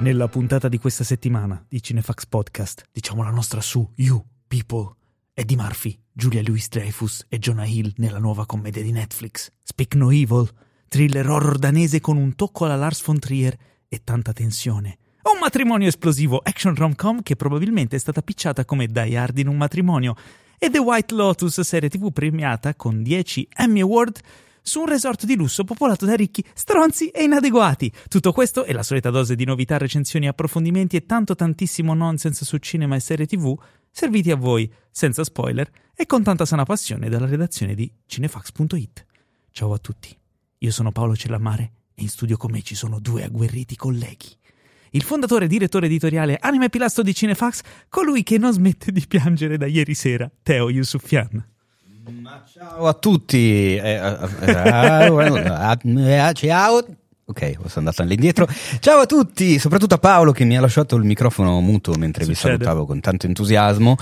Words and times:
Nella 0.00 0.28
puntata 0.28 0.68
di 0.68 0.78
questa 0.78 1.02
settimana 1.02 1.60
di 1.68 1.82
Cinefax 1.82 2.26
Podcast 2.26 2.84
diciamo 2.92 3.24
la 3.24 3.30
nostra 3.30 3.60
su 3.60 3.84
You 3.96 4.24
People. 4.46 4.94
Eddie 5.34 5.56
Murphy, 5.56 5.98
Julia 6.12 6.40
Louis 6.40 6.68
Dreyfus 6.68 7.26
e 7.28 7.40
Jonah 7.40 7.66
Hill 7.66 7.92
nella 7.96 8.20
nuova 8.20 8.46
commedia 8.46 8.80
di 8.80 8.92
Netflix. 8.92 9.50
Speak 9.60 9.96
No 9.96 10.12
Evil, 10.12 10.48
thriller 10.86 11.28
horror 11.28 11.58
danese 11.58 11.98
con 11.98 12.16
un 12.16 12.36
tocco 12.36 12.64
alla 12.64 12.76
Lars 12.76 13.04
von 13.04 13.18
Trier 13.18 13.56
e 13.88 14.00
tanta 14.04 14.32
tensione. 14.32 14.98
Un 15.22 15.40
matrimonio 15.40 15.88
esplosivo, 15.88 16.40
action 16.44 16.76
rom-com 16.76 17.22
che 17.22 17.34
probabilmente 17.34 17.96
è 17.96 17.98
stata 17.98 18.22
picciata 18.22 18.64
come 18.64 18.86
Die 18.86 19.16
Hard 19.16 19.38
in 19.38 19.48
un 19.48 19.56
matrimonio. 19.56 20.14
E 20.58 20.70
The 20.70 20.78
White 20.78 21.12
Lotus, 21.12 21.60
serie 21.62 21.88
tv 21.88 22.12
premiata 22.12 22.76
con 22.76 23.02
10 23.02 23.48
Emmy 23.52 23.80
Award 23.80 24.20
su 24.68 24.80
un 24.80 24.86
resort 24.86 25.24
di 25.24 25.34
lusso 25.34 25.64
popolato 25.64 26.06
da 26.06 26.14
ricchi, 26.14 26.44
stronzi 26.54 27.08
e 27.08 27.24
inadeguati. 27.24 27.90
Tutto 28.08 28.30
questo 28.30 28.64
e 28.64 28.72
la 28.72 28.84
solita 28.84 29.10
dose 29.10 29.34
di 29.34 29.44
novità, 29.44 29.78
recensioni, 29.78 30.28
approfondimenti 30.28 30.94
e 30.94 31.06
tanto 31.06 31.34
tantissimo 31.34 31.94
nonsense 31.94 32.44
su 32.44 32.58
cinema 32.58 32.94
e 32.94 33.00
serie 33.00 33.26
tv 33.26 33.58
serviti 33.90 34.30
a 34.30 34.36
voi, 34.36 34.72
senza 34.90 35.24
spoiler 35.24 35.68
e 35.94 36.06
con 36.06 36.22
tanta 36.22 36.44
sana 36.44 36.64
passione 36.64 37.08
dalla 37.08 37.26
redazione 37.26 37.74
di 37.74 37.90
cinefax.it. 38.06 39.06
Ciao 39.50 39.72
a 39.72 39.78
tutti, 39.78 40.16
io 40.58 40.70
sono 40.70 40.92
Paolo 40.92 41.16
Cellamare 41.16 41.72
e 41.94 42.02
in 42.02 42.08
studio 42.08 42.36
con 42.36 42.52
me 42.52 42.62
ci 42.62 42.76
sono 42.76 43.00
due 43.00 43.24
agguerriti 43.24 43.74
colleghi. 43.74 44.36
Il 44.90 45.02
fondatore 45.02 45.46
e 45.46 45.48
direttore 45.48 45.86
editoriale 45.86 46.38
Anime 46.40 46.66
e 46.66 46.68
Pilastro 46.70 47.02
di 47.02 47.14
Cinefax, 47.14 47.62
colui 47.88 48.22
che 48.22 48.38
non 48.38 48.52
smette 48.52 48.92
di 48.92 49.04
piangere 49.06 49.56
da 49.56 49.66
ieri 49.66 49.94
sera, 49.94 50.30
Teo 50.42 50.70
Yusufian. 50.70 51.56
Ma 52.08 52.42
ciao 52.50 52.86
a 52.86 52.94
tutti. 52.94 53.78
Ciao. 56.34 56.84
Ok, 57.26 57.52
sono 57.56 57.70
andato 57.74 58.00
all'indietro. 58.02 58.48
Ciao 58.80 59.00
a 59.00 59.06
tutti, 59.06 59.58
soprattutto 59.58 59.94
a 59.94 59.98
Paolo 59.98 60.32
che 60.32 60.44
mi 60.44 60.56
ha 60.56 60.60
lasciato 60.60 60.96
il 60.96 61.04
microfono 61.04 61.60
muto 61.60 61.92
mentre 61.92 62.24
Succede. 62.24 62.56
vi 62.56 62.62
salutavo 62.64 62.86
con 62.86 63.00
tanto 63.00 63.26
entusiasmo. 63.26 63.96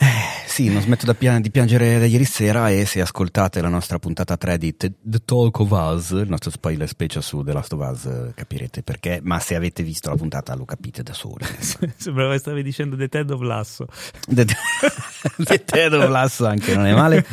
Eh, 0.00 0.46
sì, 0.46 0.70
non 0.70 0.80
smetto 0.80 1.06
da 1.06 1.14
pia- 1.14 1.40
di 1.40 1.50
piangere 1.50 1.98
da 1.98 2.04
ieri 2.06 2.24
sera 2.24 2.70
e 2.70 2.86
se 2.86 3.00
ascoltate 3.00 3.60
la 3.60 3.68
nostra 3.68 3.98
puntata 3.98 4.36
3 4.36 4.56
di 4.56 4.76
The, 4.76 4.92
The 5.00 5.24
Talk 5.24 5.58
of 5.58 5.70
Us, 5.70 6.10
il 6.10 6.28
nostro 6.28 6.50
spoiler 6.50 6.86
special 6.86 7.22
su 7.22 7.42
The 7.42 7.52
Last 7.52 7.72
of 7.72 7.88
Us, 7.90 8.04
eh, 8.04 8.32
capirete 8.34 8.82
perché, 8.82 9.20
ma 9.22 9.40
se 9.40 9.56
avete 9.56 9.82
visto 9.82 10.08
la 10.08 10.16
puntata 10.16 10.54
lo 10.54 10.64
capite 10.64 11.02
da 11.02 11.12
soli. 11.12 11.44
Sembrava 11.96 12.32
che 12.34 12.38
stavi 12.38 12.62
dicendo 12.62 12.96
The 12.96 13.08
Ted 13.08 13.30
of 13.30 13.40
Lasso. 13.40 13.86
The, 14.28 14.46
The 15.36 15.64
Ted 15.64 15.92
of 15.92 16.08
Lasso 16.08 16.46
anche 16.46 16.74
non 16.74 16.86
è 16.86 16.94
male. 16.94 17.26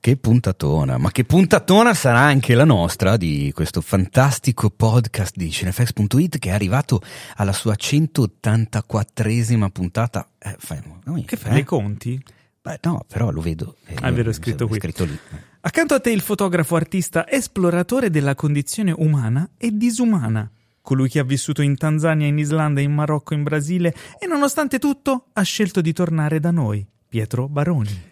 Che 0.00 0.16
puntatona, 0.16 0.96
ma 0.96 1.10
che 1.10 1.24
puntatona 1.24 1.92
sarà 1.92 2.20
anche 2.20 2.54
la 2.54 2.64
nostra 2.64 3.16
di 3.16 3.50
questo 3.54 3.80
fantastico 3.80 4.70
podcast 4.70 5.34
di 5.36 5.50
Cinefx.it 5.50 6.38
che 6.38 6.50
è 6.50 6.52
arrivato 6.52 7.00
alla 7.36 7.52
sua 7.52 7.74
184esima 7.74 9.68
puntata. 9.70 10.28
Eh, 10.38 10.54
fai, 10.58 10.80
Che 11.26 11.36
fai, 11.36 11.50
eh? 11.50 11.54
dei 11.54 11.64
conti? 11.64 12.22
Beh, 12.62 12.78
no, 12.84 13.04
però 13.08 13.30
lo 13.30 13.40
vedo. 13.40 13.76
Eh, 13.86 13.96
Ah, 14.00 14.10
vero, 14.12 14.30
è 14.30 14.32
scritto 14.32 14.68
qui. 14.68 14.78
scritto 14.78 15.04
lì. 15.04 15.18
Accanto 15.60 15.94
a 15.94 16.00
te 16.00 16.10
il 16.10 16.20
fotografo 16.20 16.76
artista 16.76 17.28
esploratore 17.28 18.08
della 18.08 18.34
condizione 18.36 18.92
umana 18.96 19.50
e 19.58 19.76
disumana. 19.76 20.48
Colui 20.80 21.08
che 21.08 21.18
ha 21.18 21.24
vissuto 21.24 21.60
in 21.60 21.76
Tanzania, 21.76 22.26
in 22.28 22.38
Islanda, 22.38 22.80
in 22.80 22.92
Marocco, 22.94 23.34
in 23.34 23.42
Brasile 23.42 23.94
e 24.18 24.26
nonostante 24.26 24.78
tutto 24.78 25.26
ha 25.32 25.42
scelto 25.42 25.80
di 25.80 25.92
tornare 25.92 26.38
da 26.40 26.50
noi. 26.52 26.86
Pietro 27.08 27.48
Baroni. 27.48 28.07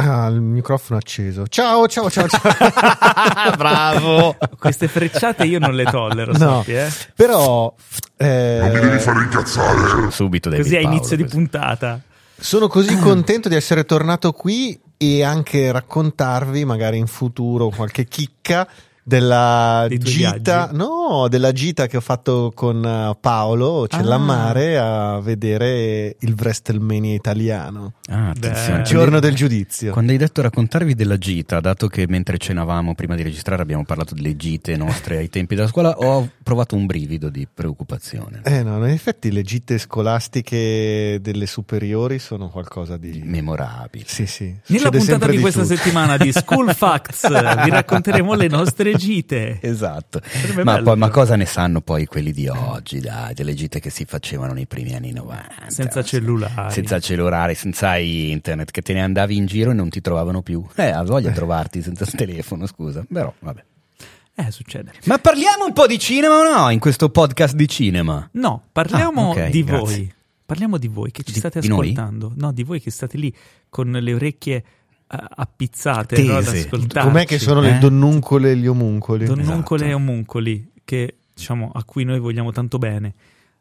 Ah, 0.00 0.28
il 0.28 0.40
microfono 0.40 0.96
acceso. 0.98 1.48
Ciao, 1.48 1.88
ciao, 1.88 2.08
ciao, 2.08 2.28
ciao. 2.28 2.40
Bravo! 3.58 4.36
Queste 4.56 4.86
frecciate 4.86 5.44
io 5.44 5.58
non 5.58 5.74
le 5.74 5.84
tollero, 5.84 6.30
no, 6.32 6.38
sappi, 6.38 6.72
eh? 6.74 6.88
però 7.16 7.74
eh, 8.16 8.58
Non 8.60 8.70
mi 8.74 8.80
devi 8.80 8.98
fare 9.00 9.22
incazzare. 9.24 10.10
Subito 10.12 10.50
David 10.50 10.64
Così 10.64 10.76
a 10.76 10.80
inizio 10.80 11.16
di 11.16 11.24
puntata. 11.24 12.00
sono 12.38 12.68
così 12.68 12.96
contento 12.96 13.48
di 13.48 13.56
essere 13.56 13.84
tornato 13.84 14.30
qui 14.32 14.78
e 14.96 15.24
anche 15.24 15.72
raccontarvi, 15.72 16.64
magari 16.64 16.98
in 16.98 17.08
futuro, 17.08 17.68
qualche 17.68 18.04
chicca 18.04 18.68
della 19.08 19.86
gita, 19.88 20.66
viaggi? 20.68 20.76
no, 20.76 21.26
della 21.28 21.52
gita 21.52 21.86
che 21.86 21.96
ho 21.96 22.00
fatto 22.00 22.52
con 22.54 22.84
eh, 22.84 23.16
Paolo 23.20 23.86
Cellammare 23.88 24.76
Ah. 24.78 25.14
a 25.14 25.20
vedere 25.20 26.16
il 26.20 26.34
WrestleMania 26.38 27.14
italiano. 27.14 27.94
Ah, 28.10 28.30
attenzione. 28.30 28.78
Beh. 28.78 28.84
Giorno 28.84 29.18
del 29.20 29.34
giudizio. 29.34 29.92
Quando 29.92 30.12
hai 30.12 30.18
detto 30.18 30.42
raccontarvi 30.42 30.94
della 30.94 31.16
gita, 31.18 31.60
dato 31.60 31.88
che 31.88 32.06
mentre 32.08 32.36
cenavamo 32.38 32.94
prima 32.94 33.14
di 33.14 33.22
registrare 33.22 33.62
abbiamo 33.62 33.84
parlato 33.84 34.14
delle 34.14 34.36
gite 34.36 34.76
nostre 34.76 35.16
ai 35.18 35.28
tempi 35.30 35.54
della 35.54 35.68
scuola, 35.68 35.96
ho 35.96 36.28
provato 36.42 36.76
un 36.76 36.86
brivido 36.86 37.28
di 37.30 37.46
preoccupazione. 37.52 38.40
Eh 38.44 38.62
no, 38.62 38.76
in 38.78 38.92
effetti 38.92 39.32
le 39.32 39.42
gite 39.42 39.78
scolastiche 39.78 41.18
delle 41.20 41.46
superiori 41.46 42.18
sono 42.18 42.48
qualcosa 42.48 42.96
di... 42.96 43.22
Memorabile. 43.24 44.04
Sì, 44.06 44.26
sì. 44.26 44.54
Nella 44.66 44.90
puntata 44.90 45.10
sempre 45.10 45.30
di 45.32 45.38
questa 45.40 45.62
tutto. 45.62 45.74
settimana 45.76 46.16
di 46.16 46.32
School 46.32 46.74
Facts 46.74 47.26
vi 47.64 47.70
racconteremo 47.70 48.34
le 48.34 48.48
nostre 48.48 48.94
gite. 48.98 49.58
Esatto. 49.68 50.20
Ma, 50.62 50.82
poi, 50.82 50.96
ma 50.96 51.08
cosa 51.10 51.36
ne 51.36 51.46
sanno 51.46 51.80
poi 51.80 52.04
quelli 52.06 52.32
di 52.32 52.48
oggi, 52.48 53.00
dai, 53.00 53.32
delle 53.34 53.54
gite 53.54 53.80
che 53.80 53.90
si 53.90 54.04
facevano 54.04 54.52
nei 54.52 54.66
primi 54.66 54.94
anni 54.94 55.12
90? 55.12 55.68
Senza 55.68 56.02
cellulari. 56.02 56.72
Senza 56.72 56.98
cellulare, 57.00 57.54
senza 57.54 57.96
internet, 57.96 58.70
che 58.70 58.82
te 58.82 58.92
ne 58.92 59.02
andavi 59.02 59.36
in 59.36 59.46
giro 59.46 59.70
e 59.70 59.74
non 59.74 59.88
ti 59.88 60.00
trovavano 60.00 60.42
più. 60.42 60.64
Eh, 60.74 60.88
ha 60.90 61.02
voglia 61.04 61.28
di 61.28 61.34
trovarti 61.34 61.80
senza 61.82 62.04
telefono, 62.04 62.66
scusa. 62.66 63.04
Però, 63.10 63.32
vabbè. 63.38 63.64
Eh, 64.34 64.50
succede. 64.52 64.92
Ma 65.06 65.18
parliamo 65.18 65.64
un 65.66 65.72
po' 65.72 65.86
di 65.86 65.98
cinema 65.98 66.34
o 66.38 66.42
no 66.44 66.70
in 66.70 66.78
questo 66.78 67.08
podcast 67.10 67.54
di 67.56 67.66
cinema? 67.66 68.28
No, 68.34 68.62
parliamo 68.70 69.28
Ah, 69.32 69.44
ok, 69.44 69.48
di 69.50 69.64
grazie. 69.64 69.96
voi. 69.96 70.12
Parliamo 70.46 70.78
di 70.78 70.88
voi 70.88 71.10
che 71.10 71.22
ci 71.24 71.32
Di- 71.32 71.38
state 71.40 71.60
di 71.60 71.66
ascoltando. 71.68 72.32
No, 72.36 72.52
di 72.52 72.62
voi 72.62 72.80
che 72.80 72.90
state 72.90 73.16
lì 73.18 73.34
con 73.68 73.90
le 73.90 74.14
orecchie 74.14 74.56
eh, 74.56 74.64
appizzate 75.08 76.16
Tese. 76.16 76.28
no, 76.30 76.36
ad 76.38 76.46
ascoltarci. 76.46 77.08
Com'è 77.08 77.24
che 77.24 77.38
sono 77.38 77.62
Eh? 77.62 77.72
le 77.72 77.78
donnuncole 77.78 78.50
e 78.52 78.56
gli 78.56 78.66
omuncoli? 78.66 79.24
Donnuncole 79.24 79.86
Esatto. 79.86 80.00
e 80.00 80.02
omuncoli 80.02 80.70
che, 80.84 81.16
diciamo, 81.34 81.70
a 81.74 81.82
cui 81.84 82.04
noi 82.04 82.18
vogliamo 82.20 82.52
tanto 82.52 82.78
bene. 82.78 83.14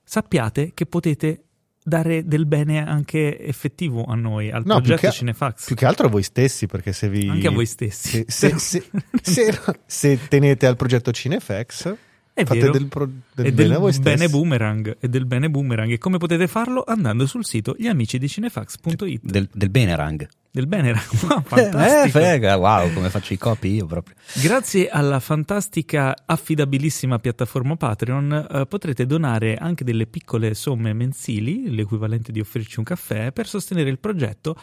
Sappiate 0.04 0.72
che 0.74 0.86
potete 0.86 1.42
dare 1.84 2.26
del 2.26 2.46
bene 2.46 2.86
anche 2.86 3.40
effettivo 3.40 4.04
a 4.06 4.16
noi, 4.16 4.52
al 4.52 4.64
No, 4.66 4.76
più 4.76 4.88
progetto 4.88 5.08
che- 5.08 5.14
Cinefax. 5.14 5.66
Più 5.68 5.76
che 5.76 5.86
altro 5.86 6.08
a 6.08 6.10
voi 6.10 6.24
stessi, 6.24 6.66
perché 6.68 6.92
se 6.92 7.08
vi... 7.10 7.28
Anche 7.30 7.48
a 7.48 7.52
voi 7.52 7.66
stessi. 7.66 8.26
Se, 8.28 8.58
se- 8.58 8.58
se- 8.60 8.90
se- 9.22 9.60
se 9.86 10.20
tenete 10.28 10.66
al 10.66 10.76
progetto 10.76 11.12
Cinefx, 11.12 11.96
È 12.38 12.46
fate 12.46 12.60
vero. 12.60 12.72
del, 12.72 12.86
pro- 12.86 13.10
del 13.34 13.46
e 13.48 13.52
bene 13.52 13.80
del 13.80 14.00
bene 14.00 14.30
boomerang 14.30 14.98
e 15.00 15.08
del 15.10 15.26
bene 15.26 15.50
boomerang 15.50 15.92
e 15.92 15.98
come 15.98 16.20
potete 16.20 16.48
farlo 16.48 16.84
andando 16.86 17.26
sul 17.26 17.44
sito 17.44 17.76
gliamicidicinefax.it 17.76 19.22
Del, 19.24 19.50
del 19.52 19.70
Benerang. 19.72 20.28
del 20.52 20.68
bene 20.68 20.92
Eh, 21.18 21.42
fantastico 21.42 22.20
fega, 22.20 22.58
wow, 22.58 22.94
come 22.94 23.10
faccio 23.10 23.34
i 23.34 23.38
copi 23.40 23.70
io 23.74 23.88
proprio. 23.88 24.16
Grazie 24.36 24.88
alla 24.88 25.20
fantastica, 25.20 26.16
affidabilissima 26.26 27.18
piattaforma 27.18 27.76
Patreon 27.76 28.48
eh, 28.52 28.66
potrete 28.68 29.08
donare 29.08 29.56
anche 29.56 29.84
delle 29.84 30.06
piccole 30.06 30.54
somme 30.54 30.94
mensili, 30.94 31.74
l'equivalente 31.74 32.32
di 32.32 32.40
offrirci 32.40 32.78
un 32.78 32.86
caffè, 32.86 33.32
per 33.32 33.48
sostenere 33.48 33.90
il 33.90 33.98
progetto. 33.98 34.56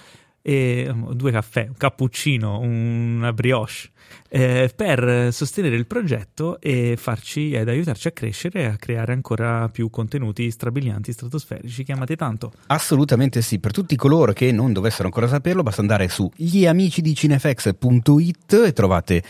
E, 0.46 0.92
due 1.12 1.30
caffè, 1.30 1.68
un 1.68 1.76
cappuccino, 1.78 2.58
una 2.58 3.32
brioche, 3.32 3.88
eh, 4.28 4.70
per 4.74 5.32
sostenere 5.32 5.76
il 5.76 5.86
progetto 5.86 6.60
e 6.60 6.96
farci 6.98 7.52
ed 7.52 7.68
aiutarci 7.68 8.08
a 8.08 8.10
crescere 8.10 8.60
e 8.60 8.66
a 8.66 8.76
creare 8.76 9.14
ancora 9.14 9.70
più 9.70 9.88
contenuti 9.88 10.50
strabilianti, 10.50 11.12
stratosferici 11.12 11.82
che 11.82 11.92
amate 11.92 12.16
tanto. 12.16 12.52
Assolutamente 12.66 13.40
sì, 13.40 13.58
per 13.58 13.72
tutti 13.72 13.96
coloro 13.96 14.34
che 14.34 14.52
non 14.52 14.74
dovessero 14.74 15.04
ancora 15.04 15.28
saperlo 15.28 15.62
basta 15.62 15.80
andare 15.80 16.08
su 16.08 16.30
gliamicidicinefax.it 16.34 18.62
e 18.66 18.72
trovate 18.74 19.22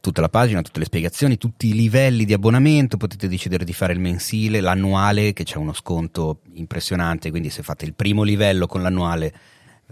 tutta 0.00 0.22
la 0.22 0.30
pagina, 0.30 0.62
tutte 0.62 0.78
le 0.78 0.86
spiegazioni, 0.86 1.36
tutti 1.36 1.68
i 1.68 1.74
livelli 1.74 2.24
di 2.24 2.32
abbonamento, 2.32 2.96
potete 2.96 3.28
decidere 3.28 3.64
di 3.64 3.74
fare 3.74 3.92
il 3.92 4.00
mensile, 4.00 4.60
l'annuale 4.60 5.34
che 5.34 5.44
c'è 5.44 5.58
uno 5.58 5.74
sconto 5.74 6.40
impressionante, 6.54 7.28
quindi 7.30 7.50
se 7.50 7.62
fate 7.62 7.84
il 7.84 7.92
primo 7.94 8.22
livello 8.22 8.66
con 8.66 8.80
l'annuale 8.80 9.34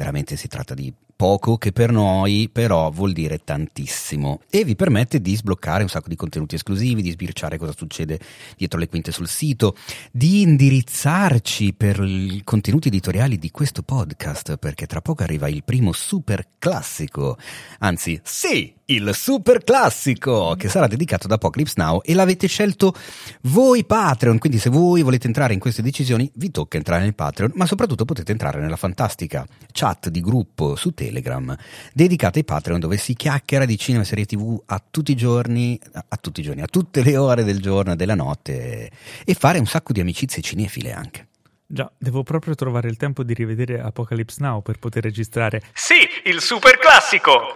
veramente 0.01 0.35
si 0.37 0.49
tratta 0.49 0.73
di 0.73 0.91
poco 1.21 1.59
che 1.59 1.71
per 1.71 1.93
noi 1.93 2.49
però 2.51 2.89
vuol 2.89 3.13
dire 3.13 3.41
tantissimo. 3.45 4.41
E 4.49 4.65
vi 4.65 4.75
permette 4.75 5.21
di 5.21 5.37
sbloccare 5.37 5.83
un 5.83 5.91
sacco 5.91 6.09
di 6.09 6.17
contenuti 6.17 6.55
esclusivi, 6.55 7.03
di 7.03 7.11
sbirciare 7.11 7.59
cosa 7.59 7.75
succede 7.77 8.19
dietro 8.57 8.79
le 8.79 8.89
quinte 8.89 9.13
sul 9.13 9.29
sito, 9.29 9.77
di 10.11 10.41
indirizzarci 10.41 11.75
per 11.75 12.01
i 12.03 12.41
contenuti 12.43 12.89
editoriali 12.89 13.37
di 13.37 13.51
questo 13.51 13.83
podcast 13.83 14.57
perché 14.57 14.87
tra 14.87 15.03
poco 15.03 15.23
arriva 15.23 15.47
il 15.47 15.63
primo 15.63 15.93
super 15.93 16.47
classico, 16.59 17.37
anzi 17.81 18.19
sì, 18.23 18.73
il 18.87 19.11
super 19.15 19.63
classico 19.63 20.55
che 20.57 20.69
sarà 20.69 20.87
dedicato 20.87 21.27
ad 21.27 21.33
Apocalypse 21.33 21.75
Now 21.77 22.01
e 22.03 22.15
l'avete 22.15 22.47
scelto 22.47 22.95
voi 23.43 23.85
Patreon, 23.85 24.39
quindi 24.39 24.59
se 24.59 24.71
voi 24.71 25.03
volete 25.03 25.27
entrare 25.27 25.53
in 25.53 25.61
queste 25.61 25.83
decisioni 25.83 26.31
vi 26.35 26.51
tocca 26.51 26.79
entrare 26.79 27.03
nel 27.03 27.15
Patreon, 27.15 27.53
ma 27.55 27.67
soprattutto 27.67 28.05
potete 28.07 28.33
entrare 28.33 28.59
nella 28.59 28.77
fantastica 28.77 29.47
chat 29.71 30.09
di 30.09 30.21
gruppo 30.21 30.77
su 30.77 30.91
Telegram 30.91 31.10
Telegram 31.11 31.57
dedicata 31.93 32.39
ai 32.39 32.45
Patreon 32.45 32.81
dove 32.81 32.97
si 32.97 33.15
chiacchiera 33.15 33.65
di 33.65 33.77
cinema 33.77 34.05
e 34.05 34.07
serie 34.07 34.25
tv 34.25 34.63
a 34.67 34.83
tutti 34.91 35.11
i 35.11 35.17
giorni, 35.17 35.79
a, 35.93 36.17
tutti 36.17 36.41
i 36.41 36.43
giorni, 36.43 36.63
a 36.63 36.67
tutte 36.67 37.03
le 37.03 37.17
ore 37.17 37.45
del 37.45 37.61
giorno 37.61 37.93
e 37.93 37.97
della 37.97 38.15
notte 38.15 38.91
e 39.25 39.35
fare 39.35 39.59
un 39.59 39.67
sacco 39.67 39.93
di 39.93 40.01
amicizie 40.01 40.41
cinefile 40.41 40.93
anche. 40.93 41.27
Già, 41.67 41.91
devo 41.97 42.25
proprio 42.25 42.55
trovare 42.55 42.89
il 42.89 42.97
tempo 42.97 43.23
di 43.23 43.33
rivedere 43.33 43.81
Apocalypse 43.81 44.43
Now 44.43 44.61
per 44.61 44.79
poter 44.79 45.05
registrare. 45.05 45.63
Sì, 45.73 45.95
il 46.25 46.41
super 46.41 46.79
classico! 46.79 47.55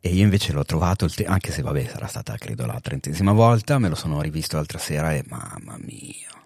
E 0.00 0.10
io 0.10 0.22
invece 0.22 0.52
l'ho 0.52 0.64
trovato, 0.64 1.06
il 1.06 1.14
te- 1.14 1.24
anche 1.24 1.50
se 1.50 1.62
vabbè 1.62 1.86
sarà 1.86 2.06
stata 2.06 2.36
credo 2.36 2.66
la 2.66 2.78
trentesima 2.82 3.32
volta, 3.32 3.78
me 3.78 3.88
lo 3.88 3.94
sono 3.94 4.20
rivisto 4.20 4.56
l'altra 4.56 4.78
sera 4.78 5.14
e 5.14 5.24
mamma 5.26 5.76
mia. 5.78 6.43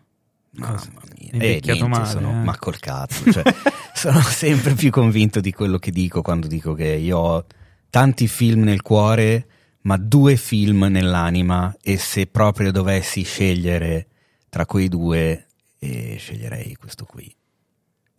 Mamma 0.59 1.03
mia, 1.19 1.31
Eh, 1.33 1.61
niente, 1.63 1.87
male, 1.89 2.07
sono, 2.07 2.31
eh. 2.31 2.35
ma 2.45 2.57
col 2.59 2.79
cazzo, 2.79 3.31
cioè, 3.31 3.43
sono 3.95 4.21
sempre 4.23 4.75
più 4.75 4.91
convinto 4.91 5.41
di 5.41 5.53
quello 5.53 5.79
che 5.79 5.91
dico 5.91 6.23
quando 6.23 6.47
dico 6.47 6.75
che 6.75 6.89
io 6.89 7.19
ho 7.19 7.47
tanti 7.91 8.27
film 8.29 8.63
nel 8.65 8.83
cuore, 8.83 9.47
ma 9.83 9.97
due 9.97 10.37
film 10.37 10.85
nell'anima 10.91 11.75
e 11.83 11.97
se 11.97 12.27
proprio 12.27 12.73
dovessi 12.73 13.23
scegliere 13.23 14.07
tra 14.49 14.67
quei 14.67 14.89
due, 14.89 15.47
eh, 15.79 16.17
sceglierei 16.19 16.75
questo 16.77 17.05
qui. 17.05 17.33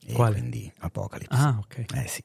E 0.06 0.14
Quale? 0.14 0.38
Quindi 0.40 0.72
Apocalypse. 0.80 1.36
Ah, 1.38 1.58
ok. 1.60 1.86
Eh 1.96 2.08
sì. 2.08 2.24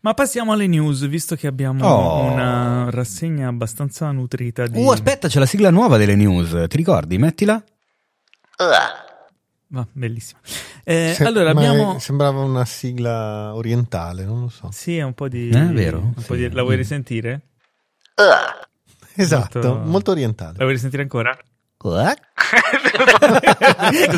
Ma 0.00 0.12
passiamo 0.14 0.52
alle 0.52 0.66
news, 0.66 1.06
visto 1.08 1.34
che 1.34 1.46
abbiamo 1.46 1.86
Oh. 1.86 2.24
una 2.30 2.90
rassegna 2.90 3.48
abbastanza 3.48 4.10
nutrita 4.10 4.66
di... 4.66 4.78
Uh, 4.78 4.90
aspetta, 4.90 5.28
c'è 5.28 5.38
la 5.38 5.46
sigla 5.46 5.70
nuova 5.70 5.96
delle 5.96 6.14
news, 6.14 6.66
ti 6.68 6.76
ricordi? 6.76 7.16
Mettila? 7.18 7.62
Va, 9.74 9.84
bellissima. 9.90 10.38
Eh, 10.84 11.14
Se- 11.16 11.24
allora 11.24 11.52
ma 11.52 11.66
abbiamo... 11.68 11.98
sembrava 11.98 12.42
una 12.44 12.64
sigla 12.64 13.52
orientale, 13.56 14.24
non 14.24 14.42
lo 14.42 14.48
so. 14.48 14.68
Sì, 14.70 14.96
è 14.98 15.02
un 15.02 15.14
po' 15.14 15.26
di... 15.26 15.48
Eh, 15.48 15.58
è 15.58 15.72
vero? 15.72 15.98
un 15.98 16.12
po' 16.24 16.36
di- 16.36 16.44
Sì. 16.44 16.50
La 16.52 16.62
vuoi 16.62 16.76
risentire? 16.76 17.40
Esatto, 19.16 19.58
Molto- 19.60 19.82
molto, 19.90 20.10
La 20.10 20.16
orientale. 20.16 20.54
vuoi 20.58 20.70
risentire 20.72 21.02
ancora? 21.02 21.36
Così. 21.84 21.98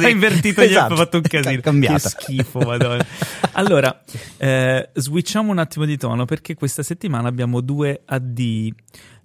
Ha 0.04 0.08
invertito 0.08 0.60
gli 0.62 0.66
Esatto. 0.66 0.92
ha 0.92 0.96
fatto 0.96 1.16
un 1.16 1.22
casino. 1.22 1.58
È 1.58 1.62
cambiata. 1.62 1.94
Che 2.10 2.20
schifo, 2.20 2.58
madonna. 2.60 3.04
Allora, 3.52 4.02
eh, 4.36 4.90
switchiamo 4.92 5.50
un 5.50 5.58
attimo 5.58 5.84
di 5.86 5.96
tono 5.96 6.26
perché 6.26 6.54
questa 6.54 6.82
settimana 6.82 7.28
abbiamo 7.28 7.60
due 7.62 8.02
addii. 8.04 8.74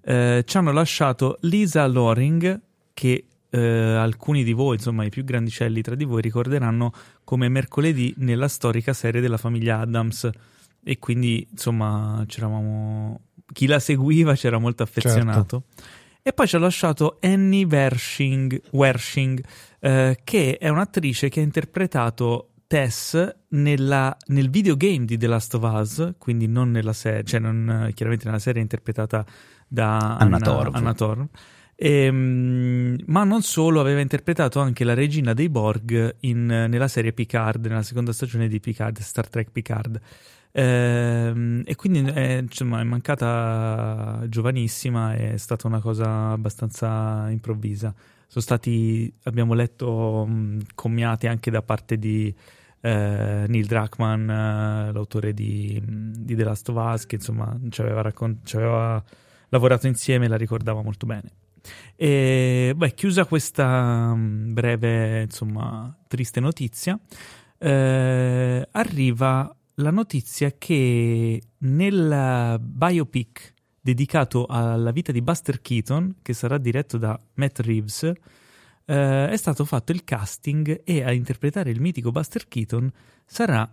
Eh, 0.04 0.44
ci 0.46 0.58
hanno 0.58 0.72
lasciato 0.72 1.38
Lisa 1.42 1.86
Loring, 1.86 2.60
che 2.94 3.26
eh, 3.52 3.60
alcuni 3.60 4.44
di 4.44 4.54
voi, 4.54 4.78
insomma 4.78 5.04
i 5.04 5.10
più 5.10 5.24
grandicelli 5.24 5.82
tra 5.82 5.94
di 5.94 6.06
voi, 6.06 6.22
ricorderanno 6.22 6.92
come 7.24 7.48
mercoledì 7.50 8.14
nella 8.18 8.48
storica 8.48 8.94
serie 8.94 9.22
della 9.22 9.38
famiglia 9.38 9.80
Adams. 9.80 10.30
E 10.84 10.98
quindi, 10.98 11.48
insomma, 11.52 12.24
c'eravamo... 12.26 13.20
Chi 13.54 13.68
la 13.68 13.80
seguiva 13.80 14.34
c'era 14.34 14.58
molto 14.58 14.82
affezionato. 14.82 15.66
E 16.24 16.34
poi 16.34 16.48
ci 16.48 16.56
ha 16.56 16.60
lasciato 16.60 17.18
Annie 17.22 17.66
Wershing, 17.66 18.62
Wershing 18.72 19.44
eh, 19.80 20.20
che 20.24 20.58
è 20.58 20.70
un'attrice 20.70 21.30
che 21.30 21.40
ha 21.40 21.44
interpretato 21.44 22.52
Tess 22.68 23.36
nella- 23.50 24.16
nel 24.28 24.50
videogame 24.50 25.06
di 25.06 25.18
The 25.18 25.28
Last 25.28 25.56
of 25.56 25.64
Us, 25.64 26.14
quindi 26.18 26.48
non 26.48 26.72
nella 26.72 26.94
serie, 26.94 27.24
cioè 27.24 27.40
non, 27.40 27.92
chiaramente 27.94 28.26
nella 28.28 28.40
serie 28.40 28.62
interpretata 28.62 29.26
da 29.68 29.98
Anna 29.98 30.36
Anna, 30.36 30.40
Torv. 30.40 30.76
Anna 30.76 30.94
Torv. 30.94 31.28
Ehm, 31.84 32.96
ma 33.08 33.24
non 33.24 33.42
solo, 33.42 33.80
aveva 33.80 34.02
interpretato 34.02 34.60
anche 34.60 34.84
la 34.84 34.94
regina 34.94 35.34
dei 35.34 35.50
Borg 35.50 36.18
in- 36.20 36.46
nella 36.46 36.88
serie 36.88 37.12
Picard, 37.12 37.66
nella 37.66 37.82
seconda 37.82 38.14
stagione 38.14 38.48
di 38.48 38.60
Picard, 38.60 39.00
Star 39.00 39.28
Trek 39.28 39.50
Picard. 39.52 40.00
Ehm, 40.52 41.64
e 41.66 41.76
quindi 41.76 42.02
è, 42.12 42.38
insomma, 42.38 42.82
è 42.82 42.84
mancata 42.84 44.24
giovanissima, 44.28 45.16
è 45.16 45.38
stata 45.38 45.66
una 45.66 45.80
cosa 45.80 46.30
abbastanza 46.30 47.28
improvvisa. 47.32 47.92
Sono 48.28 48.44
stati, 48.44 49.12
abbiamo 49.24 49.56
letto, 49.56 50.26
mh, 50.28 50.60
commiati 50.76 51.26
anche 51.26 51.50
da 51.50 51.64
parte 51.64 51.98
di 51.98 52.34
eh, 52.82 53.46
Neil 53.48 53.66
Druckmann, 53.66 54.30
eh, 54.30 54.92
l'autore 54.92 55.34
di, 55.34 55.82
di 55.84 56.36
The 56.36 56.44
Last 56.44 56.70
of 56.70 56.76
Us, 56.94 57.06
che 57.08 57.16
insomma 57.16 57.58
ci 57.70 57.82
aveva, 57.82 58.02
raccon- 58.02 58.42
ci 58.44 58.56
aveva 58.58 59.04
lavorato 59.50 59.88
insieme 59.88 60.26
e 60.26 60.28
la 60.30 60.38
ricordava 60.38 60.84
molto 60.84 61.08
bene. 61.08 61.41
E 61.96 62.74
beh, 62.76 62.94
chiusa 62.94 63.26
questa 63.26 64.14
mh, 64.14 64.54
breve, 64.54 65.22
insomma, 65.24 65.96
triste 66.08 66.40
notizia, 66.40 67.00
eh, 67.58 68.68
arriva 68.72 69.56
la 69.76 69.92
notizia 69.92 70.54
che 70.58 71.42
nel 71.58 72.60
biopic 72.60 73.54
dedicato 73.82 74.46
alla 74.46 74.92
vita 74.92 75.12
di 75.12 75.22
Buster 75.22 75.62
Keaton, 75.62 76.18
che 76.22 76.34
sarà 76.34 76.58
diretto 76.58 76.98
da 76.98 77.20
Matt 77.36 77.60
Reeves, 77.60 78.04
eh, 78.86 79.30
è 79.30 79.38
stato 79.38 79.66
fatto 79.66 79.92
il 79.92 80.04
casting 80.04 80.82
e 80.84 81.04
a 81.04 81.12
interpretare 81.12 81.72
il 81.72 81.82
mitico 81.82 82.12
Buster 82.12 82.48
Keaton 82.48 82.92
sarà 83.26 83.70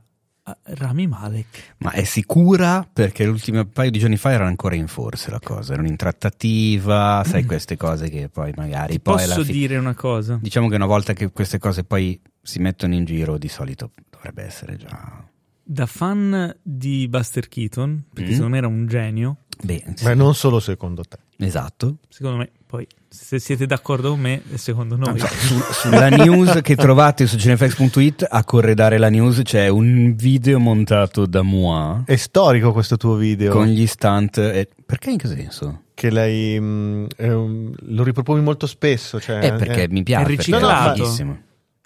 Rami 0.62 1.06
Malek. 1.06 1.74
Ma 1.78 1.92
è 1.92 2.04
sicura? 2.04 2.88
Perché 2.90 3.24
l'ultimo 3.24 3.64
paio 3.64 3.90
di 3.90 3.98
giorni 3.98 4.16
fa 4.16 4.32
era 4.32 4.46
ancora 4.46 4.74
in 4.74 4.86
forse 4.86 5.30
la 5.30 5.40
cosa, 5.42 5.72
erano 5.72 5.88
in 5.88 5.96
trattativa, 5.96 7.22
sai 7.26 7.44
queste 7.44 7.76
cose 7.76 8.08
che 8.08 8.28
poi 8.28 8.52
magari 8.56 9.00
poi 9.00 9.22
alla 9.22 9.34
Posso 9.34 9.44
fi- 9.44 9.52
dire 9.52 9.76
una 9.76 9.94
cosa? 9.94 10.38
Diciamo 10.40 10.68
che 10.68 10.76
una 10.76 10.86
volta 10.86 11.12
che 11.12 11.30
queste 11.30 11.58
cose 11.58 11.84
poi 11.84 12.20
si 12.42 12.58
mettono 12.58 12.94
in 12.94 13.04
giro, 13.04 13.38
di 13.38 13.48
solito 13.48 13.92
dovrebbe 14.10 14.42
essere 14.44 14.76
già... 14.76 15.26
Da 15.70 15.84
fan 15.84 16.56
di 16.62 17.06
Buster 17.08 17.46
Keaton, 17.46 18.04
perché 18.14 18.30
Mm. 18.30 18.32
secondo 18.32 18.52
me 18.52 18.56
era 18.58 18.66
un 18.68 18.86
genio, 18.86 19.36
Beh, 19.62 19.84
sì. 19.96 20.04
Beh, 20.04 20.14
non 20.14 20.34
solo 20.34 20.60
secondo 20.60 21.02
te. 21.02 21.18
esatto. 21.44 21.98
secondo 22.08 22.38
me, 22.38 22.50
poi 22.66 22.86
se 23.06 23.38
siete 23.38 23.66
d'accordo 23.66 24.10
con 24.10 24.20
me, 24.20 24.40
secondo 24.54 24.96
noi, 24.96 25.18
Su- 25.18 25.60
sulla 25.72 26.08
news 26.08 26.60
che 26.62 26.74
trovate 26.74 27.26
su 27.26 27.36
cinefx.it 27.36 28.26
a 28.30 28.44
corredare 28.44 28.96
la 28.96 29.10
news 29.10 29.42
c'è 29.44 29.68
un 29.68 30.14
video 30.16 30.58
montato 30.58 31.26
da 31.26 31.42
Moi 31.42 32.02
È 32.06 32.16
storico 32.16 32.72
questo 32.72 32.96
tuo 32.96 33.16
video. 33.16 33.52
con 33.52 33.66
gli 33.66 33.86
stunt. 33.86 34.38
e- 34.38 34.68
perché 34.86 35.10
in 35.10 35.18
che 35.18 35.28
senso? 35.28 35.82
Che 35.92 36.10
lei 36.10 36.58
mh, 36.58 37.08
è 37.14 37.30
un- 37.30 37.74
lo 37.78 38.02
riproponi 38.04 38.40
molto 38.40 38.66
spesso. 38.66 39.20
Cioè, 39.20 39.44
Eh, 39.44 39.52
perché 39.52 39.86
mi 39.90 40.02
piace, 40.02 40.24
perché 40.24 40.36
riciclato. 40.50 40.94
fighissimo. 41.04 41.38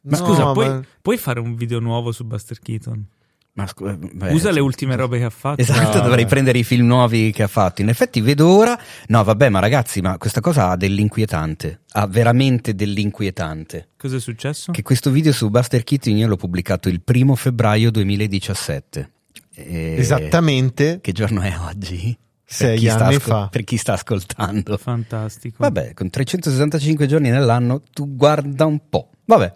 Ma 0.05 0.17
No, 0.19 0.25
scusa, 0.25 0.53
puoi, 0.53 0.69
ma- 0.69 0.83
puoi 1.01 1.17
fare 1.17 1.41
un 1.41 1.57
video 1.57 1.81
nuovo 1.81 2.13
su 2.13 2.25
Buster 2.25 2.59
Keaton? 2.61 3.05
Ma 3.55 3.67
scu- 3.67 3.95
beh, 4.15 4.33
Usa 4.33 4.51
le 4.51 4.61
ultime 4.61 4.97
robe 4.97 5.19
che 5.19 5.25
ha 5.25 5.31
fatto. 5.31 5.61
Esatto, 5.61 5.99
No, 5.99 6.05
dovrei 6.05 6.25
beh. 6.25 6.31
prendere 6.31 6.59
i 6.59 6.65
film 6.65 6.87
nuovi 6.87 7.33
che 7.33 7.43
ha 7.43 7.49
fatto. 7.49 7.83
In 7.83 7.91
effetti 7.91 8.23
vedo 8.23 8.49
ora. 8.49 8.79
No, 9.09 9.23
vabbè, 9.23 9.51
ma 9.51 9.59
ragazzi, 9.59 10.01
ma 10.01 10.17
questa 10.17 10.41
cosa 10.41 10.71
ha 10.71 10.77
dell'inquietante. 10.77 11.81
Ha 11.93 12.07
veramente 12.07 12.75
dell'inquietante. 12.75 13.89
Cosa 13.99 14.17
è 14.17 14.21
successo? 14.21 14.73
Che 14.73 14.81
questo 14.83 15.11
video 15.11 15.33
su 15.33 15.51
Buster 15.51 15.85
Keaton 15.85 16.17
io 16.17 16.29
l'ho 16.29 16.37
pubblicato 16.37 16.89
il 16.89 17.03
primo 17.03 17.35
febbraio 17.35 17.91
2017. 17.91 19.11
E- 19.55 19.97
Esattamente 19.99 21.01
Che 21.03 21.13
giorno 21.13 21.43
è 21.43 21.55
oggi? 21.59 22.17
Per 22.45 22.55
sei 22.69 22.79
chi 22.79 22.89
sta 22.89 23.05
anni 23.07 23.15
ascol- 23.17 23.33
fa. 23.33 23.49
Per 23.49 23.65
chi 23.65 23.77
sta 23.77 23.93
ascoltando. 23.95 24.77
Fantastico. 24.79 25.57
Vabbè, 25.59 25.93
con 25.95 26.09
365 26.09 27.07
giorni 27.07 27.29
nell'anno 27.31 27.83
tu 27.93 28.15
guarda 28.17 28.65
un 28.65 28.81
po'. 28.89 29.11
Vabbè. 29.27 29.53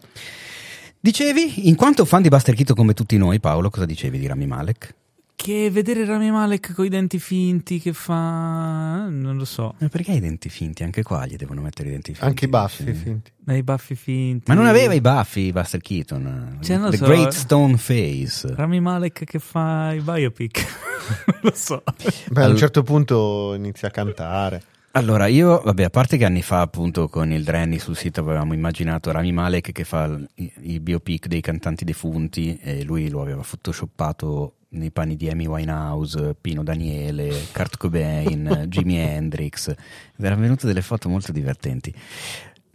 Dicevi, 1.06 1.68
in 1.68 1.76
quanto 1.76 2.04
fan 2.04 2.20
di 2.20 2.28
Buster 2.28 2.52
Keaton 2.52 2.74
come 2.74 2.92
tutti 2.92 3.16
noi, 3.16 3.38
Paolo, 3.38 3.70
cosa 3.70 3.86
dicevi 3.86 4.18
di 4.18 4.26
Rami 4.26 4.44
Malek? 4.44 4.92
Che 5.36 5.70
vedere 5.70 6.04
Rami 6.04 6.32
Malek 6.32 6.74
con 6.74 6.84
i 6.84 6.88
denti 6.88 7.20
finti 7.20 7.78
che 7.78 7.92
fa... 7.92 9.06
non 9.08 9.36
lo 9.36 9.44
so. 9.44 9.76
Ma 9.78 9.86
perché 9.86 10.10
i 10.10 10.18
denti 10.18 10.48
finti? 10.48 10.82
Anche 10.82 11.04
qua 11.04 11.24
gli 11.24 11.36
devono 11.36 11.60
mettere 11.60 11.90
i 11.90 11.92
denti 11.92 12.10
finti. 12.10 12.26
anche 12.26 12.46
i 12.46 12.48
baffi 12.48 12.82
Sì. 12.86 12.92
finti. 12.94 13.30
Nei 13.44 13.62
baffi 13.62 13.94
finti. 13.94 14.46
Ma 14.48 14.54
non 14.54 14.66
aveva 14.66 14.94
i 14.94 15.00
baffi 15.00 15.52
Buster 15.52 15.80
Keaton. 15.80 16.58
Cioè, 16.60 16.74
non 16.74 16.86
lo 16.86 16.90
The 16.90 16.96
so, 16.96 17.04
Great 17.04 17.32
eh. 17.32 17.36
Stone 17.36 17.76
Face. 17.76 18.54
Rami 18.56 18.80
Malek 18.80 19.22
che 19.26 19.38
fa 19.38 19.92
i 19.92 20.00
biopic. 20.00 20.66
non 21.30 21.38
lo 21.42 21.52
so. 21.54 21.84
Beh, 22.32 22.42
a 22.42 22.48
un 22.48 22.56
certo 22.56 22.82
punto 22.82 23.54
inizia 23.54 23.86
a 23.86 23.90
cantare. 23.92 24.60
Allora, 24.96 25.26
io, 25.26 25.60
vabbè, 25.62 25.84
a 25.84 25.90
parte 25.90 26.16
che 26.16 26.24
anni 26.24 26.40
fa, 26.40 26.62
appunto, 26.62 27.08
con 27.08 27.30
il 27.30 27.44
Drenny 27.44 27.78
sul 27.78 27.94
sito 27.94 28.20
avevamo 28.20 28.54
immaginato 28.54 29.10
Rami 29.10 29.30
Malek 29.30 29.70
che 29.70 29.84
fa 29.84 30.06
il- 30.36 30.80
biopic 30.80 31.26
dei 31.26 31.42
cantanti 31.42 31.84
defunti 31.84 32.58
e 32.62 32.82
lui 32.82 33.10
lo 33.10 33.20
aveva 33.20 33.42
photoshoppato 33.42 34.54
nei 34.70 34.90
panni 34.90 35.16
di 35.16 35.28
Amy 35.28 35.44
Winehouse, 35.44 36.34
Pino 36.40 36.62
Daniele, 36.62 37.30
Kurt 37.52 37.76
Cobain, 37.76 38.64
Jimi 38.68 38.96
Hendrix. 38.96 39.68
Ed 39.68 40.24
erano 40.24 40.40
venute 40.40 40.66
delle 40.66 40.80
foto 40.80 41.10
molto 41.10 41.30
divertenti. 41.30 41.92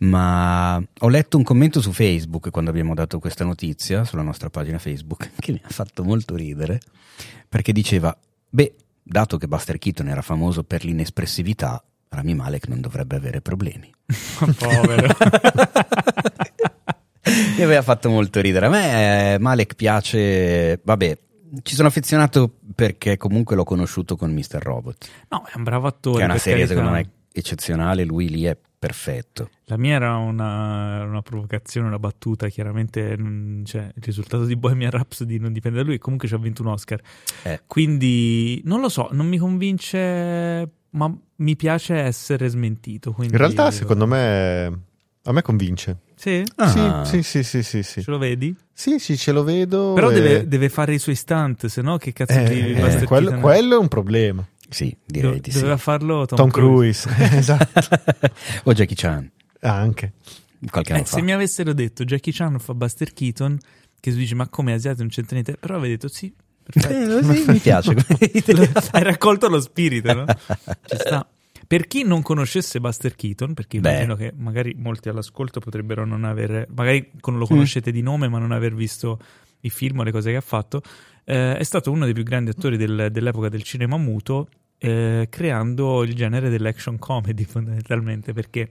Ma 0.01 0.77
ho 0.99 1.09
letto 1.09 1.37
un 1.37 1.43
commento 1.43 1.81
su 1.81 1.91
Facebook 1.91 2.51
quando 2.51 2.69
abbiamo 2.69 2.93
dato 2.93 3.17
questa 3.17 3.45
notizia 3.45 4.03
sulla 4.03 4.21
nostra 4.21 4.51
pagina 4.51 4.77
Facebook 4.77 5.31
che 5.41 5.53
mi 5.53 5.61
ha 5.63 5.69
fatto 5.69 6.03
molto 6.03 6.35
ridere 6.35 6.79
perché 7.49 7.71
diceva: 7.71 8.15
Beh, 8.47 8.75
dato 9.01 9.37
che 9.37 9.47
Buster 9.47 9.79
Keaton 9.79 10.07
era 10.07 10.21
famoso 10.21 10.63
per 10.63 10.83
l'inespressività, 10.85 11.83
Rami 12.13 12.33
Malek 12.35 12.67
non 12.67 12.81
dovrebbe 12.81 13.15
avere 13.15 13.39
problemi. 13.39 13.89
Povero. 14.59 15.07
Mi 17.57 17.61
aveva 17.63 17.81
fatto 17.81 18.09
molto 18.09 18.41
ridere. 18.41 18.65
A 18.65 18.69
me 18.69 19.33
eh, 19.33 19.39
Malek 19.39 19.75
piace, 19.75 20.81
vabbè, 20.83 21.17
ci 21.63 21.73
sono 21.73 21.87
affezionato 21.87 22.57
perché 22.75 23.15
comunque 23.15 23.55
l'ho 23.55 23.63
conosciuto 23.63 24.17
con 24.17 24.33
Mr. 24.33 24.59
Robot, 24.61 25.07
No, 25.29 25.45
è 25.45 25.55
un 25.55 25.63
bravo 25.63 25.87
attore. 25.87 26.17
che 26.17 26.23
è 26.23 26.25
una 26.25 26.37
serie 26.37 26.65
carità. 26.65 26.73
secondo 26.75 26.97
me 26.97 27.09
eccezionale, 27.31 28.03
lui 28.03 28.27
lì 28.27 28.43
è 28.43 28.57
perfetto. 28.77 29.49
La 29.65 29.77
mia 29.77 29.95
era 29.95 30.17
una, 30.17 31.03
una 31.05 31.21
provocazione, 31.21 31.87
una 31.87 31.99
battuta. 31.99 32.49
Chiaramente 32.49 33.17
mm, 33.17 33.63
cioè, 33.63 33.83
il 33.95 34.03
risultato 34.03 34.43
di 34.43 34.57
Bohemian 34.57 34.91
Rhapsody 34.91 35.37
non 35.37 35.53
dipende 35.53 35.77
da 35.77 35.85
lui. 35.85 35.97
Comunque 35.97 36.27
ci 36.27 36.33
ha 36.33 36.37
vinto 36.37 36.61
un 36.61 36.69
Oscar. 36.69 36.99
Eh. 37.43 37.61
Quindi 37.67 38.61
non 38.65 38.81
lo 38.81 38.89
so, 38.89 39.07
non 39.11 39.27
mi 39.27 39.37
convince, 39.37 40.69
ma 40.91 41.13
mi 41.37 41.55
piace 41.55 41.95
essere 41.95 42.47
smentito. 42.47 43.11
quindi- 43.13 43.33
In 43.33 43.39
realtà, 43.39 43.71
secondo 43.71 44.05
me, 44.07 44.65
a 45.23 45.31
me 45.31 45.41
convince. 45.41 45.97
Sì? 46.15 46.43
Ah. 46.55 47.03
Sì, 47.05 47.23
sì, 47.23 47.43
sì, 47.43 47.63
sì, 47.63 47.81
sì. 47.83 48.01
Ce 48.03 48.11
lo 48.11 48.17
vedi? 48.17 48.55
Sì, 48.73 48.99
sì, 48.99 49.17
ce 49.17 49.31
lo 49.31 49.43
vedo. 49.43 49.93
Però 49.93 50.09
e- 50.11 50.13
deve, 50.13 50.47
deve 50.47 50.69
fare 50.69 50.93
i 50.93 50.99
suoi 50.99 51.15
stunt, 51.15 51.65
se 51.65 51.81
no 51.81 51.97
che 51.97 52.13
cazzo 52.13 52.37
Eh, 52.37 52.43
di 52.49 52.73
eh, 52.73 53.03
quello, 53.05 53.39
quello 53.39 53.75
è 53.75 53.79
un 53.79 53.87
problema. 53.87 54.45
Sì, 54.69 54.95
direi 55.05 55.29
Dove- 55.31 55.41
di 55.41 55.51
sì. 55.51 55.57
Doveva 55.57 55.77
farlo 55.77 56.25
Tom, 56.25 56.37
Tom 56.37 56.49
Cruise, 56.49 57.09
esatto. 57.37 57.97
o 58.63 58.73
Jackie 58.73 58.95
Chan, 58.95 59.29
Anche. 59.61 60.13
qualche 60.69 60.91
Eh, 60.91 60.95
anno 60.95 61.05
fa. 61.05 61.15
se 61.17 61.21
mi 61.21 61.33
avessero 61.33 61.73
detto 61.73 62.03
Jackie 62.05 62.31
Chan 62.31 62.57
fa 62.59 62.73
Buster 62.73 63.11
Keaton, 63.13 63.57
che 63.99 64.11
tu 64.11 64.17
dici 64.17 64.33
ma 64.35 64.47
come 64.47 64.73
asiatico 64.73 65.01
non 65.03 65.11
c'entra 65.11 65.33
niente, 65.33 65.57
però 65.57 65.75
avevi 65.75 65.93
detto 65.93 66.07
sì. 66.07 66.33
Eh, 66.73 67.23
sì, 67.23 67.51
mi 67.51 67.57
piace. 67.59 67.95
Hai 68.91 69.03
raccolto 69.03 69.47
lo 69.49 69.59
spirito, 69.59 70.13
no? 70.13 70.25
Ci 70.85 70.95
sta. 70.97 71.27
Per 71.67 71.87
chi 71.87 72.03
non 72.03 72.21
conoscesse 72.21 72.79
Buster 72.81 73.15
Keaton, 73.15 73.53
perché 73.53 73.79
Beh. 73.79 73.89
immagino 73.89 74.15
che 74.15 74.33
magari 74.35 74.73
molti 74.77 75.07
all'ascolto 75.09 75.59
potrebbero 75.61 76.05
non 76.05 76.23
aver, 76.25 76.67
magari 76.75 77.11
con- 77.21 77.35
Mm. 77.35 77.37
lo 77.39 77.47
conoscete 77.47 77.91
di 77.91 78.01
nome, 78.01 78.27
ma 78.27 78.39
non 78.39 78.51
aver 78.51 78.73
visto 78.75 79.19
i 79.61 79.69
film 79.69 79.99
o 79.99 80.03
le 80.03 80.11
cose 80.11 80.31
che 80.31 80.37
ha 80.37 80.41
fatto, 80.41 80.81
eh, 81.23 81.55
è 81.55 81.63
stato 81.63 81.91
uno 81.91 82.03
dei 82.05 82.13
più 82.13 82.23
grandi 82.23 82.49
attori 82.49 82.75
del- 82.75 83.07
dell'epoca 83.11 83.47
del 83.47 83.63
cinema 83.63 83.95
muto, 83.97 84.49
eh, 84.79 85.27
creando 85.29 86.03
il 86.03 86.13
genere 86.13 86.49
dell'action 86.49 86.97
comedy 86.99 87.43
fondamentalmente, 87.45 88.33
perché 88.33 88.69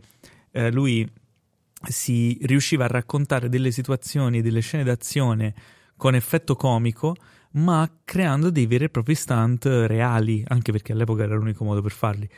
eh, 0.51 0.71
lui 0.71 1.09
si 1.89 2.39
riusciva 2.43 2.85
a 2.85 2.89
raccontare 2.89 3.49
delle 3.49 3.71
situazioni 3.71 4.39
e 4.39 4.43
delle 4.43 4.61
scene 4.61 4.85
d'azione 4.85 5.55
con 5.97 6.15
effetto 6.15 6.55
comico, 6.55 7.15
ma 7.53 7.89
creando 8.05 8.51
dei 8.51 8.67
veri 8.67 8.85
e 8.85 8.89
propri 8.91 9.15
stunt 9.15 9.65
reali, 9.65 10.45
anche 10.49 10.73
perché 10.73 10.93
all'epoca 10.93 11.23
era 11.25 11.35
l'unico 11.35 11.65
modo 11.65 11.83
per 11.83 11.93
farli. 11.93 12.29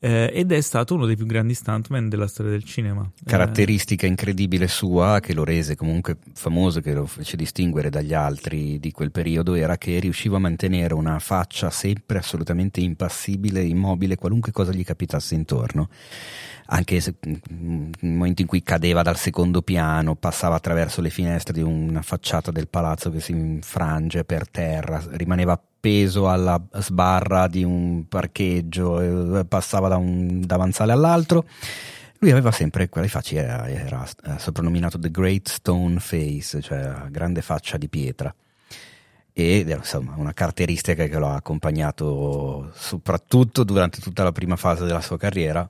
Eh, 0.00 0.30
ed 0.32 0.52
è 0.52 0.60
stato 0.60 0.94
uno 0.94 1.06
dei 1.06 1.16
più 1.16 1.26
grandi 1.26 1.54
stuntman 1.54 2.08
della 2.08 2.28
storia 2.28 2.52
del 2.52 2.64
cinema. 2.64 3.02
Eh, 3.02 3.24
Caratteristica 3.24 4.06
incredibile 4.06 4.68
sua 4.68 5.18
che 5.20 5.34
lo 5.34 5.42
rese 5.44 5.74
comunque 5.74 6.18
famoso, 6.34 6.80
che 6.80 6.92
lo 6.92 7.06
fece 7.06 7.36
distinguere 7.36 7.90
dagli 7.90 8.14
altri 8.14 8.78
di 8.78 8.92
quel 8.92 9.10
periodo, 9.10 9.54
era 9.54 9.76
che 9.76 9.98
riusciva 9.98 10.36
a 10.36 10.40
mantenere 10.40 10.94
una 10.94 11.18
faccia 11.18 11.70
sempre 11.70 12.18
assolutamente 12.18 12.80
impassibile, 12.80 13.62
immobile, 13.62 14.16
qualunque 14.16 14.52
cosa 14.52 14.72
gli 14.72 14.84
capitasse 14.84 15.34
intorno. 15.34 15.88
Anche 16.70 17.00
se, 17.00 17.14
mm, 17.26 17.90
nel 18.00 18.12
momento 18.12 18.42
in 18.42 18.48
cui 18.48 18.62
cadeva 18.62 19.02
dal 19.02 19.16
secondo 19.16 19.62
piano, 19.62 20.14
passava 20.14 20.54
attraverso 20.54 21.00
le 21.00 21.10
finestre 21.10 21.54
di 21.54 21.62
una 21.62 22.02
facciata 22.02 22.50
del 22.50 22.68
palazzo 22.68 23.10
che 23.10 23.20
si 23.20 23.32
infrange 23.32 24.24
per 24.24 24.48
terra, 24.48 25.02
rimaneva 25.12 25.60
appeso 25.88 26.28
alla 26.28 26.62
sbarra 26.74 27.48
di 27.48 27.64
un 27.64 28.06
parcheggio, 28.08 29.38
eh, 29.38 29.44
passava 29.46 29.88
da 29.88 29.96
un 29.96 30.42
davanzale 30.44 30.92
all'altro. 30.92 31.46
Lui 32.18 32.30
aveva 32.30 32.50
sempre 32.50 32.88
quelle 32.88 33.08
facce, 33.08 33.36
era, 33.36 33.68
era 33.68 34.06
eh, 34.24 34.38
soprannominato 34.38 34.98
The 34.98 35.10
Great 35.10 35.48
Stone 35.48 35.98
Face, 36.00 36.60
cioè 36.60 37.06
grande 37.10 37.42
faccia 37.42 37.78
di 37.78 37.88
pietra. 37.88 38.34
Ed 39.32 39.68
era 39.68 39.78
insomma 39.78 40.14
una 40.16 40.32
caratteristica 40.34 41.06
che 41.06 41.18
lo 41.18 41.28
ha 41.28 41.36
accompagnato 41.36 42.72
soprattutto 42.74 43.62
durante 43.62 44.00
tutta 44.00 44.24
la 44.24 44.32
prima 44.32 44.56
fase 44.56 44.84
della 44.84 45.00
sua 45.00 45.16
carriera, 45.16 45.68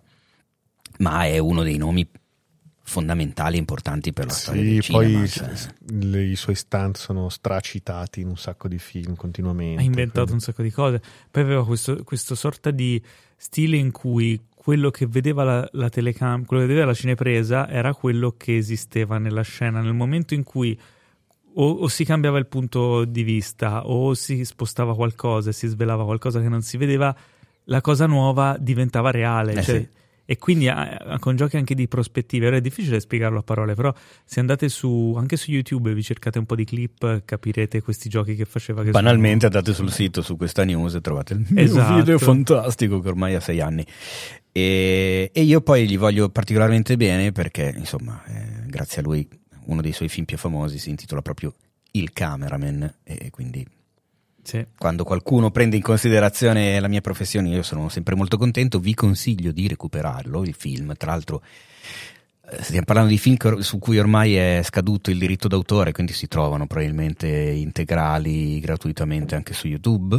ma 0.99 1.27
è 1.27 1.39
uno 1.39 1.63
dei 1.63 1.77
nomi 1.77 2.09
fondamentali 2.89 3.57
e 3.57 3.59
importanti 3.59 4.13
per 4.13 4.27
la 4.27 4.33
storia 4.33 4.63
Sì, 4.63 4.69
del 4.73 4.81
cinema. 4.83 5.19
poi 5.19 5.29
cioè. 5.29 5.51
le- 5.91 6.25
i 6.25 6.37
suoi 6.37 6.55
stunt 6.55 6.97
sono 6.97 7.29
stracitati 7.29 8.21
in 8.21 8.29
un 8.29 8.37
sacco 8.37 8.67
di 8.69 8.79
film 8.79 9.15
continuamente. 9.15 9.81
ha 9.81 9.85
inventato 9.85 10.27
quindi- 10.27 10.33
un 10.33 10.41
sacco 10.41 10.63
di 10.63 10.71
cose. 10.71 11.01
Poi 11.31 11.43
aveva 11.43 11.65
questo, 11.65 12.03
questo 12.05 12.35
sorta 12.35 12.71
di 12.71 13.01
stile 13.37 13.77
in 13.77 13.91
cui 13.93 14.41
quello 14.55 14.91
che 14.91 15.07
vedeva 15.07 15.45
la, 15.45 15.69
la 15.73 15.89
telecamera, 15.89 16.45
quello 16.47 16.63
che 16.63 16.69
vedeva 16.69 16.87
la 16.87 16.95
cinepresa 16.95 17.69
era 17.69 17.95
quello 17.95 18.35
che 18.37 18.57
esisteva 18.57 19.19
nella 19.19 19.43
scena. 19.43 19.81
Nel 19.81 19.95
momento 19.95 20.35
in 20.35 20.43
cui 20.43 20.79
o, 21.55 21.71
o 21.71 21.89
si 21.89 22.05
cambiava 22.05 22.39
il 22.39 22.47
punto 22.47 23.05
di 23.05 23.23
vista 23.23 23.87
o 23.87 24.15
si 24.15 24.45
spostava 24.45 24.95
qualcosa 24.95 25.51
e 25.51 25.53
si 25.53 25.67
svelava 25.67 26.05
qualcosa 26.05 26.41
che 26.41 26.49
non 26.49 26.63
si 26.63 26.77
vedeva, 26.77 27.15
la 27.65 27.81
cosa 27.81 28.07
nuova 28.07 28.57
diventava 28.59 29.11
reale. 29.11 29.53
Eh 29.55 29.63
cioè- 29.63 29.79
sì. 29.81 29.89
E 30.31 30.37
quindi 30.37 30.69
ah, 30.69 31.17
con 31.21 31.37
giochi 31.37 31.57
anche 31.57 31.75
di 31.75 31.89
prospettive, 31.89 32.49
ora 32.49 32.57
è 32.57 32.61
difficile 32.61 33.01
spiegarlo 33.01 33.39
a 33.39 33.43
parole, 33.43 33.73
però 33.73 33.95
se 34.27 34.41
andate 34.41 34.69
su, 34.69 35.15
anche 35.17 35.39
su 35.39 35.51
YouTube 35.51 35.91
e 35.91 35.95
vi 35.95 36.03
cercate 36.03 36.39
un 36.39 36.45
po' 36.45 36.55
di 36.55 36.67
clip 36.67 37.25
capirete 37.25 37.81
questi 37.81 38.11
giochi 38.11 38.35
che 38.35 38.45
faceva. 38.45 38.83
Che 38.83 38.91
Banalmente 38.91 39.47
andate 39.47 39.73
sul 39.73 39.91
sito 39.91 40.21
su 40.21 40.37
questa 40.37 40.65
news 40.65 40.97
e 40.97 41.01
trovate 41.01 41.33
il 41.33 41.47
mio 41.49 41.63
Esatto. 41.63 41.95
video 41.95 42.19
fantastico 42.19 43.01
che 43.01 43.09
ormai 43.09 43.37
ha 43.37 43.41
sei 43.41 43.63
anni. 43.63 43.87
E, 44.53 45.31
e 45.33 45.41
io 45.41 45.63
poi 45.63 45.89
gli 45.89 45.97
voglio 45.97 46.29
particolarmente 46.29 46.99
bene 46.99 47.33
perché, 47.33 47.73
insomma, 47.75 48.23
eh, 48.27 48.67
grazie 48.67 49.01
a 49.01 49.05
lui, 49.07 49.27
uno 49.65 49.81
dei 49.81 49.93
suoi 49.93 50.11
film 50.11 50.27
più 50.27 50.37
famosi 50.37 50.79
si 50.79 50.91
intitola 50.91 51.23
proprio 51.23 51.55
Il 51.93 52.13
Cameraman 52.13 52.97
e 53.03 53.31
quindi 53.31 53.67
Sì. 54.49 54.65
quando 54.79 55.05
qualcuno 55.05 55.51
prende 55.51 55.77
in 55.77 55.83
considerazione 55.83 56.81
la 56.81 56.89
mia 56.89 57.03
professione 57.03 57.51
io 57.51 57.63
sono 57.63 57.91
sempre 57.91 58.15
molto 58.15 58.39
contento, 58.39 58.79
vi 58.79 58.95
consiglio 58.95 59.53
di 59.53 59.69
recuperarlo, 59.69 60.43
il 60.43 60.55
film, 60.55 60.95
tra 60.97 61.11
l'altro 61.11 61.43
eh, 62.51 62.63
stiamo 62.63 62.87
parlando 62.87 63.11
di 63.11 63.19
film 63.19 63.37
su 63.59 63.79
cui 63.79 63.99
ormai 63.99 64.37
è 64.37 64.63
scaduto 64.65 65.11
il 65.11 65.19
diritto 65.19 65.49
d'autore, 65.49 65.93
quindi 65.93 66.15
si 66.15 66.29
trovano 66.29 66.67
probabilmente 66.67 67.29
integrali 67.29 68.59
gratuitamente 68.61 69.35
anche 69.35 69.53
su 69.53 69.69
YouTube. 69.69 70.19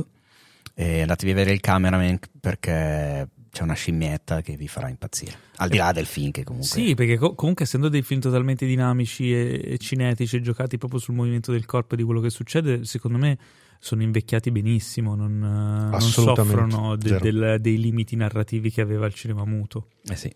E 0.76 1.02
andatevi 1.02 1.32
a 1.32 1.36
vedere 1.36 1.56
il 1.56 1.60
cameraman 1.60 2.20
perché 2.40 3.28
c'è 3.52 3.64
una 3.64 3.74
scimmietta 3.74 4.42
che 4.42 4.56
vi 4.56 4.68
farà 4.68 4.90
impazzire. 4.90 5.34
Al 5.58 5.70
di 5.70 5.78
là 5.78 5.92
del 5.92 6.06
film 6.06 6.32
che 6.32 6.44
comunque... 6.44 6.70
Sì, 6.70 6.94
perché 6.94 7.18
co- 7.18 7.34
comunque 7.34 7.66
essendo 7.66 7.90
dei 7.90 8.04
film 8.04 8.22
totalmente 8.22 8.66
dinamici 8.66 9.34
e, 9.34 9.60
e 9.74 9.78
cinetici 9.80 10.38
e 10.38 10.42
giocati 10.42 10.78
proprio 10.78 11.00
sul 11.00 11.16
movimento 11.16 11.52
del 11.52 11.66
corpo 11.66 11.96
e 11.96 11.98
di 11.98 12.04
quello 12.04 12.22
che 12.22 12.30
succede, 12.30 12.86
secondo 12.86 13.18
me 13.18 13.38
sono 13.80 14.04
invecchiati 14.04 14.52
benissimo, 14.52 15.16
non, 15.16 15.42
eh, 15.42 15.90
non 15.90 16.02
soffrono 16.02 16.96
de- 16.98 17.18
del- 17.20 17.58
dei 17.60 17.80
limiti 17.80 18.16
narrativi 18.16 18.70
che 18.70 18.82
aveva 18.82 19.06
il 19.06 19.14
cinema 19.14 19.46
muto. 19.46 19.88
Eh 20.04 20.16
sì. 20.16 20.32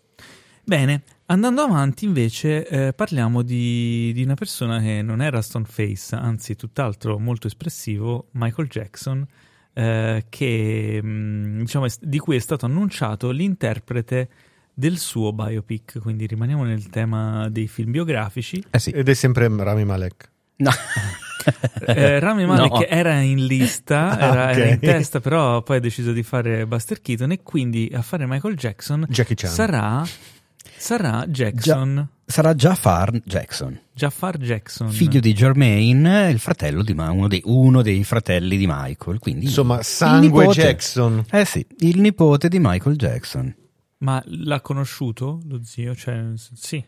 Bene, 0.66 1.02
andando 1.26 1.60
avanti 1.60 2.06
invece 2.06 2.66
eh, 2.66 2.92
parliamo 2.94 3.42
di, 3.42 4.12
di 4.14 4.22
una 4.22 4.32
persona 4.34 4.80
che 4.80 5.02
non 5.02 5.20
era 5.20 5.42
stone 5.42 5.66
face, 5.66 6.14
anzi 6.14 6.56
tutt'altro 6.56 7.18
molto 7.18 7.46
espressivo, 7.46 8.28
Michael 8.32 8.68
Jackson, 8.68 9.26
eh, 9.74 10.24
che, 10.30 11.02
mh, 11.02 11.58
diciamo, 11.60 11.86
di 12.00 12.18
cui 12.18 12.36
è 12.36 12.38
stato 12.38 12.64
annunciato 12.64 13.30
l'interprete 13.30 14.28
del 14.72 14.96
suo 14.96 15.34
biopic, 15.34 15.98
quindi 16.00 16.26
rimaniamo 16.26 16.64
nel 16.64 16.88
tema 16.88 17.48
dei 17.50 17.68
film 17.68 17.90
biografici. 17.90 18.64
Eh 18.70 18.78
sì. 18.78 18.90
Ed 18.90 19.08
è 19.08 19.14
sempre 19.14 19.46
Rami 19.54 19.84
Malek. 19.84 20.32
No. 20.56 20.70
Eh, 21.86 22.18
Rami 22.20 22.46
Malek 22.46 22.70
No. 22.72 22.86
era 22.86 23.20
in 23.20 23.44
lista, 23.44 24.10
Ah, 24.16 24.26
era, 24.32 24.50
era 24.52 24.64
ok. 24.66 24.72
in 24.72 24.78
testa, 24.80 25.20
però 25.20 25.62
poi 25.62 25.76
ha 25.76 25.80
deciso 25.80 26.12
di 26.12 26.22
fare 26.22 26.66
Buster 26.66 27.02
Keaton 27.02 27.32
e 27.32 27.42
quindi 27.42 27.90
a 27.92 28.00
fare 28.00 28.26
Michael 28.26 28.56
Jackson 28.56 29.04
Jackie 29.10 29.34
Chan. 29.34 29.50
sarà, 29.50 30.06
sarà 30.76 31.26
Jackson, 31.26 32.08
Sarà 32.26 32.54
Jafar 32.54 33.10
Jackson. 33.22 33.78
Jafar 33.92 34.38
Jackson. 34.38 34.88
figlio 34.88 35.20
di 35.20 35.34
Jermaine, 35.34 36.30
il 36.30 36.38
fratello 36.38 36.82
di 36.82 36.94
Ma- 36.94 37.10
uno 37.10 37.28
dei, 37.28 37.42
uno 37.44 37.82
dei 37.82 38.02
fratelli 38.04 38.56
di 38.56 38.64
Michael. 38.66 39.18
Quindi 39.18 39.44
Insomma, 39.44 39.82
sangue 39.82 40.44
nipote. 40.44 40.60
Jackson. 40.62 41.22
Eh 41.30 41.44
sì, 41.44 41.64
il 41.80 42.00
nipote 42.00 42.48
di 42.48 42.58
Michael 42.58 42.96
Jackson. 42.96 43.54
Ma 43.98 44.22
l'ha 44.24 44.60
conosciuto 44.62 45.40
lo 45.46 45.60
zio? 45.62 45.94
Cioè, 45.94 46.22
sì, 46.54 46.82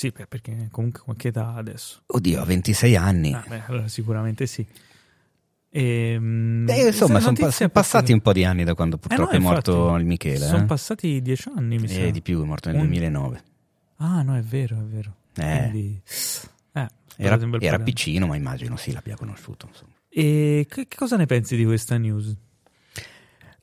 sì, 0.00 0.08
beh, 0.08 0.26
perché 0.28 0.68
comunque 0.70 1.02
qualche 1.02 1.28
età 1.28 1.52
adesso. 1.52 2.00
Oddio, 2.06 2.40
ha 2.40 2.44
26 2.46 2.96
anni. 2.96 3.34
Ah, 3.34 3.44
beh, 3.46 3.64
allora 3.66 3.86
sicuramente 3.86 4.46
sì. 4.46 4.66
Ehm, 5.68 6.64
Eh, 6.70 6.86
insomma, 6.86 7.20
sono 7.20 7.36
notizia 7.38 7.68
passati 7.68 8.10
un 8.10 8.22
po' 8.22 8.32
di 8.32 8.42
anni 8.46 8.64
da 8.64 8.72
quando 8.74 8.96
Eh 8.96 8.98
no, 9.02 9.06
purtroppo 9.08 9.36
è 9.36 9.38
morto 9.38 9.72
infatti, 9.78 10.00
il 10.00 10.06
Michele. 10.06 10.46
Sono 10.46 10.62
eh. 10.62 10.64
passati 10.64 11.20
dieci 11.20 11.50
anni, 11.54 11.76
mi 11.76 11.86
sa. 11.86 11.98
E 12.00 12.12
di 12.12 12.22
più, 12.22 12.42
è 12.42 12.46
morto 12.46 12.70
nel 12.70 12.78
Un- 12.80 12.86
2009. 12.86 13.42
Ah, 13.96 14.22
no, 14.22 14.36
è 14.38 14.40
vero, 14.40 14.78
è 14.78 14.84
vero. 14.84 15.16
Eh. 15.34 15.68
Quindi, 15.68 16.00
eh, 16.72 16.88
Era, 17.16 17.38
era 17.58 17.78
piccino, 17.80 18.26
ma 18.26 18.36
immagino 18.36 18.78
sì 18.78 18.92
l'abbia 18.92 19.16
conosciuto. 19.16 19.66
insomma. 19.68 19.92
E 20.08 20.66
che, 20.66 20.88
che 20.88 20.96
cosa 20.96 21.18
ne 21.18 21.26
pensi 21.26 21.56
di 21.56 21.64
questa 21.66 21.98
news? 21.98 22.34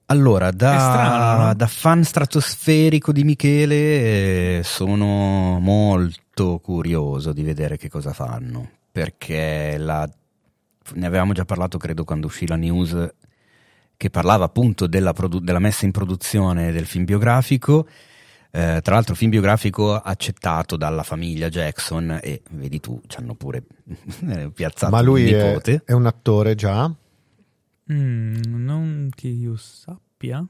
Allora, 0.06 0.51
da, 0.51 0.77
strano, 0.77 1.46
no? 1.48 1.53
da 1.56 1.67
fan 1.67 2.03
stratosferico 2.03 3.12
di 3.12 3.24
Michele 3.24 4.60
eh, 4.60 4.62
sono 4.63 5.58
molto 5.60 6.25
curioso 6.62 7.34
di 7.34 7.44
vedere 7.44 7.77
che 7.77 7.89
cosa 7.89 8.13
fanno, 8.13 8.70
perché 8.91 9.77
la- 9.77 10.10
ne 10.94 11.06
avevamo 11.06 11.34
già 11.34 11.46
parlato 11.46 11.77
credo 11.77 12.03
quando 12.03 12.27
uscì 12.27 12.48
la 12.48 12.56
news 12.56 13.13
che 13.98 14.10
parlava 14.10 14.46
appunto 14.46 14.88
della, 14.88 15.12
produ- 15.13 15.44
della 15.44 15.60
messa 15.60 15.86
in 15.86 15.91
produzione 15.91 16.72
del 16.72 16.86
film 16.86 17.03
biografico. 17.06 17.88
Eh, 18.51 18.79
tra 18.82 18.94
l'altro, 18.96 19.13
film 19.15 19.32
biografico 19.32 19.94
accettato 19.96 20.77
dalla 20.77 21.03
famiglia 21.03 21.50
Jackson 21.50 22.20
e 22.22 22.41
vedi 22.51 22.79
tu, 22.79 23.01
ci 23.08 23.17
hanno 23.17 23.36
pure 23.36 23.63
piazzato 24.53 24.91
Ma 24.91 25.01
lui 25.01 25.32
è, 25.32 25.60
è 25.84 25.91
un 25.91 26.06
attore 26.06 26.56
già? 26.56 26.91
Mm, 27.91 28.36
non 28.48 29.10
che 29.13 29.27
io 29.27 29.56
sappia. 29.58 30.46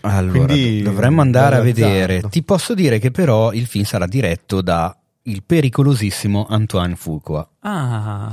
Allora, 0.00 0.46
Quindi, 0.52 0.82
dovremmo 0.82 1.20
andare 1.20 1.56
a 1.56 1.60
vedere. 1.60 2.22
Ti 2.28 2.42
posso 2.42 2.74
dire 2.74 2.98
che 2.98 3.10
però 3.10 3.52
il 3.52 3.66
film 3.66 3.84
sarà 3.84 4.06
diretto 4.06 4.60
da 4.60 4.96
il 5.24 5.42
pericolosissimo 5.44 6.46
Antoine 6.48 6.96
Fuqua, 6.96 7.48
Ah, 7.60 8.30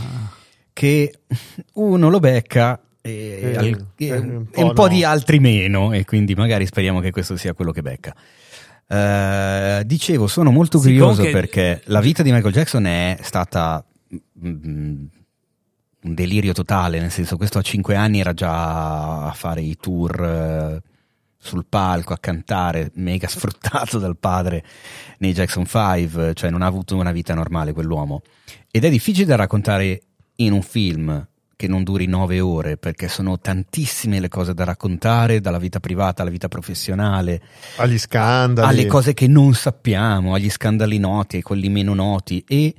che 0.74 1.20
uno 1.74 2.10
lo 2.10 2.20
becca 2.20 2.80
e, 3.02 3.40
Eh, 3.44 3.56
al- 3.56 3.86
eh, 3.98 4.08
e 4.08 4.18
un 4.18 4.36
un 4.36 4.46
po' 4.50 4.74
po' 4.74 4.88
no. 4.88 4.94
di 4.94 5.04
altri 5.04 5.40
meno, 5.40 5.94
e 5.94 6.04
quindi 6.06 6.34
magari 6.36 6.66
speriamo 6.66 7.00
che 7.00 7.12
questo 7.12 7.36
sia 7.38 7.54
quello 7.54 7.72
che 7.72 7.82
becca. 7.82 8.16
Eh, 8.88 9.84
dicevo, 9.86 10.26
sono 10.28 10.50
molto 10.52 10.80
Sì, 10.80 10.86
curioso 10.88 11.18
comunque- 11.18 11.40
perché 11.42 11.82
la 11.86 12.00
vita 12.02 12.24
di 12.24 12.32
Michael 12.32 12.54
Jackson 12.54 12.86
è 12.88 13.18
stata 13.22 13.86
mm, 14.44 15.06
un 16.02 16.14
delirio 16.16 16.54
totale, 16.54 17.00
nel 17.00 17.12
senso 17.12 17.38
questo 17.38 17.60
a 17.60 17.62
cinque 17.62 17.96
anni 17.96 18.20
era 18.20 18.34
già 18.34 19.28
a 19.28 19.32
fare 19.34 19.62
i 19.62 19.76
tour 19.80 20.20
eh, 20.24 20.82
sul 21.42 21.66
palco, 21.68 22.14
a 22.14 22.18
cantare, 22.18 22.92
mega 22.96 23.28
sfruttato 23.30 23.98
dal 23.98 24.18
padre 24.18 24.64
nei 25.20 25.34
Jackson 25.34 25.66
5, 25.66 26.34
cioè 26.34 26.50
non 26.50 26.62
ha 26.62 26.66
avuto 26.66 26.96
una 26.96 27.12
vita 27.12 27.34
normale 27.34 27.74
quell'uomo. 27.74 28.22
Ed 28.70 28.84
è 28.84 28.90
difficile 28.90 29.26
da 29.26 29.36
raccontare 29.36 30.02
in 30.36 30.52
un 30.52 30.62
film 30.62 31.28
che 31.56 31.68
non 31.68 31.84
duri 31.84 32.06
nove 32.06 32.40
ore, 32.40 32.78
perché 32.78 33.10
sono 33.10 33.38
tantissime 33.38 34.22
le 34.22 34.30
cose 34.30 34.54
da 34.54 34.64
raccontare, 34.64 35.42
dalla 35.42 35.58
vita 35.58 35.82
privata 35.82 36.22
alla 36.22 36.32
vita 36.32 36.48
professionale, 36.48 37.42
Agli 37.76 37.98
scandali. 37.98 38.66
alle 38.68 38.86
cose 38.86 39.14
che 39.14 39.28
non 39.28 39.54
sappiamo, 39.54 40.34
agli 40.34 40.50
scandali 40.50 40.98
noti, 41.00 41.36
ai 41.38 41.42
quelli 41.42 41.68
meno 41.68 41.94
noti. 41.94 42.42
E 42.48 42.74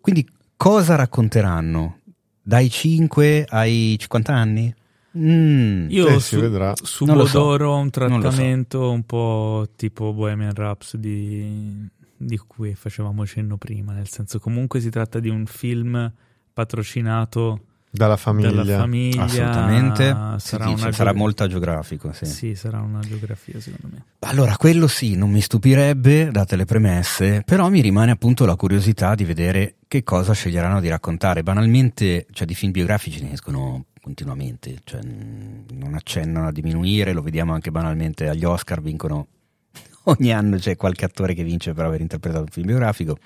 quindi 0.00 0.24
cosa 0.56 0.94
racconteranno? 0.94 1.98
Dai 2.40 2.70
5 2.70 3.46
ai 3.48 3.96
50 3.98 4.32
anni? 4.32 4.74
Mm. 5.18 5.90
io 5.90 6.06
Eh, 6.08 6.20
si 6.20 6.36
su, 6.36 6.40
lo 6.40 6.76
so. 6.78 6.86
subodoro 6.86 7.76
un 7.76 7.84
lo 7.84 7.90
so. 7.90 7.90
trattamento 7.90 8.90
un 8.90 9.02
po' 9.04 9.68
tipo 9.76 10.12
Bohemian 10.12 10.54
Rhapsody 10.54 11.88
di 12.16 12.36
cui 12.46 12.74
facevamo 12.74 13.26
cenno 13.26 13.56
prima, 13.56 13.92
nel 13.92 14.08
senso 14.08 14.38
comunque 14.38 14.80
si 14.80 14.90
tratta 14.90 15.18
di 15.20 15.28
un 15.30 15.46
film 15.46 16.12
patrocinato 16.52 17.60
Dalla 17.90 18.16
famiglia. 18.16 18.52
dalla 18.52 18.78
famiglia. 18.78 19.24
Assolutamente. 19.24 20.04
Sarà, 20.38 20.66
dice, 20.66 20.82
una 20.84 20.92
sarà 20.92 21.12
molto 21.12 21.46
geografico. 21.48 22.12
Sì. 22.12 22.26
Sì, 22.26 22.54
sarà 22.54 22.80
una 22.80 23.00
geografia 23.00 23.58
secondo 23.60 23.96
me. 23.96 24.04
Allora, 24.20 24.56
quello 24.56 24.86
sì, 24.86 25.16
non 25.16 25.30
mi 25.30 25.40
stupirebbe, 25.40 26.30
date 26.30 26.54
le 26.54 26.66
premesse, 26.66 27.42
però 27.44 27.68
mi 27.68 27.80
rimane 27.80 28.12
appunto 28.12 28.44
la 28.46 28.54
curiosità 28.54 29.14
di 29.16 29.24
vedere 29.24 29.76
che 29.88 30.04
cosa 30.04 30.34
sceglieranno 30.34 30.80
di 30.80 30.88
raccontare. 30.88 31.42
Banalmente, 31.42 32.26
cioè 32.30 32.46
di 32.46 32.54
film 32.54 32.70
biografici 32.70 33.22
ne 33.24 33.32
escono 33.32 33.86
continuamente, 34.00 34.78
cioè 34.84 35.00
non 35.02 35.94
accennano 35.94 36.48
a 36.48 36.52
diminuire, 36.52 37.12
lo 37.12 37.22
vediamo 37.22 37.52
anche 37.52 37.70
banalmente 37.70 38.28
agli 38.28 38.44
Oscar, 38.44 38.80
vincono 38.80 39.28
ogni 40.04 40.32
anno 40.32 40.56
c'è 40.56 40.76
qualche 40.76 41.04
attore 41.04 41.34
che 41.34 41.44
vince 41.44 41.72
per 41.72 41.84
aver 41.84 42.00
interpretato 42.00 42.42
un 42.42 42.48
film 42.50 42.66
biografico. 42.66 43.18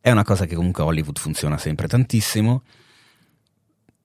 È 0.00 0.10
una 0.10 0.24
cosa 0.24 0.46
che 0.46 0.54
comunque 0.54 0.82
a 0.82 0.86
Hollywood 0.86 1.18
funziona 1.18 1.56
sempre 1.58 1.86
tantissimo. 1.86 2.62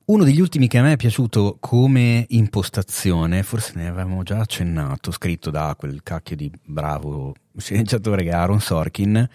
Uno 0.05 0.23
degli 0.23 0.39
ultimi 0.41 0.67
che 0.67 0.79
a 0.79 0.81
me 0.81 0.93
è 0.93 0.97
piaciuto 0.97 1.57
come 1.59 2.25
impostazione, 2.29 3.43
forse 3.43 3.73
ne 3.75 3.87
avevamo 3.89 4.23
già 4.23 4.39
accennato, 4.39 5.11
scritto 5.11 5.51
da 5.51 5.75
quel 5.77 6.01
cacchio 6.01 6.35
di 6.35 6.51
bravo 6.65 7.35
sceneggiatore 7.55 8.23
che 8.23 8.29
è 8.29 8.33
Aaron 8.33 8.59
Sorkin, 8.59 9.29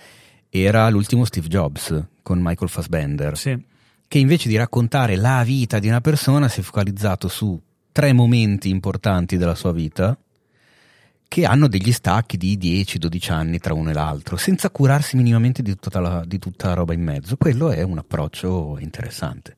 era 0.49 0.89
l'ultimo 0.89 1.25
Steve 1.25 1.47
Jobs 1.47 2.05
con 2.23 2.41
Michael 2.41 2.71
Fassbender, 2.71 3.37
Sì. 3.37 3.73
Che 4.15 4.21
invece 4.21 4.49
di 4.49 4.55
raccontare 4.55 5.17
la 5.17 5.43
vita 5.43 5.81
di 5.81 5.89
una 5.89 6.01
persona 6.01 6.47
si 6.47 6.61
è 6.61 6.63
focalizzato 6.63 7.27
su 7.27 7.61
tre 7.91 8.13
momenti 8.13 8.69
importanti 8.69 9.37
della 9.37 9.57
sua 9.57 9.73
vita 9.73 10.17
che 11.27 11.45
hanno 11.45 11.67
degli 11.67 11.91
stacchi 11.91 12.37
di 12.37 12.57
10-12 12.57 13.33
anni 13.33 13.59
tra 13.59 13.75
uno 13.75 13.91
e 13.91 13.93
l'altro, 13.93 14.37
senza 14.37 14.71
curarsi 14.71 15.17
minimamente 15.17 15.63
di 15.63 15.75
tutta 15.75 15.99
la, 15.99 16.23
di 16.25 16.39
tutta 16.39 16.69
la 16.69 16.75
roba 16.75 16.95
in 16.95 17.03
mezzo. 17.03 17.37
Quello 17.37 17.73
è 17.73 17.83
un 17.83 17.99
approccio 17.99 18.79
interessante. 18.79 19.57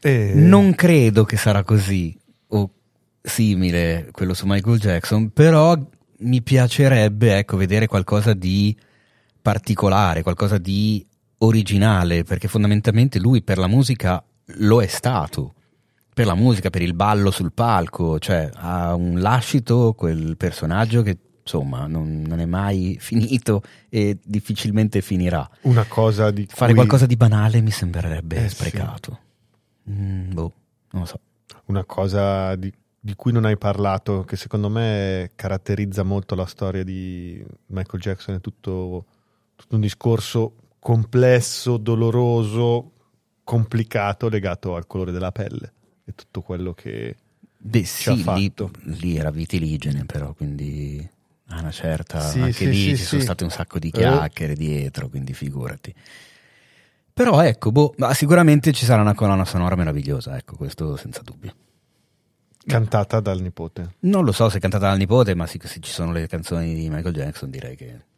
E- 0.00 0.34
Non 0.34 0.74
credo 0.74 1.24
che 1.24 1.38
sarà 1.38 1.64
così 1.64 2.14
o 2.48 2.70
simile 3.22 4.10
quello 4.12 4.34
su 4.34 4.44
Michael 4.44 4.78
Jackson, 4.78 5.30
però 5.30 5.82
mi 6.18 6.42
piacerebbe 6.42 7.38
ecco, 7.38 7.56
vedere 7.56 7.86
qualcosa 7.86 8.34
di 8.34 8.76
particolare, 9.40 10.22
qualcosa 10.22 10.58
di 10.58 11.06
originale, 11.44 12.24
perché 12.24 12.48
fondamentalmente 12.48 13.18
lui 13.18 13.42
per 13.42 13.58
la 13.58 13.66
musica 13.66 14.22
lo 14.56 14.82
è 14.82 14.86
stato. 14.86 15.54
Per 16.14 16.26
la 16.26 16.34
musica, 16.34 16.68
per 16.68 16.82
il 16.82 16.92
ballo 16.94 17.30
sul 17.30 17.52
palco, 17.52 18.18
cioè 18.18 18.50
ha 18.54 18.94
un 18.94 19.20
lascito 19.20 19.94
quel 19.94 20.36
personaggio 20.36 21.00
che 21.02 21.16
insomma 21.42 21.86
non, 21.86 22.22
non 22.26 22.38
è 22.38 22.44
mai 22.44 22.96
finito 23.00 23.62
e 23.88 24.18
difficilmente 24.22 25.00
finirà. 25.00 25.48
Una 25.62 25.84
cosa 25.84 26.30
di 26.30 26.46
Fare 26.48 26.66
cui- 26.66 26.74
qualcosa 26.74 27.06
di 27.06 27.16
banale 27.16 27.60
mi 27.62 27.70
sembrerebbe 27.70 28.44
Eh, 28.44 28.48
sì. 28.48 28.54
sprecato. 28.56 29.18
Mm, 29.90 30.32
boh, 30.32 30.52
non 30.92 31.02
lo 31.02 31.06
so. 31.06 31.18
una 31.66 31.84
cosa 31.84 32.54
di, 32.56 32.70
di 33.00 33.14
cui 33.16 33.32
non 33.32 33.46
hai 33.46 33.56
parlato, 33.56 34.22
che 34.24 34.36
secondo 34.36 34.68
me 34.68 35.30
caratterizza 35.34 36.02
molto 36.02 36.34
la 36.34 36.46
storia 36.46 36.84
di 36.84 37.42
Michael 37.68 38.00
Jackson, 38.02 38.34
è 38.36 38.40
tutto, 38.40 39.06
tutto 39.56 39.74
un 39.76 39.80
discorso 39.80 40.52
complesso, 40.82 41.76
doloroso, 41.76 42.90
complicato, 43.44 44.28
legato 44.28 44.74
al 44.74 44.88
colore 44.88 45.12
della 45.12 45.30
pelle 45.30 45.72
e 46.04 46.12
tutto 46.16 46.42
quello 46.42 46.72
che... 46.74 47.14
Beh, 47.56 47.84
sì, 47.84 48.16
lì, 48.16 48.22
fatto. 48.22 48.70
lì 48.86 49.16
era 49.16 49.30
vitiligene, 49.30 50.04
però, 50.04 50.34
quindi 50.34 51.08
a 51.50 51.60
una 51.60 51.70
certa. 51.70 52.18
Sì, 52.18 52.40
anche 52.40 52.52
sì, 52.52 52.66
lì 52.66 52.74
sì, 52.74 52.96
ci 52.96 53.04
sono 53.04 53.22
state 53.22 53.44
un 53.44 53.50
sacco 53.50 53.78
di 53.78 53.86
Eh. 53.88 53.92
chiacchiere 53.92 54.54
dietro, 54.56 55.08
quindi 55.08 55.32
figurati. 55.34 55.94
Però 57.14 57.40
ecco, 57.42 57.70
boh, 57.70 57.94
sicuramente 58.14 58.72
ci 58.72 58.84
sarà 58.84 59.02
una 59.02 59.14
colonna 59.14 59.44
sonora 59.44 59.76
meravigliosa, 59.76 60.36
ecco, 60.36 60.56
questo 60.56 60.96
senza 60.96 61.22
dubbio. 61.22 61.54
cantata 62.66 63.20
dal 63.20 63.40
nipote. 63.40 63.94
Non 64.00 64.24
lo 64.24 64.32
so 64.32 64.48
se 64.48 64.56
è 64.56 64.60
cantata 64.60 64.88
dal 64.88 64.98
nipote, 64.98 65.36
ma 65.36 65.46
se 65.46 65.60
ci 65.60 65.92
sono 65.92 66.10
le 66.10 66.26
canzoni 66.26 66.74
di 66.74 66.88
Michael 66.90 67.14
Jackson, 67.14 67.50
direi 67.50 67.76
che. 67.76 68.10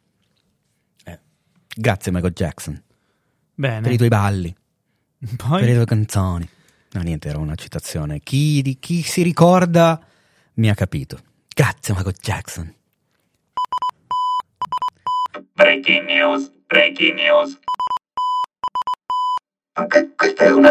Grazie, 1.77 2.11
Michael 2.11 2.33
Jackson, 2.33 2.73
per 2.73 2.83
i 3.77 3.81
Bene. 3.81 3.95
tuoi 3.97 4.07
balli. 4.09 4.55
Poi 5.35 5.59
per 5.59 5.69
le 5.69 5.75
tue 5.75 5.85
canzoni. 5.85 6.49
No, 6.91 7.01
niente, 7.01 7.27
era 7.27 7.37
una 7.39 7.55
citazione. 7.55 8.19
Chi, 8.19 8.61
di- 8.61 8.77
chi 8.79 9.01
si 9.01 9.21
ricorda 9.21 9.99
mi 10.55 10.69
ha 10.69 10.73
capito. 10.75 11.19
Grazie, 11.53 11.93
Michael 11.93 12.15
Jackson. 12.21 12.73
Breaking 15.53 16.05
news, 16.05 16.49
breaking 16.67 17.15
news. 17.15 17.59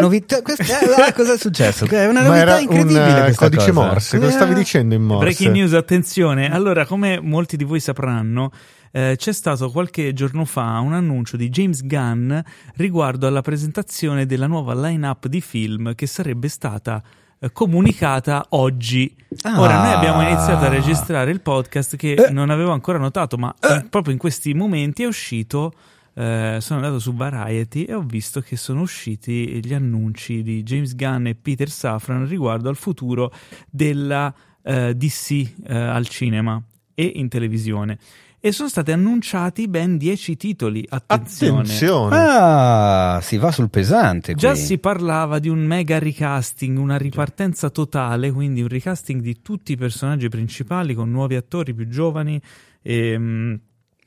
Novità, 0.00 0.40
questa, 0.40 0.78
ah, 1.06 1.12
cosa 1.12 1.34
è 1.34 1.38
successo? 1.38 1.84
È 1.88 2.06
una 2.06 2.22
Ma 2.22 2.28
novità 2.28 2.40
era 2.40 2.54
un 2.56 2.62
incredibile. 2.62 3.18
eh, 3.18 3.22
questa 3.24 3.44
codice 3.50 3.70
cosa. 3.72 3.86
Morse, 3.86 4.18
cosa 4.18 4.30
stavi 4.30 4.54
dicendo 4.54 4.94
in 4.94 5.02
Morse? 5.02 5.24
Breaking 5.24 5.52
news, 5.52 5.72
attenzione. 5.74 6.50
Allora, 6.50 6.86
come 6.86 7.20
molti 7.20 7.58
di 7.58 7.64
voi 7.64 7.80
sapranno, 7.80 8.50
eh, 8.96 9.14
c'è 9.18 9.32
stato 9.32 9.70
qualche 9.72 10.12
giorno 10.12 10.44
fa 10.44 10.78
un 10.78 10.92
annuncio 10.92 11.36
di 11.36 11.48
James 11.48 11.84
Gunn 11.84 12.32
riguardo 12.76 13.26
alla 13.26 13.42
presentazione 13.42 14.24
della 14.24 14.46
nuova 14.46 14.72
line-up 14.74 15.26
di 15.26 15.40
film 15.40 15.96
che 15.96 16.06
sarebbe 16.06 16.46
stata 16.46 17.02
eh, 17.40 17.50
comunicata 17.50 18.46
oggi. 18.50 19.12
Ah. 19.42 19.60
Ora, 19.60 19.82
noi 19.82 19.92
abbiamo 19.94 20.22
iniziato 20.22 20.64
a 20.64 20.68
registrare 20.68 21.32
il 21.32 21.40
podcast 21.40 21.96
che 21.96 22.12
Eh. 22.12 22.30
non 22.30 22.50
avevo 22.50 22.70
ancora 22.70 22.98
notato, 22.98 23.36
ma 23.36 23.52
eh, 23.60 23.84
proprio 23.90 24.12
in 24.12 24.18
questi 24.20 24.54
momenti 24.54 25.02
è 25.02 25.06
uscito. 25.06 25.72
eh, 26.16 26.58
sono 26.60 26.78
andato 26.78 27.00
su 27.00 27.12
Variety 27.12 27.82
e 27.82 27.94
ho 27.94 28.02
visto 28.02 28.40
che 28.40 28.54
sono 28.56 28.82
usciti 28.82 29.60
gli 29.60 29.74
annunci 29.74 30.44
di 30.44 30.62
James 30.62 30.94
Gunn 30.94 31.26
e 31.26 31.34
Peter 31.34 31.68
Safran 31.68 32.28
riguardo 32.28 32.68
al 32.68 32.76
futuro 32.76 33.32
della 33.68 34.32
eh, 34.62 34.94
DC 34.94 35.52
al 35.66 36.06
cinema 36.06 36.62
e 36.94 37.10
in 37.16 37.28
televisione. 37.28 37.98
E 38.44 38.52
sono 38.52 38.68
stati 38.68 38.92
annunciati 38.92 39.68
ben 39.68 39.96
10 39.96 40.36
titoli. 40.36 40.84
Attenzione. 40.86 41.60
Attenzione. 41.62 42.14
Ah, 42.14 43.18
si 43.22 43.38
va 43.38 43.50
sul 43.50 43.70
pesante. 43.70 44.34
Già 44.34 44.50
qui. 44.50 44.60
si 44.60 44.76
parlava 44.76 45.38
di 45.38 45.48
un 45.48 45.60
mega 45.64 45.98
recasting, 45.98 46.76
una 46.76 46.98
ripartenza 46.98 47.70
totale, 47.70 48.30
quindi 48.32 48.60
un 48.60 48.68
recasting 48.68 49.22
di 49.22 49.40
tutti 49.40 49.72
i 49.72 49.76
personaggi 49.78 50.28
principali 50.28 50.92
con 50.92 51.10
nuovi 51.10 51.36
attori 51.36 51.72
più 51.72 51.88
giovani. 51.88 52.38
E, 52.82 53.18
mm, 53.18 53.54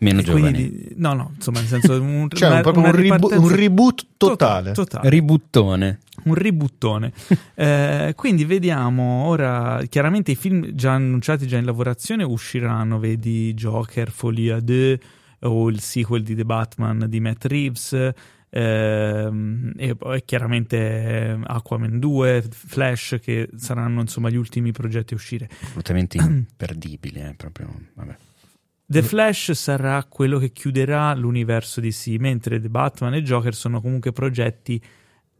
Meno 0.01 0.19
e 0.19 0.23
giovani. 0.23 0.51
quindi- 0.53 0.93
no, 0.97 1.13
no, 1.15 1.31
insomma, 1.33 1.57
nel 1.57 1.67
senso 1.69 1.99
un, 1.99 2.27
Cioè, 2.29 2.47
una- 2.47 2.55
un, 2.57 2.61
proprio 2.61 2.83
una 2.83 2.91
un, 2.93 3.01
ribu- 3.01 3.31
un 3.39 3.47
reboot 3.55 4.05
totale. 4.17 4.71
totale. 4.73 5.09
Ributtone. 5.09 5.97
Un 6.27 6.35
ributtone. 6.35 7.13
Eh, 7.59 8.13
quindi 8.15 8.45
vediamo 8.45 9.25
ora, 9.25 9.81
chiaramente 9.89 10.31
i 10.31 10.35
film 10.35 10.73
già 10.73 10.91
annunciati, 10.93 11.47
già 11.47 11.57
in 11.57 11.65
lavorazione 11.65 12.23
usciranno, 12.23 12.99
vedi 12.99 13.51
Joker, 13.55 14.11
Folia 14.11 14.59
2 14.59 14.99
o 15.41 15.69
il 15.69 15.79
sequel 15.79 16.21
di 16.21 16.35
The 16.35 16.45
Batman 16.45 17.05
di 17.07 17.19
Matt 17.19 17.45
Reeves. 17.45 18.11
ehm, 18.49 19.73
e 19.75 19.95
poi 19.95 20.23
chiaramente 20.23 20.77
eh, 20.77 21.39
Aquaman 21.43 21.99
2, 21.99 22.43
Flash, 22.51 23.17
che 23.21 23.49
saranno 23.55 24.01
insomma 24.01 24.29
gli 24.29 24.37
ultimi 24.37 24.71
progetti 24.71 25.13
a 25.13 25.17
uscire. 25.17 25.49
Assolutamente 25.61 26.17
imperdibile, 26.21 27.29
eh, 27.29 27.33
proprio, 27.33 27.73
vabbè. 27.95 28.15
The 28.89 29.03
Flash 29.03 29.51
sarà 29.51 30.01
quello 30.05 30.39
che 30.39 30.53
chiuderà 30.53 31.13
l'universo 31.13 31.81
DC, 31.81 32.15
mentre 32.19 32.61
The 32.61 32.69
Batman 32.69 33.15
e 33.15 33.21
Joker 33.21 33.53
sono 33.53 33.81
comunque 33.81 34.13
progetti 34.13 34.81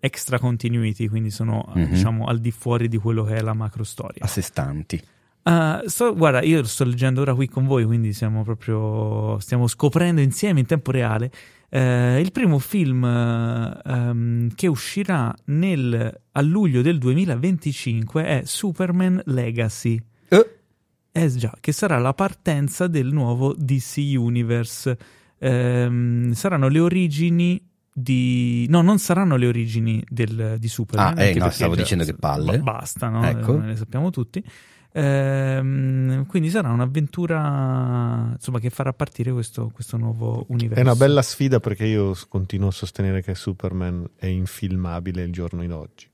extra 0.07 0.39
continuity, 0.39 1.07
quindi 1.07 1.29
sono 1.29 1.71
Mhm. 1.75 1.89
diciamo 1.89 2.25
al 2.25 2.39
di 2.39 2.51
fuori 2.51 2.87
di 2.87 2.97
quello 2.97 3.23
che 3.23 3.35
è 3.35 3.41
la 3.41 3.53
macro 3.53 3.83
storia. 3.83 4.23
A 4.23 4.27
sé 4.27 4.41
stanti. 4.41 4.99
Ah, 5.43 5.81
sto- 5.85 6.13
guarda, 6.15 6.41
io 6.41 6.63
sto 6.63 6.83
leggendo 6.83 7.21
ora 7.21 7.33
qui 7.33 7.47
con 7.47 7.65
voi, 7.65 7.85
quindi 7.85 8.11
siamo 8.13 8.43
proprio 8.43 9.39
stiamo 9.39 9.67
scoprendo 9.67 10.19
insieme 10.21 10.59
in 10.59 10.65
tempo 10.65 10.91
reale. 10.91 11.31
Eh, 11.69 12.19
il 12.21 12.31
primo 12.31 12.59
film 12.59 13.03
eh, 13.05 13.81
ehm, 13.85 14.49
che 14.55 14.67
uscirà 14.67 15.33
nel- 15.45 16.21
a 16.31 16.41
luglio 16.41 16.81
del 16.81 16.97
2025 16.97 18.25
è 18.25 18.41
Superman 18.45 19.21
Legacy. 19.25 20.01
Eh 21.17 21.27
già, 21.35 21.51
che 21.59 21.71
sarà 21.71 21.97
la 21.97 22.13
partenza 22.13 22.85
del 22.85 23.11
nuovo 23.11 23.55
DC 23.57 24.13
Universe. 24.15 24.95
Ehm, 25.39 26.31
saranno 26.33 26.67
le 26.67 26.79
origini 26.79 27.59
di... 27.99 28.67
No, 28.69 28.81
non 28.81 28.99
saranno 28.99 29.37
le 29.37 29.47
origini 29.47 30.03
del- 30.07 30.57
di 30.59 30.67
Superman. 30.67 31.17
Ah, 31.17 31.23
eh, 31.23 31.27
anche 31.29 31.39
no, 31.39 31.49
stavo 31.49 31.75
già- 31.75 31.81
dicendo 31.81 32.03
che 32.03 32.13
palle. 32.13 32.59
ba- 32.59 32.73
basta, 32.73 33.09
no? 33.09 33.25
Ecco. 33.25 33.55
Eh, 33.55 33.65
ne 33.65 33.75
sappiamo 33.75 34.11
tutti. 34.11 34.43
Ehm, 34.91 36.25
quindi 36.27 36.49
sarà 36.49 36.69
un'avventura 36.69 38.29
insomma, 38.33 38.59
che 38.59 38.69
farà 38.69 38.93
partire 38.93 39.31
questo, 39.31 39.69
questo 39.73 39.97
nuovo 39.97 40.45
universo. 40.49 40.79
È 40.79 40.83
una 40.83 40.95
bella 40.95 41.21
sfida 41.21 41.59
perché 41.59 41.85
io 41.85 42.15
continuo 42.29 42.69
a 42.69 42.71
sostenere 42.71 43.21
che 43.21 43.35
Superman 43.35 44.07
è 44.15 44.25
infilmabile 44.27 45.23
il 45.23 45.31
giorno 45.31 45.65
d'oggi. 45.65 46.07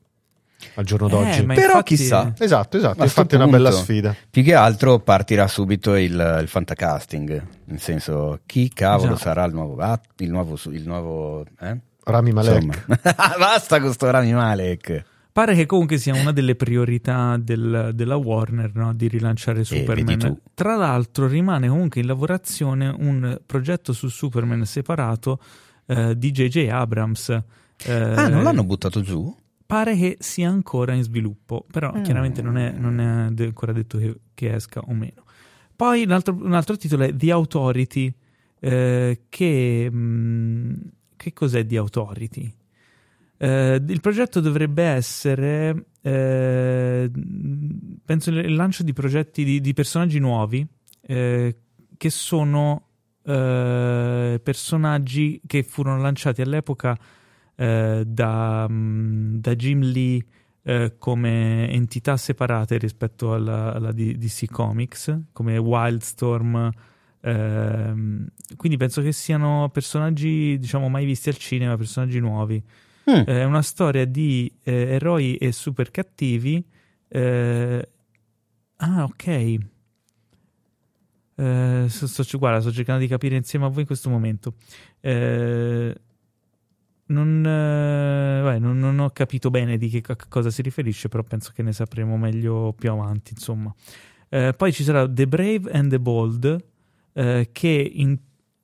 Al 0.76 0.86
giorno 0.86 1.08
Eh, 1.08 1.10
d'oggi. 1.10 1.46
ma 1.46 1.54
Però 1.54 1.68
infatti- 1.68 1.96
chissà. 1.96 2.34
Esatto, 2.38 2.78
esatto. 2.78 3.04
Infatti 3.04 3.34
è 3.36 3.38
una 3.38 3.48
bella 3.48 3.72
sfida. 3.72 4.16
Più 4.30 4.44
che 4.44 4.54
altro 4.56 5.00
partirà 5.00 5.48
subito 5.48 5.96
il, 5.96 6.40
il 6.42 6.48
fantacasting, 6.48 7.48
nel 7.66 7.80
senso 7.80 8.40
chi 8.46 8.70
cavolo 8.70 9.14
Già. 9.14 9.20
sarà 9.20 9.44
il 9.46 9.54
nuovo 9.54 9.78
il 10.18 10.30
nuovo, 10.32 10.58
il 10.72 10.84
nuovo 10.86 11.46
eh? 11.60 11.78
Rami 12.06 12.32
Malek. 12.32 12.86
Basta 13.38 13.80
con 13.80 13.94
sto 13.94 14.10
Rami 14.10 14.34
Malek. 14.34 15.06
Pare 15.32 15.56
che 15.56 15.66
comunque 15.66 15.98
sia 15.98 16.14
una 16.14 16.32
delle 16.32 16.54
priorità 16.56 17.38
del- 17.40 17.90
della 17.96 18.16
Warner 18.18 18.70
no? 18.76 18.94
di 18.94 19.08
rilanciare 19.08 19.64
vedi 19.68 19.80
Superman. 19.80 20.18
tu. 20.20 20.38
Tra 20.54 20.76
l'altro, 20.76 21.26
rimane 21.28 21.68
comunque 21.68 22.02
in 22.02 22.08
lavorazione 22.08 22.94
un 22.96 23.40
progetto 23.44 23.94
su 23.94 24.10
Superman 24.10 24.64
separato 24.66 25.40
eh, 25.88 26.16
di 26.16 26.30
J.J. 26.32 26.68
Abrams. 26.70 27.30
Eh, 27.86 27.92
Ah, 27.94 28.28
non 28.28 28.44
l'hanno 28.44 28.64
buttato 28.64 29.02
giù? 29.02 29.36
Pare 29.74 29.96
che 29.96 30.18
sia 30.20 30.50
ancora 30.50 30.94
in 30.94 31.02
sviluppo, 31.04 31.66
però 31.72 31.92
Mm. 31.96 32.04
chiaramente 32.04 32.42
non 32.44 32.58
è, 32.58 32.72
non 32.72 33.00
è 33.00 33.44
ancora 33.44 33.72
detto 33.74 33.98
che, 33.98 34.16
che 34.36 34.54
esca 34.54 34.82
o 34.82 34.94
meno. 34.94 35.24
Poi 35.76 36.04
un 36.04 36.12
altro, 36.12 36.38
un 36.40 36.54
altro 36.54 36.78
titolo 36.78 37.04
è 37.04 37.16
The 37.16 37.32
Authority, 37.32 38.14
eh, 38.60 39.22
che... 39.30 39.90
mh, 39.92 40.92
che 41.16 41.34
cos'è 41.34 41.66
The 41.66 41.78
Authority? 41.78 42.54
Eh, 43.38 43.82
il 43.88 44.00
progetto 44.00 44.40
dovrebbe 44.42 44.84
essere, 44.84 45.86
eh, 46.02 47.10
penso, 48.06 48.30
il 48.30 48.56
lancio 48.56 48.84
di 48.84 48.94
progetti 48.94 49.44
di, 49.44 49.60
di 49.60 49.74
personaggi 49.74 50.20
nuovi 50.20 50.66
eh, 51.02 51.56
che 51.98 52.10
sono 52.10 52.88
eh, 53.24 54.40
personaggi 54.44 55.42
che 55.48 55.64
furono 55.64 56.02
lanciati 56.02 56.42
all'epoca 56.42 56.98
eh, 57.56 58.04
da, 58.06 58.68
mm, 58.70 59.36
da 59.38 59.56
Jim 59.56 59.82
Lee 59.82 60.26
eh, 60.64 60.96
come 60.98 61.70
entità 61.70 62.16
separate 62.18 62.78
rispetto 62.78 63.34
alla, 63.34 63.74
alla 63.74 63.92
DC 63.92 64.46
Comics, 64.50 65.20
come 65.34 65.58
Wildstorm. 65.58 66.72
ehm, 67.22 68.28
quindi 68.56 68.78
penso 68.78 69.02
che 69.02 69.12
siano 69.12 69.70
personaggi, 69.72 70.58
diciamo, 70.60 70.90
mai 70.90 71.06
visti 71.06 71.30
al 71.30 71.38
cinema, 71.38 71.76
personaggi 71.78 72.20
nuovi. 72.20 72.64
Mm. 73.10 73.14
Eh, 73.16 73.24
È 73.26 73.44
una 73.44 73.62
storia 73.62 74.06
di 74.06 74.52
eh, 74.64 74.94
eroi 74.94 75.36
e 75.36 75.52
super 75.52 75.92
cattivi. 75.92 76.64
eh, 77.10 77.90
ah, 78.78 79.04
ok. 79.04 79.58
Eh, 81.36 81.86
sto, 81.90 82.08
sto- 82.08 82.38
guarda, 82.38 82.62
sto 82.62 82.72
cercando 82.72 83.02
di 83.02 83.08
capire 83.08 83.36
insieme 83.36 83.66
a 83.66 83.70
voi 83.70 83.82
in 83.82 83.86
questo 83.88 84.10
momento. 84.10 84.54
Eh, 85.02 85.96
non, 87.14 87.46
eh, 87.46 88.42
beh, 88.44 88.60
non- 88.60 88.80
non 88.80 89.00
ho 89.00 89.10
capito 89.12 89.50
bene 89.50 89.78
di 89.78 89.88
che 89.90 90.02
a 90.06 90.18
cosa 90.28 90.50
si 90.50 90.62
riferisce, 90.62 91.08
però 91.08 91.24
penso 91.24 91.52
che 91.56 91.64
ne 91.64 91.72
sapremo 91.72 92.18
meglio 92.18 92.74
più 92.78 92.92
avanti. 92.92 93.34
Insomma, 93.34 93.74
Eh, 94.30 94.52
poi 94.58 94.74
ci 94.74 94.84
sarà 94.84 95.08
The 95.08 95.28
Brave 95.28 95.70
and 95.72 95.92
the 95.92 96.00
Bold, 96.00 96.64
eh, 97.14 97.50
che 97.52 97.92
in- 97.94 98.18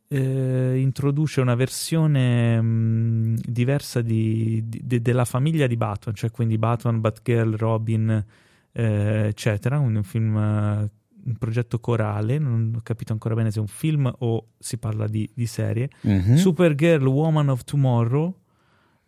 eh, 0.07 0.77
introduce 0.79 1.41
una 1.41 1.53
versione 1.53 2.59
mh, 2.59 3.35
diversa 3.45 4.01
di- 4.01 4.63
di- 4.67 4.81
de- 4.83 4.99
della 4.99 5.25
famiglia 5.25 5.67
di 5.67 5.77
Batman, 5.77 6.15
cioè 6.15 6.31
quindi 6.31 6.57
Batman, 6.57 6.99
Batgirl, 7.01 7.55
Robin, 7.55 8.25
eh, 8.71 9.27
eccetera. 9.27 9.77
Quindi 9.77 9.97
un 9.97 10.03
film, 10.03 10.35
un 10.35 11.35
progetto 11.37 11.79
corale. 11.79 12.39
Non 12.39 12.73
ho 12.75 12.79
capito 12.81 13.13
ancora 13.13 13.35
bene 13.35 13.51
se 13.51 13.59
è 13.59 13.61
un 13.61 13.67
film 13.67 14.11
o 14.19 14.47
si 14.57 14.79
parla 14.79 15.07
di, 15.07 15.29
di 15.31 15.45
serie. 15.45 15.89
Mhm. 16.01 16.33
Supergirl 16.35 17.05
Woman 17.05 17.49
of 17.49 17.63
Tomorrow, 17.63 18.38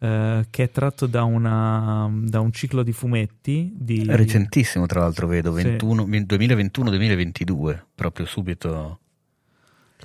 eh, 0.03 0.47
che 0.49 0.63
è 0.63 0.71
tratto 0.71 1.05
da, 1.05 1.23
una- 1.23 2.09
da 2.23 2.39
un 2.39 2.51
ciclo 2.51 2.81
di 2.81 2.91
fumetti 2.91 3.71
di 3.77 4.03
recentissimo, 4.07 4.87
tra 4.87 5.01
l'altro, 5.01 5.27
vedo, 5.27 5.55
Sì. 5.55 5.63
21 5.63 6.05
2021-2022, 6.05 7.79
proprio 7.93 8.25
subito. 8.25 8.99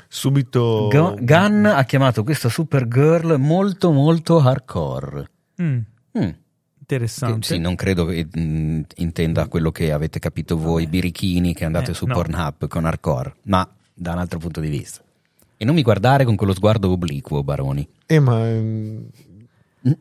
Subito. 0.09 0.89
Gu- 0.91 1.25
Gunn 1.25 1.65
ha 1.67 1.83
chiamato 1.85 2.23
questa 2.23 2.49
Supergirl 2.49 3.37
molto 3.39 3.91
molto 3.93 4.39
hardcore. 4.39 5.31
Mm, 5.63 5.79
Mm. 6.19 6.21
Che, 6.21 6.35
interessante. 6.81 7.47
sì, 7.47 7.59
non 7.59 7.75
credo 7.75 8.05
che 8.05 8.27
mm, 8.39 8.83
intenda 8.97 9.49
quello 9.49 9.73
che 9.73 9.93
avete 9.93 10.19
capito 10.19 10.57
voi, 10.57 10.87
birichini 10.87 11.53
che 11.55 11.65
andate 11.65 11.91
Eh, 11.91 11.95
su 11.95 12.07
no. 12.07 12.15
Pornhub 12.15 12.69
con 12.69 12.85
hardcore, 12.85 13.35
ma 13.45 13.69
da 13.93 14.13
un 14.13 14.19
altro 14.19 14.39
punto 14.39 14.61
di 14.61 14.69
vista. 14.69 15.01
E 15.57 15.65
non 15.65 15.75
mi 15.75 15.83
guardare 15.83 16.25
con 16.25 16.37
quello 16.37 16.53
sguardo 16.55 16.91
obliquo, 16.91 17.43
Baroni. 17.43 17.87
Eh, 18.07 18.21
ma. 18.21 18.39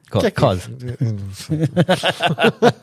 Co- 0.09 0.19
che- 0.19 0.31
cosa? 0.31 0.69
eh, 0.79 1.15
so. 1.31 1.55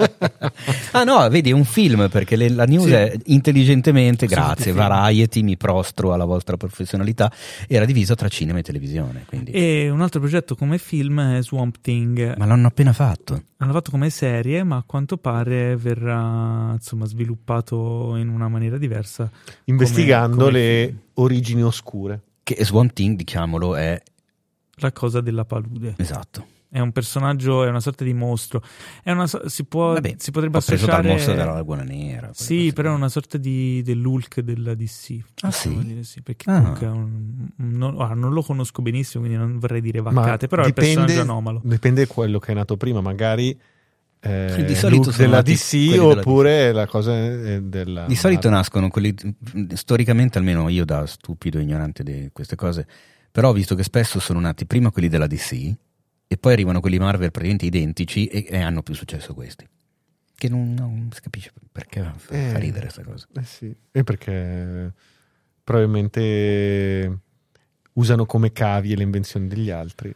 ah 0.93 1.05
no, 1.05 1.29
vedi, 1.29 1.51
è 1.51 1.53
un 1.53 1.65
film 1.65 2.09
perché 2.09 2.37
le- 2.37 2.51
la 2.51 2.65
news 2.65 2.87
Sì. 2.87 2.93
è 2.93 3.17
intelligentemente, 3.27 4.27
grazie, 4.27 4.73
film. 4.73 4.77
Variety, 4.77 5.43
mi 5.43 5.57
prostro 5.57 6.13
alla 6.13 6.25
vostra 6.25 6.57
professionalità, 6.57 7.31
era 7.69 7.85
diviso 7.85 8.15
tra 8.15 8.29
cinema 8.29 8.59
e 8.59 8.63
televisione. 8.63 9.25
Quindi. 9.27 9.51
E 9.53 9.91
un 9.91 10.01
altro 10.01 10.21
progetto 10.21 10.55
come 10.55 10.79
film 10.79 11.21
è 11.37 11.43
Swamp 11.43 11.77
Thing. 11.81 12.37
Ma 12.37 12.47
l'hanno 12.47 12.67
appena 12.69 12.93
fatto. 12.93 13.43
L'hanno 13.57 13.73
fatto 13.73 13.91
come 13.91 14.11
serie, 14.11 14.63
ma 14.65 14.77
a 14.77 14.83
quanto 14.85 15.17
pare 15.17 15.77
verrà 15.77 16.71
insomma 16.73 17.07
sviluppato 17.07 18.17
in 18.17 18.29
una 18.29 18.49
maniera 18.49 18.79
diversa. 18.79 19.31
Investigando 19.65 20.37
come 20.47 20.51
le 20.51 20.85
film. 20.87 20.99
origini 21.15 21.63
oscure. 21.63 22.21
Che 22.43 22.65
Swamp 22.65 22.93
Thing, 22.93 23.17
diciamolo, 23.17 23.77
è 23.77 24.01
La 24.77 24.93
cosa 24.93 25.21
della 25.21 25.45
palude. 25.45 25.95
esatto. 25.99 26.47
È 26.75 26.79
un 26.81 26.91
personaggio, 26.91 27.65
è 27.65 27.69
una 27.69 27.81
sorta 27.81 28.03
di 28.03 28.15
mostro. 28.15 28.63
È 29.03 29.11
una 29.11 29.27
si, 29.27 29.65
può, 29.65 29.93
Vabbè, 29.93 30.15
si 30.17 30.31
potrebbe 30.31 30.57
ho 30.57 30.61
preso 30.63 30.85
associare. 30.85 31.03
dal 31.03 31.13
mostro 31.13 31.35
della 31.35 31.53
Laguna 31.53 31.83
Nera. 31.83 32.31
Sì, 32.33 32.73
però 32.73 32.93
è 32.93 32.95
una 32.95 33.11
sorta 33.11 33.37
di, 33.37 33.83
dell'Hulk 33.83 34.41
della 34.41 34.75
DC. 34.75 35.19
Ah, 35.43 35.51
sì? 35.51 35.77
dire 35.85 36.03
sì, 36.03 36.23
perché 36.23 36.51
Ah. 36.51 36.75
un- 36.91 37.49
non, 37.57 38.01
ah, 38.01 38.15
non 38.15 38.33
lo 38.33 38.43
conosco 38.43 38.81
benissimo, 38.81 39.23
quindi 39.25 39.39
non 39.39 39.59
vorrei 39.59 39.83
dire 39.83 40.01
vaccate, 40.01 40.47
però 40.49 40.63
è 40.63 40.65
un 40.65 40.73
dipende, 40.75 40.95
personaggio 41.05 41.21
anomalo. 41.31 41.61
dipende 41.63 42.07
da 42.07 42.13
quello 42.13 42.39
che 42.39 42.53
è 42.53 42.55
nato 42.55 42.79
prima, 42.79 43.03
magari 43.03 43.55
eh, 44.25 44.65
Di 44.67 44.75
solito 44.77 45.11
della 45.11 45.37
nati 45.39 45.53
DC 45.55 45.69
quelli 45.69 45.91
della 45.91 46.05
oppure 46.21 46.73
la 46.73 46.87
cosa 46.87 47.13
eh, 47.13 47.61
della 47.61 48.07
Di 48.07 48.15
solito 48.15 48.49
Marvel. 48.49 48.53
nascono 48.53 48.89
quelli, 48.89 49.15
storicamente 49.75 50.39
almeno 50.39 50.69
io 50.69 50.85
da 50.85 51.07
stupido 51.07 51.59
e 51.59 51.63
ignorante 51.63 52.03
di 52.03 52.31
queste 52.33 52.57
cose, 52.57 52.87
però 53.31 53.49
ho 53.51 53.53
visto 53.53 53.75
che 53.75 53.83
spesso 53.83 54.21
sono 54.21 54.41
nati 54.41 54.65
prima 54.65 54.91
quelli 54.91 55.09
della 55.09 55.27
DC 55.27 55.75
e 56.33 56.39
poi 56.39 56.55
arrivano 56.55 56.81
quelli 56.81 56.99
Marvel 56.99 57.31
praticamente 57.31 57.67
identici 57.67 58.27
e, 58.27 58.47
e 58.49 58.59
hanno 58.59 58.83
più 58.83 58.95
successo 58.95 59.35
questi. 59.35 59.69
Che 60.35 60.49
non, 60.49 60.73
non 60.73 61.11
si 61.13 61.21
capisce 61.21 61.53
perché 61.71 62.03
fa, 62.17 62.35
Eh. 62.35 62.49
fa 62.49 62.59
ridere 62.59 62.87
questa 62.91 63.03
cosa. 63.03 63.27
Eh 63.35 63.45
sì, 63.45 63.75
e 63.93 64.03
perché 64.03 64.95
probabilmente 65.63 67.19
usano 67.93 68.25
come 68.25 68.51
cavie 68.53 68.97
le 68.97 69.03
invenzioni 69.03 69.47
degli 69.47 69.69
altri. 69.69 70.15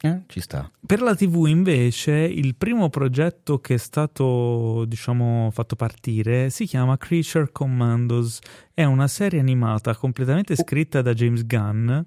Eh, 0.00 0.20
ci 0.28 0.40
sta. 0.40 0.70
Per 0.86 1.00
la 1.00 1.16
TV 1.16 1.46
invece 1.48 2.12
il 2.12 2.54
primo 2.54 2.88
progetto 2.88 3.58
che 3.58 3.74
è 3.74 3.78
stato 3.78 4.84
diciamo 4.86 5.50
fatto 5.52 5.74
partire 5.74 6.50
si 6.50 6.66
chiama 6.66 6.96
Creature 6.96 7.50
Commandos, 7.50 8.38
è 8.72 8.84
una 8.84 9.08
serie 9.08 9.40
animata 9.40 9.96
completamente 9.96 10.54
scritta 10.54 11.02
da 11.02 11.14
James 11.14 11.44
Gunn 11.44 11.98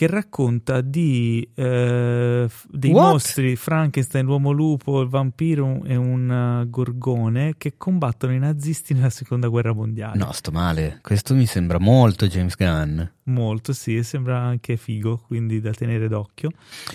che 0.00 0.06
racconta 0.06 0.80
di 0.80 1.46
eh, 1.54 2.48
dei 2.70 2.90
What? 2.90 3.12
mostri, 3.12 3.54
Frankenstein, 3.54 4.24
l'uomo 4.24 4.50
lupo, 4.50 5.02
il 5.02 5.10
vampiro 5.10 5.84
e 5.84 5.94
un 5.94 6.62
uh, 6.64 6.70
gorgone 6.70 7.56
che 7.58 7.74
combattono 7.76 8.32
i 8.32 8.38
nazisti 8.38 8.94
nella 8.94 9.10
seconda 9.10 9.48
guerra 9.48 9.74
mondiale. 9.74 10.16
No, 10.16 10.32
sto 10.32 10.52
male. 10.52 11.00
Questo 11.02 11.34
mi 11.34 11.44
sembra 11.44 11.78
molto 11.78 12.26
James 12.26 12.56
Gunn. 12.56 13.02
Molto, 13.24 13.74
sì, 13.74 13.96
e 13.96 14.02
sembra 14.02 14.38
anche 14.38 14.78
figo, 14.78 15.18
quindi 15.26 15.60
da 15.60 15.72
tenere 15.72 16.08
d'occhio. 16.08 16.48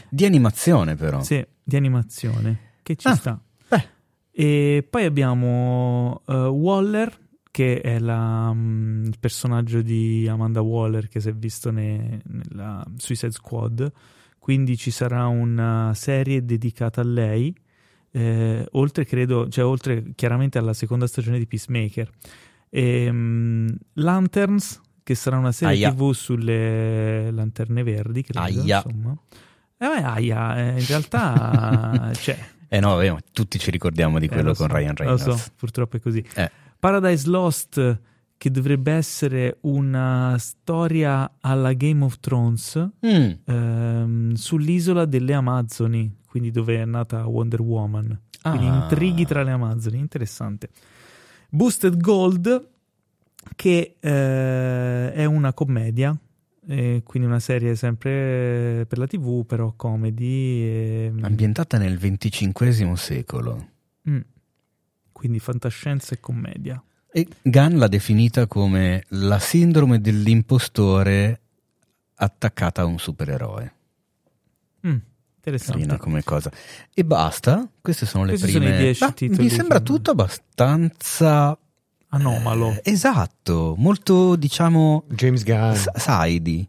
Di 0.09 0.25
animazione, 0.25 0.95
però. 0.95 1.21
Sì, 1.21 1.45
di 1.63 1.75
animazione, 1.75 2.71
che 2.81 2.95
ci 2.95 3.07
Ah, 3.07 3.13
sta. 3.13 3.39
beh. 3.67 3.87
E 4.31 4.87
poi 4.89 5.05
abbiamo 5.05 6.23
uh, 6.25 6.33
Waller, 6.33 7.15
che 7.55 7.79
è 7.79 7.99
la, 7.99 8.51
mm, 8.53 9.05
il 9.05 9.15
personaggio 9.17 9.81
di 9.81 10.27
Amanda 10.27 10.59
Waller 10.59 11.07
che 11.07 11.21
si 11.21 11.29
è 11.29 11.33
visto 11.33 11.71
ne- 11.71 12.19
nella 12.25 12.85
Suicide 12.97 13.31
Squad. 13.31 13.89
Quindi 14.37 14.75
ci 14.75 14.91
sarà 14.91 15.27
una 15.27 15.93
serie 15.95 16.43
dedicata 16.43 16.99
a 16.99 17.05
lei. 17.05 17.55
eh, 18.11 18.65
oltre, 18.73 19.05
credo, 19.05 19.47
cioè, 19.47 19.63
oltre 19.63 20.03
chiaramente 20.15 20.57
alla 20.57 20.73
seconda 20.73 21.07
stagione 21.07 21.37
di 21.37 21.47
Peacemaker. 21.47 22.09
E, 22.69 23.09
mm, 23.11 23.67
Lanterns, 23.93 24.81
che 25.03 25.15
sarà 25.15 25.37
una 25.37 25.51
serie 25.53 25.75
Aia. 25.85 25.93
TV 25.93 26.11
sulle 26.11 27.31
lanterne 27.31 27.83
verdi, 27.83 28.21
credo. 28.23 28.39
Aia. 28.39 28.83
Insomma. 28.85 29.17
Eh, 29.77 29.87
beh, 29.87 30.03
aia, 30.03 30.57
eh, 30.57 30.79
in 30.79 30.85
realtà 30.87 32.11
cioè, 32.19 32.37
Eh 32.67 32.79
no, 32.81 32.99
tutti 33.31 33.59
ci 33.59 33.71
ricordiamo 33.71 34.19
di 34.19 34.25
eh, 34.25 34.29
quello 34.29 34.49
lo 34.49 34.55
con 34.55 34.67
so, 34.69 34.75
Ryan 34.75 34.95
Reynolds. 34.95 35.25
Lo 35.25 35.35
so, 35.37 35.51
purtroppo 35.55 35.95
è 35.97 35.99
così. 36.01 36.25
Eh. 36.35 36.51
Paradise 36.79 37.27
Lost, 37.29 37.99
che 38.37 38.51
dovrebbe 38.51 38.91
essere 38.91 39.57
una 39.61 40.35
storia 40.39 41.35
alla 41.39 41.73
Game 41.73 42.03
of 42.03 42.19
Thrones 42.19 42.77
Mm. 43.05 43.31
ehm, 43.45 44.33
sull'isola 44.33 45.05
delle 45.05 45.33
Amazzoni, 45.33 46.17
quindi 46.27 46.51
dove 46.51 46.81
è 46.81 46.85
nata 46.85 47.25
Wonder 47.27 47.61
Woman. 47.61 48.19
Quindi 48.41 48.67
Ah. 48.67 48.75
intrighi 48.83 49.25
tra 49.25 49.41
le 49.41 49.51
Amazzoni, 49.51 49.97
interessante. 49.97 50.69
Boosted 51.49 51.99
Gold, 51.99 52.67
che 53.55 53.95
eh, 53.99 55.11
è 55.13 55.25
una 55.25 55.53
commedia, 55.53 56.15
eh, 56.67 57.01
quindi 57.03 57.27
una 57.27 57.39
serie 57.39 57.75
sempre 57.75 58.85
per 58.87 58.97
la 58.97 59.07
TV, 59.07 59.45
però 59.45 59.73
comedy. 59.75 60.61
e- 60.61 61.13
Ambientata 61.21 61.77
nel 61.77 61.97
XXV 61.97 62.93
secolo. 62.93 63.67
Mm. 64.09 64.19
Quindi 65.15 65.39
fantascienza 65.39 66.13
e 66.13 66.19
commedia. 66.19 66.83
E 67.09 67.25
Gunn 67.41 67.77
l'ha 67.77 67.87
definita 67.87 68.47
come 68.47 69.05
la 69.09 69.39
sindrome 69.39 70.01
dell'impostore 70.01 71.39
attaccata 72.15 72.81
a 72.81 72.85
un 72.85 72.99
supereroe. 72.99 73.73
Mm, 74.85 74.97
interessante. 75.37 75.71
Carina 75.79 75.97
come 75.97 76.21
cosa. 76.23 76.51
E 76.93 77.05
basta, 77.05 77.65
queste 77.81 78.05
sono 78.05 78.25
le 78.25 78.31
Questi 78.31 78.51
sono 78.51 78.65
prime. 78.65 78.77
i 78.77 78.83
dieci 78.83 79.13
titoli 79.13 79.43
mi 79.43 79.49
sembra 79.49 79.77
che- 79.77 79.83
tutto 79.85 80.11
abbastanza 80.11 81.57
Anomalo. 82.09 82.71
eh, 82.71 82.81
esatto, 82.91 83.75
molto 83.77 84.35
diciamo 84.35 85.05
James 85.07 85.43
Gunn. 85.45 85.73
s- 85.73 85.89
side. 85.95 86.67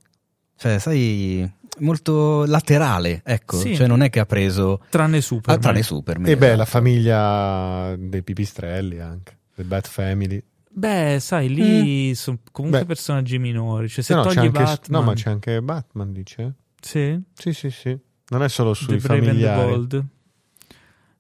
Cioè, 0.57 0.79
sai, 0.79 1.51
molto 1.79 2.45
laterale, 2.47 3.21
ecco, 3.25 3.59
Sì. 3.59 3.75
cioè 3.77 3.87
non 3.87 4.03
è 4.03 4.11
che 4.11 4.21
ha 4.21 4.27
preso 4.27 4.83
Tranne 4.91 5.21
Superman. 5.21 5.57
ah, 5.59 5.63
tranne 5.63 5.83
Superman. 5.83 6.29
e 6.31 6.37
beh, 6.37 6.57
la 6.57 6.65
famiglia 6.65 7.95
dei 7.99 8.23
pipistrelli 8.23 8.99
anche, 9.01 9.39
del 9.55 9.67
Bat 9.67 9.89
Family. 9.89 10.43
Beh, 10.71 11.19
sai, 11.21 11.49
lì 11.49 12.15
sono 12.15 12.39
comunque 12.53 12.81
Beh. 12.81 12.87
personaggi 12.87 13.39
minori. 13.39 13.89
Cioè, 13.89 14.05
se 14.05 14.13
No, 14.15 14.21
no, 14.23 14.27
togli 14.27 14.39
anche, 14.39 14.51
Batman... 14.63 15.01
no, 15.01 15.07
ma 15.07 15.15
c'è 15.15 15.31
anche 15.31 15.63
Batman, 15.63 16.13
dice. 16.13 16.53
Sì, 16.81 17.19
Sì, 17.33 17.53
sì, 17.55 17.71
sì. 17.71 17.99
Non 18.29 18.43
è 18.43 18.49
solo 18.51 18.75
sui 18.75 18.99
The 18.99 19.07
Brave 19.07 19.29
and 19.31 19.39
the 19.39 19.45
familiari. 19.47 19.71
Bold. 19.71 20.05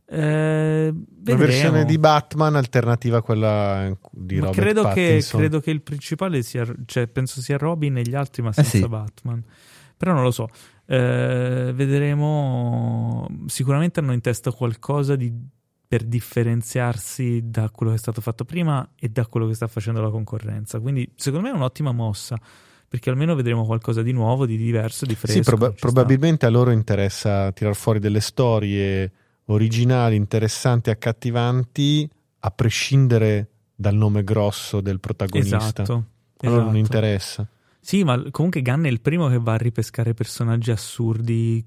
Eh, 0.09 0.88
Una 0.88 0.92
vedremo. 1.19 1.38
versione 1.40 1.85
di 1.85 1.99
Batman 1.99 2.55
alternativa 2.55 3.16
a 3.19 3.23
quella 3.23 3.90
di 4.12 4.37
Ma 4.37 4.47
Robert 4.47 4.61
credo 4.62 4.88
che, 4.90 5.25
credo 5.29 5.61
che 5.61 5.71
il 5.73 5.83
principale 5.83 6.42
sia, 6.42 6.64
cioè 6.85 7.09
penso 7.09 7.40
sia 7.40 7.57
Robin 7.59 7.97
e 7.97 8.03
gli 8.03 8.14
altri, 8.14 8.42
ma 8.42 8.51
Eh 8.51 8.53
senza 8.53 8.71
sì. 8.77 8.87
Batman. 8.88 9.42
Però 9.96 10.12
non 10.12 10.22
lo 10.22 10.30
so. 10.30 10.48
Eh, 10.87 11.72
vedremo. 11.74 13.26
Sicuramente 13.46 14.00
hanno 14.00 14.12
in 14.12 14.20
testa 14.20 14.52
qualcosa 14.52 15.16
di- 15.16 15.32
per 15.88 16.02
differenziarsi 16.04 17.42
da 17.44 17.70
quello 17.70 17.92
che 17.92 17.98
è 17.98 18.00
stato 18.00 18.20
fatto 18.20 18.44
prima 18.44 18.88
e 18.98 19.09
da 19.09 19.26
quello 19.26 19.46
che 19.46 19.54
sta 19.54 19.66
facendo 19.68 20.00
la 20.00 20.11
concorrenza. 20.11 20.80
Quindi, 20.80 21.11
secondo 21.14 21.46
me, 21.46 21.52
è 21.52 21.56
un'ottima 21.56 21.92
mossa. 21.92 22.37
Perché 22.88 23.11
almeno 23.11 23.35
vedremo 23.35 23.64
qualcosa 23.64 24.02
di 24.02 24.12
nuovo, 24.12 24.46
di 24.46 24.56
diverso, 24.56 25.06
di 25.06 25.16
fresco. 25.16 25.38
Sì, 25.38 25.42
proba- 25.42 25.72
probabilmente 25.72 26.46
a 26.46 26.50
loro 26.50 26.70
interessa 26.70 27.50
tirar 27.50 27.74
fuori 27.74 27.98
delle 27.98 28.20
storie 28.20 29.11
originali, 29.46 30.14
interessanti, 30.14 30.90
accattivanti, 30.90 32.09
a 32.40 32.50
prescindere 32.50 33.48
dal 33.74 33.94
nome 33.94 34.22
grosso 34.22 34.80
del 34.80 35.00
protagonista. 35.00 35.56
Esatto. 35.56 35.92
A 36.38 36.48
loro 36.48 36.62
non 36.62 36.76
esatto. 36.76 36.78
interessa. 36.78 37.48
Sì, 37.88 38.03
ma 38.03 38.20
comunque 38.33 38.62
Gunn 38.62 38.85
è 38.87 38.88
il 38.88 39.01
primo 39.01 39.29
che 39.29 39.38
va 39.38 39.53
a 39.53 39.57
ripescare 39.57 40.12
personaggi 40.12 40.72
assurdi 40.72 41.64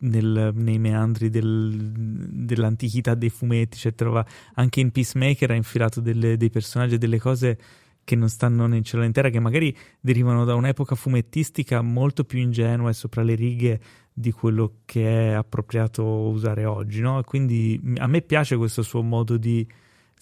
nel- 0.00 0.50
nei 0.56 0.80
meandri 0.80 1.30
del- 1.30 1.92
dell'antichità 2.32 3.14
dei 3.14 3.30
fumetti, 3.30 3.76
cioè 3.78 3.94
trova 3.94 4.26
anche 4.54 4.80
in 4.80 4.90
Peacemaker 4.90 5.52
ha 5.52 5.54
infilato 5.54 6.00
delle- 6.00 6.36
dei 6.36 6.50
personaggi 6.50 6.94
e 6.96 6.98
delle 6.98 7.20
cose 7.20 7.58
che 8.02 8.16
non 8.16 8.28
stanno 8.28 8.66
nel 8.66 8.82
cielo 8.82 9.04
in 9.04 9.12
terra, 9.12 9.30
che 9.30 9.38
magari 9.38 9.72
derivano 10.00 10.44
da 10.44 10.56
un'epoca 10.56 10.96
fumettistica 10.96 11.80
molto 11.80 12.24
più 12.24 12.40
ingenua 12.40 12.90
e 12.90 12.94
sopra 12.94 13.22
le 13.22 13.36
righe 13.36 13.80
di 14.12 14.32
quello 14.32 14.78
che 14.84 15.28
è 15.28 15.32
appropriato 15.34 16.04
usare 16.04 16.64
oggi, 16.64 17.00
no? 17.02 17.22
Quindi 17.22 17.80
a 17.98 18.08
me 18.08 18.20
piace 18.22 18.56
questo 18.56 18.82
suo 18.82 19.02
modo 19.02 19.36
di 19.36 19.64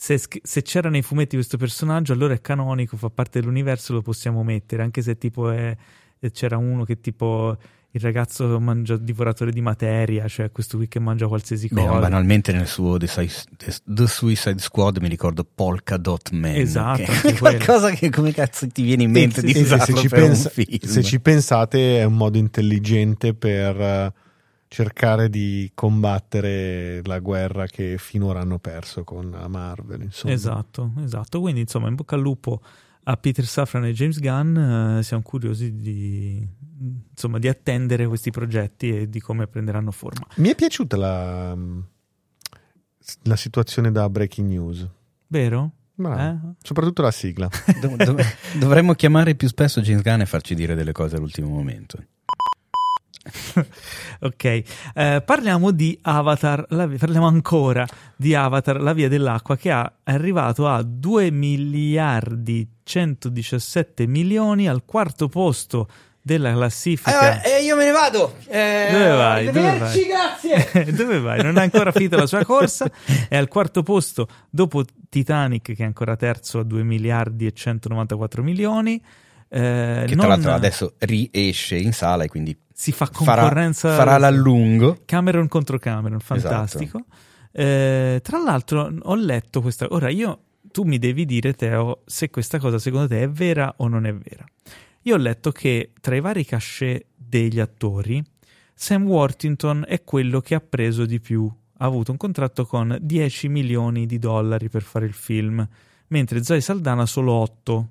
se, 0.02 0.18
se 0.42 0.62
c'era 0.62 0.88
nei 0.88 1.02
fumetti 1.02 1.36
questo 1.36 1.58
personaggio, 1.58 2.14
allora 2.14 2.32
è 2.32 2.40
canonico, 2.40 2.96
fa 2.96 3.10
parte 3.10 3.38
dell'universo, 3.38 3.92
lo 3.92 4.00
possiamo 4.00 4.42
mettere, 4.42 4.82
anche 4.82 5.02
se 5.02 5.18
tipo 5.18 5.50
è, 5.50 5.76
c'era 6.32 6.56
uno 6.56 6.84
che 6.84 7.02
tipo 7.02 7.54
il 7.90 8.00
ragazzo 8.00 8.58
mangia 8.60 8.96
divoratore 8.96 9.52
di 9.52 9.60
materia, 9.60 10.26
cioè 10.26 10.50
questo 10.52 10.78
qui 10.78 10.88
che 10.88 11.00
mangia 11.00 11.26
qualsiasi 11.26 11.68
Beh, 11.70 11.84
cosa. 11.84 11.98
banalmente 11.98 12.50
nel 12.50 12.66
suo 12.66 12.96
The, 12.96 13.06
Sui- 13.06 13.28
The 13.84 14.06
Suicide 14.06 14.58
Squad 14.58 14.96
mi 15.02 15.08
ricordo 15.08 15.44
Polka 15.44 15.98
Dot 15.98 16.30
Man. 16.30 16.54
Esatto, 16.54 17.02
che 17.20 17.36
qualcosa 17.36 17.90
che 17.90 18.08
come 18.08 18.32
cazzo 18.32 18.66
ti 18.68 18.80
viene 18.82 19.02
in 19.02 19.10
mente 19.10 19.40
sì, 19.40 19.46
di 19.48 19.52
sì, 19.52 19.60
usarlo 19.60 19.84
se, 19.84 19.94
ci 19.96 20.08
per 20.08 20.22
un 20.22 20.28
pensa- 20.28 20.48
film? 20.48 20.78
se 20.80 21.02
ci 21.02 21.20
pensate 21.20 21.98
è 21.98 22.04
un 22.04 22.14
modo 22.16 22.38
intelligente 22.38 23.34
per 23.34 23.78
eh, 23.78 24.12
cercare 24.70 25.28
di 25.28 25.68
combattere 25.74 27.00
la 27.02 27.18
guerra 27.18 27.66
che 27.66 27.98
finora 27.98 28.38
hanno 28.38 28.60
perso 28.60 29.02
con 29.02 29.28
la 29.28 29.48
Marvel. 29.48 30.02
Insomma. 30.02 30.32
Esatto, 30.32 30.92
esatto. 31.02 31.40
Quindi 31.40 31.62
insomma, 31.62 31.88
in 31.88 31.96
bocca 31.96 32.14
al 32.14 32.20
lupo 32.20 32.62
a 33.02 33.16
Peter 33.16 33.44
Safran 33.44 33.86
e 33.86 33.92
James 33.92 34.20
Gunn, 34.20 34.98
eh, 34.98 35.02
siamo 35.02 35.24
curiosi 35.24 35.74
di, 35.74 36.48
insomma, 37.10 37.40
di 37.40 37.48
attendere 37.48 38.06
questi 38.06 38.30
progetti 38.30 38.96
e 38.96 39.08
di 39.08 39.18
come 39.18 39.48
prenderanno 39.48 39.90
forma. 39.90 40.24
Mi 40.36 40.50
è 40.50 40.54
piaciuta 40.54 40.96
la, 40.96 41.56
la 43.24 43.36
situazione 43.36 43.90
da 43.90 44.08
breaking 44.08 44.48
news. 44.48 44.88
Vero? 45.26 45.72
Eh? 45.96 46.36
Soprattutto 46.62 47.02
la 47.02 47.10
sigla. 47.10 47.48
Dov- 47.80 48.04
dov- 48.04 48.22
dovremmo 48.56 48.94
chiamare 48.94 49.34
più 49.34 49.48
spesso 49.48 49.80
James 49.80 50.02
Gunn 50.02 50.20
e 50.20 50.26
farci 50.26 50.54
dire 50.54 50.76
delle 50.76 50.92
cose 50.92 51.16
all'ultimo 51.16 51.48
momento. 51.48 51.98
Ok, 54.22 54.44
eh, 54.44 55.22
parliamo 55.24 55.70
di 55.70 55.98
Avatar, 56.02 56.64
la 56.70 56.86
parliamo 56.86 57.26
ancora 57.26 57.86
di 58.16 58.34
Avatar, 58.34 58.80
la 58.80 58.92
via 58.92 59.08
dell'acqua, 59.08 59.56
che 59.56 59.70
ha, 59.70 59.90
è 60.02 60.12
arrivato 60.12 60.68
a 60.68 60.82
2 60.82 61.30
miliardi 61.30 62.68
117 62.82 64.06
milioni 64.06 64.68
al 64.68 64.84
quarto 64.84 65.28
posto 65.28 65.88
della 66.22 66.52
classifica. 66.52 67.40
Eh, 67.42 67.62
io 67.62 67.76
me 67.76 67.86
ne 67.86 67.90
vado. 67.92 68.34
Dove 68.44 69.08
vai? 69.08 69.46
Dove 69.46 69.78
vai? 69.78 70.06
grazie. 70.06 70.92
Dove 70.92 71.18
vai? 71.20 71.42
Non 71.42 71.56
ha 71.56 71.62
ancora 71.62 71.92
finito 71.92 72.16
la 72.16 72.26
sua 72.26 72.44
corsa, 72.44 72.90
è 73.28 73.36
al 73.36 73.48
quarto 73.48 73.82
posto 73.82 74.28
dopo 74.50 74.84
Titanic 75.08 75.74
che 75.74 75.82
è 75.82 75.86
ancora 75.86 76.16
terzo 76.16 76.58
a 76.58 76.62
2 76.62 76.82
miliardi 76.82 77.46
e 77.46 77.52
194 77.52 78.42
milioni. 78.42 79.02
Eh, 79.52 80.04
Che 80.06 80.14
non- 80.14 80.26
tra 80.26 80.28
l'altro 80.28 80.52
adesso 80.52 80.94
riesce 80.98 81.76
in 81.76 81.92
sala 81.92 82.24
e 82.24 82.28
quindi 82.28 82.56
si 82.80 82.92
fa 82.92 83.04
farà, 83.12 83.42
concorrenza 83.42 83.94
farà 83.94 84.16
l'allungo. 84.16 85.02
Cameron 85.04 85.48
contro 85.48 85.78
Cameron, 85.78 86.18
fantastico. 86.18 87.04
Eh, 87.52 88.20
tra 88.22 88.38
l'altro, 88.38 88.90
ho 89.02 89.14
letto 89.16 89.60
questa. 89.60 89.86
Ora, 89.90 90.08
io 90.08 90.44
tu 90.62 90.84
mi 90.84 90.96
devi 90.96 91.26
dire, 91.26 91.52
Teo, 91.52 92.00
se 92.06 92.30
questa 92.30 92.58
cosa 92.58 92.78
secondo 92.78 93.08
te 93.08 93.20
è 93.22 93.28
vera 93.28 93.74
o 93.76 93.86
non 93.86 94.06
è 94.06 94.14
vera. 94.14 94.46
Io 95.02 95.14
ho 95.14 95.18
letto 95.18 95.52
che 95.52 95.92
tra 96.00 96.16
i 96.16 96.20
vari 96.20 96.46
cachet 96.46 97.04
degli 97.14 97.60
attori 97.60 98.24
Sam 98.74 99.04
Worthington 99.04 99.84
è 99.86 100.02
quello 100.02 100.40
che 100.40 100.54
ha 100.54 100.60
preso 100.60 101.04
di 101.04 101.20
più. 101.20 101.52
Ha 101.76 101.84
avuto 101.84 102.12
un 102.12 102.16
contratto 102.16 102.64
con 102.64 102.96
10 102.98 103.48
milioni 103.48 104.06
di 104.06 104.18
dollari 104.18 104.70
per 104.70 104.84
fare 104.84 105.04
il 105.04 105.12
film, 105.12 105.68
mentre 106.06 106.42
Zoe 106.42 106.62
Saldana 106.62 107.04
solo 107.04 107.32
8. 107.32 107.88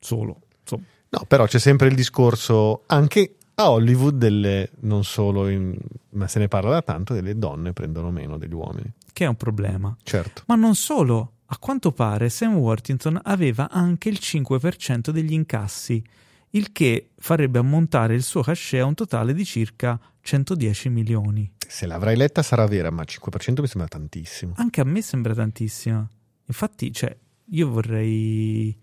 Solo. 0.00 0.40
Insomma, 0.62 0.82
No, 1.10 1.24
però 1.28 1.46
c'è 1.46 1.58
sempre 1.58 1.88
il 1.88 1.94
discorso 1.94 2.84
anche 2.86 3.36
a 3.54 3.70
Hollywood 3.70 4.16
delle 4.16 4.70
non 4.80 5.04
solo 5.04 5.48
in- 5.48 5.76
ma 6.10 6.26
se 6.26 6.38
ne 6.38 6.48
parla 6.48 6.70
da 6.70 6.82
tanto 6.82 7.14
delle 7.14 7.38
donne 7.38 7.72
prendono 7.72 8.10
meno 8.10 8.38
degli 8.38 8.54
uomini. 8.54 8.92
che 9.12 9.24
è 9.24 9.28
un 9.28 9.36
problema. 9.36 9.94
Certo. 10.02 10.42
Ma 10.46 10.54
non 10.54 10.74
solo, 10.74 11.32
a 11.46 11.58
quanto 11.58 11.92
pare 11.92 12.30
Sam 12.30 12.56
Worthington 12.56 13.20
aveva 13.24 13.68
anche 13.68 14.08
il 14.08 14.18
5% 14.18 15.10
degli 15.10 15.34
incassi, 15.34 16.02
il 16.50 16.72
che 16.72 17.10
farebbe 17.16 17.58
ammontare 17.58 18.14
il 18.14 18.22
suo 18.22 18.42
cachet 18.42 18.80
a 18.80 18.86
un 18.86 18.94
totale 18.94 19.34
di 19.34 19.44
circa 19.44 20.00
110 20.22 20.88
milioni. 20.88 21.50
Se 21.66 21.84
l'avrai 21.86 22.16
letta 22.16 22.42
sarà 22.42 22.66
vera, 22.66 22.90
ma 22.90 23.02
5% 23.04 23.60
mi 23.60 23.66
sembra 23.66 23.88
tantissimo. 23.88 24.54
Anche 24.56 24.80
a 24.80 24.84
me 24.84 25.02
sembra 25.02 25.34
tantissimo. 25.34 26.08
Infatti, 26.46 26.90
cioè, 26.92 27.14
io 27.50 27.68
vorrei 27.68 28.74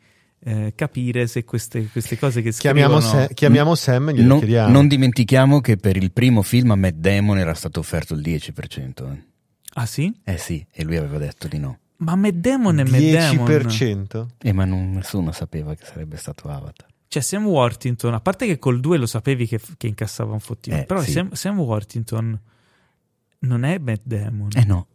eh, 0.42 0.74
capire 0.76 1.28
se 1.28 1.44
queste, 1.44 1.88
queste 1.92 2.18
cose 2.18 2.42
che 2.42 2.52
Chiamiamo, 2.52 3.00
scrivono... 3.02 3.28
Chiamiamo 3.34 3.76
Sam 3.76 4.10
e 4.10 4.14
glielo 4.14 4.28
Non, 4.28 4.38
chiediamo. 4.40 4.72
non 4.72 4.88
dimentichiamo 4.88 5.60
che 5.62 5.78
per 5.78 5.98
il 5.98 6.12
primo 6.12 6.42
film 6.42 6.72
a 6.72 6.76
Matt 6.76 6.96
Damon 6.96 7.38
era 7.38 7.54
stato 7.54 7.80
offerto 7.80 8.14
il 8.14 8.22
10%. 8.22 9.12
eh. 9.14 9.24
Ah 9.74 9.86
sì? 9.86 10.14
Eh 10.24 10.38
sì, 10.38 10.66
e 10.72 10.84
lui 10.84 10.96
aveva 10.98 11.18
detto 11.18 11.48
di 11.48 11.60
no. 11.60 11.80
Ma 11.98 12.16
Matt 12.16 12.34
Damon 12.36 12.80
è 12.80 12.84
Matt 12.84 13.02
Damon. 13.12 13.46
10%? 13.48 14.26
Eh, 14.42 14.54
ma 14.54 14.66
non- 14.66 14.92
nessuno 14.92 15.32
sapeva 15.32 15.76
che 15.76 15.86
sarebbe 15.86 16.16
stato 16.18 16.48
Avatar. 16.48 16.88
Cioè 17.08 17.22
Sam 17.22 17.46
Worthington, 17.48 18.14
a 18.14 18.20
parte 18.22 18.46
che 18.46 18.58
col 18.60 18.80
2 18.80 18.98
lo 18.98 19.06
sapevi 19.08 19.48
che, 19.48 19.60
che 19.78 19.88
incassava 19.88 20.32
un 20.32 20.40
fottino, 20.40 20.78
Eh, 20.78 20.86
però 20.86 21.02
sì. 21.02 21.12
Sam, 21.12 21.32
Sam 21.34 21.60
Worthington 21.60 22.40
non 23.40 23.64
è 23.64 23.78
Matt 23.80 24.02
Damon. 24.04 24.50
Eh 24.56 24.64
no, 24.66 24.88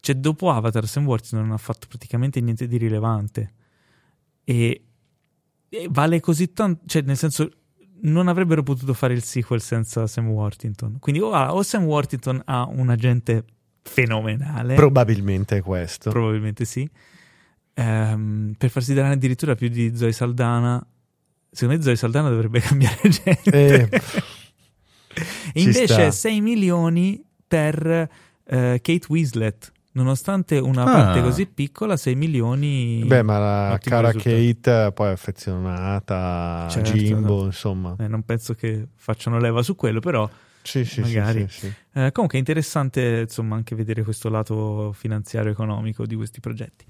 Cioè, 0.00 0.16
dopo 0.16 0.50
Avatar, 0.50 0.86
Sam 0.86 1.06
Worthington 1.06 1.42
non 1.46 1.52
ha 1.52 1.58
fatto 1.58 1.86
praticamente 1.88 2.40
niente 2.40 2.66
di 2.66 2.76
rilevante. 2.76 3.52
E, 4.44 4.84
e 5.68 5.88
vale 5.90 6.20
così 6.20 6.52
tanto. 6.52 6.82
Cioè, 6.86 7.02
nel 7.02 7.16
senso, 7.16 7.48
non 8.02 8.28
avrebbero 8.28 8.62
potuto 8.62 8.94
fare 8.94 9.14
il 9.14 9.22
sequel 9.22 9.60
senza 9.60 10.06
Sam 10.06 10.28
Worthington. 10.28 10.98
Quindi, 10.98 11.20
o, 11.20 11.32
ah, 11.32 11.54
o 11.54 11.62
Sam 11.62 11.84
Worthington 11.84 12.42
ha 12.44 12.66
un 12.66 12.90
agente 12.90 13.44
fenomenale, 13.82 14.74
Probabilmente 14.74 15.60
questo. 15.60 16.10
probabilmente 16.10 16.64
sì, 16.64 16.88
ehm, 17.74 18.54
per 18.56 18.70
farsi 18.70 18.94
dare 18.94 19.14
addirittura 19.14 19.54
più 19.54 19.68
di 19.68 19.96
Zoe 19.96 20.12
Saldana. 20.12 20.84
Secondo 21.50 21.76
me, 21.76 21.82
Zoe 21.82 21.96
Saldana 21.96 22.28
dovrebbe 22.30 22.60
cambiare 22.62 23.00
agente. 23.02 23.50
Eh, 23.50 23.88
invece 25.54 25.86
sta. 25.86 26.10
6 26.10 26.40
milioni 26.40 27.22
per 27.46 27.84
eh, 28.44 28.80
Kate 28.80 29.06
Winslet. 29.08 29.72
Nonostante 29.94 30.58
una 30.58 30.84
Ah. 30.84 30.90
parte 30.90 31.20
così 31.22 31.46
piccola, 31.46 31.96
6 31.98 32.14
milioni. 32.14 33.04
Beh, 33.04 33.22
ma 33.22 33.38
la 33.38 33.78
cara 33.78 34.10
risultato. 34.10 34.34
Kate 34.36 34.92
poi 34.92 35.08
è 35.08 35.12
affezionata 35.12 36.64
a 36.64 36.68
Certo, 36.68 36.92
Jimbo, 36.92 37.40
no. 37.40 37.44
insomma. 37.44 37.96
Eh, 37.98 38.08
non 38.08 38.22
penso 38.22 38.54
che 38.54 38.86
facciano 38.96 39.38
leva 39.38 39.62
su 39.62 39.76
quello, 39.76 40.00
però 40.00 40.28
Sì, 40.62 40.84
sì, 40.86 41.00
magari. 41.02 41.46
sì, 41.48 41.58
sì, 41.58 41.66
sì. 41.66 41.72
eh, 42.00 42.10
comunque 42.12 42.38
è 42.38 42.40
interessante 42.40 43.20
insomma 43.22 43.56
anche 43.56 43.74
vedere 43.74 44.02
questo 44.02 44.30
lato 44.30 44.92
finanziario 44.94 45.50
economico 45.50 46.06
di 46.06 46.14
questi 46.14 46.40
progetti. 46.40 46.84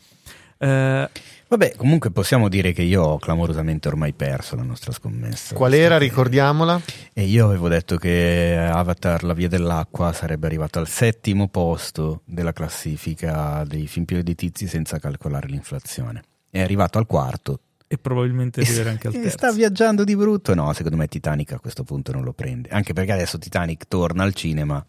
Eh, 0.66 1.10
Vabbè, 1.52 1.74
comunque 1.76 2.10
possiamo 2.10 2.48
dire 2.48 2.72
che 2.72 2.80
io 2.80 3.02
ho 3.02 3.18
clamorosamente 3.18 3.86
ormai 3.88 4.14
perso 4.14 4.56
la 4.56 4.62
nostra 4.62 4.90
scommessa. 4.90 5.54
Qual 5.54 5.74
era, 5.74 5.98
ricordiamola? 5.98 6.80
E 7.12 7.24
io 7.24 7.44
avevo 7.44 7.68
detto 7.68 7.96
che 7.98 8.56
Avatar, 8.58 9.22
la 9.22 9.34
via 9.34 9.48
dell'acqua, 9.48 10.14
sarebbe 10.14 10.46
arrivato 10.46 10.78
al 10.78 10.88
settimo 10.88 11.48
posto 11.48 12.22
della 12.24 12.54
classifica 12.54 13.64
dei 13.66 13.86
film 13.86 14.06
più 14.06 14.16
redditizi 14.16 14.66
senza 14.66 14.98
calcolare 14.98 15.46
l'inflazione. 15.48 16.22
È 16.48 16.58
arrivato 16.62 16.96
al 16.96 17.04
quarto. 17.06 17.60
e 17.86 17.98
probabilmente 17.98 18.60
arriverà 18.62 18.88
anche 18.88 19.08
al 19.08 19.12
e 19.16 19.20
terzo. 19.20 19.36
sta 19.36 19.52
viaggiando 19.52 20.04
di 20.04 20.16
brutto. 20.16 20.54
No, 20.54 20.72
secondo 20.72 20.96
me 20.96 21.06
Titanic 21.06 21.52
a 21.52 21.58
questo 21.58 21.82
punto 21.84 22.12
non 22.12 22.24
lo 22.24 22.32
prende. 22.32 22.70
Anche 22.70 22.94
perché 22.94 23.12
adesso 23.12 23.36
Titanic 23.36 23.84
torna 23.88 24.22
al 24.22 24.32
cinema. 24.32 24.82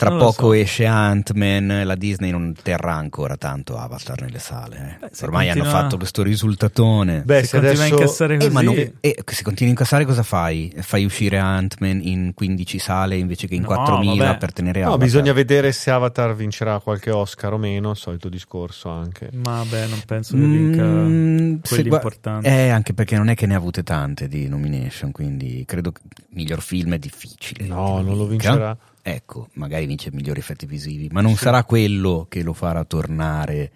Tra 0.00 0.16
poco 0.16 0.32
so. 0.46 0.52
esce 0.54 0.86
Ant-Man, 0.86 1.82
la 1.84 1.94
Disney 1.94 2.30
non 2.30 2.54
terrà 2.62 2.94
ancora 2.94 3.36
tanto 3.36 3.76
Avatar 3.76 4.22
nelle 4.22 4.38
sale. 4.38 4.98
eh. 5.00 5.06
Beh, 5.08 5.10
Ormai 5.24 5.48
hanno 5.50 5.60
continua- 5.60 5.80
fatto 5.82 5.96
questo 5.98 6.22
risultatone. 6.22 7.22
Beh, 7.22 7.40
se 7.40 7.46
se 7.46 7.50
continua 7.58 7.82
a 7.82 7.86
adesso... 7.86 7.94
incassare 8.02 8.36
così, 8.36 8.48
Eh, 8.48 8.52
ma 8.52 8.60
non- 8.62 8.92
eh, 9.00 9.16
se 9.26 9.42
continui 9.42 9.68
a 9.68 9.70
incassare 9.70 10.04
cosa 10.04 10.22
fai? 10.22 10.72
Fai 10.78 11.04
uscire 11.04 11.38
Ant-Man 11.38 12.00
in 12.02 12.32
15 12.34 12.78
sale 12.78 13.16
invece 13.16 13.46
che 13.46 13.54
in 13.54 13.60
No, 13.62 13.66
4000 13.68 14.24
vabbè. 14.24 14.38
per 14.38 14.52
tenere 14.52 14.80
No, 14.80 14.86
Avatar? 14.88 15.04
bisogna 15.04 15.32
vedere 15.32 15.72
se 15.72 15.90
Avatar 15.90 16.34
vincerà 16.34 16.78
qualche 16.80 17.10
Oscar 17.10 17.52
o 17.52 17.58
meno, 17.58 17.94
solito 17.94 18.28
discorso 18.28 18.88
anche. 18.88 19.28
ma 19.44 19.62
beh, 19.68 19.86
non 19.86 20.00
penso 20.06 20.34
che 20.36 20.42
vinca 20.42 20.82
Mm, 20.82 21.56
quelli 21.68 21.88
gua- 21.88 21.96
importanti. 21.98 22.46
Eh, 22.46 22.68
anche 22.70 22.94
perché 22.94 23.16
non 23.16 23.28
è 23.28 23.34
che 23.34 23.46
ne 23.46 23.54
ha 23.54 23.58
avute 23.58 23.82
tante 23.82 24.28
di 24.28 24.48
nomination, 24.48 25.12
quindi 25.12 25.64
credo 25.66 25.92
che 25.92 26.00
il 26.04 26.26
miglior 26.30 26.62
film 26.62 26.94
è 26.94 26.98
difficile. 26.98 27.66
No, 27.66 28.00
non 28.00 28.16
lo 28.16 28.26
vinca. 28.26 28.50
vincerà. 28.50 28.76
Ecco, 29.02 29.48
magari 29.54 29.86
vince 29.86 30.10
migliori 30.12 30.40
effetti 30.40 30.66
visivi, 30.66 31.08
ma 31.10 31.20
non 31.20 31.36
sarà 31.36 31.64
quello 31.64 32.26
che 32.28 32.42
lo 32.42 32.52
farà 32.52 32.84
tornare 32.84 33.70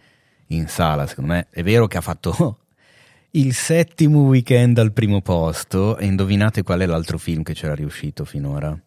in 0.48 0.68
sala, 0.68 1.06
secondo 1.06 1.32
me. 1.32 1.46
È 1.50 1.62
vero 1.62 1.86
che 1.86 1.96
ha 1.96 2.02
fatto 2.02 2.58
il 3.32 3.54
settimo 3.54 4.20
weekend 4.22 4.78
al 4.78 4.92
primo 4.92 5.20
posto 5.20 5.96
e 5.96 6.06
indovinate 6.06 6.62
qual 6.62 6.80
è 6.80 6.86
l'altro 6.86 7.18
film 7.18 7.42
che 7.42 7.54
c'era 7.54 7.74
riuscito 7.74 8.24
finora? 8.24 8.78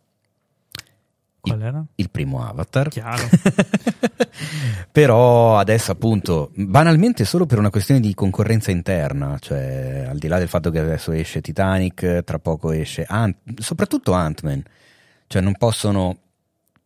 Qual 1.39 1.61
era? 1.61 1.83
Il 1.95 2.09
primo 2.09 2.45
Avatar. 2.45 2.89
Chiaro. 2.89 3.27
Però 4.91 5.57
adesso 5.57 5.91
appunto, 5.91 6.51
banalmente 6.55 7.25
solo 7.25 7.45
per 7.45 7.57
una 7.57 7.69
questione 7.69 7.99
di 7.99 8.13
concorrenza 8.13 8.71
interna, 8.71 9.37
cioè 9.39 10.07
al 10.09 10.17
di 10.17 10.27
là 10.27 10.37
del 10.37 10.47
fatto 10.47 10.69
che 10.69 10.79
adesso 10.79 11.11
esce 11.11 11.41
Titanic, 11.41 12.23
tra 12.23 12.39
poco 12.39 12.71
esce 12.71 13.05
Ant- 13.07 13.61
soprattutto 13.61 14.13
Ant-Man, 14.13 14.63
cioè 15.27 15.41
non 15.41 15.55
possono 15.57 16.17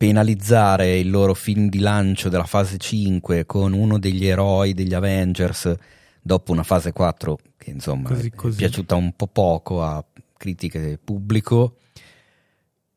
penalizzare 0.07 0.97
il 0.97 1.11
loro 1.11 1.35
film 1.35 1.69
di 1.69 1.77
lancio 1.77 2.27
della 2.27 2.45
fase 2.45 2.77
5 2.79 3.45
con 3.45 3.73
uno 3.73 3.99
degli 3.99 4.25
eroi 4.25 4.73
degli 4.73 4.95
Avengers 4.95 5.71
dopo 6.19 6.51
una 6.51 6.63
fase 6.63 6.91
4 6.91 7.37
che 7.55 7.69
insomma 7.69 8.09
Così, 8.09 8.27
è 8.27 8.35
così. 8.35 8.57
piaciuta 8.57 8.95
un 8.95 9.13
po' 9.15 9.27
poco 9.27 9.83
a 9.83 10.03
critiche 10.37 10.93
e 10.93 10.97
pubblico 10.97 11.75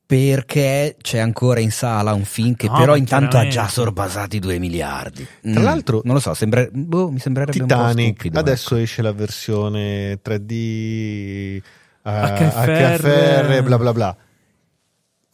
perché 0.06 0.96
c'è 1.00 1.18
ancora 1.18 1.60
in 1.60 1.70
sala 1.70 2.14
un 2.14 2.24
film 2.24 2.54
che 2.54 2.68
No, 2.68 2.76
però 2.78 2.96
intanto 2.96 3.36
ha 3.36 3.46
già 3.48 3.68
sorpasato 3.68 4.36
i 4.36 4.38
2 4.38 4.58
miliardi. 4.58 5.26
Tra 5.42 5.60
l'altro- 5.62 6.00
non 6.04 6.14
lo 6.14 6.20
so, 6.20 6.32
sembra- 6.34 6.66
boh, 6.70 7.10
mi 7.10 7.18
sembrerebbe 7.18 7.58
un 7.60 7.66
po' 7.66 7.74
Titanic, 7.74 8.14
stupido, 8.14 8.38
adesso 8.38 8.74
ecco. 8.74 8.82
esce 8.82 9.02
la 9.02 9.12
versione 9.12 10.20
3D 10.22 10.50
eh, 10.50 11.60
HFR. 12.02 12.98
HFR, 13.00 13.62
bla 13.62 13.78
bla 13.78 13.92
bla. 13.92 14.16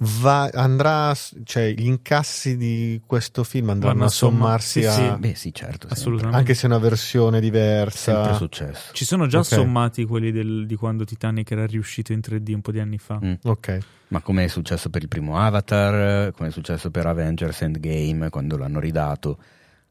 Va, 0.03 0.49
andrà, 0.55 1.15
cioè 1.45 1.75
gli 1.77 1.85
incassi 1.85 2.57
di 2.57 3.03
questo 3.05 3.45
film 3.45 3.69
andranno 3.69 3.93
Vanno 3.93 4.05
a 4.05 4.09
a 4.09 4.11
somma- 4.11 4.39
sommarsi 4.39 4.81
sì, 4.81 4.87
a, 4.87 4.93
sì. 4.93 5.19
Beh, 5.19 5.35
sì, 5.35 5.53
certo, 5.53 5.73
sempre. 5.89 5.89
Assolutamente. 5.91 6.37
anche 6.39 6.55
se 6.55 6.63
è 6.63 6.67
una 6.67 6.79
versione 6.79 7.39
sempre 7.41 7.41
diversa. 7.51 8.33
successo. 8.35 8.93
Ci 8.95 9.05
sono 9.05 9.27
già 9.27 9.41
Ok. 9.41 9.45
sommati 9.45 10.07
quelli 10.07 10.33
del- 10.33 10.65
di 10.67 10.75
quando 10.77 11.05
Titanic 11.05 11.51
era 11.51 11.67
riuscito 11.67 12.13
in 12.15 12.21
3D 12.23 12.49
un 12.55 12.63
po' 12.63 12.73
di 12.73 12.81
anni 12.81 12.97
fa. 12.97 13.19
Mm. 13.23 13.33
Ok. 13.43 13.79
Ma 14.09 14.23
come 14.23 14.45
è 14.45 14.49
successo 14.49 14.89
per 14.89 15.03
il 15.03 15.09
primo 15.09 15.37
Avatar, 15.39 16.33
come 16.33 16.49
è 16.49 16.53
successo 16.53 16.91
per 16.91 17.05
Avengers 17.07 17.61
Endgame 17.61 18.31
quando 18.31 18.57
l'hanno 18.57 18.81
ridato, 18.81 19.39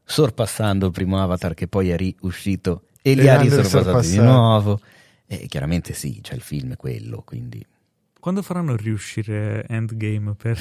sorpassando 0.04 0.86
il 0.86 0.92
primo 0.92 1.22
Avatar 1.22 1.54
che 1.54 1.68
poi 1.68 1.90
è 1.90 1.96
riuscito 1.96 2.86
e 3.00 3.14
li 3.14 3.22
E 3.26 3.28
ha 3.28 3.40
risorpassati 3.40 4.10
di 4.10 4.18
nuovo. 4.18 4.80
E 5.26 5.46
chiaramente 5.46 5.92
sì, 5.94 6.18
c'è 6.20 6.34
il 6.34 6.40
film 6.40 6.72
è 6.72 6.76
quello, 6.76 7.22
quindi... 7.24 7.64
Quando 8.20 8.42
faranno 8.42 8.76
riuscire 8.76 9.64
Endgame 9.66 10.34
per... 10.34 10.58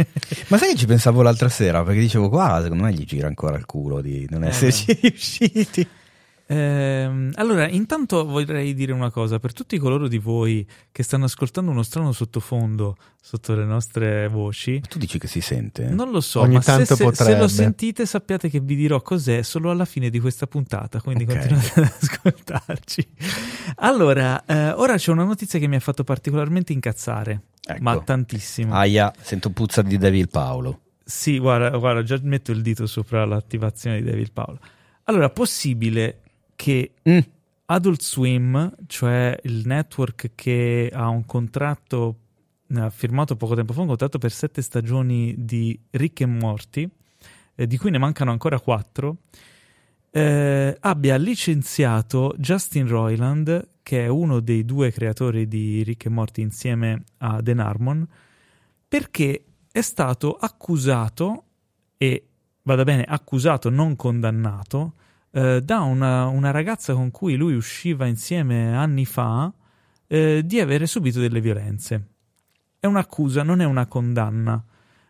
Ma 0.48 0.56
sai 0.56 0.70
che 0.70 0.76
ci 0.76 0.86
pensavo 0.86 1.22
l'altra 1.22 1.48
sera? 1.48 1.82
Perché 1.82 2.00
dicevo, 2.00 2.28
qua 2.28 2.60
secondo 2.62 2.84
me 2.84 2.92
gli 2.92 3.04
gira 3.04 3.26
ancora 3.26 3.56
il 3.58 3.66
culo 3.66 4.00
di 4.00 4.26
non 4.30 4.44
Eh, 4.44 4.48
esserci 4.48 4.96
riusciti. 5.02 5.86
Ehm, 6.52 7.30
allora, 7.36 7.68
intanto 7.68 8.24
vorrei 8.24 8.74
dire 8.74 8.90
una 8.92 9.10
cosa, 9.10 9.38
per 9.38 9.52
tutti 9.52 9.78
coloro 9.78 10.08
di 10.08 10.18
voi 10.18 10.66
che 10.90 11.04
stanno 11.04 11.26
ascoltando 11.26 11.70
uno 11.70 11.84
strano 11.84 12.10
sottofondo 12.10 12.96
sotto 13.22 13.54
le 13.54 13.64
nostre 13.64 14.26
voci, 14.26 14.80
Tu 14.88 14.98
dici 14.98 15.20
che 15.20 15.28
si 15.28 15.40
sente? 15.40 15.84
non 15.88 16.10
lo 16.10 16.20
so, 16.20 16.40
Ogni 16.40 16.54
ma 16.54 16.60
se, 16.60 16.72
tanto 16.72 16.96
se- 16.96 17.14
se 17.14 17.36
lo 17.38 17.46
sentite 17.46 18.04
sappiate 18.04 18.48
che 18.50 18.58
vi 18.58 18.74
dirò 18.74 19.00
cos'è 19.00 19.42
solo 19.42 19.70
alla 19.70 19.84
fine 19.84 20.10
di 20.10 20.18
questa 20.18 20.48
puntata, 20.48 21.00
quindi 21.00 21.22
Ok. 21.22 21.36
continuate 21.38 21.80
ad 21.80 21.92
ascoltarci. 22.00 23.08
Allora, 23.76 24.44
eh, 24.44 24.70
ora 24.70 24.96
c'è 24.96 25.12
una 25.12 25.22
notizia 25.24 25.60
che 25.60 25.68
mi 25.68 25.76
ha 25.76 25.80
fatto 25.80 26.02
particolarmente 26.02 26.72
incazzare, 26.72 27.42
Ecco. 27.64 27.80
ma 27.82 27.96
tantissimo. 28.00 28.74
Aia, 28.74 29.12
sento 29.20 29.50
puzza 29.50 29.82
di 29.82 29.96
Devil 29.98 30.28
Paolo. 30.28 30.80
Sì, 31.04 31.38
guarda, 31.38 31.76
guarda, 31.76 32.02
già 32.02 32.18
metto 32.22 32.50
il 32.50 32.60
dito 32.62 32.86
sopra 32.86 33.24
l'attivazione 33.24 34.02
di 34.02 34.10
David 34.10 34.32
Paolo. 34.32 34.58
Allora, 35.04 35.28
possibile 35.30 36.22
che 36.60 36.92
Mm. 37.08 37.18
Adult 37.66 38.02
Swim, 38.02 38.74
cioè 38.86 39.38
il 39.44 39.62
network 39.64 40.32
che 40.34 40.90
ha 40.92 41.08
un 41.08 41.24
contratto 41.24 42.16
ha 42.74 42.90
firmato 42.90 43.34
poco 43.34 43.54
tempo 43.54 43.72
fa 43.72 43.80
un 43.80 43.86
contratto 43.86 44.18
per 44.18 44.30
sette 44.30 44.60
stagioni 44.60 45.34
di 45.38 45.78
Rick 45.90 46.20
e 46.20 46.26
Morty, 46.26 46.88
eh, 47.54 47.66
di 47.66 47.78
cui 47.78 47.90
ne 47.90 47.98
mancano 47.98 48.30
ancora 48.30 48.60
quattro, 48.60 49.22
eh, 50.10 50.76
abbia 50.78 51.16
licenziato 51.16 52.34
Justin 52.36 52.86
Roiland, 52.86 53.68
che 53.82 54.04
è 54.04 54.08
uno 54.08 54.40
dei 54.40 54.64
due 54.64 54.92
creatori 54.92 55.48
di 55.48 55.82
Rick 55.82 56.04
e 56.04 56.10
Morty 56.10 56.42
insieme 56.42 57.04
a 57.18 57.40
Dan 57.40 57.58
Harmon, 57.58 58.06
perché 58.86 59.44
è 59.72 59.80
stato 59.80 60.34
accusato 60.34 61.44
e 61.96 62.26
vada 62.62 62.84
bene, 62.84 63.04
accusato, 63.04 63.70
non 63.70 63.96
condannato, 63.96 64.94
eh, 65.32 65.60
da 65.62 65.80
una, 65.80 66.26
una, 66.26 66.50
ragazza 66.50 66.92
con 66.94 67.10
cui 67.10 67.36
lui 67.36 67.54
usciva 67.54 68.06
insieme 68.06 68.76
anni 68.76 69.04
fa 69.04 69.52
eh, 70.06 70.42
di 70.44 70.60
avere 70.60 70.86
subito 70.86 71.20
delle 71.20 71.40
violenze. 71.40 72.06
È 72.78 72.86
un'accusa, 72.86 73.42
non 73.42 73.60
è 73.60 73.64
una 73.64 73.86
condanna. 73.86 74.62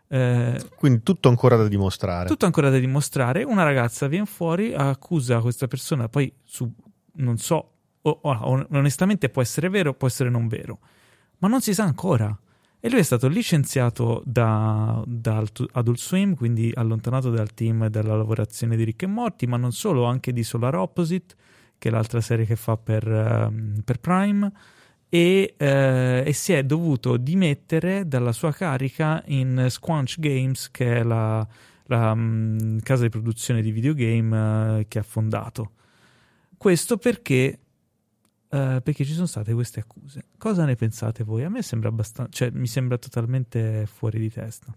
Eh, 0.09 0.61
Quindi 0.77 1.03
tutto 1.03 1.29
ancora 1.29 1.57
da 1.57 1.69
dimostrare. 1.69 2.29
Tutto 2.29 2.45
ancora 2.45 2.69
da 2.69 2.79
dimostrare. 2.79 3.45
Una 3.45 3.63
ragazza 3.63 4.09
viene 4.09 4.27
fuori, 4.27 4.75
accusa 4.75 5.41
questa 5.41 5.69
persona, 5.69 6.09
poi 6.09 6.33
su, 6.45 6.71
non 7.15 7.39
so, 7.39 7.73
o, 8.03 8.19
o, 8.23 8.67
onestamente 8.71 9.29
può 9.29 9.41
essere 9.41 9.69
vero, 9.69 9.95
può 9.95 10.09
essere 10.09 10.31
non 10.31 10.49
vero, 10.49 10.81
ma 11.39 11.49
non 11.49 11.61
si 11.61 11.73
sa 11.75 11.85
ancora. 11.85 12.37
E 12.83 12.89
lui 12.89 13.01
è 13.01 13.03
stato 13.03 13.29
licenziato 13.29 14.23
da, 14.25 15.03
da 15.07 15.45
Adult 15.73 15.99
Swim, 15.99 16.35
quindi 16.35 16.73
allontanato 16.75 17.29
dal 17.29 17.53
team 17.53 17.89
della 17.89 18.17
lavorazione 18.17 18.75
di 18.75 18.85
Rick 18.85 19.03
e 19.03 19.07
Morty, 19.07 19.45
ma 19.45 19.59
non 19.59 19.73
solo, 19.73 20.05
anche 20.05 20.33
di 20.33 20.43
Solar 20.43 20.77
Opposite, 20.77 21.35
che 21.77 21.89
è 21.91 21.93
l'altra 21.93 22.23
serie 22.23 22.47
che 22.47 22.57
fa 22.57 22.79
per, 22.79 23.07
uh, 23.07 23.83
per 23.83 24.01
Prime, 24.01 24.51
e, 25.11 25.57
uh, 25.59 26.27
e, 26.27 26.33
si 26.33 26.55
è 26.55 26.63
dovuto 26.63 27.19
dimettere 27.19 28.09
dalla 28.09 28.33
sua 28.33 28.51
carica 28.51 29.23
in 29.27 29.67
Squanch 29.69 30.19
Games, 30.19 30.71
che 30.71 30.97
è 30.97 31.03
la, 31.03 31.47
la 31.85 32.13
um, 32.13 32.81
casa 32.81 33.03
di 33.03 33.11
produzione 33.11 33.61
di 33.61 33.73
videogame 33.73 34.79
uh, 34.79 34.85
che 34.89 34.99
ha 34.99 35.03
fondato. 35.03 35.73
Questo 36.57 36.97
perché 36.97 37.59
Uh, 38.51 38.83
perché 38.83 39.05
ci 39.05 39.13
sono 39.13 39.27
state 39.27 39.55
queste 39.55 39.79
accuse. 39.79 40.25
Cosa 40.37 40.65
ne 40.65 40.75
pensate 40.75 41.23
voi? 41.23 41.45
A 41.45 41.49
me 41.49 41.63
sembra 41.63 41.89
abbastanza, 41.89 42.33
cioè 42.33 42.51
mi 42.51 42.67
sembra 42.67 42.99
totalmente 42.99 43.87
fuori 43.87 44.19
di 44.19 44.29
testa. 44.29 44.75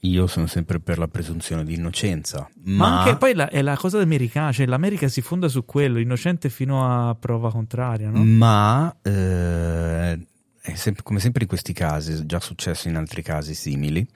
Io 0.00 0.28
sono 0.28 0.46
sempre 0.46 0.78
per 0.78 0.98
la 0.98 1.08
presunzione 1.08 1.64
di 1.64 1.74
innocenza. 1.74 2.48
Ma, 2.64 2.88
ma 2.88 2.98
anche 3.00 3.16
poi 3.16 3.34
la, 3.34 3.48
è 3.48 3.62
la 3.62 3.76
cosa 3.76 4.00
americana, 4.00 4.52
cioè 4.52 4.66
l'America 4.66 5.08
si 5.08 5.22
fonda 5.22 5.48
su 5.48 5.64
quello, 5.64 5.98
innocente 5.98 6.50
fino 6.50 6.86
a 6.86 7.16
prova 7.16 7.50
contraria, 7.50 8.10
no? 8.10 8.22
Ma 8.22 8.94
eh, 9.02 10.26
è 10.60 10.74
sempre, 10.74 11.02
come 11.02 11.18
sempre 11.18 11.42
in 11.42 11.48
questi 11.48 11.72
casi, 11.72 12.12
è 12.12 12.26
già 12.26 12.38
successo 12.38 12.86
in 12.88 12.94
altri 12.94 13.22
casi 13.22 13.54
simili, 13.54 14.06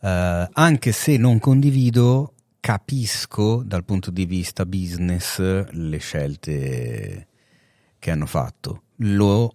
eh, 0.00 0.48
anche 0.50 0.92
se 0.92 1.18
non 1.18 1.38
condivido, 1.38 2.32
capisco 2.60 3.62
dal 3.62 3.84
punto 3.84 4.10
di 4.10 4.24
vista 4.24 4.64
business 4.64 5.38
le 5.70 5.98
scelte 5.98 7.26
che 7.98 8.10
hanno 8.10 8.26
fatto. 8.26 8.82
Lo 8.96 9.54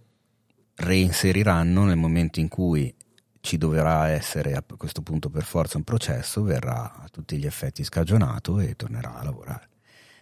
reinseriranno 0.75 1.85
nel 1.85 1.97
momento 1.97 2.39
in 2.39 2.47
cui 2.47 2.93
ci 3.41 3.57
dovrà 3.57 4.07
essere 4.07 4.53
a 4.53 4.63
questo 4.77 5.01
punto 5.01 5.29
per 5.29 5.43
forza 5.43 5.77
un 5.77 5.83
processo, 5.83 6.43
verrà 6.43 6.93
a 6.93 7.09
tutti 7.11 7.37
gli 7.37 7.45
effetti 7.45 7.83
scagionato 7.83 8.59
e 8.59 8.75
tornerà 8.75 9.15
a 9.15 9.23
lavorare. 9.23 9.69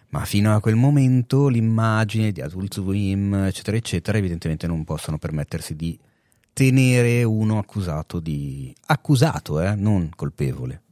Ma 0.08 0.24
fino 0.24 0.54
a 0.54 0.60
quel 0.60 0.74
momento 0.74 1.48
l'immagine 1.48 2.32
di 2.32 2.40
Adult 2.40 2.74
Swim, 2.74 3.32
eccetera, 3.34 3.76
eccetera, 3.76 4.18
evidentemente 4.18 4.66
non 4.66 4.84
possono 4.84 5.18
permettersi 5.18 5.74
di 5.74 5.98
tenere 6.52 7.22
uno 7.22 7.58
accusato 7.58 8.20
di... 8.20 8.74
accusato, 8.86 9.60
eh, 9.60 9.74
non 9.74 10.10
colpevole. 10.14 10.82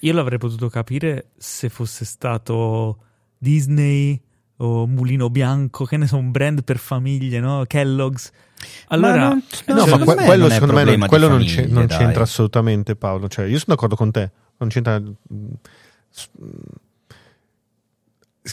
Io 0.00 0.12
l'avrei 0.12 0.38
potuto 0.38 0.68
capire 0.68 1.30
se 1.36 1.68
fosse 1.68 2.04
stato 2.04 3.04
Disney 3.38 4.20
o 4.58 4.86
Mulino 4.86 5.30
Bianco, 5.30 5.84
che 5.84 5.96
ne 5.96 6.06
so, 6.06 6.16
un 6.16 6.30
brand 6.30 6.62
per 6.62 6.78
famiglie, 6.78 7.40
no? 7.40 7.64
Kellogg's. 7.66 8.30
Allora, 8.88 9.28
non, 9.28 9.42
no, 9.66 9.74
no, 9.74 9.86
ma 9.86 10.04
que- 10.04 10.24
quello 10.24 10.48
secondo 10.48 10.74
me 10.74 10.84
non, 10.84 11.06
quello 11.06 11.28
non, 11.28 11.38
famiglie, 11.38 11.66
non 11.66 11.86
c'entra 11.86 12.22
assolutamente, 12.22 12.96
Paolo. 12.96 13.28
Cioè, 13.28 13.44
io 13.46 13.58
sono 13.58 13.74
d'accordo 13.74 13.94
con 13.94 14.10
te, 14.10 14.30
non 14.58 14.68
c'entra 14.68 15.00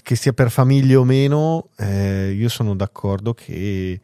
che 0.03 0.15
sia 0.15 0.33
per 0.33 0.51
famiglie 0.51 0.95
o 0.95 1.03
meno. 1.03 1.69
Eh, 1.77 2.31
io 2.31 2.49
sono 2.49 2.75
d'accordo 2.75 3.33
che 3.33 3.99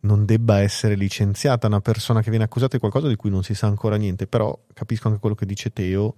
non 0.00 0.24
debba 0.24 0.60
essere 0.60 0.94
licenziata 0.94 1.66
una 1.66 1.80
persona 1.80 2.22
che 2.22 2.30
viene 2.30 2.44
accusata 2.44 2.72
di 2.74 2.80
qualcosa 2.80 3.06
di 3.06 3.16
cui 3.16 3.30
non 3.30 3.44
si 3.44 3.54
sa 3.54 3.68
ancora 3.68 3.94
niente. 3.96 4.26
Però 4.26 4.58
capisco 4.72 5.06
anche 5.06 5.20
quello 5.20 5.36
che 5.36 5.46
dice 5.46 5.72
Teo 5.72 6.16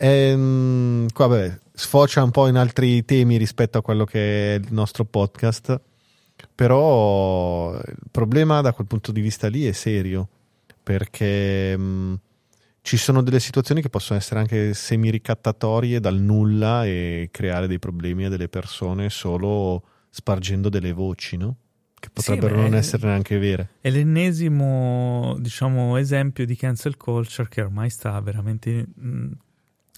Ehm, 0.00 1.08
qua, 1.12 1.26
vabbè, 1.26 1.58
sfocia 1.78 2.24
un 2.24 2.32
po' 2.32 2.48
in 2.48 2.56
altri 2.56 3.04
temi 3.04 3.36
rispetto 3.36 3.78
a 3.78 3.82
quello 3.82 4.04
che 4.04 4.56
è 4.56 4.58
il 4.58 4.66
nostro 4.70 5.04
podcast, 5.04 5.80
però 6.52 7.72
il 7.74 7.96
problema 8.10 8.60
da 8.60 8.72
quel 8.72 8.88
punto 8.88 9.12
di 9.12 9.20
vista 9.20 9.46
lì 9.48 9.64
è 9.64 9.70
serio, 9.70 10.28
perché 10.82 11.78
mh, 11.78 11.82
mm, 11.82 12.14
ci 12.82 12.96
sono 12.96 13.22
delle 13.22 13.38
situazioni 13.38 13.80
che 13.80 13.90
possono 13.90 14.18
essere 14.18 14.40
anche 14.40 14.74
semi-ricattatorie 14.74 16.00
dal 16.00 16.18
nulla 16.18 16.84
e 16.84 17.28
creare 17.30 17.68
dei 17.68 17.78
problemi 17.78 18.24
a 18.24 18.28
delle 18.28 18.48
persone 18.48 19.08
solo 19.08 19.82
spargendo 20.10 20.68
delle 20.68 20.92
voci, 20.92 21.36
no? 21.36 21.56
Che 21.94 22.10
potrebbero 22.12 22.56
sì, 22.56 22.60
non 22.60 22.74
essere 22.74 23.06
neanche 23.06 23.38
vere. 23.38 23.68
È 23.80 23.90
l'ennesimo, 23.90 25.36
diciamo, 25.38 25.96
esempio 25.96 26.44
di 26.44 26.56
cancel 26.56 26.96
culture 26.96 27.48
che 27.48 27.60
ormai 27.60 27.88
sta 27.88 28.18
veramente 28.20 28.86
mh, 28.94 29.08
mm, 29.08 29.32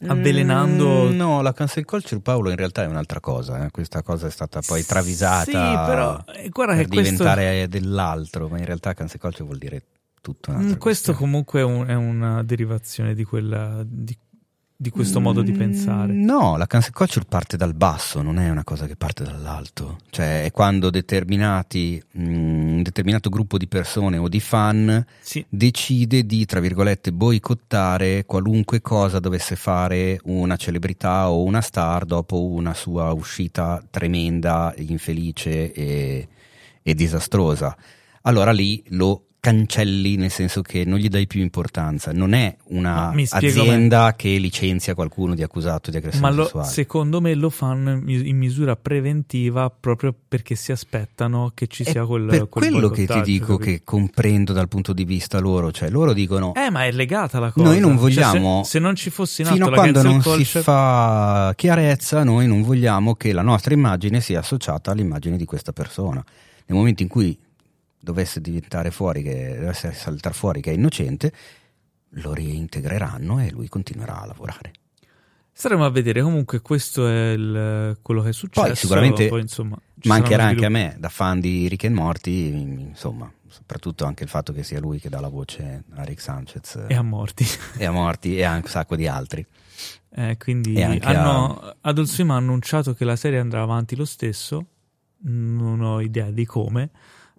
avvelenando. 0.06 1.10
Mm, 1.10 1.16
no, 1.16 1.42
la 1.42 1.52
cancel 1.52 1.84
culture, 1.84 2.20
Paolo, 2.20 2.50
in 2.50 2.56
realtà 2.56 2.82
è 2.82 2.86
un'altra 2.86 3.20
cosa. 3.20 3.64
Eh. 3.64 3.70
Questa 3.70 4.02
cosa 4.02 4.26
è 4.26 4.30
stata 4.30 4.60
poi 4.64 4.84
travisata 4.84 5.44
sì, 5.44 5.90
però, 5.90 6.22
eh, 6.34 6.48
guarda 6.48 6.74
per 6.74 6.84
che 6.84 6.88
diventare 6.88 7.44
questo... 7.50 7.68
dell'altro, 7.68 8.48
ma 8.48 8.58
in 8.58 8.64
realtà 8.64 8.94
cancel 8.94 9.20
culture 9.20 9.44
vuol 9.44 9.58
dire 9.58 9.82
tutto. 10.20 10.52
Mm, 10.52 10.74
questo 10.74 11.12
comunque 11.14 11.60
è, 11.60 11.64
un, 11.64 11.86
è, 11.86 11.94
una 11.94 12.42
derivazione 12.42 13.14
di 13.14 13.24
quella. 13.24 13.82
Di 13.84 14.16
di 14.80 14.88
questo 14.88 15.20
modo 15.20 15.42
di 15.42 15.52
pensare. 15.52 16.14
Mm, 16.14 16.24
no, 16.24 16.56
la 16.56 16.66
cancel 16.66 16.94
culture 16.94 17.26
parte 17.28 17.58
dal 17.58 17.74
basso, 17.74 18.22
non 18.22 18.38
è 18.38 18.48
una 18.48 18.64
cosa 18.64 18.86
che 18.86 18.96
parte 18.96 19.24
dall'alto. 19.24 19.98
Cioè 20.08 20.44
è 20.44 20.50
quando 20.52 20.88
determinati, 20.88 22.02
mm, 22.18 22.76
un 22.76 22.82
determinato 22.82 23.28
gruppo 23.28 23.58
di 23.58 23.68
persone 23.68 24.16
o 24.16 24.26
di 24.26 24.40
fan 24.40 25.04
sì. 25.20 25.44
decide 25.46 26.24
di, 26.24 26.46
tra 26.46 26.60
virgolette, 26.60 27.12
boicottare 27.12 28.24
qualunque 28.24 28.80
cosa 28.80 29.20
dovesse 29.20 29.54
fare 29.54 30.18
una 30.24 30.56
celebrità 30.56 31.28
o 31.28 31.42
una 31.42 31.60
star 31.60 32.06
dopo 32.06 32.42
una 32.42 32.72
sua 32.72 33.12
uscita 33.12 33.84
tremenda, 33.90 34.72
infelice 34.78 35.72
e, 35.72 36.28
e 36.82 36.94
disastrosa. 36.94 37.76
Allora 38.22 38.50
lì 38.50 38.82
lo 38.88 39.26
cancelli 39.40 40.16
nel 40.16 40.30
senso 40.30 40.60
che 40.60 40.84
non 40.84 40.98
gli 40.98 41.08
dai 41.08 41.26
più 41.26 41.40
importanza. 41.40 42.12
Non 42.12 42.34
è 42.34 42.54
un'azienda 42.68 44.14
che 44.14 44.36
licenzia 44.36 44.94
qualcuno 44.94 45.34
di 45.34 45.42
accusato 45.42 45.90
di 45.90 45.96
aggressione 45.96 46.28
ma 46.28 46.34
lo, 46.34 46.44
sessuale. 46.44 46.68
secondo 46.68 47.20
me 47.20 47.34
lo 47.34 47.48
fanno 47.48 47.92
in 47.92 48.36
misura 48.36 48.76
preventiva 48.76 49.70
proprio 49.70 50.14
perché 50.28 50.54
si 50.54 50.70
aspettano 50.72 51.52
che 51.54 51.66
ci 51.66 51.84
sia 51.84 52.04
quel 52.04 52.26
per 52.26 52.48
quel 52.48 52.70
quello 52.70 52.90
che 52.90 53.06
ti 53.06 53.20
dico 53.22 53.56
capito? 53.56 53.78
che 53.78 53.80
comprendo 53.82 54.52
dal 54.52 54.68
punto 54.68 54.92
di 54.92 55.04
vista 55.04 55.40
loro. 55.40 55.72
Cioè 55.72 55.88
loro 55.88 56.12
dicono 56.12 56.54
eh 56.54 56.70
ma 56.70 56.84
è 56.84 56.92
legata 56.92 57.38
la 57.40 57.50
cosa. 57.50 57.66
Noi 57.66 57.80
non 57.80 57.96
vogliamo 57.96 58.56
cioè, 58.56 58.64
se, 58.64 58.70
se, 58.70 58.78
non 58.78 58.94
ci 58.94 59.08
fosse 59.08 59.42
in 59.42 59.48
fino 59.48 59.66
a 59.66 59.70
quando 59.70 60.02
non 60.02 60.20
culture... 60.20 60.44
si 60.44 60.58
fa 60.58 61.52
chiarezza 61.56 62.22
noi 62.24 62.46
non 62.46 62.62
vogliamo 62.62 63.14
che 63.14 63.32
la 63.32 63.42
nostra 63.42 63.72
immagine 63.72 64.20
sia 64.20 64.40
associata 64.40 64.90
all'immagine 64.90 65.38
di 65.38 65.46
questa 65.46 65.72
persona. 65.72 66.22
Nel 66.66 66.78
momento 66.78 67.02
in 67.02 67.08
cui 67.08 67.36
dovesse 68.00 68.40
diventare 68.40 68.90
fuori, 68.90 69.22
che, 69.22 69.56
dovesse 69.58 69.92
saltare 69.92 70.34
fuori 70.34 70.60
che 70.60 70.70
è 70.70 70.74
innocente, 70.74 71.32
lo 72.14 72.34
reintegreranno 72.34 73.40
e 73.40 73.50
lui 73.50 73.68
continuerà 73.68 74.22
a 74.22 74.26
lavorare. 74.26 74.72
Staremo 75.52 75.84
a 75.84 75.90
vedere, 75.90 76.22
comunque 76.22 76.60
questo 76.62 77.06
è 77.06 77.32
il, 77.32 77.98
quello 78.00 78.22
che 78.22 78.30
è 78.30 78.32
successo. 78.32 78.66
Poi 78.66 78.76
sicuramente 78.76 79.28
Poi, 79.28 79.40
insomma, 79.42 79.78
mancherà 80.04 80.44
anche 80.44 80.64
a 80.64 80.70
me, 80.70 80.96
da 80.98 81.10
fan 81.10 81.38
di 81.38 81.68
Rick 81.68 81.84
and 81.84 81.94
Morty, 81.94 82.48
insomma, 82.48 83.30
soprattutto 83.46 84.06
anche 84.06 84.22
il 84.22 84.30
fatto 84.30 84.52
che 84.54 84.62
sia 84.62 84.80
lui 84.80 84.98
che 84.98 85.10
dà 85.10 85.20
la 85.20 85.28
voce 85.28 85.84
a 85.94 86.04
Rick 86.04 86.20
Sanchez. 86.20 86.86
E 86.88 86.94
a 86.94 87.02
Morty. 87.02 87.44
e 87.76 87.84
a 87.84 87.90
Morty 87.90 88.36
e 88.36 88.44
a 88.44 88.56
un 88.56 88.64
sacco 88.64 88.96
di 88.96 89.06
altri. 89.06 89.44
Eh, 90.12 90.36
quindi 90.38 90.80
hanno, 90.82 91.60
a... 91.60 91.76
Adult 91.82 92.08
Swim 92.08 92.30
ha 92.30 92.36
annunciato 92.36 92.94
che 92.94 93.04
la 93.04 93.16
serie 93.16 93.38
andrà 93.38 93.60
avanti 93.60 93.96
lo 93.96 94.06
stesso, 94.06 94.66
non 95.22 95.82
ho 95.82 96.00
idea 96.00 96.30
di 96.30 96.46
come, 96.46 96.90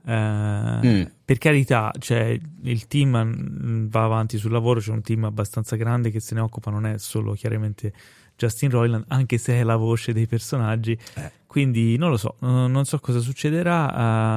eh, 0.05 0.79
mm. 0.85 1.03
Per 1.23 1.37
carità, 1.37 1.91
cioè, 1.99 2.37
il 2.63 2.87
team 2.87 3.23
mm, 3.23 3.87
va 3.87 4.03
avanti 4.03 4.37
sul 4.37 4.51
lavoro, 4.51 4.79
c'è 4.79 4.91
un 4.91 5.01
team 5.01 5.23
abbastanza 5.25 5.75
grande 5.75 6.11
che 6.11 6.19
se 6.19 6.35
ne 6.35 6.41
occupa, 6.41 6.71
non 6.71 6.85
è 6.85 6.97
solo 6.97 7.33
chiaramente 7.33 7.93
Justin 8.35 8.69
Roiland, 8.71 9.05
anche 9.09 9.37
se 9.37 9.53
è 9.53 9.63
la 9.63 9.75
voce 9.75 10.13
dei 10.13 10.25
personaggi. 10.25 10.97
Eh. 11.15 11.31
Quindi 11.45 11.97
non 11.97 12.09
lo 12.09 12.17
so, 12.17 12.37
non 12.39 12.85
so 12.85 12.97
cosa 12.99 13.19
succederà. 13.19 13.87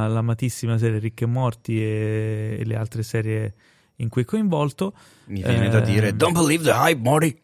Uh, 0.06 0.12
l'amatissima 0.12 0.76
serie 0.76 0.98
Ricche 0.98 1.24
e 1.24 1.26
Morti 1.28 1.80
e, 1.80 2.62
le 2.64 2.74
altre 2.74 3.04
serie 3.04 3.54
in 3.96 4.08
cui 4.08 4.22
è 4.22 4.24
coinvolto. 4.24 4.92
Mi 5.26 5.40
viene 5.42 5.66
Eh, 5.66 5.70
da 5.70 5.80
dire, 5.80 6.14
don't 6.16 6.34
believe 6.36 6.64
the 6.64 6.72
hype, 6.72 7.00
Morty. 7.00 7.40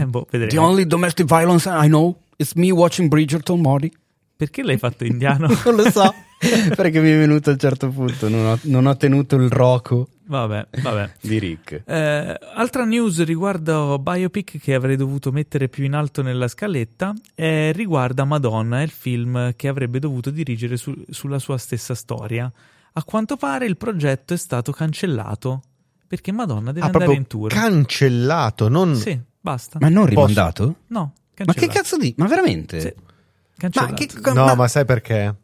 Eh, 0.00 0.06
boh, 0.06 0.26
The 0.28 0.58
only 0.58 0.84
domestic 0.84 1.26
violence 1.26 1.68
I 1.68 1.86
know 1.86 2.20
is 2.36 2.54
me 2.54 2.72
watching 2.72 3.08
Bridgerton, 3.08 3.60
Morty. 3.60 3.92
Perché 4.36 4.62
l'hai 4.64 4.78
fatto 4.78 5.04
indiano? 5.04 5.46
non 5.64 5.76
lo 5.76 5.90
so, 5.90 6.12
perché 6.74 7.00
mi 7.00 7.10
è 7.10 7.18
venuto 7.18 7.50
a 7.50 7.52
un 7.52 7.58
certo 7.58 7.88
punto, 7.90 8.28
non 8.30 8.46
ho, 8.46 8.58
non 8.62 8.86
ho 8.86 8.96
tenuto 8.96 9.36
il 9.36 9.50
roco 9.50 10.08
vabbè, 10.24 10.68
vabbè. 10.82 11.10
di 11.20 11.38
Rick. 11.38 11.82
Eh, 11.84 12.38
altra 12.54 12.84
news 12.84 13.22
riguardo 13.24 13.98
biopic 13.98 14.58
che 14.58 14.74
avrei 14.74 14.96
dovuto 14.96 15.32
mettere 15.32 15.68
più 15.68 15.84
in 15.84 15.92
alto 15.94 16.22
nella 16.22 16.48
scaletta 16.48 17.12
eh, 17.34 17.72
riguarda 17.72 18.24
Madonna, 18.24 18.80
il 18.82 18.90
film 18.90 19.52
che 19.54 19.68
avrebbe 19.68 19.98
dovuto 19.98 20.30
dirigere 20.30 20.76
su- 20.78 21.04
sulla 21.10 21.38
sua 21.38 21.58
stessa 21.58 21.94
storia. 21.94 22.50
A 22.94 23.04
quanto 23.04 23.36
pare 23.36 23.66
il 23.66 23.76
progetto 23.76 24.32
è 24.34 24.36
stato 24.38 24.72
cancellato 24.72 25.62
perché 26.06 26.32
Madonna 26.32 26.72
deve 26.72 26.80
Ah, 26.80 26.86
andare 26.86 27.04
proprio 27.04 27.18
in 27.20 27.26
tour. 27.26 27.50
cancellato, 27.52 28.68
non... 28.68 28.96
sì, 28.96 29.18
basta. 29.40 29.78
Ma 29.80 29.88
non 29.90 30.04
Posso- 30.06 30.08
rimandato? 30.26 30.74
no, 30.86 31.00
Ma 31.00 31.12
cancellato. 31.34 31.60
che 31.60 31.66
cazzo 31.78 31.96
di? 31.98 32.14
Ma 32.16 32.26
veramente? 32.26 32.80
Sì, 32.80 32.92
Ma 32.96 33.02
cancellato. 33.58 33.94
che 33.94 34.32
No, 34.32 34.54
ma 34.54 34.66
sai 34.68 34.84
perché? 34.86 35.34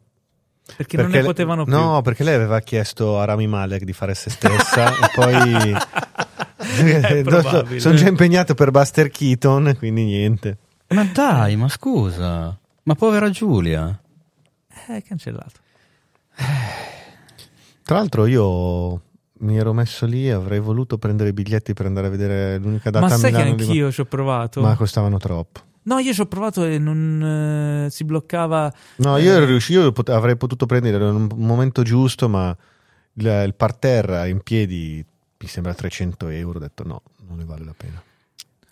Perché, 0.75 0.97
non 0.97 1.09
ne 1.09 1.23
potevano 1.23 1.63
più. 1.63 1.73
No, 1.73 2.01
perché 2.01 2.23
lei 2.23 2.35
aveva 2.35 2.59
chiesto 2.59 3.19
a 3.19 3.25
Rami 3.25 3.47
Malek 3.47 3.83
di 3.83 3.93
fare 3.93 4.13
se 4.13 4.29
stessa 4.29 4.89
e 4.89 5.11
poi... 5.13 5.75
Sono 7.79 7.95
già 7.95 8.07
impegnato 8.07 8.53
per 8.53 8.71
Buster 8.71 9.09
Keaton, 9.09 9.75
quindi 9.77 10.03
niente. 10.03 10.57
Ma 10.89 11.03
dai, 11.05 11.55
ma 11.55 11.69
scusa. 11.69 12.57
Ma 12.83 12.95
povera 12.95 13.29
Giulia. 13.29 13.99
È 14.67 15.01
cancellato. 15.03 15.59
Tra 17.83 17.97
l'altro 17.97 18.25
io 18.25 19.01
mi 19.39 19.57
ero 19.57 19.73
messo 19.73 20.05
lì 20.05 20.27
e 20.27 20.31
avrei 20.31 20.59
voluto 20.59 20.97
prendere 20.97 21.29
i 21.29 21.33
biglietti 21.33 21.73
per 21.73 21.85
andare 21.85 22.07
a 22.07 22.09
vedere 22.09 22.57
l'unica 22.57 22.89
data 22.89 23.05
Ma 23.07 23.13
a 23.13 23.17
sai 23.17 23.31
che 23.31 23.37
Milano 23.37 23.55
di- 23.55 23.63
anch'io 23.63 23.91
ci 23.91 24.01
ho 24.01 24.05
provato? 24.05 24.61
Ma 24.61 24.75
costavano 24.75 25.17
troppo. 25.17 25.61
No, 25.87 25.99
io 25.99 26.13
ci 26.13 26.19
ho 26.19 26.25
provato 26.25 26.65
e 26.65 26.77
non 26.77 27.85
eh, 27.85 27.89
si 27.89 28.03
bloccava. 28.03 28.71
No, 28.97 29.17
io 29.17 29.31
ero 29.31 29.45
riuscito, 29.45 29.79
io 29.79 29.91
pot- 29.93 30.09
avrei 30.09 30.35
potuto 30.35 30.65
prendere 30.65 31.01
un 31.03 31.29
momento 31.35 31.81
giusto, 31.81 32.27
ma 32.27 32.55
il, 33.13 33.43
il 33.45 33.53
parterre 33.55 34.29
in 34.29 34.41
piedi 34.41 35.03
mi 35.39 35.47
sembra 35.47 35.73
300 35.73 36.27
euro. 36.27 36.57
Ho 36.57 36.61
detto 36.61 36.83
no, 36.83 37.01
non 37.27 37.37
ne 37.37 37.45
vale 37.45 37.63
la 37.63 37.73
pena. 37.75 38.03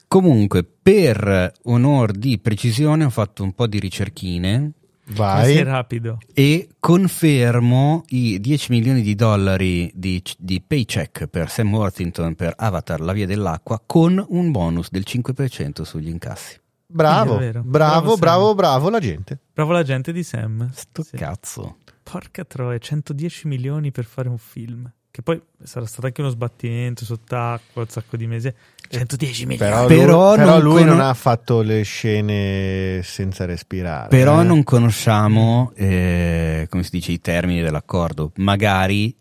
Comunque, 0.08 0.64
per 0.64 1.54
onor 1.64 2.12
di 2.12 2.38
precisione, 2.38 3.06
ho 3.06 3.10
fatto 3.10 3.44
un 3.44 3.54
po' 3.54 3.68
di 3.68 3.80
ricerchine 3.80 4.72
Vai. 5.08 5.64
rapido. 5.64 6.18
e 6.34 6.68
confermo 6.80 8.04
i 8.10 8.40
10 8.42 8.72
milioni 8.72 9.02
di 9.02 9.16
dollari 9.16 9.90
di, 9.94 10.22
di 10.38 10.62
paycheck 10.62 11.28
per 11.28 11.50
Sam 11.50 11.74
Worthington 11.74 12.36
per 12.36 12.54
Avatar 12.58 13.00
La 13.00 13.14
Via 13.14 13.26
dell'Acqua 13.26 13.82
con 13.86 14.24
un 14.30 14.52
bonus 14.52 14.90
del 14.90 15.04
5% 15.08 15.84
sugli 15.84 16.10
incassi. 16.10 16.64
Bravo, 16.88 17.38
bravo, 17.38 17.62
Bravo, 17.64 18.16
bravo, 18.18 18.56
bravo 18.56 18.90
la 18.90 19.00
gente. 19.00 19.40
Bravo 19.54 19.72
la 19.72 19.84
gente 19.84 20.12
di 20.14 20.24
Sam. 20.24 20.70
Sto 20.74 21.04
Sì. 21.04 21.18
cazzo. 21.18 21.78
Porca 22.04 22.44
troia, 22.46 22.78
110 22.78 23.48
milioni 23.48 23.92
per 23.92 24.06
fare 24.06 24.30
un 24.30 24.38
film. 24.38 24.90
Che 25.10 25.22
poi 25.22 25.42
sarà 25.64 25.86
stato 25.86 26.08
anche 26.08 26.20
uno 26.22 26.30
sbattimento 26.30 27.06
sott'acqua, 27.06 27.82
un 27.84 27.88
sacco 27.88 28.18
di 28.18 28.28
mesi. 28.28 28.54
110 28.88 29.46
milioni. 29.46 29.72
Però, 29.72 29.86
Però 29.88 30.28
lui, 30.30 30.38
però 30.38 30.52
non 30.52 30.62
lui 30.62 30.84
non 30.84 30.98
cono- 30.98 31.10
ha 31.10 31.14
fatto 31.14 31.62
le 31.62 31.82
scene 31.84 33.00
senza 33.04 33.46
respirare. 33.46 34.10
Però 34.10 34.42
eh. 34.42 34.44
non 34.44 34.64
conosciamo, 34.64 35.72
eh, 35.76 36.68
come 36.70 36.84
si 36.84 36.90
dice, 36.92 37.12
i 37.14 37.22
termini 37.22 37.62
dell'accordo. 37.62 38.32
Magari 38.36 39.16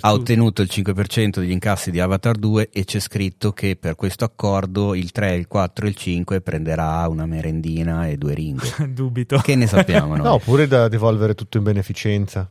ha 0.00 0.12
ottenuto 0.12 0.62
il 0.62 0.68
5% 0.72 1.40
degli 1.40 1.50
incassi 1.50 1.90
di 1.90 2.00
Avatar 2.00 2.36
2 2.36 2.70
e 2.70 2.84
c'è 2.84 2.98
scritto 2.98 3.52
che 3.52 3.76
per 3.76 3.94
questo 3.94 4.24
accordo 4.24 4.94
il 4.94 5.12
3, 5.12 5.34
il 5.34 5.46
4 5.46 5.84
e 5.84 5.88
il 5.90 5.94
5 5.94 6.40
prenderà 6.40 7.06
una 7.08 7.26
merendina 7.26 8.06
e 8.08 8.16
due 8.16 8.34
ringhe. 8.34 8.72
Dubito. 8.88 9.38
che 9.38 9.54
ne 9.54 9.66
sappiamo 9.66 10.16
noi? 10.16 10.24
No, 10.26 10.32
oppure 10.34 10.66
da 10.66 10.88
devolvere 10.88 11.34
tutto 11.34 11.58
in 11.58 11.64
beneficenza. 11.64 12.50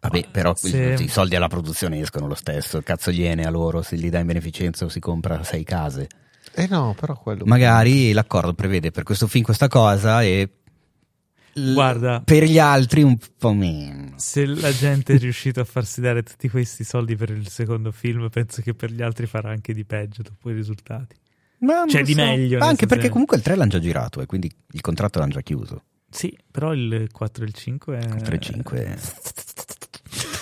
Vabbè, 0.00 0.26
però 0.30 0.54
Sì. 0.54 0.76
i, 0.76 1.08
soldi 1.08 1.34
alla 1.36 1.48
produzione 1.48 1.98
escono 2.00 2.26
lo 2.26 2.34
stesso. 2.34 2.82
Cazzo 2.82 3.10
gliene 3.10 3.44
a 3.44 3.50
loro 3.50 3.80
se 3.80 3.96
li 3.96 4.10
dai 4.10 4.20
in 4.20 4.26
beneficenza 4.26 4.84
o 4.84 4.88
si 4.88 5.00
compra 5.00 5.42
sei 5.44 5.64
case. 5.64 6.08
Eh 6.52 6.66
no, 6.68 6.94
però 6.98 7.16
quello... 7.16 7.44
Magari 7.46 8.12
l'accordo 8.12 8.52
prevede 8.52 8.90
per 8.90 9.02
questo 9.02 9.26
film 9.26 9.44
questa 9.44 9.68
cosa 9.68 10.22
e 10.22 10.48
Guarda. 11.54 12.20
per 12.24 12.44
gli 12.44 12.58
altri 12.58 13.02
un 13.02 13.16
po' 13.38 13.52
meno. 13.52 14.12
Se 14.16 14.44
la 14.46 14.72
gente 14.72 15.14
è 15.14 15.18
riuscita 15.18 15.60
a 15.60 15.64
farsi 15.64 16.00
dare 16.00 16.22
tutti 16.22 16.48
questi 16.48 16.84
soldi 16.84 17.14
per 17.16 17.30
il 17.30 17.48
secondo 17.48 17.92
film, 17.92 18.28
penso 18.28 18.60
che 18.62 18.74
per 18.74 18.90
gli 18.90 19.02
altri 19.02 19.26
farà 19.26 19.50
anche 19.50 19.72
di 19.72 19.84
peggio 19.84 20.22
dopo 20.22 20.50
i 20.50 20.54
risultati. 20.54 21.16
Ma 21.58 21.84
Cioè, 21.88 22.02
di 22.02 22.14
meglio, 22.14 22.58
Ma 22.58 22.66
anche 22.66 22.86
perché 22.86 23.08
comunque 23.08 23.36
il 23.36 23.42
3 23.42 23.54
l'hanno 23.56 23.70
già 23.70 23.78
girato 23.78 24.20
e 24.20 24.26
quindi 24.26 24.50
il 24.72 24.80
contratto 24.80 25.18
l'hanno 25.18 25.32
già 25.32 25.40
chiuso. 25.40 25.84
Sì, 26.10 26.36
però 26.50 26.72
il 26.74 27.08
4 27.10 27.44
e 27.44 27.46
il 27.46 27.54
5 27.54 27.98
è... 27.98 28.04
Il 28.04 28.22
3 28.22 28.38
5 28.38 28.98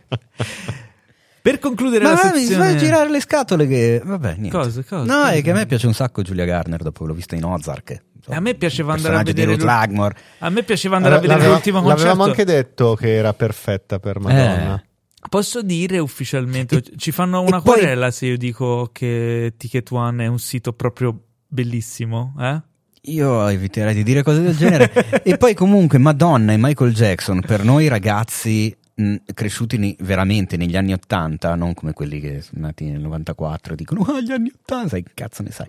Per 1.46 1.58
concludere 1.60 2.02
Ma 2.02 2.10
la 2.10 2.16
va, 2.16 2.32
mi 2.32 2.40
sezione... 2.40 2.64
fai 2.70 2.76
girare 2.78 3.08
le 3.08 3.20
scatole 3.20 3.68
che 3.68 4.02
vabbè, 4.04 4.34
niente. 4.36 4.50
Cosa, 4.50 4.82
cosa? 4.82 5.04
No, 5.04 5.20
Cosa? 5.22 5.30
è 5.32 5.42
che 5.42 5.50
a 5.52 5.54
me 5.54 5.64
piace 5.66 5.86
un 5.86 5.94
sacco 5.94 6.22
Giulia 6.22 6.44
Garner 6.44 6.82
dopo 6.82 7.06
l'ho 7.06 7.14
vista 7.14 7.36
in 7.36 7.44
Ozark. 7.44 8.02
A 8.28 8.40
me 8.40 8.54
piaceva 8.54 8.94
andare 8.94 9.16
a 9.16 9.22
vedere 9.22 9.46
di 9.46 9.52
Ruth 9.54 9.64
Lagmore. 9.64 10.16
A 10.38 10.50
me 10.50 10.62
piaceva 10.62 10.96
andare 10.96 11.16
a 11.16 11.18
vedere 11.18 11.46
l'ultimo 11.46 11.80
concerto. 11.80 12.04
L'avevamo 12.04 12.24
anche 12.30 12.44
detto 12.44 12.94
che 12.94 13.14
era 13.14 13.32
perfetta 13.32 13.98
per 13.98 14.18
Madonna. 14.20 14.82
Posso 15.28 15.62
dire 15.62 15.98
ufficialmente, 15.98 16.82
ci 16.96 17.10
fanno 17.10 17.40
una 17.40 17.58
e 17.58 17.62
poi- 17.62 17.78
querela 17.78 18.10
se 18.10 18.26
io 18.26 18.36
dico 18.36 18.90
che 18.92 19.54
Ticket 19.56 19.90
One 19.90 20.24
è 20.24 20.26
un 20.26 20.38
sito 20.38 20.72
proprio 20.72 21.18
bellissimo, 21.46 22.34
eh? 22.38 22.62
Io 23.08 23.46
eviterei 23.46 23.94
di 23.94 24.02
dire 24.02 24.22
cose 24.22 24.42
del 24.42 24.56
genere. 24.56 25.22
e 25.22 25.36
poi 25.36 25.54
comunque 25.54 25.98
Madonna 25.98 26.52
e 26.52 26.56
Michael 26.56 26.92
Jackson 26.92 27.40
per 27.40 27.62
noi 27.62 27.88
ragazzi 27.88 28.76
mh, 28.96 29.14
cresciuti 29.34 29.78
ne- 29.78 29.96
veramente 30.00 30.56
negli 30.56 30.76
anni 30.76 30.92
80, 30.92 31.54
non 31.54 31.74
come 31.74 31.92
quelli 31.92 32.20
che 32.20 32.40
sono 32.40 32.62
nati 32.62 32.90
nel 32.90 33.00
94 33.00 33.72
e 33.72 33.76
dicono 33.76 34.02
ah 34.02 34.20
gli 34.20 34.32
anni 34.32 34.50
80, 34.62 34.88
sai 34.88 35.02
che 35.02 35.12
cazzo 35.14 35.42
ne 35.42 35.50
sai. 35.50 35.66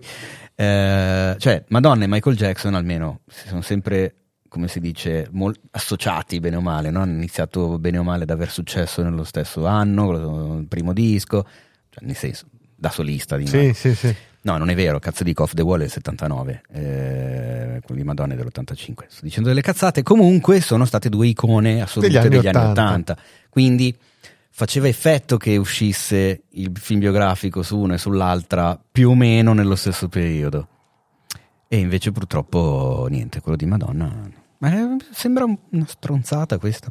Eh, 0.54 1.36
cioè 1.38 1.64
Madonna 1.68 2.04
e 2.04 2.08
Michael 2.08 2.36
Jackson 2.36 2.74
almeno 2.74 3.20
si 3.26 3.48
sono 3.48 3.60
sempre 3.62 4.14
come 4.48 4.66
si 4.66 4.80
dice, 4.80 5.28
mol- 5.32 5.54
associati 5.72 6.40
bene 6.40 6.56
o 6.56 6.62
male, 6.62 6.90
no? 6.90 7.02
hanno 7.02 7.12
iniziato 7.12 7.78
bene 7.78 7.98
o 7.98 8.02
male 8.02 8.22
ad 8.22 8.30
aver 8.30 8.50
successo 8.50 9.02
nello 9.02 9.24
stesso 9.24 9.66
anno, 9.66 10.56
il 10.58 10.66
primo 10.66 10.94
disco, 10.94 11.46
cioè, 11.90 12.04
nel 12.06 12.16
senso, 12.16 12.46
da 12.74 12.90
solista 12.90 13.36
di 13.36 13.46
Sì, 13.46 13.72
sì, 13.74 13.94
sì. 13.94 14.14
No, 14.42 14.56
non 14.56 14.70
è 14.70 14.74
vero, 14.74 14.98
cazzo 14.98 15.24
dico, 15.24 15.42
Off 15.42 15.52
the 15.54 15.62
Wall 15.62 15.78
è 15.78 15.80
del 15.82 15.90
79, 15.90 16.62
eh, 16.72 17.80
quello 17.84 18.00
di 18.00 18.06
Madonna 18.06 18.34
è 18.34 18.36
dell'85. 18.36 18.94
Sto 19.08 19.20
dicendo 19.22 19.48
delle 19.48 19.60
cazzate. 19.62 20.02
Comunque 20.02 20.60
sono 20.60 20.84
state 20.84 21.08
due 21.08 21.26
icone 21.26 21.82
assolute 21.82 22.12
Degli 22.12 22.28
degli 22.28 22.46
anni 22.46 22.56
anni, 22.56 22.70
80. 22.70 22.82
80. 22.82 23.18
Quindi 23.50 23.96
faceva 24.50 24.88
effetto 24.88 25.36
che 25.36 25.56
uscisse 25.56 26.42
il 26.50 26.70
film 26.74 27.00
biografico 27.00 27.62
su 27.62 27.78
una 27.78 27.94
e 27.94 27.98
sull'altra 27.98 28.80
più 28.90 29.10
o 29.10 29.14
meno 29.14 29.52
nello 29.52 29.76
stesso 29.76 30.08
periodo. 30.08 30.68
E 31.68 31.76
invece 31.78 32.12
purtroppo 32.12 33.06
niente, 33.10 33.40
quello 33.40 33.56
di 33.56 33.66
Madonna. 33.66 34.28
Ma 34.58 34.72
eh, 34.72 34.96
sembra 35.12 35.44
un- 35.44 35.58
una 35.70 35.86
stronzata 35.86 36.58
questa. 36.58 36.90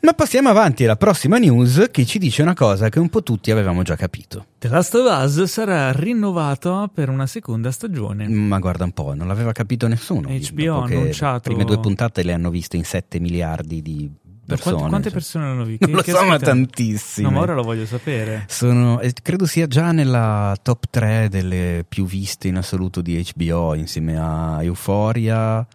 Ma 0.00 0.12
passiamo 0.12 0.48
avanti 0.48 0.84
alla 0.84 0.96
prossima 0.96 1.38
news 1.38 1.88
che 1.90 2.04
ci 2.04 2.18
dice 2.18 2.42
una 2.42 2.54
cosa 2.54 2.88
che 2.88 2.98
un 2.98 3.08
po' 3.08 3.22
tutti 3.22 3.50
avevamo 3.50 3.82
già 3.82 3.96
capito. 3.96 4.46
The 4.58 4.68
Last 4.68 4.94
of 4.94 5.06
Us 5.24 5.42
sarà 5.44 5.92
rinnovato 5.92 6.90
per 6.92 7.08
una 7.08 7.26
seconda 7.26 7.70
stagione. 7.70 8.28
Ma 8.28 8.58
guarda 8.58 8.84
un 8.84 8.92
po', 8.92 9.14
non 9.14 9.26
l'aveva 9.26 9.52
capito 9.52 9.86
nessuno. 9.88 10.28
HBO 10.28 10.80
ha 10.80 10.84
annunciato- 10.84 11.48
Le 11.48 11.54
prime 11.56 11.64
due 11.64 11.80
puntate 11.80 12.22
le 12.22 12.32
hanno 12.32 12.50
viste 12.50 12.76
in 12.76 12.84
7 12.84 13.18
miliardi 13.20 13.82
di 13.82 14.10
Per 14.44 14.56
persone. 14.58 14.74
quante, 14.76 14.88
quante 14.90 15.08
cioè. 15.08 15.18
persone 15.18 15.46
l'hanno 15.46 15.64
visto? 15.64 15.86
Non 15.86 15.96
lo 15.96 16.02
so, 16.04 16.24
ma 16.24 16.38
tantissime. 16.38 17.28
No, 17.28 17.34
ma 17.34 17.40
ora 17.42 17.54
lo 17.54 17.62
voglio 17.62 17.86
sapere. 17.86 18.44
Sono, 18.48 19.00
eh, 19.00 19.12
credo 19.22 19.46
sia 19.46 19.66
già 19.66 19.92
nella 19.92 20.56
top 20.62 20.84
3 20.90 21.28
delle 21.30 21.84
più 21.88 22.04
viste 22.06 22.48
in 22.48 22.56
assoluto 22.56 23.00
di 23.00 23.24
HBO, 23.34 23.74
insieme 23.74 24.16
a 24.18 24.58
Euphoria. 24.62 25.66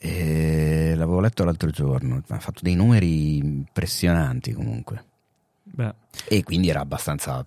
E 0.00 0.94
l'avevo 0.94 1.20
letto 1.20 1.44
l'altro 1.44 1.70
giorno, 1.70 2.22
ha 2.28 2.38
fatto 2.38 2.60
dei 2.62 2.74
numeri 2.74 3.36
impressionanti 3.36 4.52
comunque. 4.52 5.04
Beh, 5.62 5.94
E 6.28 6.42
quindi 6.44 6.68
era 6.68 6.80
abbastanza 6.80 7.44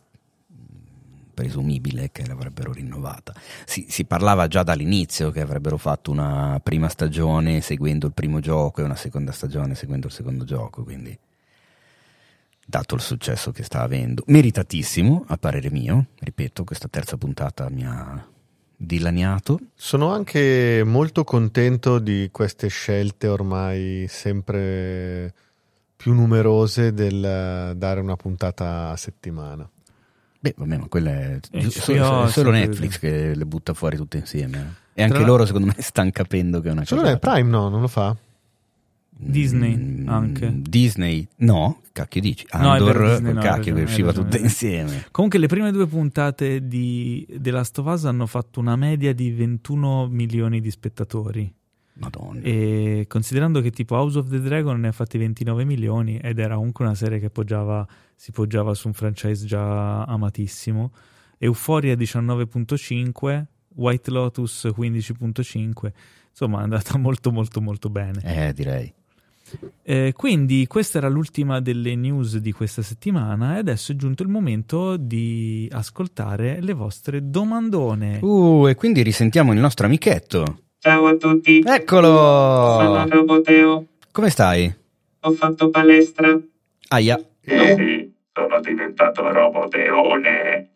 presumibile 1.33 2.11
che 2.11 2.25
l'avrebbero 2.27 2.71
rinnovata. 2.71 3.33
Si, 3.65 3.85
si 3.89 4.05
parlava 4.05 4.47
già 4.47 4.63
dall'inizio 4.63 5.31
che 5.31 5.41
avrebbero 5.41 5.77
fatto 5.77 6.11
una 6.11 6.59
prima 6.61 6.87
stagione 6.89 7.61
seguendo 7.61 8.05
il 8.07 8.13
primo 8.13 8.39
gioco 8.39 8.81
e 8.81 8.83
una 8.83 8.95
seconda 8.95 9.31
stagione 9.31 9.73
seguendo 9.73 10.07
il 10.07 10.13
secondo 10.13 10.43
gioco, 10.43 10.83
quindi 10.83 11.17
dato 12.63 12.95
il 12.95 13.01
successo 13.01 13.51
che 13.51 13.63
sta 13.63 13.81
avendo, 13.81 14.23
meritatissimo 14.27 15.25
a 15.27 15.37
parere 15.37 15.69
mio, 15.71 16.07
ripeto, 16.19 16.63
questa 16.63 16.87
terza 16.87 17.17
puntata 17.17 17.69
mi 17.69 17.85
ha 17.85 18.30
dilaniato. 18.85 19.59
Sono 19.75 20.11
anche 20.11 20.81
molto 20.85 21.23
contento 21.23 21.99
di 21.99 22.29
queste 22.31 22.67
scelte 22.67 23.27
ormai 23.27 24.05
sempre 24.09 25.33
più 25.95 26.13
numerose 26.13 26.93
del 26.93 27.73
dare 27.75 27.99
una 27.99 28.15
puntata 28.15 28.89
a 28.89 28.95
settimana. 28.97 29.69
Beh, 30.39 30.55
vabbè, 30.57 30.77
ma 30.77 30.87
quella 30.87 31.11
è, 31.11 31.39
Eh, 31.51 31.69
solo, 31.69 31.69
sì, 31.69 31.93
è 31.93 32.27
solo 32.31 32.49
Netflix 32.49 32.97
che 32.97 33.35
le 33.35 33.45
butta 33.45 33.75
fuori 33.75 33.97
tutte 33.97 34.17
insieme. 34.17 34.57
eh. 34.57 34.79
E 35.01 35.03
anche 35.03 35.17
Tra- 35.17 35.25
loro, 35.25 35.45
secondo 35.45 35.67
me, 35.67 35.75
stanno 35.77 36.09
capendo 36.11 36.59
che 36.61 36.69
è 36.69 36.71
una 36.71 36.83
Solo 36.83 37.01
cosa. 37.01 37.11
nel 37.13 37.19
Prime 37.21 37.49
no, 37.49 37.69
non 37.69 37.81
lo 37.81 37.87
fa? 37.87 38.15
Disney 39.23 40.03
anche. 40.07 40.49
Mm, 40.49 40.61
Disney, 40.61 41.27
no, 41.37 41.81
cacchio 41.91 42.21
dici? 42.21 42.45
No, 42.53 42.71
Andor, 42.71 42.93
vero, 42.93 43.09
Disney 43.09 43.33
no, 43.33 43.41
cacchio, 43.41 43.73
che 43.75 43.81
usciva 43.83 44.11
tutte 44.11 44.37
insieme. 44.37 45.05
Comunque 45.11 45.39
le 45.39 45.47
prime 45.47 45.71
due 45.71 45.87
puntate 45.87 46.67
di 46.67 47.25
The 47.29 47.51
Last 47.51 47.77
of 47.79 47.85
Us 47.85 48.05
hanno 48.05 48.25
fatto 48.25 48.59
una 48.59 48.75
media 48.75 49.13
di 49.13 49.31
21 49.31 50.07
milioni 50.07 50.59
di 50.59 50.71
spettatori. 50.71 51.53
Madonna. 51.93 52.41
E 52.41 53.05
considerando 53.07 53.61
che 53.61 53.69
tipo 53.69 53.95
House 53.95 54.17
of 54.17 54.29
the 54.29 54.39
Dragon 54.39 54.79
ne 54.79 54.87
ha 54.87 54.91
fatti 54.91 55.17
29 55.17 55.63
milioni 55.65 56.17
ed 56.17 56.39
era 56.39 56.55
comunque 56.55 56.85
una 56.85 56.95
serie 56.95 57.19
che 57.19 57.29
poggiava, 57.29 57.85
si 58.15 58.31
poggiava 58.31 58.73
su 58.73 58.87
un 58.87 58.93
franchise 58.93 59.45
già 59.45 60.03
amatissimo, 60.03 60.91
Euphoria 61.37 61.95
19.5, 61.95 63.45
White 63.75 64.11
Lotus 64.11 64.71
15.5, 64.75 65.91
insomma 66.29 66.59
è 66.59 66.63
andata 66.63 66.97
molto 66.99 67.31
molto 67.31 67.61
molto 67.61 67.89
bene. 67.89 68.21
Eh, 68.23 68.53
direi. 68.53 68.91
Eh, 69.83 70.13
quindi 70.15 70.65
questa 70.67 70.97
era 70.99 71.07
l'ultima 71.09 71.59
delle 71.59 71.95
news 71.95 72.37
di 72.37 72.51
questa 72.51 72.81
settimana 72.81 73.55
e 73.55 73.59
adesso 73.59 73.91
è 73.91 73.95
giunto 73.95 74.23
il 74.23 74.29
momento 74.29 74.97
di 74.97 75.67
ascoltare 75.71 76.59
le 76.61 76.73
vostre 76.73 77.29
domandone. 77.29 78.19
Uh, 78.21 78.67
e 78.67 78.75
quindi 78.75 79.01
risentiamo 79.01 79.53
il 79.53 79.59
nostro 79.59 79.85
amichetto. 79.85 80.59
Ciao 80.79 81.05
a 81.07 81.15
tutti, 81.15 81.61
sono 81.61 81.75
Eccolo! 81.75 83.05
Roboteo. 83.07 83.85
Come 84.11 84.29
stai? 84.29 84.73
Ho 85.21 85.31
fatto 85.31 85.69
palestra. 85.69 86.39
Aia. 86.89 87.19
Sì, 87.43 88.11
sono 88.33 88.59
diventato 88.61 89.31
roboteone. 89.31 90.69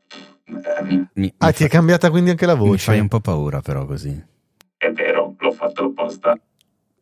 Mi, 1.14 1.34
Ah, 1.38 1.48
mi 1.48 1.54
ti 1.54 1.64
è 1.64 1.68
fa- 1.68 1.68
cambiata 1.68 2.10
quindi 2.10 2.30
anche 2.30 2.46
la 2.46 2.56
mi 2.56 2.68
voce? 2.68 2.84
fai 2.86 3.00
un 3.00 3.08
po' 3.08 3.20
paura 3.20 3.62
però 3.62 3.86
così. 3.86 4.22
È 4.78 4.90
vero, 4.92 5.36
l'ho 5.40 5.52
fatto 5.52 5.86
apposta. 5.86 6.38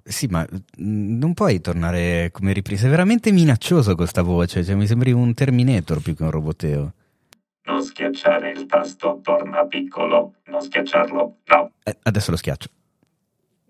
Sì, 0.03 0.27
ma 0.27 0.45
mm, 0.45 1.17
non 1.17 1.33
puoi 1.33 1.61
tornare 1.61 2.29
come 2.31 2.51
ripresa. 2.53 2.87
È 2.87 2.89
veramente 2.89 3.31
minaccioso 3.31 3.95
questa 3.95 4.21
voce. 4.21 4.63
Cioè, 4.63 4.75
mi 4.75 4.87
sembri 4.87 5.11
un 5.11 5.33
Terminator 5.33 6.01
più 6.01 6.15
che 6.15 6.23
un 6.23 6.31
roboteo. 6.31 6.93
Non 7.65 7.81
schiacciare 7.81 8.51
il 8.51 8.65
tasto 8.65 9.19
torna 9.23 9.65
piccolo. 9.65 10.35
Non 10.45 10.61
schiacciarlo. 10.61 11.37
No. 11.45 11.71
Eh, 11.83 11.97
adesso 12.03 12.31
lo 12.31 12.37
schiaccio. 12.37 12.67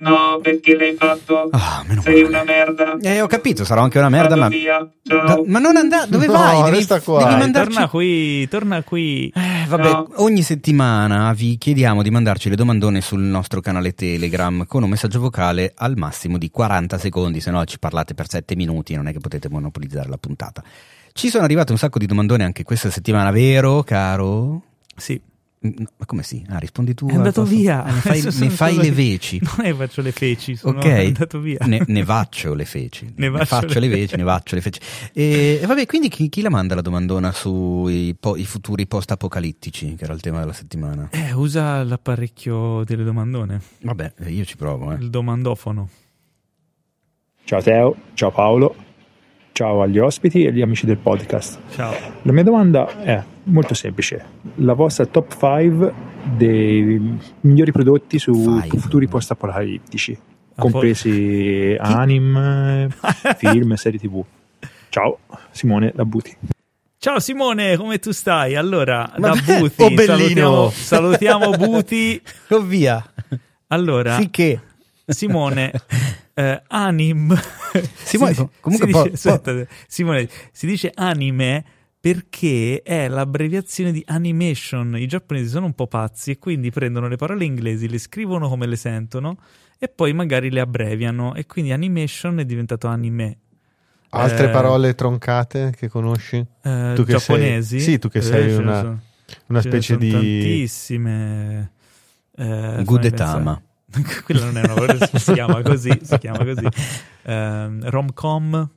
No, 0.04 0.40
perché 0.42 0.76
l'hai 0.76 0.96
fatto? 0.96 1.50
Ah, 1.52 1.84
meno 1.88 2.02
Sei 2.02 2.24
male. 2.24 2.28
una 2.28 2.44
merda. 2.44 2.98
Eh, 3.02 3.22
ho 3.22 3.28
capito, 3.28 3.64
sarò 3.64 3.82
anche 3.82 3.98
una 4.00 4.10
merda, 4.10 4.30
Vado 4.36 4.42
ma. 4.42 4.48
via. 4.50 4.90
Ciao. 5.04 5.26
Da- 5.26 5.42
ma 5.46 5.60
non 5.60 5.78
andare. 5.78 6.08
Dove 6.10 6.26
No, 6.28 6.34
vai? 6.34 6.64
Devi, 6.64 6.76
resta 6.78 7.00
qua. 7.02 7.24
devi 7.24 7.36
mandarci. 7.40 7.72
Torna 7.74 7.90
qui, 7.90 8.48
torna 8.48 8.84
qui. 8.84 9.32
Eh, 9.36 9.66
vabbè, 9.68 9.90
No. 9.90 10.08
ogni 10.18 10.42
settimana 10.42 11.32
vi 11.34 11.58
chiediamo 11.58 12.02
di 12.04 12.10
mandarci 12.10 12.50
le 12.50 12.56
domandone 12.56 13.02
sul 13.02 13.22
nostro 13.22 13.62
canale 13.62 13.94
Telegram 13.94 14.66
con 14.66 14.84
un 14.84 14.90
messaggio 14.90 15.20
vocale 15.20 15.74
al 15.76 15.96
massimo 15.98 16.38
di 16.38 16.50
40 16.50 16.98
secondi, 16.98 17.40
se 17.42 17.52
no 17.52 17.64
ci 17.66 17.80
parlate 17.80 18.14
per 18.14 18.30
7 18.30 18.56
minuti, 18.56 18.96
non 18.96 19.08
è 19.08 19.12
che 19.12 19.20
potete 19.20 19.50
monopolizzare 19.50 20.10
la 20.10 20.18
puntata. 20.18 20.64
Ci 21.14 21.30
sono 21.30 21.44
arrivate 21.44 21.72
un 21.72 21.78
sacco 21.78 22.00
di 22.00 22.06
domandone 22.08 22.44
anche 22.44 22.64
questa 22.64 22.90
settimana, 22.90 23.30
vero, 23.32 23.84
caro? 23.84 24.62
Sì, 24.96 25.20
ma 25.64 26.06
come 26.06 26.24
sì? 26.24 26.46
Ah, 26.50 26.58
rispondi 26.58 26.94
tu. 26.94 27.08
è 27.08 27.14
andato 27.16 27.44
via. 27.46 27.84
Ah, 27.84 27.92
ne 27.94 28.00
fai, 28.00 28.22
ne 28.40 28.50
fai 28.50 28.76
le 28.76 28.92
veci. 28.92 29.42
Non 29.42 29.66
è 29.66 29.74
faccio 29.74 30.02
le 30.02 30.12
feci, 30.12 30.56
sono 30.56 30.80
Ok, 30.80 30.86
è 30.86 31.06
andato 31.06 31.40
via. 31.40 31.60
Ne, 31.66 31.84
ne 31.88 32.04
faccio 32.04 32.54
le 32.54 32.66
feci, 32.66 33.14
Ne 33.16 33.30
ne, 33.30 33.46
faccio 33.46 33.80
le 33.80 33.88
le 33.88 33.88
veci, 33.88 34.16
ne 34.18 34.24
faccio 34.24 34.56
le 34.56 34.62
feci. 34.62 34.80
E, 35.14 35.60
e 35.62 35.66
vabbè, 35.66 35.86
quindi 35.86 36.10
chi, 36.10 36.28
chi 36.30 36.42
la 36.42 36.50
manda 36.50 36.76
la 36.76 36.82
domandona 36.82 37.32
sui 37.32 38.16
po- 38.20 38.36
i 38.36 38.46
futuri 38.46 38.86
post-apocalittici, 38.88 39.96
che 39.96 40.04
era 40.04 40.14
il 40.14 40.22
tema 40.22 40.40
della 40.40 40.54
settimana? 40.54 41.08
Eh, 41.12 41.32
usa 41.34 41.84
l'apparecchio 41.84 42.84
delle 42.84 43.04
domandone, 43.04 43.62
Vabbè, 43.82 44.14
io 44.28 44.44
ci 44.46 44.58
provo, 44.58 44.92
eh. 44.92 44.96
il 44.96 45.10
domandofono. 45.10 45.90
Ciao 47.46 47.62
Teo, 47.62 47.96
ciao 48.14 48.32
Paolo, 48.32 48.76
ciao 49.54 49.82
agli 49.82 50.00
ospiti 50.00 50.44
e 50.44 50.48
agli 50.50 50.62
amici 50.62 50.86
del 50.86 50.98
podcast. 50.98 51.60
Ciao. 51.72 51.96
La 52.24 52.32
mia 52.32 52.44
domanda 52.44 53.02
è 53.02 53.24
molto 53.46 53.74
semplice. 53.74 54.24
La 54.56 54.74
vostra 54.74 55.06
top 55.06 55.32
5 55.32 55.94
dei 56.36 57.20
migliori 57.42 57.72
prodotti 57.72 58.20
su 58.20 58.34
Five. 58.34 58.80
futuri 58.80 59.08
post-apocalittici, 59.08 60.18
compresi 60.56 61.76
anime, 61.80 62.90
film 63.38 63.72
e 63.72 63.78
serie 63.78 64.00
tv. 64.00 64.24
Ciao, 64.90 65.20
Simone 65.52 65.92
Labuti. 65.96 66.36
Ciao 66.98 67.20
Simone, 67.20 67.76
come 67.76 68.00
tu 68.00 68.12
stai? 68.12 68.56
Allora, 68.56 69.12
Ma 69.18 69.32
da 69.32 69.42
beh, 69.46 69.60
Buti, 69.60 69.84
oh, 69.84 69.90
bellino. 69.90 70.70
salutiamo, 70.70 70.70
salutiamo 70.70 71.50
Buti. 71.58 72.22
Oh 72.50 72.62
via! 72.62 73.04
Allora, 73.68 74.16
Sì 74.18 74.30
che... 74.30 74.60
Simone, 75.06 75.74
eh, 76.34 76.62
anim. 76.68 77.36
Simone, 78.04 78.34
Si- 78.34 78.48
comunque 78.60 78.88
si 78.88 78.92
po- 78.94 79.04
dice- 79.10 79.30
aspetta, 79.30 79.66
Simone, 79.88 80.28
si 80.52 80.66
dice 80.68 80.92
anime 80.94 81.64
perché 82.00 82.82
è 82.84 83.08
l'abbreviazione 83.08 83.92
di 83.92 84.04
animation. 84.08 84.98
I 84.98 85.08
giapponesi 85.08 85.48
sono 85.48 85.66
un 85.68 85.74
po' 85.74 85.88
pazzi 85.88 86.32
e 86.32 86.38
quindi 86.40 86.70
prendono 86.70 87.08
le 87.08 87.16
parole 87.16 87.46
inglesi, 87.46 87.88
le 87.88 87.98
scrivono 87.98 88.50
come 88.50 88.66
le 88.68 88.76
sentono 88.76 89.38
e 89.80 89.88
poi 89.88 90.14
magari 90.14 90.50
le 90.52 90.60
abbreviano 90.60 91.34
e 91.34 91.46
quindi 91.46 91.72
animation 91.72 92.40
è 92.40 92.46
diventato 92.46 92.88
anime. 92.88 93.38
Altre 94.10 94.48
Eh, 94.48 94.50
parole 94.50 94.94
troncate 94.96 95.74
che 95.76 95.88
conosci? 95.88 96.36
eh, 96.62 96.92
Tu 96.96 97.04
che 97.04 97.18
sei- 97.18 97.20
giapponesi? 97.20 97.80
sì, 97.80 97.98
tu 98.00 98.10
che 98.10 98.20
Eh, 98.20 98.22
sei 98.22 98.54
una- 98.56 98.80
sono- 98.80 99.00
Una 99.48 99.62
specie 99.62 99.94
sono 99.94 100.00
di... 100.00 100.12
tantissime. 100.12 101.72
Eh, 102.36 102.82
Gudetama. 102.84 103.62
Quella 104.26 104.46
non 104.46 104.58
è 104.58 104.64
una 104.64 104.74
parola, 104.74 105.08
si 105.14 105.34
chiama 105.34 105.62
così, 105.62 106.00
si 106.02 106.18
chiama 106.18 106.44
così. 106.44 106.68
Ehm, 107.24 107.90
rom-com. 107.90 108.70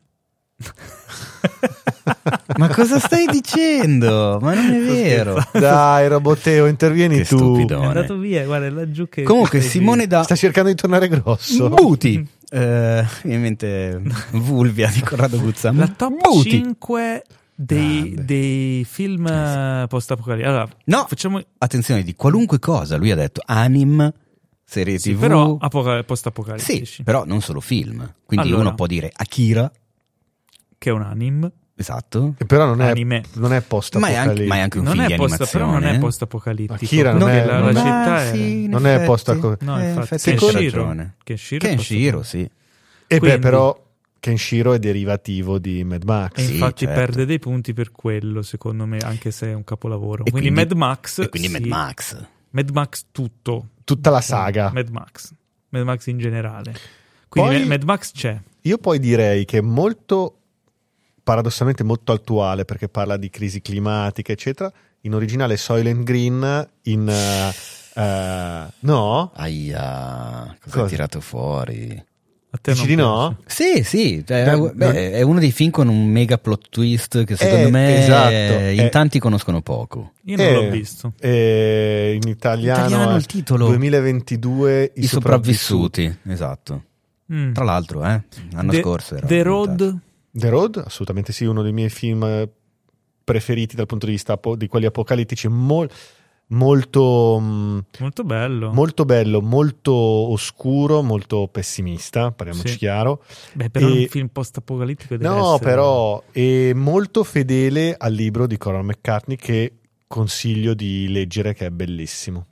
Ma 2.57 2.69
cosa 2.69 2.99
stai 2.99 3.27
dicendo? 3.31 4.39
Ma 4.41 4.55
non 4.55 4.73
è 4.73 4.81
vero. 4.81 5.43
Dai, 5.53 6.09
Roboteo, 6.09 6.67
intervieni 6.67 7.19
Che 7.19 7.25
tu. 7.27 7.37
stupido. 7.37 7.81
È 7.83 7.87
andato 7.87 8.17
via, 8.17 8.45
guarda, 8.45 8.71
laggiù 8.71 9.09
che... 9.09 9.23
Comunque 9.23 9.61
Simone 9.61 10.07
da... 10.07 10.23
Sta 10.23 10.35
cercando 10.35 10.71
di 10.71 10.77
tornare 10.77 11.09
grosso. 11.09 11.69
Buti! 11.69 12.27
Eh, 12.49 13.03
mi 13.23 13.31
viene 13.31 13.35
in 13.37 13.41
mente 13.41 14.01
Vulvia 14.33 14.89
di 14.89 15.01
Corrado 15.01 15.39
Guzza. 15.41 15.73
La 15.73 15.89
top 15.89 16.14
Buti! 16.23 16.51
5 16.51 17.23
dei, 17.55 18.14
dei 18.23 18.85
film 18.89 19.25
post-apocalittici. 19.89 20.49
Allora, 20.49 20.69
No, 20.85 21.05
facciamo... 21.09 21.41
attenzione, 21.59 22.03
di 22.03 22.14
qualunque 22.14 22.59
cosa. 22.59 22.97
Lui 22.97 23.11
ha 23.11 23.17
detto 23.17 23.43
anim, 23.45 24.11
serie 24.69 24.99
Sì, 24.99 25.12
tv. 25.14 25.21
però 25.21 25.57
apoca- 25.61 26.03
post-apocalittici. 26.03 26.85
Sì, 26.85 27.03
però 27.05 27.25
non 27.25 27.41
solo 27.41 27.61
film. 27.61 28.12
Quindi 28.27 28.49
Allora. 28.49 28.62
uno 28.62 28.75
può 28.75 28.87
dire 28.87 29.11
Akira, 29.14 29.71
Che 30.79 30.91
è 30.91 30.93
un 30.93 31.03
anime. 31.03 31.51
esatto. 31.77 32.35
Che 32.37 32.45
però 32.47 32.67
non 32.67 32.83
è, 32.83 32.89
Anime. 32.89 33.23
non 33.35 33.53
è 33.53 33.61
post 33.62 33.97
Ma 33.97 34.09
è, 34.09 34.14
anche, 34.14 34.45
ma 34.47 34.57
è 34.57 34.61
anche 34.61 34.79
un 34.79 34.85
Non 34.85 34.95
film 34.95 35.05
è 35.05 35.09
di 35.09 35.14
post, 35.17 35.33
animazione. 35.35 35.64
però 35.67 35.79
non 35.79 35.89
è 35.89 35.95
eh. 35.95 35.99
post-apocalittico. 36.01 36.75
Akira 36.85 37.11
non 37.12 37.21
perché 37.21 37.43
è- 37.43 37.47
la, 37.47 37.53
la 37.53 37.59
non 37.61 37.69
è- 37.69 37.75
città 37.81 38.23
è... 38.25 38.33
sì, 38.35 38.67
non 38.67 38.87
è 38.87 38.91
effetti. 38.95 39.07
post-apo- 39.07 39.57
No, 39.61 39.81
Eh, 39.81 39.89
infatti. 39.89 40.09
Kenshiro 40.09 40.49
è 40.51 41.69
Kenshiro, 41.69 42.17
post-apocalittico. 42.19 42.51
E 43.07 43.19
beh, 43.21 43.39
però 43.39 43.85
Kenshiro 44.19 44.73
è 44.73 44.79
derivativo 44.81 45.59
di 45.61 45.85
Mad 45.85 46.03
Max. 46.03 46.33
E 46.39 46.43
Sì, 46.43 46.53
infatti 46.55 46.85
certo. 46.87 47.01
perde 47.01 47.25
dei 47.25 47.39
punti 47.39 47.73
per 47.73 47.93
quello, 47.93 48.43
secondo 48.43 48.85
me, 48.85 48.99
anche 48.99 49.31
se 49.31 49.47
è 49.49 49.55
un 49.55 49.62
capolavoro. 49.62 50.25
E 50.25 50.31
quindi, 50.33 50.51
quindi- 50.51 50.75
Mad 50.75 50.77
Max. 50.77 51.19
E 51.21 51.29
quindi 51.29 51.49
sì. 51.49 51.55
Mad 51.55 51.64
Max. 51.67 52.27
Mad 52.51 52.71
Max 52.71 53.05
tutto. 53.12 53.69
Tutta 53.87 54.11
la 54.11 54.20
saga. 54.20 54.72
Mad 54.74 54.89
Max. 54.89 55.32
Mad 55.68 55.84
Max 55.84 56.07
in 56.07 56.18
generale. 56.18 56.74
Quindi 57.28 57.51
Poi- 57.51 57.61
Ma- 57.61 57.66
Mad 57.68 57.82
Max 57.84 58.11
c'è. 58.11 58.37
Io 58.62 58.78
poi 58.78 58.99
direi 58.99 59.45
che 59.45 59.59
è 59.59 59.61
molto, 59.61 60.39
paradossalmente 61.22 61.84
molto 61.84 62.11
attuale 62.11 62.64
perché 62.64 62.89
parla 62.89 63.16
di 63.16 63.30
crisi 63.30 63.61
climatica, 63.61 64.32
eccetera. 64.32 64.72
In 65.03 65.14
originale 65.14 65.57
Soylent 65.57 66.03
Green, 66.03 66.68
in... 66.82 67.09
eh, 67.09 68.72
no? 68.80 69.32
Aia, 69.37 70.57
cosa, 70.61 70.70
Cosa? 70.70 70.82
hai 70.82 70.89
tirato 70.89 71.20
fuori? 71.20 72.05
A 72.51 72.59
te 72.59 72.72
Dici 72.72 72.86
di 72.86 72.94
no? 72.94 73.36
Sì, 73.44 73.82
sì, 73.84 74.24
cioè, 74.26 74.44
Da- 74.44 74.57
beh, 74.57 74.72
non- 74.86 74.94
è 74.94 75.20
uno 75.22 75.38
dei 75.40 75.51
film 75.53 75.70
con 75.70 75.88
un 75.88 76.07
mega 76.07 76.38
plot 76.38 76.68
twist 76.70 77.24
che 77.24 77.36
secondo 77.36 77.66
Eh, 77.66 77.70
me 77.70 77.99
esatto, 78.03 78.30
in 78.70 78.80
eh. 78.80 78.88
tanti 78.88 79.18
conoscono 79.18 79.61
poco. 79.61 80.12
Io 80.24 80.36
non 80.36 80.47
Eh, 80.47 80.53
l'ho 80.55 80.70
visto. 80.70 81.12
E 81.20 82.18
in 82.22 82.28
italiano, 82.28 82.86
Italiano 82.86 83.16
il 83.16 83.26
titolo. 83.26 83.66
2022 83.66 84.92
I, 84.94 85.03
I 85.03 85.07
sopravvissuti, 85.07 86.18
esatto. 86.28 86.82
Mm. 87.32 87.53
Tra 87.53 87.64
l'altro, 87.64 88.05
eh, 88.05 88.22
l'anno 88.53 88.70
The- 88.70 88.80
scorso 88.80 89.16
era 89.16 89.26
The. 89.26 89.42
Road. 89.42 89.99
The 90.30 90.49
Road, 90.49 90.82
assolutamente 90.86 91.32
sì, 91.32 91.44
uno 91.44 91.62
dei 91.62 91.72
miei 91.72 91.88
film 91.90 92.22
eh, 92.22 92.49
preferiti 93.24 93.74
dal 93.74 93.86
punto 93.86 94.07
di 94.07 94.12
vista 94.12 94.38
di 94.57 94.66
quelli 94.68 94.86
apocalittici. 94.86 95.49
Mol- 95.49 95.90
molto, 96.49 97.38
mh, 97.40 97.84
Molto 97.99 98.24
bello. 98.24 98.72
molto 98.72 99.05
bello, 99.05 99.40
molto 99.42 99.92
oscuro, 99.92 101.03
molto 101.03 101.49
pessimista, 101.49 102.30
parliamoci 102.30 102.68
Sì. 102.68 102.76
chiaro. 102.78 103.22
Beh, 103.55 103.70
però 103.70 103.88
e- 103.88 104.01
un 104.03 104.07
film 104.09 104.28
post-apocalittico 104.28 105.16
No, 105.18 105.55
essere- 105.55 105.64
però 105.70 106.22
è 106.30 106.72
molto 106.72 107.24
fedele 107.24 107.94
al 107.99 108.12
libro 108.12 108.47
di 108.47 108.57
Coral 108.57 108.84
McCartney 108.84 109.36
che 109.36 109.72
consiglio 110.07 110.74
di 110.74 111.09
leggere, 111.09 111.53
che 111.55 111.66
è 111.66 111.70
bellissimo. 111.70 112.47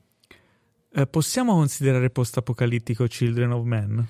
Eh, 0.96 1.06
possiamo 1.06 1.54
considerare 1.54 2.10
post-apocalittico 2.10 3.06
Children 3.06 3.52
of 3.52 3.64
Men? 3.64 4.06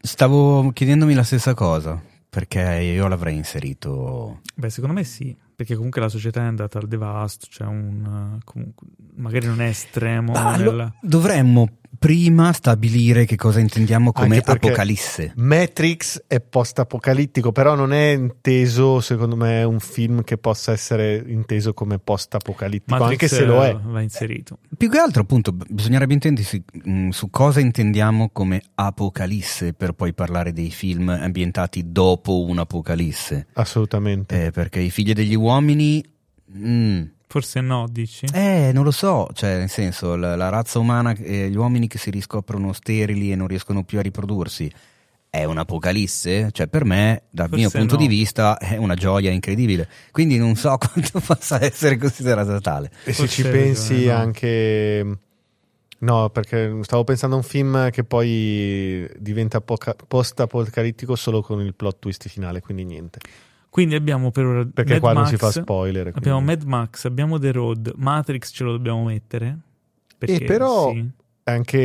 Stavo 0.00 0.70
chiedendomi 0.72 1.14
la 1.14 1.22
stessa 1.22 1.54
cosa, 1.54 2.02
perché 2.28 2.60
io 2.60 3.06
l'avrei 3.06 3.36
inserito... 3.36 4.40
Beh, 4.54 4.70
secondo 4.70 4.94
me 4.94 5.04
sì, 5.04 5.34
perché 5.62 5.76
comunque 5.76 6.00
la 6.00 6.08
società 6.08 6.40
è 6.40 6.46
andata 6.46 6.78
al 6.78 6.88
devasto, 6.88 7.46
cioè 7.48 7.68
un... 7.68 8.36
eh, 8.38 8.42
comunque, 8.44 8.86
magari 9.14 9.46
non 9.46 9.60
è 9.60 9.68
estremo. 9.68 10.32
Ah, 10.34 10.56
nella- 10.56 10.92
dovremmo 11.00 11.68
prima 12.02 12.52
stabilire 12.52 13.24
che 13.26 13.36
cosa 13.36 13.60
intendiamo 13.60 14.10
come 14.10 14.38
apocalisse. 14.44 15.34
Matrix 15.36 16.24
è 16.26 16.40
post-apocalittico, 16.40 17.52
però 17.52 17.76
non 17.76 17.92
è 17.92 18.08
inteso, 18.08 19.00
secondo 19.00 19.36
me, 19.36 19.62
un 19.62 19.78
film 19.78 20.24
che 20.24 20.36
possa 20.36 20.72
essere 20.72 21.22
inteso 21.24 21.74
come 21.74 22.00
post-apocalittico, 22.00 22.98
Matrix, 22.98 23.10
anche 23.10 23.28
se 23.28 23.44
lo 23.44 23.62
eh, 23.62 23.70
è. 23.70 23.76
Va 23.80 24.00
inserito. 24.00 24.58
Più 24.76 24.90
che 24.90 24.98
altro, 24.98 25.22
appunto, 25.22 25.52
bisognerebbe 25.52 26.14
intendersi 26.14 26.60
mh, 26.82 27.10
su 27.10 27.30
cosa 27.30 27.60
intendiamo 27.60 28.30
come 28.32 28.60
apocalisse 28.74 29.72
per 29.72 29.92
poi 29.92 30.12
parlare 30.12 30.52
dei 30.52 30.72
film 30.72 31.08
ambientati 31.08 31.92
dopo 31.92 32.42
un'apocalisse. 32.42 33.46
Assolutamente. 33.52 34.46
Eh, 34.46 34.50
perché 34.50 34.80
i 34.80 34.90
figli 34.90 35.12
degli 35.12 35.36
uomini... 35.36 36.04
mm, 36.52 37.02
Forse 37.32 37.62
no, 37.62 37.86
dici? 37.90 38.26
Eh, 38.30 38.72
non 38.74 38.84
lo 38.84 38.90
so, 38.90 39.26
cioè, 39.32 39.56
nel 39.56 39.70
senso, 39.70 40.16
la, 40.16 40.36
la 40.36 40.50
razza 40.50 40.78
umana, 40.78 41.12
eh, 41.12 41.48
gli 41.48 41.56
uomini 41.56 41.88
che 41.88 41.96
si 41.96 42.10
riscoprono 42.10 42.74
sterili 42.74 43.32
e 43.32 43.36
non 43.36 43.46
riescono 43.46 43.84
più 43.84 43.98
a 43.98 44.02
riprodursi, 44.02 44.70
è 45.30 45.44
un'apocalisse? 45.44 46.50
Cioè, 46.52 46.66
per 46.66 46.84
me, 46.84 47.22
dal 47.30 47.48
Forse 47.48 47.58
mio 47.58 47.70
punto 47.70 47.94
no. 47.94 48.02
di 48.02 48.06
vista, 48.06 48.58
è 48.58 48.76
una 48.76 48.92
gioia 48.92 49.30
incredibile. 49.30 49.88
Quindi 50.10 50.36
non 50.36 50.56
so 50.56 50.76
quanto 50.76 51.20
possa 51.20 51.58
essere 51.64 51.96
considerata 51.96 52.60
tale. 52.60 52.90
E 53.02 53.14
se 53.14 53.26
ci 53.28 53.42
pensi 53.44 54.04
no. 54.04 54.14
anche... 54.14 55.18
No, 56.00 56.28
perché 56.28 56.80
stavo 56.82 57.04
pensando 57.04 57.36
a 57.36 57.38
un 57.38 57.44
film 57.44 57.88
che 57.88 58.04
poi 58.04 59.08
diventa 59.16 59.56
apoca- 59.56 59.96
post-apocalittico 60.06 61.16
solo 61.16 61.40
con 61.40 61.62
il 61.62 61.74
plot 61.74 61.98
twist 61.98 62.28
finale, 62.28 62.60
quindi 62.60 62.84
niente. 62.84 63.20
Quindi 63.72 63.94
abbiamo 63.94 64.30
per 64.30 64.44
ora 64.44 64.66
Perché 64.66 64.92
Mad 64.92 65.00
qua 65.00 65.12
non 65.14 65.22
Max, 65.22 65.30
si 65.30 65.36
fa 65.38 65.50
spoiler. 65.50 66.02
quindi- 66.10 66.18
Abbiamo 66.18 66.40
Mad 66.42 66.62
Max, 66.64 67.04
abbiamo 67.06 67.38
The 67.38 67.52
Road, 67.52 67.92
Matrix 67.96 68.50
ce 68.52 68.64
lo 68.64 68.72
dobbiamo 68.72 69.04
mettere. 69.04 69.56
Perché, 70.18 70.42
E 70.42 70.44
però- 70.44 70.90
sì. 70.92 71.08
Anche... 71.44 71.76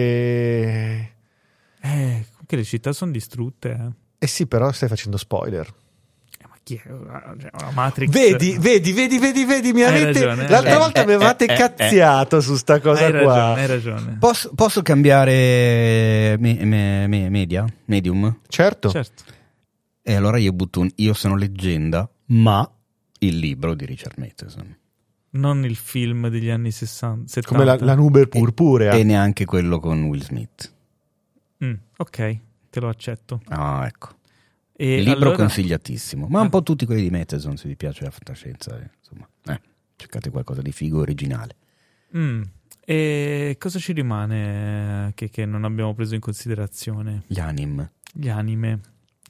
Eh, 1.81 2.25
comunque 2.31 2.57
le 2.57 2.63
città 2.65 2.91
sono 2.91 3.11
distrutte. 3.11 3.69
Eh. 3.69 3.91
Eh 4.25 4.27
sì, 4.27 4.47
però 4.47 4.69
stai 4.73 4.89
facendo 4.89 5.15
spoiler. 5.15 5.65
Eh, 6.39 6.45
ma 6.49 6.55
chi 6.61 6.75
è? 6.75 6.81
Cioè, 6.87 7.71
Matrix... 7.73 8.09
Vedi, 8.11 8.57
vedi, 8.59 8.91
vedi, 8.91 9.17
vedi, 9.17 9.45
vedi, 9.45 9.71
mi 9.71 9.83
avete... 9.83 10.05
ragione, 10.07 10.35
L'altra 10.35 10.55
ragione. 10.57 10.77
volta 10.77 11.05
mi 11.05 11.11
Eh, 11.11 11.15
avevate 11.15 11.45
eh, 11.45 11.53
eh, 11.53 11.55
cazziato 11.55 12.41
su 12.41 12.55
sta 12.57 12.81
cosa 12.81 13.05
hai 13.05 13.11
qua. 13.11 13.33
ragione, 13.53 13.61
hai 13.61 13.67
ragione. 13.67 14.17
Posso, 14.19 14.51
posso 14.53 14.81
cambiare 14.81 16.35
me- 16.37 16.65
me- 16.65 17.07
me- 17.07 17.29
media? 17.29 17.65
Medium? 17.85 18.39
Certo. 18.49 18.89
Certo. 18.89 19.23
E 20.09 20.15
allora 20.15 20.37
io 20.37 20.53
butto 20.53 20.79
un 20.79 20.89
Io 20.95 21.13
sono 21.13 21.35
leggenda, 21.35 22.09
ma 22.27 22.69
il 23.19 23.37
libro 23.39 23.73
di 23.73 23.85
Richard 23.85 24.17
Matheson. 24.17 24.77
Non 25.31 25.65
il 25.65 25.75
film 25.75 26.29
degli 26.29 26.49
anni 26.49 26.71
60, 26.71 27.27
70. 27.27 27.47
Come 27.49 27.65
la, 27.65 27.77
la 27.85 27.93
nube 27.93 28.25
purpurea. 28.27 28.93
E 28.93 29.03
neanche 29.03 29.43
quello 29.43 29.79
con 29.79 30.03
Will 30.03 30.21
Smith. 30.21 30.73
Mm, 31.61 31.73
ok, 31.97 32.39
te 32.69 32.79
lo 32.79 32.87
accetto. 32.87 33.41
Ah, 33.47 33.85
ecco. 33.85 34.15
E 34.71 34.93
il 34.99 35.03
libro 35.03 35.19
allora- 35.31 35.35
consigliatissimo, 35.37 36.27
ma 36.29 36.39
un 36.39 36.45
Eh. 36.45 36.49
po' 36.51 36.63
tutti 36.63 36.85
quelli 36.85 37.01
di 37.01 37.09
Matheson, 37.09 37.57
se 37.57 37.67
vi 37.67 37.75
piace 37.75 38.05
la 38.05 38.11
fantascienza, 38.11 38.79
eh, 38.79 38.89
insomma, 38.99 39.27
eh, 39.47 39.59
cercate 39.97 40.29
qualcosa 40.29 40.61
di 40.61 40.71
figo 40.71 40.99
originale. 40.99 41.55
Mm, 42.15 42.43
E 42.89 43.57
cosa 43.59 43.79
ci 43.79 43.91
rimane 43.91 45.07
eh, 45.09 45.13
che, 45.15 45.29
che 45.29 45.45
non 45.45 45.65
abbiamo 45.65 45.93
preso 45.93 46.15
in 46.15 46.21
considerazione? 46.21 47.23
Gli 47.27 47.39
anim. 47.41 47.91
Gli 48.13 48.29
anime. 48.29 48.79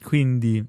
Quindi, 0.02 0.64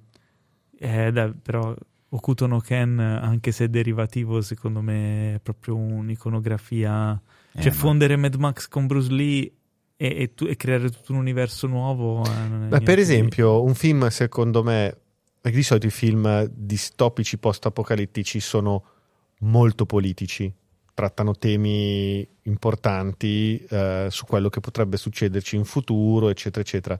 eh, 0.79 1.11
dai, 1.11 1.33
però, 1.33 1.75
Okuto 2.11 2.47
no 2.47 2.59
Ken, 2.59 2.97
anche 2.99 3.51
se 3.51 3.65
è 3.65 3.67
derivativo, 3.67 4.41
secondo 4.41 4.81
me 4.81 5.35
è 5.35 5.39
proprio 5.39 5.75
un'iconografia. 5.75 7.21
Eh, 7.53 7.61
cioè, 7.61 7.71
ma- 7.71 7.77
fondere 7.77 8.15
Mad 8.15 8.35
Max 8.35 8.67
con 8.67 8.87
Bruce 8.87 9.11
Lee 9.11 9.51
e, 9.95 10.07
e 10.21 10.33
tu- 10.33 10.45
e 10.45 10.55
creare 10.55 10.89
tutto 10.89 11.11
un 11.11 11.19
universo 11.19 11.67
nuovo. 11.67 12.23
eh, 12.23 12.81
per 12.81 12.95
di- 12.95 13.01
esempio, 13.01 13.61
un 13.63 13.75
film, 13.75 14.07
secondo 14.07 14.63
me, 14.63 14.95
perché 15.41 15.57
di 15.57 15.63
solito 15.63 15.87
i 15.87 15.91
film 15.91 16.45
distopici 16.45 17.37
post-apocalittici 17.37 18.39
sono 18.39 18.83
molto 19.41 19.85
politici, 19.85 20.51
trattano 20.93 21.35
temi 21.35 22.27
importanti 22.43 23.63
eh, 23.69 24.07
su 24.09 24.25
quello 24.25 24.49
che 24.49 24.59
potrebbe 24.59 24.97
succederci 24.97 25.55
in 25.55 25.63
futuro, 25.65 26.29
eccetera, 26.29 26.61
eccetera. 26.61 26.99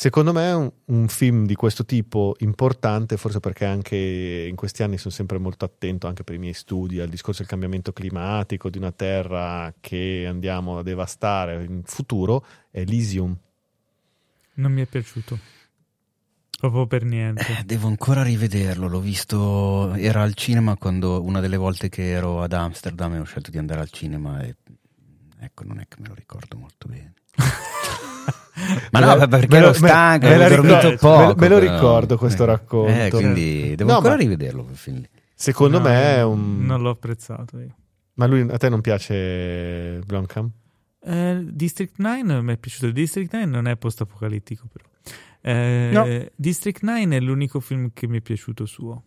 Secondo 0.00 0.32
me 0.32 0.52
un, 0.52 0.70
un 0.84 1.08
film 1.08 1.44
di 1.44 1.56
questo 1.56 1.84
tipo 1.84 2.36
importante, 2.38 3.16
forse 3.16 3.40
perché 3.40 3.64
anche 3.64 3.96
in 4.48 4.54
questi 4.54 4.84
anni 4.84 4.96
sono 4.96 5.12
sempre 5.12 5.38
molto 5.38 5.64
attento, 5.64 6.06
anche 6.06 6.22
per 6.22 6.36
i 6.36 6.38
miei 6.38 6.52
studi, 6.52 7.00
al 7.00 7.08
discorso 7.08 7.40
del 7.40 7.50
cambiamento 7.50 7.92
climatico, 7.92 8.70
di 8.70 8.78
una 8.78 8.92
terra 8.92 9.74
che 9.80 10.24
andiamo 10.28 10.78
a 10.78 10.84
devastare 10.84 11.64
in 11.64 11.82
futuro, 11.82 12.46
è 12.70 12.78
Elysium. 12.78 13.36
Non 14.54 14.70
mi 14.70 14.82
è 14.82 14.86
piaciuto. 14.86 15.36
Proprio 16.60 16.86
per 16.86 17.02
niente. 17.02 17.58
Eh, 17.58 17.64
devo 17.64 17.88
ancora 17.88 18.22
rivederlo, 18.22 18.86
l'ho 18.86 19.00
visto, 19.00 19.94
era 19.94 20.22
al 20.22 20.34
cinema 20.34 20.76
quando 20.76 21.24
una 21.24 21.40
delle 21.40 21.56
volte 21.56 21.88
che 21.88 22.08
ero 22.08 22.40
ad 22.40 22.52
Amsterdam 22.52 23.14
e 23.14 23.18
ho 23.18 23.24
scelto 23.24 23.50
di 23.50 23.58
andare 23.58 23.80
al 23.80 23.90
cinema 23.90 24.42
e 24.42 24.54
ecco, 25.40 25.64
non 25.64 25.80
è 25.80 25.88
che 25.88 25.96
me 25.98 26.06
lo 26.06 26.14
ricordo 26.14 26.56
molto 26.56 26.86
bene. 26.86 27.14
Ma 28.90 29.00
no, 29.00 29.16
Me 29.16 29.28
perché 29.28 29.46
me 29.50 29.56
ero 29.58 29.66
lo- 29.66 29.80
me- 29.80 29.88
stanco, 29.88 30.26
me 30.26 30.34
avevo 30.34 30.62
dormito 30.62 30.96
poco. 30.96 31.18
me- 31.18 31.34
me 31.36 31.48
lo 31.48 31.58
però. 31.58 31.72
ricordo 31.74 32.16
questo 32.18 32.42
Eh, 32.42 32.46
racconto. 32.46 32.92
Eh, 32.92 33.10
quindi 33.10 33.74
devo 33.76 33.90
No, 33.90 33.96
ancora 33.96 34.14
ma- 34.14 34.20
rivederlo 34.20 34.64
quel 34.64 34.76
film 34.76 34.96
lì. 34.98 35.08
Secondo 35.34 35.78
No, 35.78 35.84
me 35.84 36.16
è 36.16 36.22
un... 36.24 36.64
Non 36.64 36.82
l'ho 36.82 36.90
apprezzato 36.90 37.58
io. 37.58 37.74
Ma 38.14 38.26
lui, 38.26 38.40
a 38.50 38.56
te 38.56 38.68
non 38.68 38.80
piace 38.80 40.00
Blomkamp? 40.04 40.50
Eh, 41.00 41.44
District 41.48 41.94
9 41.98 42.42
mi 42.42 42.52
è 42.54 42.56
piaciuto. 42.56 42.90
District 42.90 43.32
9 43.32 43.46
non 43.46 43.68
è 43.68 43.76
post-apocalittico, 43.76 44.66
però. 44.72 44.84
Eh, 45.40 45.90
No. 45.92 46.04
District 46.34 46.82
9 46.82 47.16
è 47.16 47.20
l'unico 47.20 47.60
film 47.60 47.90
che 47.94 48.08
mi 48.08 48.18
è 48.18 48.20
piaciuto 48.20 48.66
suo. 48.66 49.04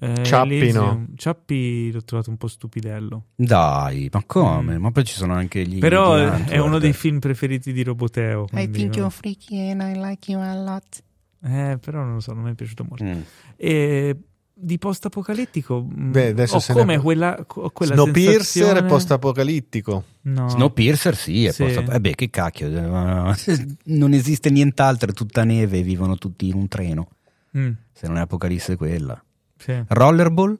Eh, 0.00 0.24
Ciappi, 0.24 0.54
Elysium- 0.56 0.84
no. 0.84 1.06
Ciappi 1.16 1.92
l'ho 1.92 2.02
trovato 2.04 2.30
un 2.30 2.36
po' 2.36 2.48
stupidello. 2.48 3.26
Dai, 3.36 4.08
ma 4.12 4.22
come? 4.26 4.76
Mm. 4.78 4.82
Ma 4.82 4.90
poi 4.90 5.04
ci 5.04 5.14
sono 5.14 5.34
anche 5.34 5.64
gli 5.66 5.78
Però 5.78 6.18
gli 6.18 6.44
è- 6.48 6.58
uno 6.58 6.78
dei 6.78 6.92
film 6.92 7.18
preferiti 7.20 7.72
di 7.72 7.82
Roboteo. 7.82 8.46
quindi 8.46 8.88
no. 8.96 9.08
freaky 9.10 9.70
and 9.70 9.80
I 9.82 9.98
like 10.00 10.30
you 10.30 10.40
a 10.40 10.54
lot. 10.54 11.02
Eh, 11.44 11.78
però 11.80 12.02
non 12.02 12.14
lo 12.14 12.20
so, 12.20 12.32
non 12.32 12.44
mi 12.44 12.50
è 12.50 12.54
piaciuto 12.54 12.84
molto. 12.88 13.04
Mm. 13.04 13.20
E 13.56 14.16
di 14.56 14.78
post-apocalittico 14.78 15.82
mm, 15.84 16.10
Beh, 16.12 16.28
adesso 16.28 16.56
ho 16.56 16.60
se 16.60 16.72
ne- 16.74 16.78
come 16.80 16.98
quella, 16.98 17.36
ho 17.46 17.70
quella 17.70 17.94
Snowpiercer 17.94 18.42
sensazione... 18.44 18.78
è 18.80 18.84
post-apocalittico. 18.84 20.04
No. 20.22 20.48
Snowpiercer 20.48 21.16
sì, 21.16 21.44
è 21.44 21.52
Sì. 21.52 21.64
post- 21.64 21.92
eh 21.92 22.00
beh, 22.00 22.14
che 22.14 22.30
cacchio, 22.30 22.68
non 23.84 24.12
esiste 24.12 24.50
nient'altro, 24.50 25.10
è 25.10 25.12
tutta 25.12 25.44
neve 25.44 25.78
e 25.78 25.82
vivono 25.82 26.16
tutti 26.16 26.48
in 26.48 26.54
un 26.54 26.68
treno, 26.68 27.08
Mm, 27.56 27.70
se 27.92 28.08
non 28.08 28.16
è 28.16 28.20
Apocalisse 28.20 28.76
quella. 28.76 29.23
Sì. 29.64 29.82
Rollerball? 29.88 30.58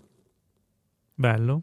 Bello. 1.15 1.63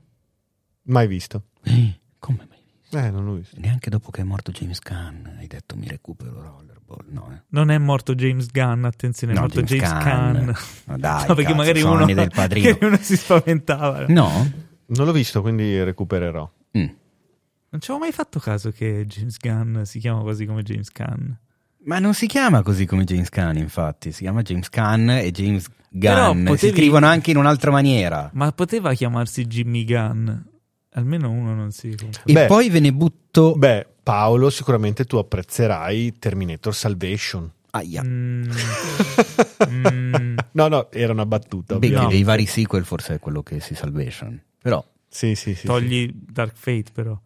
Mai 0.84 1.08
visto. 1.08 1.44
Eh, 1.64 2.00
Come 2.20 2.48
mai? 2.48 3.04
Eh, 3.06 3.10
non 3.10 3.26
l'ho 3.26 3.34
visto. 3.36 3.56
Neanche 3.60 3.89
dopo 3.89 4.12
che 4.12 4.22
è 4.22 4.24
morto 4.24 4.52
James 4.52 4.80
Gunn 4.80 5.26
hai 5.38 5.48
detto 5.48 5.76
mi 5.76 5.88
recupero 5.88 6.42
Rollerball, 6.42 7.06
no 7.10 7.32
eh. 7.34 7.42
Non 7.50 7.70
è 7.72 7.78
morto 7.78 8.14
James 8.16 8.48
Gunn, 8.52 8.84
attenzione, 8.86 9.34
è 9.34 9.36
No, 9.36 9.42
morto 9.42 9.62
James 9.62 9.89
James. 9.89 10.04
Caan. 10.04 10.54
Ma 10.86 10.98
dai, 10.98 11.22
No, 11.28 11.34
perché 11.36 11.44
cazzo, 11.44 11.56
magari 11.56 11.82
uno, 11.82 12.06
del 12.06 12.78
uno 12.82 12.98
si 12.98 13.16
spaventava. 13.18 14.06
No? 14.08 14.52
Non 14.88 15.06
l'ho 15.06 15.12
visto, 15.14 15.42
quindi 15.42 15.82
recupererò. 15.84 16.52
Mm. 16.78 16.88
Non 17.70 17.80
ci 17.80 17.89
avevo 17.92 18.00
mai 18.06 18.12
fatto 18.12 18.39
caso 18.39 18.72
che 18.72 19.06
James 19.08 19.38
Gunn 19.39 19.84
si 19.84 20.00
chiama 20.00 20.22
quasi 20.22 20.46
come 20.46 20.62
James 20.64 20.92
Gunn. 20.92 21.32
Ma 21.84 22.00
non 22.00 22.14
si 22.14 22.28
chiama 22.28 22.62
così 22.62 22.86
come 22.86 23.04
James 23.04 23.30
Caan, 23.30 23.58
infatti, 23.58 24.12
si 24.12 24.22
chiama 24.22 24.42
James 24.42 24.70
Caan 24.70 25.10
e 25.10 25.32
James 25.32 25.68
Gunn. 25.90 26.38
Si 26.38 26.44
potevi- 26.44 26.74
scrivono 26.78 27.08
anche 27.08 27.32
in 27.32 27.38
un'altra 27.38 27.72
maniera. 27.72 28.30
Ma 28.34 28.52
poteva 28.52 28.94
chiamarsi 28.94 29.46
Jimmy 29.46 29.84
Gunn. 29.84 30.30
Almeno 30.94 31.30
uno 31.30 31.54
non 31.54 31.72
si... 31.72 31.96
E 32.26 32.34
Beh. 32.34 32.46
poi 32.48 32.70
ve 32.70 32.80
ne 32.82 32.92
butto... 32.92 33.54
Beh, 33.56 33.88
Paolo, 34.04 34.50
sicuramente 34.50 35.06
tu 35.06 35.18
apprezzerai 35.18 36.18
Terminator 36.20 36.76
Salvation. 36.76 37.50
Aia. 37.72 38.04
Mm. 38.04 38.52
Mm. 39.72 40.38
No, 40.54 40.68
no, 40.68 40.92
era 40.92 41.14
una 41.14 41.26
battuta. 41.26 41.78
Beh, 41.78 41.92
che 41.92 42.08
dei 42.08 42.24
vari 42.24 42.48
sequel 42.48 42.84
forse 42.84 43.16
è 43.16 43.20
quello 43.20 43.44
che 43.44 43.60
si 43.60 43.76
Salvation. 43.76 44.42
Però 44.60 44.84
Sì, 45.08 45.36
sì, 45.36 45.54
sì. 45.54 45.68
Togli 45.68 46.12
Dark 46.12 46.56
Fate, 46.56 46.86
però. 46.92 47.18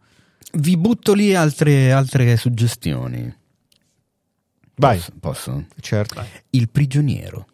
Vi 0.51 0.77
butto 0.77 1.13
lì 1.13 1.33
altre, 1.33 1.91
altre 1.93 2.35
suggestioni. 2.35 3.33
Vai, 4.77 4.97
Posso? 4.97 5.11
Posso? 5.19 5.65
certo, 5.79 6.23
Il 6.51 6.69
prigioniero, 6.69 7.45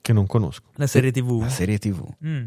che 0.00 0.12
non 0.12 0.26
conosco. 0.26 0.68
La 0.76 0.86
serie 0.86 1.10
TV. 1.10 1.40
la 1.42 1.48
serie 1.48 1.78
TV. 1.78 2.02
Mm. 2.26 2.44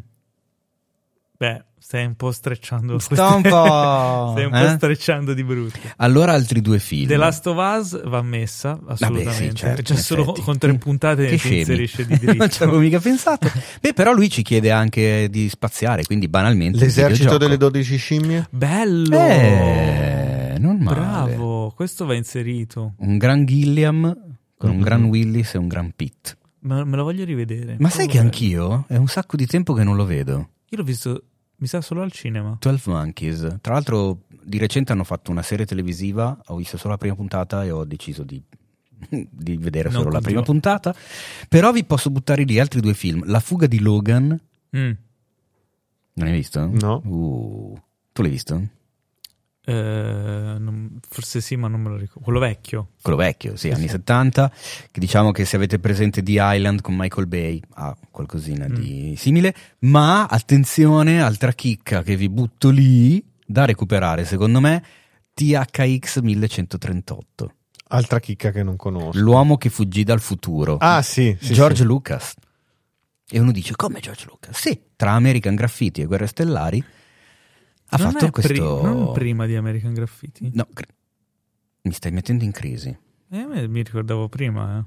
Beh, 1.40 1.64
stai 1.78 2.04
un 2.06 2.16
po' 2.16 2.32
strecciando. 2.32 2.98
Sta 2.98 3.36
un 3.36 3.44
po'. 3.44 4.30
Stai 4.34 4.46
un 4.46 4.50
po' 4.52 4.66
eh? 4.66 4.70
strecciando 4.76 5.34
di 5.36 5.44
brutto. 5.44 5.78
Allora 5.98 6.32
altri 6.34 6.62
due 6.62 6.80
film. 6.80 7.08
The 7.08 7.16
Last 7.16 7.46
of 7.46 7.58
Us 7.58 8.08
va 8.10 8.24
messa 8.24 8.80
assolutamente. 8.88 9.50
sì, 9.50 9.54
certo, 9.54 9.82
C'è 9.84 9.94
in 9.94 10.00
solo 10.00 10.22
effetti. 10.24 10.42
con 10.42 10.58
tre 10.58 10.76
puntate 10.80 11.28
Che 11.28 11.38
si 11.38 11.60
inserisce 11.60 12.08
di 12.08 12.18
dritto. 12.18 12.34
non 12.34 12.50
ci 12.50 12.64
avevo 12.64 12.80
mica 12.80 13.00
pensato. 13.00 13.52
Beh, 13.80 13.94
però 13.94 14.14
lui 14.14 14.32
ci 14.32 14.42
chiede 14.42 14.72
anche 14.72 15.28
di 15.30 15.48
spaziare, 15.48 16.04
quindi 16.06 16.28
banalmente. 16.28 16.80
L'esercito 16.80 17.38
delle 17.38 17.58
12 17.58 17.98
scimmie? 17.98 18.48
Bello! 18.50 19.16
Eh, 19.16 20.17
non 20.58 20.78
male. 20.78 21.00
Bravo, 21.36 21.72
questo 21.76 22.06
va 22.06 22.14
inserito. 22.16 22.94
Un 22.98 23.18
gran 23.18 23.46
Gilliam 23.46 24.16
con 24.58 24.70
un 24.72 24.78
Mhm. 24.78 24.84
gran 24.84 25.04
Willis 25.06 25.54
e 25.54 25.58
un 25.58 25.68
gran 25.68 25.92
Pitt. 25.96 26.38
Me, 26.60 26.84
me 26.84 26.96
lo 26.96 27.04
voglio 27.04 27.24
rivedere. 27.24 27.76
Ma 27.80 27.90
sai 27.90 28.08
che 28.08 28.20
anch'io? 28.20 28.86
È 28.88 28.96
un 28.96 29.08
sacco 29.08 29.36
di 29.38 29.46
tempo 29.46 29.74
che 29.74 29.84
non 29.84 29.96
lo 29.96 30.06
vedo. 30.06 30.50
Io 30.70 30.78
l'ho 30.78 30.84
visto, 30.84 31.24
mi 31.58 31.68
sa, 31.68 31.82
solo 31.82 32.02
al 32.02 32.12
cinema. 32.12 32.58
12 32.60 32.90
Monkeys. 32.90 33.58
Tra 33.62 33.74
l'altro, 33.74 34.24
di 34.44 34.58
recente 34.58 34.92
hanno 34.92 35.04
fatto 35.04 35.32
una 35.32 35.44
serie 35.44 35.66
televisiva. 35.66 36.38
Ho 36.48 36.56
visto 36.58 36.78
solo 36.78 36.92
la 36.92 36.98
prima 36.98 37.16
puntata 37.16 37.64
e 37.64 37.72
ho 37.72 37.86
deciso 37.86 38.24
di, 38.24 38.42
di 39.10 39.58
vedere 39.58 39.90
Non 39.90 40.00
solo 40.02 40.12
la 40.12 40.22
prima 40.22 40.42
puntata. 40.42 40.94
Però 41.48 41.72
vi 41.72 41.84
posso 41.86 42.10
buttare 42.10 42.44
lì 42.44 42.60
altri 42.60 42.82
due 42.82 42.94
film: 42.96 43.24
La 43.26 43.40
fuga 43.40 43.68
di 43.68 43.80
Logan. 43.80 44.38
Mm. 44.76 44.92
Non 46.14 46.28
hai 46.28 46.34
visto? 46.34 46.66
No. 46.66 47.02
Uh, 47.06 47.80
tu 48.12 48.24
l'hai 48.24 48.32
visto? 48.32 48.62
Non- 49.74 51.00
forse 51.10 51.42
sì, 51.42 51.58
ma 51.58 51.68
non 51.68 51.82
me 51.82 51.90
lo 51.90 51.98
ricordo. 51.98 52.22
Quello 52.22 52.40
vecchio. 52.40 52.92
Quello 53.02 53.18
vecchio, 53.18 53.58
sì, 53.58 53.70
anni 53.70 53.88
70. 53.88 54.52
Che 54.92 55.00
diciamo 55.00 55.32
che 55.32 55.44
se 55.44 55.58
avete 55.58 55.78
presente 55.80 56.24
The 56.24 56.38
Island 56.40 56.82
con 56.82 56.96
Michael 56.96 57.28
Bay 57.28 57.60
ha 57.74 57.96
qualcosina 58.10 58.68
di 58.68 59.16
simile. 59.18 59.54
Ma 59.80 60.26
attenzione, 60.26 61.22
altra 61.22 61.52
chicca 61.52 62.02
che 62.02 62.16
vi 62.16 62.30
butto 62.30 62.70
lì 62.70 63.24
da 63.46 63.66
recuperare, 63.66 64.24
secondo 64.24 64.62
me. 64.62 64.84
THX 65.34 66.22
1138. 66.22 67.54
Altra 67.90 68.20
chicca 68.20 68.52
che 68.52 68.64
non 68.64 68.76
conosco. 68.76 69.20
L'uomo 69.20 69.58
che 69.58 69.70
fuggì 69.70 70.04
dal 70.04 70.20
futuro. 70.20 70.78
Ah, 70.78 71.02
sì, 71.02 71.38
sì, 71.40 71.54
George 71.54 71.82
sì. 71.82 71.84
Lucas. 71.84 72.34
E 73.30 73.40
uno 73.40 73.52
dice: 73.52 73.76
Come 73.76 74.00
George 74.00 74.26
Lucas? 74.28 74.58
Sì, 74.58 74.80
tra 74.96 75.12
American 75.12 75.56
Graffiti 75.56 76.02
e 76.02 76.06
Guerre 76.06 76.28
Stellari 76.28 76.84
ha 77.90 77.98
non 77.98 78.12
fatto 78.12 78.26
è 78.26 78.30
pri- 78.32 78.42
questo. 78.60 78.82
non 78.82 79.12
prima 79.14 79.46
di 79.46 79.56
American 79.56 79.94
Graffiti. 79.94 80.50
No, 80.54 80.68
cre- 80.74 80.94
mi 81.84 81.92
stai 81.94 82.12
mettendo 82.12 82.44
in 82.44 82.52
crisi. 82.52 82.96
Eh, 83.30 83.68
mi 83.68 83.82
ricordavo 83.84 84.28
prima. 84.30 84.86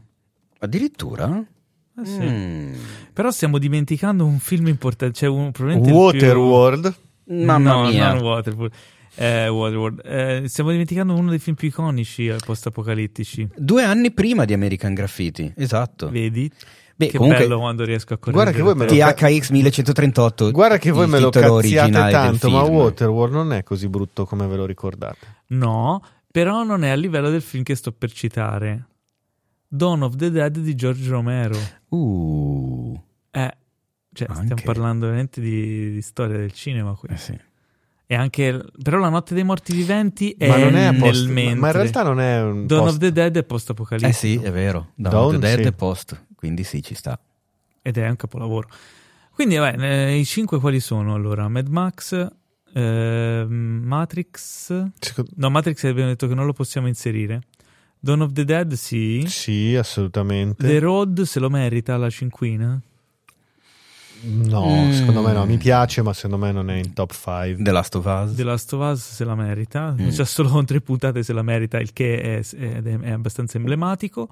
Addirittura? 0.59 1.37
Eh. 1.39 2.01
Eh 2.03 2.05
sì. 2.07 2.19
Mm. 2.21 2.73
Però 3.13 3.31
stiamo 3.31 3.59
dimenticando 3.59 4.25
un 4.25 4.39
film 4.39 4.67
importante. 4.69 5.15
Cioè 5.15 5.29
un, 5.29 5.51
probabilmente 5.51 5.89
il 5.91 5.95
più- 5.95 6.05
Waterworld. 6.21 6.95
Mamma 7.25 7.73
no, 7.73 7.89
mia. 7.89 8.13
non 8.13 8.23
Waterworld. 8.23 8.73
Eh, 9.17 9.49
Waterworld. 9.49 10.01
Eh, 10.05 10.49
stiamo 10.49 10.71
dimenticando 10.71 11.15
uno 11.15 11.31
dei 11.31 11.39
film 11.39 11.57
più 11.57 11.69
iconici 11.69 12.27
eh, 12.27 12.37
post-apocalittici. 12.45 13.49
Due 13.57 13.83
anni 13.83 14.13
prima 14.13 14.45
di 14.45 14.53
American 14.53 14.95
Graffiti, 14.95 15.53
esatto. 15.57 16.11
Vedi? 16.11 16.51
Beh, 17.01 17.07
che 17.09 17.17
comunque 17.17 17.43
bello 17.45 17.59
quando 17.59 17.85
riesco 17.85 18.13
a 18.15 18.19
correggere. 18.19 18.51
Guarda 18.53 18.53
che 18.59 18.63
voi 18.63 18.75
me 18.75 18.85
lo- 18.85 19.15
te. 19.15 19.15
THX 19.15 19.51
1138. 19.51 20.51
Guarda 20.51 20.77
che 20.79 20.91
voi 20.91 21.09
me 21.09 21.19
lo 21.19 21.31
cazziate 21.31 21.91
tanto, 22.11 22.51
ma. 22.51 22.63
Waterworld 22.63 23.33
non 23.35 23.53
è 23.55 23.63
così 23.63 23.89
brutto 23.89 24.27
come 24.27 24.47
ve 24.47 24.57
lo 24.57 24.67
ricordate. 24.67 25.27
No, 25.49 26.03
però 26.31 26.63
non 26.63 26.85
è 26.85 26.91
a 26.91 26.95
livello 26.95 27.31
del 27.31 27.41
film 27.43 27.63
che 27.63 27.75
sto 27.75 27.91
per 27.93 28.13
citare. 28.13 28.87
Dawn 29.67 30.03
of 30.03 30.17
the 30.17 30.31
Dead 30.31 30.59
di 30.59 30.75
George 30.75 31.09
Romero. 31.09 31.57
Uh, 31.89 33.01
Eh, 33.31 33.57
cioè, 34.13 34.29
stiamo 34.33 34.61
parlando 34.65 35.07
veramente 35.07 35.41
di, 35.41 35.93
di 35.93 36.03
storia 36.03 36.37
del 36.37 36.53
cinema 36.53 36.95
qui. 36.95 37.09
eh 37.13 37.17
sì. 37.17 37.39
E 38.13 38.17
anche, 38.17 38.61
però 38.83 38.99
la 38.99 39.09
notte 39.09 39.35
dei 39.35 39.45
morti 39.45 39.73
viventi 39.73 40.35
è, 40.37 40.49
ma 40.49 40.57
non 40.57 40.75
è 40.75 40.93
post, 40.97 41.27
ma- 41.29 41.33
mentre. 41.33 41.55
ma 41.61 41.67
in 41.69 41.73
realtà 41.75 42.03
non 42.03 42.19
è 42.21 42.43
un 42.43 42.67
Dawn 42.67 42.81
post- 42.83 42.93
of 42.95 42.99
the 42.99 43.13
Dead 43.13 43.35
è 43.37 43.39
Eh 43.39 43.43
post-apocalittico. 43.45 44.13
sì, 44.13 44.35
è 44.43 44.51
vero. 44.51 44.89
Dawn, 44.97 45.15
Dawn, 45.15 45.27
of 45.27 45.33
the 45.35 45.39
Dead 45.47 45.61
sì. 45.61 45.69
è 45.69 45.73
post, 45.73 46.25
quindi 46.35 46.65
sì, 46.65 46.83
ci 46.83 46.95
sta. 46.97 47.17
ed 47.83 47.97
è 47.97 48.09
un 48.09 48.17
capolavoro. 48.17 48.69
Quindi, 49.33 49.55
vabbè, 49.55 49.81
eh, 50.09 50.19
i 50.19 50.25
cinque 50.25 50.59
quali 50.59 50.81
sono 50.81 51.15
allora? 51.15 51.47
Mad 51.49 51.69
Max, 51.69 52.29
eh, 52.75 53.47
Matrix. 53.49 54.91
Secondo- 54.99 55.31
No, 55.37 55.49
Matrix 55.51 55.85
abbiamo 55.85 56.09
detto 56.09 56.27
che 56.27 56.35
non 56.35 56.47
lo 56.47 56.53
possiamo 56.53 56.89
inserire. 56.89 57.43
Dawn 58.01 58.23
of 58.23 58.33
the 58.33 58.45
Dead, 58.45 58.73
sì. 58.73 59.23
Sì, 59.29 59.77
assolutamente. 59.77 60.67
The 60.67 60.79
Road 60.81 61.23
se 61.23 61.39
lo 61.39 61.49
merita 61.49 61.97
la 61.97 62.11
cinquina. 62.11 62.81
No, 64.23 64.67
Mm. 64.87 64.93
secondo 64.93 65.23
me 65.23 65.33
no, 65.33 65.47
mi 65.47 65.57
piace, 65.57 66.03
ma 66.03 66.13
secondo 66.13 66.37
me 66.45 66.53
non 66.53 66.69
è 66.71 66.77
in 66.77 66.93
top 66.93 67.13
5. 67.13 67.63
The 67.63 67.71
Last 67.71 67.95
of 67.95 68.05
Us. 68.05 68.35
The 68.35 68.43
Last 68.45 68.73
of 68.75 68.81
Us 68.93 69.15
se 69.15 69.25
la 69.25 69.35
merita. 69.35 69.95
Mm. 69.99 70.09
C'è 70.11 70.25
solo 70.27 70.49
con 70.51 70.65
tre 70.67 70.81
puntate 70.81 71.23
se 71.23 71.33
la 71.33 71.43
merita, 71.43 71.79
il 71.79 71.93
che 71.93 72.21
è, 72.39 72.57
è- 72.57 72.83
è 72.83 73.11
abbastanza 73.11 73.57
emblematico. 73.57 74.29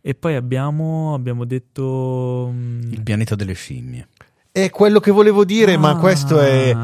E 0.00 0.14
poi 0.14 0.34
abbiamo, 0.36 1.14
abbiamo 1.14 1.44
detto. 1.44 2.48
mm, 2.52 2.92
Il 2.92 3.02
pianeta 3.02 3.34
delle 3.34 3.54
scimmie. 3.54 4.08
È 4.52 4.70
quello 4.70 5.00
che 5.00 5.10
volevo 5.10 5.44
dire, 5.44 5.76
ma 5.76 5.90
ah, 5.90 5.96
questo 5.96 6.40
è, 6.40 6.74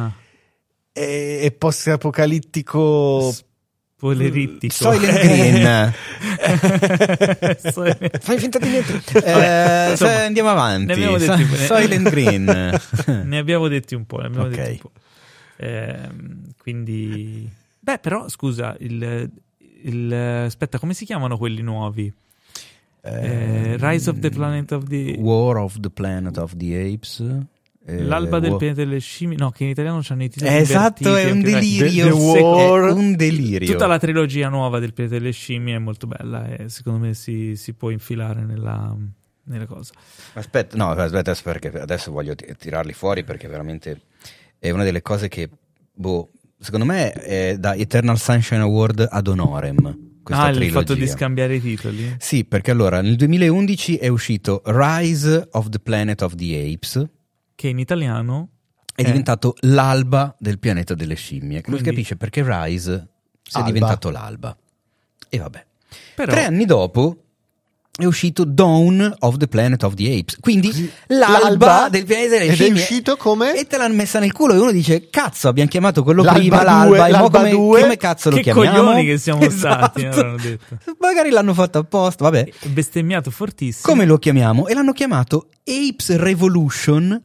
è, 0.92 1.38
è 1.40 1.52
post-apocalittico. 1.52 3.32
Spoilerittico. 4.02 4.72
Soylent 4.74 5.20
Green. 5.20 5.94
Soylent- 7.72 8.18
Fai 8.18 8.38
finta 8.38 8.58
di 8.58 8.68
niente. 8.68 9.00
Eh, 9.24 9.90
insomma, 9.92 10.24
andiamo 10.24 10.48
avanti. 10.48 10.98
ne 10.98 11.18
So- 11.20 11.36
Soylent 11.66 12.10
Green. 12.10 12.44
ne 13.24 13.38
abbiamo 13.38 13.68
detti 13.68 13.94
un 13.94 14.04
po'. 14.04 14.18
Ne 14.18 14.26
abbiamo 14.26 14.46
Ok. 14.46 14.54
detti 14.56 14.70
un 14.70 14.78
po'. 14.78 14.90
Ehm, 15.58 16.42
quindi, 16.58 17.48
beh, 17.78 17.98
però 17.98 18.28
scusa, 18.28 18.74
il, 18.80 19.30
il- 19.82 20.12
aspetta, 20.12 20.80
come 20.80 20.94
si 20.94 21.04
chiamano 21.04 21.38
quelli 21.38 21.62
nuovi? 21.62 22.12
Eh, 23.04 23.76
Rise 23.78 24.10
of 24.10 24.18
the 24.18 24.30
Planet 24.30 24.72
of 24.72 24.84
the 24.88 25.16
War 25.18 25.58
of 25.58 25.78
the 25.78 25.90
Planet 25.90 26.36
of 26.38 26.56
the 26.56 26.92
Apes. 26.92 27.24
Eh, 27.84 28.02
L'alba 28.04 28.38
del 28.38 28.50
War- 28.50 28.58
pianeta 28.58 28.84
delle 28.84 29.00
scimmie, 29.00 29.36
no, 29.36 29.50
che 29.50 29.64
in 29.64 29.70
italiano 29.70 30.00
c'hanno 30.02 30.22
i 30.24 30.28
titoli 30.28 30.50
Eh, 30.50 30.56
esatto, 30.58 31.16
è 31.16 31.30
un 31.30 31.40
delirio. 31.42 32.04
The- 32.04 32.10
The 32.10 32.16
War- 32.16 32.88
È 32.88 32.92
un 32.92 33.16
delirio. 33.16 33.72
Tutta 33.72 33.86
la 33.86 33.98
trilogia 33.98 34.48
nuova 34.48 34.78
del 34.78 34.92
pianeta 34.92 35.16
delle 35.18 35.32
scimmie 35.32 35.74
è 35.74 35.78
molto 35.78 36.06
bella 36.06 36.46
e 36.46 36.68
secondo 36.68 37.00
me 37.00 37.14
si, 37.14 37.56
si 37.56 37.74
può 37.74 37.90
infilare 37.90 38.44
nella, 38.44 38.96
nella 39.44 39.66
cosa. 39.66 39.92
Aspetta, 40.34 40.76
no, 40.76 40.90
aspetta, 40.90 41.18
adesso, 41.18 41.42
perché 41.42 41.68
adesso 41.72 42.12
voglio 42.12 42.34
ti- 42.34 42.46
tirarli 42.56 42.92
fuori 42.92 43.24
perché 43.24 43.48
veramente 43.48 44.02
è 44.58 44.70
una 44.70 44.84
delle 44.84 45.02
cose 45.02 45.26
che, 45.28 45.50
boh, 45.92 46.30
secondo 46.58 46.84
me 46.86 47.10
è 47.12 47.56
da 47.58 47.74
Eternal 47.74 48.18
Sunshine 48.18 48.60
Award 48.60 49.08
ad 49.10 49.26
honorem. 49.26 50.10
Questa 50.22 50.44
ah, 50.44 50.48
il 50.50 50.54
trilogia. 50.54 50.78
fatto 50.78 50.94
di 50.94 51.08
scambiare 51.08 51.56
i 51.56 51.60
titoli? 51.60 52.14
Sì, 52.20 52.44
perché 52.44 52.70
allora 52.70 53.00
nel 53.00 53.16
2011 53.16 53.96
è 53.96 54.06
uscito 54.06 54.62
Rise 54.66 55.48
of 55.50 55.68
the 55.68 55.80
Planet 55.80 56.22
of 56.22 56.36
the 56.36 56.70
Apes, 56.72 57.04
Che 57.62 57.68
in 57.68 57.78
italiano 57.78 58.48
è 58.92 59.02
Eh. 59.02 59.04
diventato 59.04 59.54
l'alba 59.60 60.34
del 60.36 60.58
pianeta 60.58 60.94
delle 60.94 61.14
scimmie. 61.14 61.62
Non 61.64 61.78
si 61.78 61.84
capisce 61.84 62.16
perché 62.16 62.42
Rise 62.44 63.06
sia 63.40 63.60
Alba. 63.60 63.70
diventato 63.72 64.10
l'alba. 64.10 64.56
E 65.28 65.38
vabbè. 65.38 65.64
però 66.16 66.32
Tre 66.32 66.44
anni 66.44 66.64
dopo 66.64 67.18
è 67.96 68.04
uscito 68.04 68.42
Dawn 68.42 69.14
of 69.20 69.36
the 69.36 69.46
Planet 69.46 69.80
of 69.84 69.94
the 69.94 70.12
Apes, 70.18 70.38
quindi 70.40 70.90
l'alba, 71.06 71.38
L'alba 71.40 71.88
del 71.88 72.04
pianeta 72.04 72.30
delle 72.30 72.44
ed 72.46 72.50
è 72.50 72.54
scimmie. 72.54 72.80
uscito 72.80 73.16
come? 73.16 73.54
E 73.56 73.64
te 73.68 73.76
l'hanno 73.76 73.94
messa 73.94 74.18
nel 74.18 74.32
culo 74.32 74.54
e 74.54 74.58
uno 74.58 74.72
dice 74.72 75.08
cazzo 75.08 75.46
abbiamo 75.46 75.68
chiamato 75.70 76.02
quello 76.02 76.24
L'alba 76.24 76.40
prima 76.40 76.56
due, 76.56 76.64
l'alba 76.66 77.06
e 77.06 77.10
l'alba 77.12 77.38
come, 77.38 77.50
due. 77.50 77.80
come 77.82 77.96
cazzo 77.96 78.30
lo 78.30 78.36
che 78.36 78.42
chiamiamo? 78.42 78.76
coglioni 78.76 79.04
che 79.04 79.18
siamo 79.18 79.40
Esatto. 79.42 80.00
stati, 80.00 80.04
avranno 80.06 80.36
detto. 80.36 80.78
Magari 80.98 81.30
l'hanno 81.30 81.54
fatto 81.54 81.78
apposta, 81.78 82.24
vabbè. 82.24 82.48
Bestemmiato 82.70 83.30
fortissimo. 83.30 83.84
Come 83.94 84.04
lo 84.04 84.18
chiamiamo? 84.18 84.66
E 84.66 84.74
l'hanno 84.74 84.92
chiamato 84.92 85.48
Apes 85.64 86.16
Revolution 86.16 87.22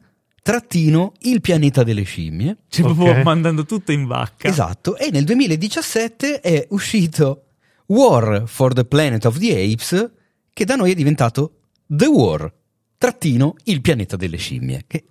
trattino 0.48 1.12
il 1.24 1.42
pianeta 1.42 1.82
delle 1.82 2.04
scimmie. 2.04 2.56
Cioè, 2.68 2.86
Ok. 2.86 2.94
proprio 2.94 3.22
mandando 3.22 3.66
tutto 3.66 3.92
in 3.92 4.06
vacca. 4.06 4.48
Esatto, 4.48 4.96
e 4.96 5.10
nel 5.10 5.24
2017 5.24 6.40
è 6.40 6.66
uscito 6.70 7.48
War 7.88 8.44
for 8.46 8.72
the 8.72 8.86
Planet 8.86 9.26
of 9.26 9.36
the 9.38 9.50
Apes, 9.52 10.10
che 10.54 10.64
da 10.64 10.74
noi 10.74 10.92
è 10.92 10.94
diventato 10.94 11.52
The 11.86 12.06
War, 12.06 12.50
trattino 12.96 13.56
il 13.64 13.82
pianeta 13.82 14.16
delle 14.16 14.38
scimmie. 14.38 14.84
Che- 14.86 15.04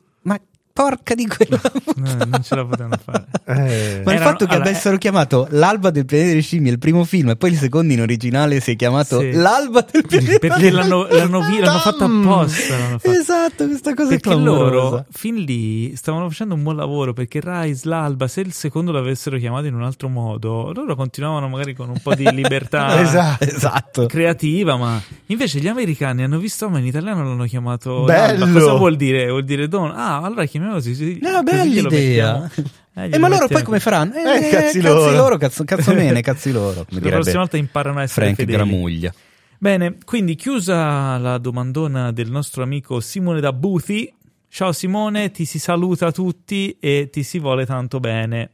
porca 0.78 1.15
di 1.15 1.25
quella. 1.28 1.59
No, 1.95 2.25
non 2.25 2.43
ce 2.43 2.55
la 2.55 2.63
potevano 2.65 2.97
fare. 3.03 3.25
Eh, 3.45 4.01
Ma 4.05 4.13
il 4.13 4.19
fatto 4.19 4.45
che 4.45 4.53
allora, 4.55 4.69
avessero 4.69 4.97
chiamato 4.97 5.47
L'alba 5.51 5.89
del 5.89 6.05
pianeta 6.05 6.30
delle 6.30 6.41
scimmie, 6.41 6.71
il 6.71 6.78
primo 6.80 7.03
film, 7.03 7.30
e 7.30 7.36
poi 7.36 7.51
il 7.51 7.57
secondo 7.57 7.93
in 7.93 8.01
originale 8.01 8.59
si 8.59 8.71
è 8.71 8.75
chiamato 8.75 9.19
Sì. 9.19 9.32
L'alba 9.32 9.84
del 9.89 10.05
pianeta 10.05 10.38
Perché 10.39 10.69
l'hanno, 10.69 11.07
l'hanno, 11.09 11.41
vi- 11.41 11.59
l'hanno 11.59 11.80
fatto 11.80 12.03
apposta. 12.03 12.78
L'hanno 12.78 12.99
fatto. 12.99 13.17
Esatto, 13.17 13.65
questa 13.65 13.93
cosa 13.95 14.09
Perché 14.09 14.30
è 14.30 14.34
clamorosa. 14.34 14.71
loro 14.71 15.05
fin 15.11 15.36
lì 15.36 15.95
stavano 15.95 16.28
facendo 16.30 16.53
un 16.53 16.61
buon 16.63 16.75
lavoro 16.75 17.13
perché 17.13 17.39
Rise, 17.43 17.88
l'Alba, 17.89 18.28
se 18.28 18.41
il 18.41 18.51
secondo 18.53 18.91
l'avessero 18.91 19.38
chiamato 19.38 19.65
in 19.65 19.73
un 19.73 19.84
altro 19.84 20.07
modo, 20.09 20.71
loro 20.73 20.95
continuavano 20.95 21.47
magari 21.47 21.73
con 21.73 21.89
un 21.89 21.99
po' 22.01 22.13
di 22.13 22.30
libertà 22.32 22.99
Esatto. 23.01 23.43
Esatto. 23.43 24.05
creativa, 24.05 24.75
ma 24.78 25.01
invece 25.28 25.59
gli 25.59 25.67
americani 25.67 26.23
hanno 26.23 26.38
visto, 26.38 26.69
ma 26.69 26.78
in 26.80 26.86
italiano 26.86 27.23
l'hanno 27.23 27.45
chiamato 27.45 28.03
Bello! 28.03 28.45
l'Alba. 28.45 28.59
Cosa 28.59 28.73
vuol 28.73 28.95
dire? 28.95 29.30
Vuol 29.30 29.43
dire 29.45 29.67
don. 29.67 29.91
Ah, 29.95 30.17
allora 30.21 30.43
chiamiamolo 30.45 30.66
così. 30.74 30.95
sì, 30.95 31.18
Una 31.22 31.43
così 31.43 31.43
bella 31.43 31.82
idea. 31.88 32.51
Eh, 32.55 33.03
E 33.03 33.07
glielo 33.09 33.20
ma 33.20 33.28
loro 33.28 33.47
poi 33.47 33.63
come 33.63 33.80
faranno? 33.80 34.13
Eh, 34.15 34.49
cazzi 34.49 34.82
loro. 34.82 35.38
cazzo, 35.38 35.63
cazzo 35.63 35.93
mene, 35.95 36.22
cazzi 36.22 36.51
loro. 36.51 36.86
Come 36.88 37.01
La 37.01 37.09
prossima 37.09 37.39
volta 37.39 37.57
imparano 37.57 37.99
a 37.99 38.03
essere 38.03 38.26
Frank 38.26 38.38
fedeli. 38.39 38.57
Gramuglia. 38.57 39.13
Bene, 39.59 39.97
quindi 40.05 40.36
chiusa 40.36 41.18
la 41.18 41.38
domandona 41.38 42.11
del 42.11 42.30
nostro 42.30 42.63
amico 42.63 42.99
Simone 42.99 43.39
da 43.39 43.53
Buthi. 43.53 44.11
Ciao 44.49 44.72
Simone, 44.72 45.32
ti 45.32 45.45
si 45.45 45.59
saluta 45.59 46.11
tutti 46.11 46.78
e 46.80 47.09
ti 47.11 47.24
si 47.24 47.38
vuole 47.39 47.65
tanto 47.65 47.99
bene. 47.99 48.51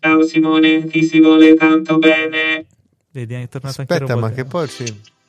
Ciao 0.00 0.22
Simone, 0.24 0.86
ti 0.86 1.04
si 1.04 1.20
vuole 1.20 1.54
tanto 1.54 1.98
bene. 1.98 2.64
Vedi, 3.10 3.34
è 3.34 3.48
tornato 3.48 3.80
anche 3.82 3.92
Aspetta, 3.94 4.16
ma 4.16 4.30
che 4.30 4.44
poi 4.44 4.66
sì. 4.68 4.84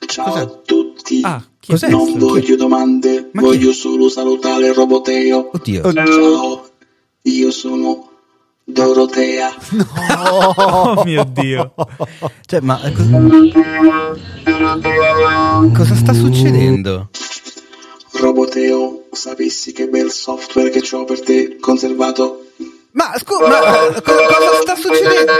Ciao 0.06 0.24
Cos'è? 0.24 0.40
a 0.40 0.46
tutti. 0.46 0.86
Ah, 1.22 1.42
chi 1.58 1.72
Cos'è? 1.72 1.88
non 1.88 2.04
questo? 2.04 2.26
voglio 2.26 2.56
domande, 2.56 3.28
Ma 3.32 3.40
chi 3.42 3.46
voglio 3.46 3.72
solo 3.72 4.08
salutare 4.08 4.72
Roboteo. 4.72 5.50
Oddio. 5.52 5.92
Ciao, 5.92 6.68
io 7.22 7.50
sono 7.50 8.08
Dorotea. 8.64 9.54
Oh 10.30 11.02
mio 11.04 11.24
Dio. 11.32 11.74
Cioè, 12.46 12.60
ma 12.60 12.80
eh, 12.82 12.92
cosa, 12.92 13.18
cosa 15.74 15.94
sta 15.94 16.12
succedendo? 16.12 17.08
Roboteo, 18.12 19.04
sapessi 19.12 19.72
che 19.72 19.88
bel 19.88 20.10
software 20.10 20.70
che 20.70 20.82
ho 20.94 21.04
per 21.04 21.20
te 21.20 21.56
conservato? 21.60 22.37
Ma 22.98 23.12
scusa, 23.16 23.46
ma 23.46 23.86
eh, 23.94 24.02
co- 24.02 24.12
cosa 24.12 24.60
sta 24.60 24.74
succedendo? 24.74 25.32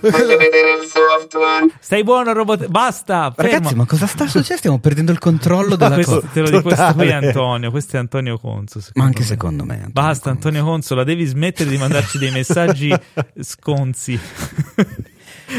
voglio 0.00 0.36
vedere 0.38 0.72
il 0.80 0.88
software. 0.88 1.66
Stai 1.80 2.02
buono, 2.02 2.32
robot. 2.32 2.66
Basta, 2.68 3.30
fermo. 3.36 3.50
Ragazzi, 3.52 3.74
ma 3.74 3.84
cosa 3.84 4.06
sta 4.06 4.24
succedendo? 4.24 4.56
Stiamo 4.56 4.78
perdendo 4.78 5.12
il 5.12 5.18
controllo 5.18 5.76
della 5.76 5.92
questo, 5.96 6.14
cosa. 6.20 6.28
te 6.32 6.40
lo 6.40 6.48
dico, 6.48 6.62
questo 6.62 6.94
qui 6.94 7.08
è. 7.08 7.12
Antonio, 7.12 7.70
questo 7.70 7.96
è 7.96 7.98
Antonio 7.98 8.38
Conso. 8.38 8.80
Ma 8.94 9.04
anche 9.04 9.20
me. 9.20 9.26
secondo 9.26 9.64
me. 9.64 9.72
Antonio 9.74 9.92
Basta, 9.92 10.30
Conso. 10.30 10.46
Antonio 10.48 10.64
Consola, 10.64 11.04
devi 11.04 11.24
smettere 11.26 11.68
di 11.68 11.76
mandarci 11.76 12.16
dei 12.16 12.30
messaggi 12.30 12.90
sconzi. 13.40 14.18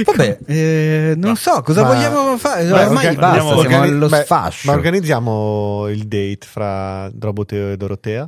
Vabbè, 0.05 0.39
eh, 0.47 1.13
non 1.15 1.35
so 1.35 1.61
cosa 1.61 1.83
Ma- 1.83 1.93
vogliamo 1.93 2.37
fare. 2.37 2.71
Ormai 2.71 3.05
orga- 3.05 3.19
basta, 3.19 3.25
andiamo- 3.27 3.49
siamo 3.49 3.59
organi- 3.59 3.91
allo 3.91 4.07
beh, 4.07 4.21
sfascio. 4.23 4.67
Ma 4.71 4.73
organizziamo 4.77 5.87
il 5.89 6.03
date 6.07 6.47
fra 6.49 7.11
Roboteo 7.19 7.69
e 7.71 7.77
Dorotea? 7.77 8.27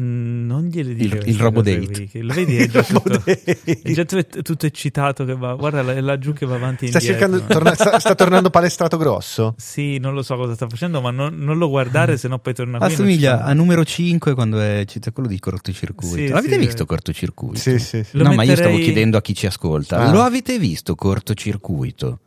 Mm, 0.00 0.46
non 0.46 0.68
gliele 0.68 0.94
dico 0.94 1.16
Il- 1.16 1.28
il 1.28 1.36
Robodate. 1.38 2.08
Lo 2.22 2.32
vedi, 2.32 2.56
è 2.56 2.66
già, 2.70 2.82
tutto, 2.82 3.22
è 3.26 3.92
già 3.92 4.04
tutto, 4.06 4.40
tutto 4.40 4.64
eccitato 4.64 5.26
che 5.26 5.36
va. 5.36 5.54
Guarda, 5.54 5.80
è 5.92 6.00
laggiù 6.00 6.32
che 6.32 6.46
va 6.46 6.54
avanti 6.54 6.86
Sta, 6.86 6.98
indietro. 6.98 7.20
cercando, 7.28 7.44
torna- 7.52 7.74
sta, 7.74 7.98
sta 7.98 8.14
tornando 8.14 8.48
palestrato 8.48 8.96
grosso? 8.96 9.54
Sì, 9.60 9.98
non 9.98 10.14
lo 10.14 10.22
so 10.22 10.36
cosa 10.36 10.54
sta 10.54 10.66
facendo, 10.66 11.02
ma 11.02 11.10
non, 11.10 11.36
non 11.36 11.58
lo 11.58 11.68
guardare, 11.68 12.16
se 12.16 12.26
no 12.28 12.38
poi 12.38 12.54
torna 12.54 12.78
qui. 12.78 12.86
Assomiglia 12.86 13.42
a 13.44 13.52
numero 13.52 13.84
5 13.84 14.32
quando 14.32 14.60
è 14.60 14.84
cita 14.86 15.12
quello 15.12 15.28
di 15.28 15.38
cortocircuito. 15.38 16.14
Sì, 16.16 16.28
L'avete 16.28 16.54
sì, 16.54 16.58
visto 16.60 16.82
eh. 16.84 16.86
cortocircuito? 16.86 17.58
Sì, 17.58 17.78
sì. 17.78 18.02
sì. 18.02 18.16
No, 18.16 18.32
ma 18.32 18.44
io 18.44 18.54
stavo 18.54 18.70
metterei- 18.70 18.82
chiedendo 18.84 19.16
a 19.18 19.20
chi 19.20 19.34
ci 19.34 19.44
ascolta. 19.46 19.98
Ah. 19.98 20.10
Lo 20.10 20.22
avete 20.22 20.58
visto 20.58 20.94
cortocircuito? 20.94 22.18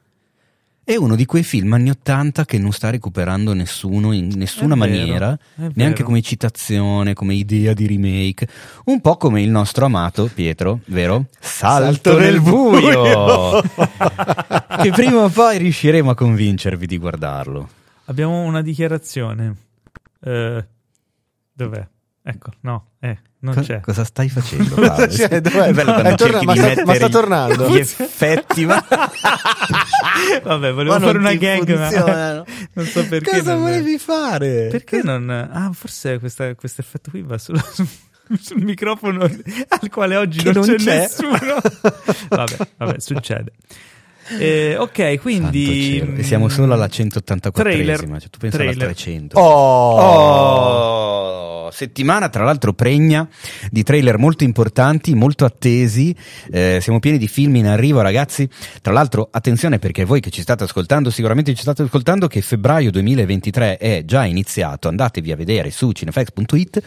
È 0.88 0.96
uno 0.96 1.16
di 1.16 1.26
quei 1.26 1.42
film 1.42 1.74
anni 1.74 1.90
80 1.90 2.46
che 2.46 2.60
non 2.60 2.72
sta 2.72 2.92
recuperando 2.92 3.54
nessuno 3.54 4.12
in 4.12 4.30
nessuna 4.36 4.76
È 4.76 4.78
vero, 4.78 4.92
maniera, 4.92 5.34
è 5.34 5.40
neanche 5.74 5.80
vero. 5.96 6.04
come 6.04 6.22
citazione, 6.22 7.16
come 7.16 7.34
idea 7.34 7.74
di 7.74 7.88
remake. 7.88 8.48
Un 8.86 9.02
po' 9.02 9.18
come 9.18 9.42
il 9.42 9.50
nostro 9.50 9.86
amato 9.86 10.30
Pietro, 10.32 10.82
vero? 10.86 11.26
Salto, 11.40 11.86
Salto 12.12 12.20
nel 12.20 12.34
nel 12.34 12.42
buio! 12.42 13.02
buio. 13.02 13.62
che 14.84 14.92
prima 14.92 15.24
o 15.24 15.30
poi 15.30 15.58
riusciremo 15.58 16.12
a 16.12 16.16
convincervi 16.16 16.86
di 16.86 17.00
guardarlo. 17.00 17.68
Abbiamo 18.06 18.44
una 18.44 18.62
dichiarazione. 18.62 19.56
Eh, 20.24 20.66
dov'è? 21.52 21.88
Ecco, 22.22 22.52
no, 22.60 22.90
eh, 23.00 23.18
non 23.46 23.54
Co- 23.54 23.62
c'è. 23.62 23.80
Cosa 23.80 24.04
stai 24.04 24.30
facendo? 24.30 24.76
Cosa 24.76 25.08
c'è? 25.08 25.40
Dov'è? 25.42 25.68
È 25.68 25.74
bello 25.74 25.92
quando 25.94 26.10
È 26.10 26.16
torna- 26.16 26.42
ma 26.44 26.56
sta- 26.56 26.84
ma 26.86 26.94
sta 26.96 27.10
tornando? 27.10 27.70
Gli 27.70 27.78
effetti, 27.80 28.66
ma... 28.66 28.84
Vabbè, 30.44 30.72
volevo 30.74 30.98
Ma 30.98 31.06
fare 31.06 31.18
una 31.18 31.34
gag, 31.34 31.66
funzionano. 31.66 32.44
ma 32.48 32.54
non 32.74 32.86
so 32.86 33.06
perché. 33.08 33.32
Cosa 33.40 33.54
non- 33.54 33.62
volevi 33.64 33.98
fare? 33.98 34.68
Perché 34.72 35.02
non. 35.04 35.30
Ah, 35.30 35.72
forse 35.74 36.20
questo 36.20 36.44
effetto 36.82 37.10
qui 37.12 37.22
va 37.22 37.38
solo 37.38 37.60
su- 37.74 37.88
sul 38.40 38.64
microfono 38.64 39.24
al 39.24 39.90
quale 39.90 40.16
oggi 40.16 40.44
non, 40.44 40.54
non 40.54 40.64
c'è, 40.66 40.76
c'è. 40.78 40.98
nessuno. 41.00 41.38
vabbè, 42.30 42.58
vabbè, 42.78 43.00
succede. 43.00 43.52
Eh, 44.40 44.76
ok, 44.78 45.20
quindi. 45.20 46.24
Siamo 46.24 46.50
solo 46.50 46.74
alla 46.74 46.88
184esima, 46.88 47.52
Trailer. 47.52 48.00
cioè 48.00 48.30
tu 48.30 48.40
pensi 48.40 48.56
alla 48.58 48.72
Trailer. 48.72 48.94
300. 48.94 49.40
Oh! 49.40 50.00
Oh, 51.66 51.72
settimana 51.72 52.30
tra 52.30 52.44
l'altro 52.44 52.74
pregna 52.74 53.28
di 53.70 53.84
trailer 53.84 54.18
molto 54.18 54.44
importanti, 54.44 55.14
molto 55.16 55.46
attesi. 55.46 56.16
Eh, 56.52 56.80
siamo 56.82 57.00
pieni 57.00 57.18
di 57.18 57.28
film 57.28 57.56
in 57.56 57.68
arrivo, 57.68 58.02
ragazzi. 58.02 58.48
Tra 58.82 58.94
l'altro, 58.94 59.28
attenzione 59.32 59.80
perché 59.80 60.06
voi 60.06 60.20
che 60.22 60.30
ci 60.30 60.42
state 60.42 60.64
ascoltando, 60.64 61.10
sicuramente 61.10 61.54
ci 61.54 61.62
state 61.62 61.84
ascoltando 61.84 62.28
che 62.28 62.42
febbraio 62.42 62.92
2023 62.92 63.78
è 63.78 64.04
già 64.06 64.26
iniziato. 64.26 64.88
Andatevi 64.88 65.32
a 65.32 65.36
vedere 65.36 65.72
su 65.72 65.92
cinefax.it. 65.92 66.84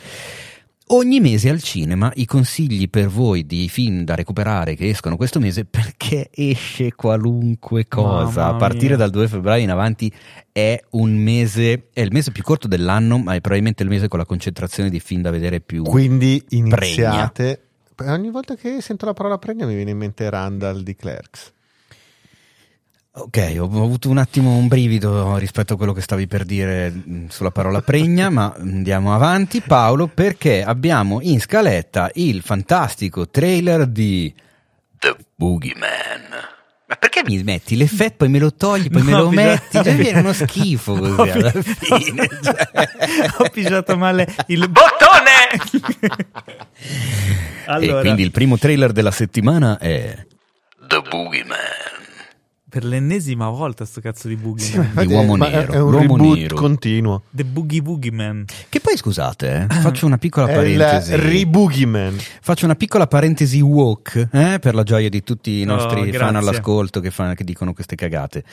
Ogni 0.90 1.20
mese 1.20 1.50
al 1.50 1.60
cinema 1.60 2.10
i 2.14 2.24
consigli 2.24 2.88
per 2.88 3.08
voi 3.08 3.44
di 3.44 3.68
film 3.68 4.04
da 4.04 4.14
recuperare 4.14 4.74
che 4.74 4.88
escono 4.88 5.16
questo 5.16 5.38
mese 5.38 5.66
perché 5.66 6.30
esce 6.32 6.94
qualunque 6.94 7.86
cosa. 7.88 8.44
Mamma 8.44 8.54
a 8.54 8.56
partire 8.56 8.96
mia. 8.96 8.96
dal 8.96 9.10
2 9.10 9.28
febbraio 9.28 9.62
in 9.62 9.70
avanti 9.70 10.10
è 10.50 10.82
un 10.90 11.14
mese, 11.14 11.88
è 11.92 12.00
il 12.00 12.10
mese 12.10 12.32
più 12.32 12.42
corto 12.42 12.68
dell'anno, 12.68 13.18
ma 13.18 13.34
è 13.34 13.40
probabilmente 13.40 13.82
il 13.82 13.90
mese 13.90 14.08
con 14.08 14.18
la 14.18 14.24
concentrazione 14.24 14.88
di 14.88 14.98
film 14.98 15.20
da 15.20 15.30
vedere 15.30 15.60
più. 15.60 15.82
Quindi 15.82 16.42
iniziate. 16.48 17.64
Ogni 18.06 18.30
volta 18.30 18.54
che 18.54 18.80
sento 18.80 19.04
la 19.04 19.12
parola 19.12 19.36
pregna 19.36 19.66
mi 19.66 19.74
viene 19.74 19.90
in 19.90 19.98
mente 19.98 20.30
Randall 20.30 20.80
di 20.80 20.94
Clerks. 20.94 21.52
Ok, 23.10 23.56
ho 23.58 23.64
avuto 23.64 24.08
un 24.10 24.18
attimo 24.18 24.54
un 24.56 24.68
brivido 24.68 25.36
rispetto 25.38 25.74
a 25.74 25.76
quello 25.76 25.92
che 25.92 26.00
stavi 26.02 26.28
per 26.28 26.44
dire 26.44 26.88
mh, 26.90 27.26
sulla 27.28 27.50
parola 27.50 27.80
pregna, 27.82 28.30
ma 28.30 28.54
andiamo 28.56 29.12
avanti, 29.12 29.60
Paolo, 29.60 30.06
perché 30.06 30.62
abbiamo 30.62 31.18
in 31.22 31.40
scaletta 31.40 32.10
il 32.14 32.42
fantastico 32.42 33.28
trailer 33.28 33.86
di 33.86 34.32
The 34.98 35.16
Boogeyman. 35.34 36.26
Ma 36.86 36.94
perché 36.94 37.22
mi 37.26 37.42
metti 37.42 37.76
l'effetto, 37.76 38.16
poi 38.18 38.28
me 38.28 38.38
lo 38.38 38.54
togli, 38.54 38.88
poi 38.88 39.02
me 39.02 39.10
No, 39.10 39.18
lo 39.22 39.28
bisogna- 39.30 39.46
metti? 39.50 39.82
Già 39.82 39.90
viene 39.92 40.20
uno 40.20 40.32
schifo 40.32 40.94
così 40.98 41.30
alla 41.30 41.50
fine. 41.50 42.28
cioè. 42.40 42.68
Ho 43.38 43.48
pigiato 43.50 43.96
male 43.96 44.32
il 44.46 44.68
bottone. 44.70 46.38
allora, 47.66 47.98
E 47.98 48.00
quindi 48.02 48.22
il 48.22 48.30
primo 48.30 48.56
trailer 48.58 48.92
della 48.92 49.10
settimana 49.10 49.76
è 49.78 50.24
The 50.86 51.02
Boogeyman. 51.10 51.56
Per 52.68 52.84
l'ennesima 52.84 53.48
volta 53.48 53.84
sto 53.84 54.00
cazzo 54.00 54.28
di 54.28 54.36
Boogie 54.36 54.64
Sì, 54.64 54.76
Man. 54.76 54.86
infatti 54.86 55.12
Uomo 55.12 55.36
ma 55.36 55.48
Nero, 55.48 55.72
È 55.72 55.80
un 55.80 55.90
l'uomo 55.90 56.16
reboot 56.16 56.36
nero. 56.38 56.56
continuo. 56.56 57.22
The 57.30 57.44
Boogie 57.44 57.80
Boogie 57.82 58.10
Man. 58.12 58.44
Che 58.68 58.80
poi 58.80 58.96
scusate, 58.96 59.66
eh, 59.70 59.74
faccio 59.76 60.04
una 60.06 60.18
piccola 60.18 60.46
È 60.46 60.58
il 60.58 60.76
parentesi. 60.76 61.16
Reboogie 61.16 62.12
Faccio 62.42 62.64
una 62.66 62.74
piccola 62.74 63.06
parentesi 63.06 63.60
walk 63.60 64.28
eh, 64.32 64.58
per 64.60 64.74
la 64.74 64.82
gioia 64.82 65.08
di 65.08 65.22
tutti 65.22 65.60
i 65.60 65.64
nostri 65.64 66.08
Oh, 66.10 66.12
fan 66.12 66.36
all'ascolto 66.36 67.00
che, 67.00 67.10
fa- 67.10 67.34
che 67.34 67.44
dicono 67.44 67.72
queste 67.72 67.94
cagate. 67.96 68.44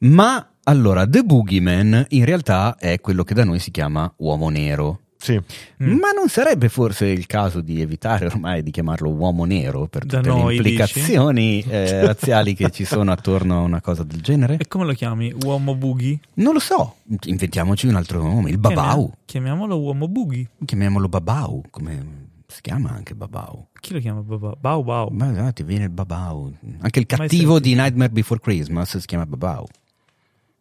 Ma 0.00 0.46
allora, 0.64 1.06
The 1.06 1.22
Boogeyman 1.22 2.06
in 2.10 2.24
realtà 2.24 2.76
è 2.78 3.00
quello 3.00 3.22
che 3.24 3.34
da 3.34 3.44
noi 3.44 3.58
si 3.58 3.70
chiama 3.70 4.12
Uomo 4.18 4.48
Nero. 4.50 5.00
Sì. 5.24 5.40
Mm. 5.82 5.96
Ma 6.00 6.10
non 6.10 6.28
sarebbe 6.28 6.68
forse 6.68 7.06
il 7.06 7.24
caso 7.24 7.62
di 7.62 7.80
evitare 7.80 8.26
ormai 8.26 8.62
di 8.62 8.70
chiamarlo 8.70 9.08
uomo 9.08 9.46
nero 9.46 9.86
per 9.86 10.02
tutte 10.02 10.20
noi, 10.20 10.48
le 10.48 10.54
implicazioni 10.56 11.62
eh, 11.62 12.04
razziali 12.04 12.52
che 12.52 12.68
ci 12.68 12.84
sono 12.84 13.10
attorno 13.10 13.60
a 13.60 13.62
una 13.62 13.80
cosa 13.80 14.02
del 14.02 14.20
genere? 14.20 14.58
E 14.58 14.68
come 14.68 14.84
lo 14.84 14.92
chiami? 14.92 15.34
Uomo 15.44 15.74
Boogie? 15.74 16.18
Non 16.34 16.52
lo 16.52 16.58
so, 16.58 16.96
inventiamoci 17.24 17.86
un 17.86 17.94
altro 17.94 18.20
nome, 18.22 18.50
il 18.50 18.58
Babau. 18.58 19.14
Chiamiamolo 19.24 19.78
Uomo 19.78 20.08
Boogie. 20.08 20.46
Chiamiamolo 20.62 21.08
Babau, 21.08 21.62
come 21.70 22.26
si 22.46 22.60
chiama 22.60 22.90
anche 22.90 23.14
Babau. 23.14 23.68
Chi 23.80 23.94
lo 23.94 24.00
chiama 24.00 24.20
Babau? 24.20 24.56
Bau 24.60 24.84
Bau. 24.84 25.08
Ma 25.10 25.30
no, 25.30 25.50
ti 25.54 25.62
viene 25.62 25.84
il 25.84 25.90
Babau. 25.90 26.52
Anche 26.80 26.98
il 26.98 27.06
cattivo 27.06 27.58
di 27.60 27.74
Nightmare 27.74 28.10
Before 28.10 28.40
Christmas 28.40 28.98
si 28.98 29.06
chiama 29.06 29.24
Babau. 29.24 29.66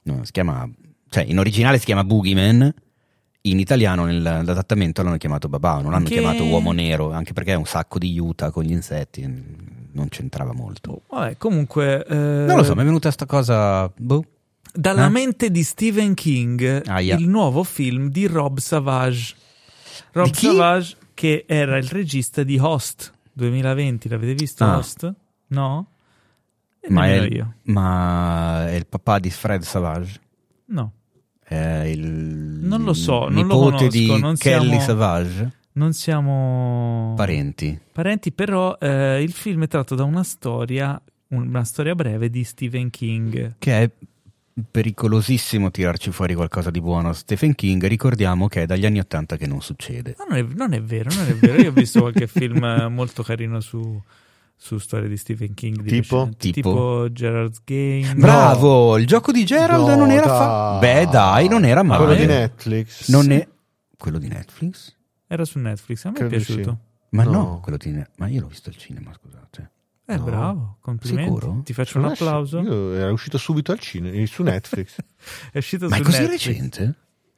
No, 0.04 0.24
si 0.24 0.32
chiama, 0.32 0.66
cioè 1.10 1.26
in 1.28 1.38
originale 1.38 1.80
si 1.80 1.86
chiama 1.86 2.06
Boogeyman, 2.06 2.74
in 3.46 3.60
italiano 3.60 4.06
nell'adattamento 4.06 5.04
l'hanno 5.04 5.18
chiamato 5.18 5.50
Babà, 5.50 5.80
non 5.82 5.92
l'hanno 5.92 6.06
Che- 6.06 6.14
chiamato 6.20 6.46
Uomo 6.46 6.72
Nero, 6.72 7.12
anche 7.12 7.34
perché 7.34 7.52
è 7.54 7.56
un 7.56 7.66
sacco 7.66 7.98
di 8.00 8.18
Utah 8.18 8.52
con 8.52 8.64
gli 8.64 8.72
insetti, 8.72 9.22
non 9.92 10.08
c'entrava 10.10 10.54
molto. 10.54 11.02
Vabbè, 11.10 11.38
comunque... 11.38 12.06
eh, 12.06 12.16
Non 12.16 12.56
lo 12.58 12.64
so, 12.64 12.74
mi 12.76 12.82
è 12.82 12.86
venuta 12.86 13.12
sta 13.12 13.26
cosa... 13.26 13.92
Boh. 13.96 14.26
Dalla 14.76 15.06
Eh? 15.06 15.10
mente 15.10 15.52
di 15.52 15.62
Stephen 15.62 16.14
King, 16.16 16.82
Aia. 16.88 17.16
il 17.18 17.28
nuovo 17.28 17.64
film 17.64 18.10
di 18.10 18.26
Rob 18.28 18.58
Savage. 18.60 19.36
Rob? 20.14 20.34
Savage, 20.34 20.96
che 21.14 21.44
era 21.48 21.78
il 21.78 21.88
regista 21.90 22.42
di 22.44 22.58
Host 22.58 23.14
2020, 23.34 24.08
l'avete 24.10 24.34
visto 24.34 24.64
Ah. 24.64 24.78
Host? 24.78 25.14
No? 25.48 25.88
E 26.80 26.90
Ma 26.90 27.08
è, 27.08 27.46
ma 27.64 28.68
è 28.70 28.74
il 28.74 28.88
papà 28.88 29.20
di 29.20 29.30
Fred 29.30 29.62
Savage? 29.62 30.20
No, 30.68 30.92
È 31.44 31.84
il 31.86 32.00
Non 32.62 32.84
lo 32.84 32.94
so, 32.94 33.28
non 33.30 33.48
lo 33.48 33.58
conosco, 33.60 33.88
di 33.88 34.08
non 34.20 34.36
Kelly 34.38 34.68
siamo- 34.70 34.82
Savage? 34.82 35.52
non 35.76 35.94
siamo 35.94 37.14
Parenti. 37.18 37.78
parenti, 37.92 38.32
però 38.32 38.78
eh, 38.80 39.22
il 39.24 39.32
film 39.32 39.64
è 39.64 39.68
tratto 39.68 39.96
da 39.96 40.04
una 40.04 40.24
storia, 40.24 41.00
una 41.30 41.64
storia 41.64 41.96
breve 41.96 42.30
di 42.30 42.44
Stephen 42.44 42.90
King. 42.90 43.56
Che 43.58 43.82
è 43.82 43.90
pericolosissimo 44.70 45.72
tirarci 45.72 46.12
fuori 46.12 46.36
qualcosa 46.36 46.70
di 46.70 46.80
buono. 46.80 47.12
Stephen 47.14 47.56
King, 47.56 47.84
ricordiamo 47.88 48.48
che 48.48 48.64
è 48.64 48.66
dagli 48.66 48.86
anni 48.86 49.00
Ottanta 49.00 49.36
che 49.36 49.48
non 49.48 49.62
succede. 49.62 50.16
Ma 50.18 50.26
non 50.30 50.38
è, 50.38 50.54
non 50.56 50.74
è 50.74 50.82
vero, 50.82 51.10
non 51.14 51.28
è 51.28 51.34
vero. 51.34 51.62
Io 51.62 51.70
ho 51.70 51.74
visto 51.74 52.02
qualche 52.02 52.28
film 52.28 52.64
eh, 52.64 52.88
molto 52.88 53.24
carino 53.24 53.60
su, 53.60 54.00
su 54.64 54.78
storie 54.78 55.10
di 55.10 55.18
Stephen 55.18 55.54
King. 55.54 55.82
di 55.82 55.90
Tipo? 56.02 56.30
Tipo? 56.38 56.54
tipo 56.54 57.12
Gerard's 57.12 57.60
Game. 57.66 58.14
Bravo! 58.16 58.98
Il 58.98 59.06
gioco 59.06 59.34
di 59.34 59.44
Gerald 59.44 59.86
No, 59.90 59.96
non 59.96 60.10
era 60.10 60.26
fa-. 60.28 60.78
Beh, 60.80 61.08
dai, 61.08 61.50
non 61.50 61.66
era 61.66 61.84
male. 61.84 62.06
Quello 62.06 62.18
di 62.20 62.26
Netflix. 62.26 63.10
Non 63.10 63.30
è 63.32 63.46
quello 63.98 64.20
di 64.20 64.30
Netflix? 64.30 64.96
Era 65.28 65.44
su 65.44 65.60
Netflix, 65.60 66.06
a 66.06 66.12
me 66.12 66.16
Credo 66.16 66.36
è 66.36 66.38
di 66.38 66.44
sì. 66.46 66.54
piaciuto. 66.54 66.80
Ma 67.10 67.24
no, 67.24 67.32
No. 67.32 67.60
quello 67.62 67.78
di 67.78 67.92
Ne- 67.92 68.10
Ma 68.18 68.28
io 68.28 68.40
l'ho 68.42 68.48
visto 68.48 68.70
al 68.70 68.78
cinema, 68.78 69.12
scusate. 69.14 69.72
Eh, 70.06 70.16
No. 70.18 70.24
bravo, 70.24 70.78
complimenti. 70.80 71.24
Sicuro? 71.34 71.62
Ti 71.66 71.74
faccio 71.74 71.98
un 71.98 72.04
Non 72.04 72.12
è 72.14 72.16
sci- 72.16 72.24
applauso. 72.24 72.60
Io 72.62 72.94
era 72.94 73.12
uscito 73.12 73.38
subito 73.38 73.72
al 73.74 73.80
cinema, 73.80 74.26
su 74.26 74.44
Netflix. 74.44 74.96
È 75.52 75.58
uscito 75.58 75.90
Ma 75.90 75.96
è 75.96 76.00
su 76.00 76.04
così 76.06 76.20
Netflix. 76.22 76.46
recente? 76.46 76.96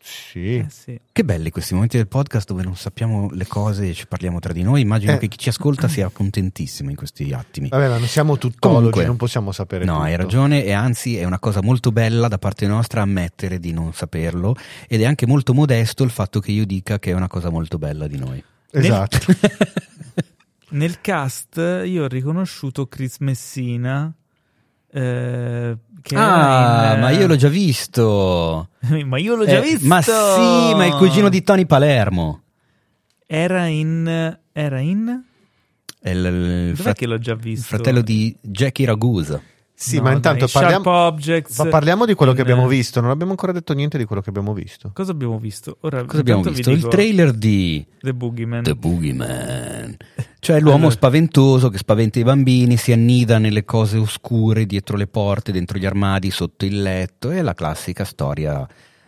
Sì. 0.08 0.58
Eh, 0.58 0.68
sì. 0.70 1.00
Che 1.12 1.24
belli 1.24 1.50
questi 1.50 1.74
momenti 1.74 1.98
del 1.98 2.08
podcast 2.08 2.48
dove 2.48 2.62
non 2.62 2.76
sappiamo 2.76 3.28
le 3.32 3.48
cose 3.48 3.90
e 3.90 3.94
ci 3.96 4.06
parliamo 4.06 4.38
tra 4.40 4.54
di 4.54 4.62
noi. 4.62 4.82
Immagino 4.82 5.14
Eh. 5.14 5.18
che 5.18 5.28
chi 5.28 5.38
ci 5.40 5.50
ascolta 5.50 5.88
sia 5.88 6.10
contentissimo 6.10 6.92
in 6.92 6.96
questi 6.96 7.34
attimi. 7.34 7.70
Vabbè, 7.70 7.90
ma 7.90 7.98
non 7.98 8.08
siamo 8.08 8.38
tuttologi, 8.38 8.76
Comunque. 8.78 9.06
non 9.06 9.18
possiamo 9.18 9.52
sapere 9.52 9.84
No, 9.84 9.94
tutto. 9.94 10.04
hai 10.06 10.16
ragione 10.16 10.64
e 10.64 10.72
anzi 10.74 11.18
è 11.18 11.24
una 11.24 11.40
cosa 11.40 11.62
molto 11.64 11.92
bella 11.92 12.28
da 12.28 12.38
parte 12.38 12.68
nostra 12.68 13.02
ammettere 13.02 13.60
di 13.60 13.74
non 13.74 13.94
saperlo 13.94 14.56
ed 14.88 15.02
è 15.02 15.06
anche 15.06 15.26
molto 15.26 15.54
modesto 15.56 16.04
il 16.04 16.12
fatto 16.12 16.40
che 16.40 16.52
io 16.52 16.66
dica 16.68 17.00
che 17.00 17.10
è 17.10 17.14
una 17.14 17.28
cosa 17.28 17.50
molto 17.50 17.80
bella 17.80 18.06
di 18.06 18.18
noi. 18.20 18.44
Esatto. 18.72 19.18
Nel 20.70 21.02
cast 21.02 21.58
io 21.58 22.04
ho 22.04 22.08
riconosciuto 22.08 22.86
Chris 22.88 23.18
Messina. 23.20 24.14
Eh, 25.02 25.78
ah, 26.16 26.94
in, 26.96 27.00
ma 27.02 27.10
io 27.12 27.28
l'ho 27.28 27.36
già 27.36 27.50
visto. 27.50 28.70
ma 29.06 29.18
io 29.18 29.36
l'ho 29.36 29.46
già 29.46 29.58
Eh, 29.58 29.62
visto. 29.62 29.88
Ma 29.88 30.02
sì, 30.02 30.12
ma 30.76 30.84
è 30.84 30.88
il 30.88 30.94
cugino 30.96 31.30
di 31.30 31.42
Tony 31.44 31.66
Palermo. 31.66 32.42
Era 33.28 33.66
in. 33.66 34.38
Era 34.52 34.80
in. 34.80 35.22
È 36.00 36.10
il, 36.10 36.18
il 36.26 36.68
Dov'è 36.70 36.82
frat- 36.82 36.98
che 36.98 37.08
l'ho 37.08 37.18
già 37.18 37.34
il 37.34 37.40
visto? 37.40 37.66
fratello 37.68 38.02
di 38.02 38.36
Jackie 38.42 38.86
Ragusa. 38.86 39.42
Sì, 39.78 39.98
No, 39.98 40.04
ma 40.04 40.14
intanto 40.14 40.46
dai, 40.46 40.50
parliamo, 40.54 40.90
Objects. 40.90 41.58
ma 41.60 41.66
parliamo 41.68 42.06
di 42.06 42.14
quello 42.14 42.32
che 42.32 42.40
in- 42.42 42.48
abbiamo 42.50 42.66
visto. 42.68 43.02
Non 43.02 43.10
abbiamo 43.10 43.32
ancora 43.32 43.52
detto 43.52 43.74
niente 43.74 43.98
di 43.98 44.06
quello 44.06 44.22
che 44.22 44.30
abbiamo 44.30 44.54
visto. 44.54 44.92
Cosa 44.94 45.12
abbiamo 45.12 45.38
visto? 45.38 45.78
Ora, 45.82 46.06
Cosa 46.06 46.22
abbiamo 46.22 46.42
visto? 46.44 46.72
vi 46.72 46.78
Il 46.78 46.88
trailer 46.88 47.34
di 47.34 47.86
The 48.00 48.14
Boogeyman. 48.14 48.64
The 48.64 48.74
Boogeyman. 48.76 49.98
Cioè 50.46 50.60
l'uomo 50.60 50.76
Allora. 50.78 50.92
spaventoso 50.92 51.70
che 51.70 51.78
spaventa 51.80 52.20
i 52.20 52.24
bambini, 52.24 52.78
si 52.78 52.92
annida 52.94 53.38
nelle 53.40 53.66
cose 53.66 53.98
oscure, 53.98 54.66
dietro 54.66 54.96
le 54.96 55.08
porte, 55.08 55.52
dentro 55.52 55.78
gli 55.78 55.86
armadi, 55.86 56.30
sotto 56.32 56.66
il 56.66 56.82
letto. 56.82 57.32
È 57.32 57.42
la 57.42 57.54
classica 57.56 58.04
storia 58.06 58.66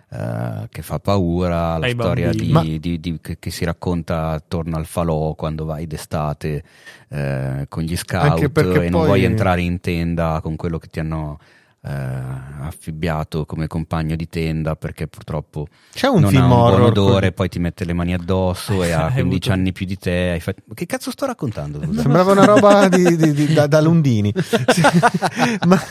eh, 0.09 0.67
che 0.69 0.81
fa 0.81 0.99
paura, 0.99 1.77
la 1.77 1.85
Ai 1.85 1.91
storia 1.91 2.31
di, 2.31 2.45
bambini. 2.51 2.79
di- 2.79 2.99
di- 2.99 3.19
che, 3.21 3.37
che 3.39 3.49
si 3.51 3.65
racconta 3.65 4.29
attorno 4.29 4.77
al 4.77 4.85
falò 4.85 5.33
quando 5.33 5.65
vai 5.65 5.85
d'estate 5.87 6.63
eh, 7.09 7.65
con 7.67 7.83
gli 7.83 7.95
scout 7.95 8.39
e 8.83 8.89
non 8.89 8.99
poi- 8.99 9.05
vuoi 9.05 9.23
entrare 9.23 9.61
in 9.61 9.79
tenda 9.81 10.39
con 10.41 10.55
quello 10.55 10.77
che 10.77 10.87
ti 10.87 10.99
hanno 10.99 11.39
eh, 11.87 12.65
affibbiato 12.65 13.45
come 13.45 13.67
compagno 13.67 14.15
di 14.15 14.27
tenda 14.27 14.75
perché 14.75 15.07
purtroppo 15.07 15.67
C'è 15.93 16.07
un 16.07 16.21
non 16.21 16.29
film 16.31 16.41
ha 16.43 16.45
un 16.45 16.51
buon 16.51 16.71
horror. 16.73 16.87
odore, 16.87 17.31
poi 17.31 17.47
ti 17.49 17.59
mette 17.59 17.85
le 17.85 17.93
mani 17.93 18.13
addosso 18.13 18.83
e 18.83 18.91
ha 18.91 19.05
Hai 19.05 19.11
15 19.13 19.23
avuto- 19.23 19.51
anni 19.51 19.71
più 19.71 19.85
di 19.85 19.97
te. 19.97 20.37
fatto- 20.41 20.61
Che 20.73 20.85
cazzo 20.85 21.11
sto 21.11 21.25
raccontando? 21.25 21.81
scusa? 21.81 22.01
Sembrava 22.01 22.31
una 22.33 22.45
roba 22.45 22.87
di, 22.89 23.15
di- 23.15 23.33
di- 23.33 23.53
da, 23.53 23.67
da 23.67 23.79
Lundini. 23.81 24.33
ma 25.67 25.81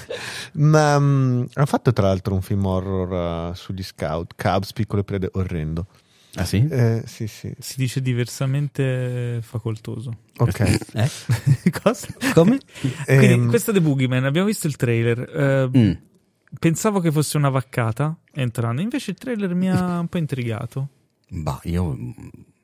ma, 0.59 0.99
mm, 0.99 1.45
hanno 1.55 1.67
fatto 1.67 1.93
tra 1.93 2.07
l'altro 2.07 2.35
un 2.35 2.41
film 2.43 2.65
horror 2.65 3.51
uh, 3.51 3.55
sugli 3.55 3.83
scout, 3.83 4.33
Cubs, 4.37 4.73
piccole 4.73 5.05
prede, 5.05 5.29
orrendo. 5.35 5.87
Ah 6.37 6.45
sì? 6.45 6.67
Eh, 6.71 7.03
sì, 7.07 7.27
sì. 7.27 7.53
Si 7.59 7.75
dice 7.79 8.01
diversamente 8.03 9.41
facoltoso. 9.43 10.19
Ok. 10.39 10.79
Eh? 10.95 11.71
Cosa? 11.83 12.09
Come? 12.35 12.59
Quindi, 13.07 13.47
questo 13.49 13.71
è 13.71 13.75
The 13.75 13.81
Boogeyman. 13.81 14.25
Abbiamo 14.25 14.47
visto 14.47 14.67
il 14.67 14.77
trailer. 14.77 15.19
Eh, 15.73 15.79
Mm. 15.79 15.93
Pensavo 16.59 17.01
che 17.01 17.11
fosse 17.11 17.37
una 17.37 17.49
vaccata 17.51 18.17
entrando, 18.33 18.81
invece 18.81 19.11
il 19.11 19.17
trailer 19.19 19.53
mi 19.55 19.69
ha 19.69 19.99
un 19.99 20.07
po' 20.09 20.17
intrigato. 20.19 20.89
Bah, 21.29 21.61
io 21.65 21.95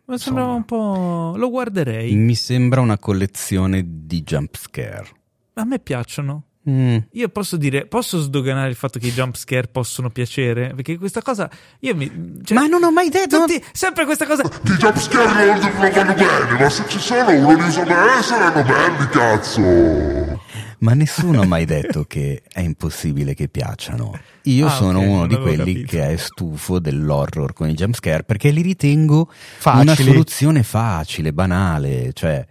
Ma 0.04 0.16
sembrava 0.16 0.54
Insomma. 0.54 0.54
un 0.54 0.64
po'. 0.64 1.32
Lo 1.36 1.50
guarderei. 1.50 2.14
mi 2.14 2.34
sembra 2.36 2.80
una 2.80 2.96
collezione 2.98 3.84
di 4.06 4.22
jump 4.22 4.56
scare. 4.56 5.08
A 5.54 5.64
me 5.64 5.78
piacciono. 5.80 6.44
Mm. 6.70 6.96
Io 7.12 7.28
posso 7.28 7.56
dire, 7.56 7.86
posso 7.86 8.20
sdoganare 8.20 8.68
il 8.68 8.76
fatto 8.76 9.00
che 9.00 9.08
i 9.08 9.12
jump 9.12 9.36
scare 9.36 9.66
possono 9.66 10.10
piacere? 10.10 10.72
Perché 10.74 10.96
questa 10.96 11.20
cosa. 11.20 11.50
Io 11.80 11.94
mi. 11.96 12.38
Cioè, 12.44 12.56
Ma 12.56 12.66
non 12.66 12.84
ho 12.84 12.92
mai 12.92 13.08
detto. 13.08 13.40
tutti, 13.40 13.60
sempre 13.72 14.04
questa 14.04 14.26
cosa. 14.26 14.42
Ti 14.44 14.72
jumpscare 14.74 15.46
non 15.46 15.58
non 15.58 15.90
vanno 15.90 16.14
bene, 16.14 16.58
ma 16.60 16.70
se 16.70 16.84
ci 16.88 17.00
sono 17.00 17.30
uno 17.30 17.54
li 17.56 17.62
usa 17.64 17.82
bene, 17.82 18.22
saranno 18.22 18.62
belli, 18.62 19.08
cazzo! 19.08 20.40
Ma 20.78 20.94
nessuno 20.94 21.42
ha 21.42 21.46
mai 21.46 21.64
detto 21.64 22.04
che 22.04 22.42
è 22.52 22.60
impossibile 22.60 23.34
che 23.34 23.48
piacciono. 23.48 24.18
Io 24.42 24.66
Ah, 24.66 24.70
sono 24.70 24.98
ok, 24.98 25.04
uno 25.06 25.16
non 25.18 25.28
di 25.28 25.36
quelli 25.36 25.56
capito. 25.74 25.86
che 25.90 26.08
è 26.10 26.16
stufo 26.16 26.78
dell'horror 26.80 27.52
con 27.52 27.68
i 27.68 27.74
jumpscare 27.74 28.24
perché 28.24 28.50
li 28.50 28.62
ritengo 28.62 29.28
Facili. 29.58 29.82
una 29.82 29.94
soluzione 29.94 30.62
facile, 30.64 31.32
banale, 31.32 32.12
cioè 32.14 32.44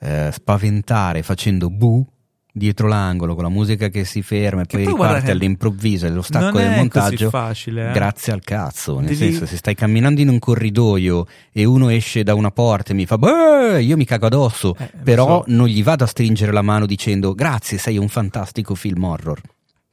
eh, 0.00 0.30
spaventare 0.32 1.22
facendo 1.24 1.70
bu 1.70 2.06
dietro 2.54 2.86
l'angolo 2.86 3.34
con 3.34 3.44
la 3.44 3.48
musica 3.48 3.88
che 3.88 4.04
si 4.04 4.20
ferma 4.22 4.62
e 4.62 4.66
Che 4.66 4.76
poi 4.76 4.84
poi 4.84 4.92
riparte 4.92 5.30
all'improvviso 5.30 6.04
e 6.06 6.10
lo 6.10 6.20
stacco 6.20 6.58
del 6.58 6.70
montaggio. 6.76 7.30
facile, 7.30 7.88
eh. 7.88 7.92
Grazie 7.92 8.32
al 8.34 8.42
cazzo, 8.42 8.98
nel 8.98 9.16
Devi- 9.16 9.30
senso 9.32 9.46
se 9.46 9.56
stai 9.56 9.74
camminando 9.74 10.20
in 10.20 10.28
un 10.28 10.38
corridoio 10.38 11.26
e 11.50 11.64
uno 11.64 11.88
esce 11.88 12.22
da 12.22 12.34
una 12.34 12.50
porta 12.50 12.92
e 12.92 12.94
mi 12.94 13.06
fa 13.06 13.16
"Beh", 13.16 13.82
io 13.82 13.96
mi 13.96 14.04
cago 14.04 14.26
addosso, 14.26 14.76
Eh, 14.78 14.90
però 15.02 15.42
so. 15.44 15.52
non 15.52 15.66
gli 15.66 15.82
vado 15.82 16.04
a 16.04 16.06
stringere 16.06 16.52
la 16.52 16.62
mano 16.62 16.84
dicendo 16.86 17.32
grazie, 17.34 17.78
sei 17.78 17.96
un 17.96 18.08
fantastico 18.08 18.74
film 18.74 19.02
horror. 19.04 19.40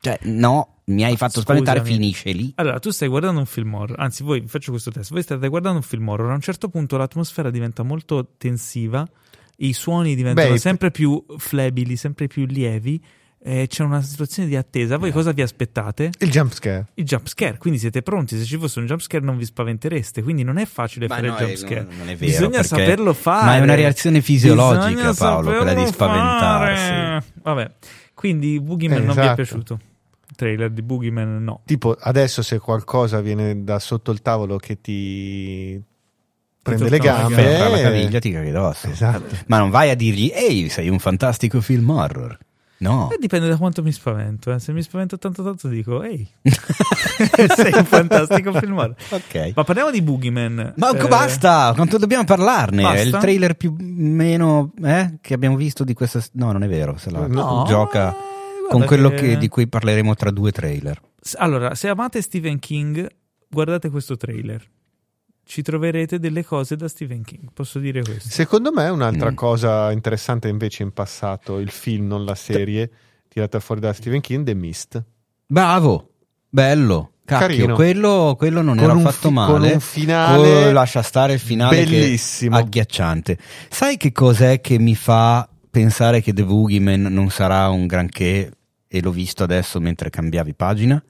Cioè, 0.02 0.18
no, 0.24 0.80
mi 0.86 1.04
hai 1.04 1.18
fatto 1.18 1.42
spaventare, 1.42 1.80
Scusami. 1.80 1.98
finisce 1.98 2.32
lì. 2.32 2.52
Allora, 2.56 2.80
tu 2.80 2.90
stai 2.90 3.08
guardando 3.10 3.40
un 3.42 3.46
film 3.46 3.74
horror, 3.74 4.00
anzi, 4.00 4.24
voi 4.24 4.40
vi 4.42 4.48
faccio 4.48 4.72
questo 4.72 4.92
test. 4.92 5.12
Voi 5.12 5.22
state 5.24 5.48
guardando 5.50 5.78
un 5.78 5.84
film 5.84 6.08
horror, 6.08 6.32
a 6.32 6.34
un 6.36 6.40
certo 6.42 6.70
punto 6.70 6.96
l'atmosfera 6.98 7.50
diventa 7.50 7.84
molto 7.84 8.30
tensiva, 8.38 9.06
i 9.60 9.74
suoni 9.74 10.16
diventano 10.16 10.52
Beh, 10.52 10.58
sempre 10.58 10.92
più 10.92 11.24
flebili, 11.38 11.96
sempre 11.96 12.28
più 12.28 12.46
lievi, 12.46 13.02
e 13.42 13.68
c'è 13.68 13.84
una 13.84 14.02
situazione 14.02 14.50
di 14.50 14.56
attesa. 14.58 14.96
Eh. 14.96 14.98
Voi 14.98 15.12
cosa 15.12 15.32
vi 15.32 15.42
aspettate? 15.42 16.12
il 16.20 16.30
jump 16.30 16.52
scare. 16.54 16.88
Il 16.96 17.06
jump 17.06 17.28
scare, 17.28 17.58
quindi 17.58 17.80
siete 17.80 18.02
pronti. 18.02 18.38
Se 18.38 18.44
ci 18.44 18.58
fosse 18.58 18.80
un 18.80 18.86
jump 18.86 19.00
scare 19.02 19.24
non 19.24 19.38
vi 19.38 19.46
spaventereste, 19.46 20.22
quindi 20.24 20.44
non 20.44 20.58
è 20.58 20.66
facile 20.66 21.08
Ma 21.08 21.16
fare 21.16 21.28
no, 21.28 21.34
il 21.34 21.40
jump 21.40 21.52
eh, 21.52 21.56
scare. 21.58 21.82
non- 21.84 21.98
non 21.98 22.10
è 22.10 22.16
vero, 22.16 22.26
Bisogna 22.32 22.50
perché- 22.50 22.68
saperlo 22.68 23.14
fare. 23.14 23.46
Ma 23.46 23.56
è 23.58 23.62
una 23.62 23.76
reazione 23.76 24.22
fisiologica, 24.22 24.88
Bisogna 24.90 25.14
Paolo, 25.14 25.52
quella 25.56 25.74
di 25.74 25.86
spaventarsi. 25.88 26.84
fare. 26.84 27.24
Vabbè, 27.42 27.72
quindi 28.14 28.60
Boogeyman 28.60 28.98
Eh, 29.02 29.06
non 29.06 29.14
vi 29.14 29.20
è 29.20 29.24
esatto. 29.24 29.36
piaciuto. 29.36 29.80
Il 30.30 30.36
trailer 30.36 30.70
di 30.72 30.82
Boogeyman 30.82 31.44
no. 31.44 31.62
Tipo, 31.66 31.96
adesso 32.00 32.42
se 32.42 32.60
qualcosa 32.60 33.20
viene 33.22 33.64
da 33.64 33.80
sotto 33.80 34.12
il 34.12 34.22
tavolo 34.22 34.58
che 34.58 34.80
ti 34.82 35.82
prende 36.70 36.90
le 36.90 37.00
gambe. 37.00 37.36
Per 37.36 37.70
la 37.72 37.82
caviglia 37.82 38.20
ti 38.20 38.32
caghi 38.32 38.50
addosso. 38.50 38.88
Esatto. 38.90 39.36
Ma 39.48 39.58
non 39.58 39.70
vai 39.70 39.90
a 39.90 39.96
dirgli 39.96 40.32
ehi, 40.34 40.70
sei 40.70 40.90
un 40.90 41.00
fantastico 41.00 41.62
film 41.62 41.90
horror. 41.90 42.38
No. 42.82 43.10
Eh, 43.12 43.18
dipende 43.20 43.50
da 43.50 43.58
quanto 43.58 43.84
mi 43.84 43.92
spavento. 43.92 44.54
eh. 44.54 44.60
Se 44.60 44.72
mi 44.72 44.82
spavento 44.82 45.18
tanto 45.18 45.44
tanto 45.44 45.68
dico, 45.68 46.02
ehi, 46.02 46.26
sei 47.56 47.74
un 47.74 47.84
fantastico 47.84 48.54
film 48.54 48.78
horror. 48.78 48.96
ok. 49.10 49.52
Ma 49.56 49.64
parliamo 49.66 49.92
di 49.92 50.02
Boogeyman. 50.02 50.74
Ma 50.78 50.90
Eh, 50.98 51.08
basta, 51.08 51.74
quanto 51.76 51.98
dobbiamo 51.98 52.24
parlarne? 52.24 52.82
basta? 52.82 52.98
È 52.98 53.02
il 53.04 53.18
trailer 53.18 53.56
più 53.56 53.76
meno 53.78 54.72
eh, 54.82 55.18
che 55.20 55.34
abbiamo 55.34 55.58
visto 55.58 55.84
di 55.84 55.94
questa. 55.94 56.22
No, 56.34 56.52
non 56.54 56.64
è 56.64 56.68
vero. 56.70 56.96
Se 56.98 57.12
la 57.12 57.28
No, 57.28 57.66
gioca 57.68 58.12
eh, 58.12 58.16
con 58.70 58.86
quello 58.86 59.10
che- 59.10 59.16
che- 59.16 59.38
di 59.38 59.48
cui 59.50 59.68
parleremo 59.68 60.16
tra 60.16 60.32
due 60.32 60.52
trailer. 60.54 61.02
Allora, 61.38 61.76
se 61.76 61.90
amate 61.90 62.22
Stephen 62.22 62.60
King, 62.60 63.06
guardate 63.50 63.90
questo 63.90 64.16
trailer. 64.16 64.64
Ci 65.50 65.64
troverete 65.64 66.20
delle 66.20 66.46
cose 66.46 66.76
da 66.76 66.88
Stephen 66.88 67.24
King, 67.24 67.50
posso 67.52 67.80
dire 67.80 68.04
questo. 68.04 68.30
Secondo 68.30 68.72
me 68.72 68.88
un'altra 68.90 69.32
Mm. 69.32 69.36
cosa 69.36 69.92
interessante 69.92 70.48
invece 70.48 70.84
in 70.84 70.92
passato, 70.92 71.58
il 71.58 71.72
film, 71.72 72.06
non 72.06 72.24
la 72.24 72.36
serie, 72.36 72.88
tirata 73.28 73.60
fuori 73.60 73.82
da 73.82 73.92
Stephen 73.92 74.22
King, 74.22 74.46
The 74.46 74.54
Mist. 74.54 75.04
Bravo, 75.48 76.12
bello. 76.48 77.14
Cacchio, 77.26 77.48
Carino. 77.48 77.74
quello, 77.76 78.36
quello 78.38 78.62
non 78.62 78.76
Con 78.76 78.84
era 78.84 78.94
affatto 78.94 79.28
fi- 79.30 79.34
male. 79.34 79.52
con 79.52 79.62
un 79.72 79.80
finale 79.80 80.68
Oh, 80.68 80.72
lascia 80.72 81.02
stare 81.02 81.34
il 81.34 81.40
finale 81.40 81.84
che- 81.84 81.90
bellissimo. 81.90 82.56
agghiacciante. 82.56 83.38
Sai 83.70 83.98
che 83.98 84.12
cos'è 84.12 84.62
che 84.62 84.78
mi 84.78 84.94
fa 84.96 85.50
pensare 85.72 86.22
che 86.22 86.32
The 86.32 86.44
Boogeyman 86.44 87.02
non 87.02 87.30
sarà 87.32 87.70
un 87.70 87.88
granché 87.88 88.52
e 88.88 89.02
l'ho 89.02 89.12
visto 89.12 89.44
adesso 89.44 89.80
mentre 89.80 90.12
cambiavi 90.12 90.54
pagina? 90.54 91.04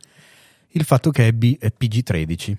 Il 0.70 0.84
fatto 0.86 1.12
che 1.12 1.28
è, 1.28 1.32
B- 1.34 1.58
è 1.58 1.72
PG-13. 1.72 2.56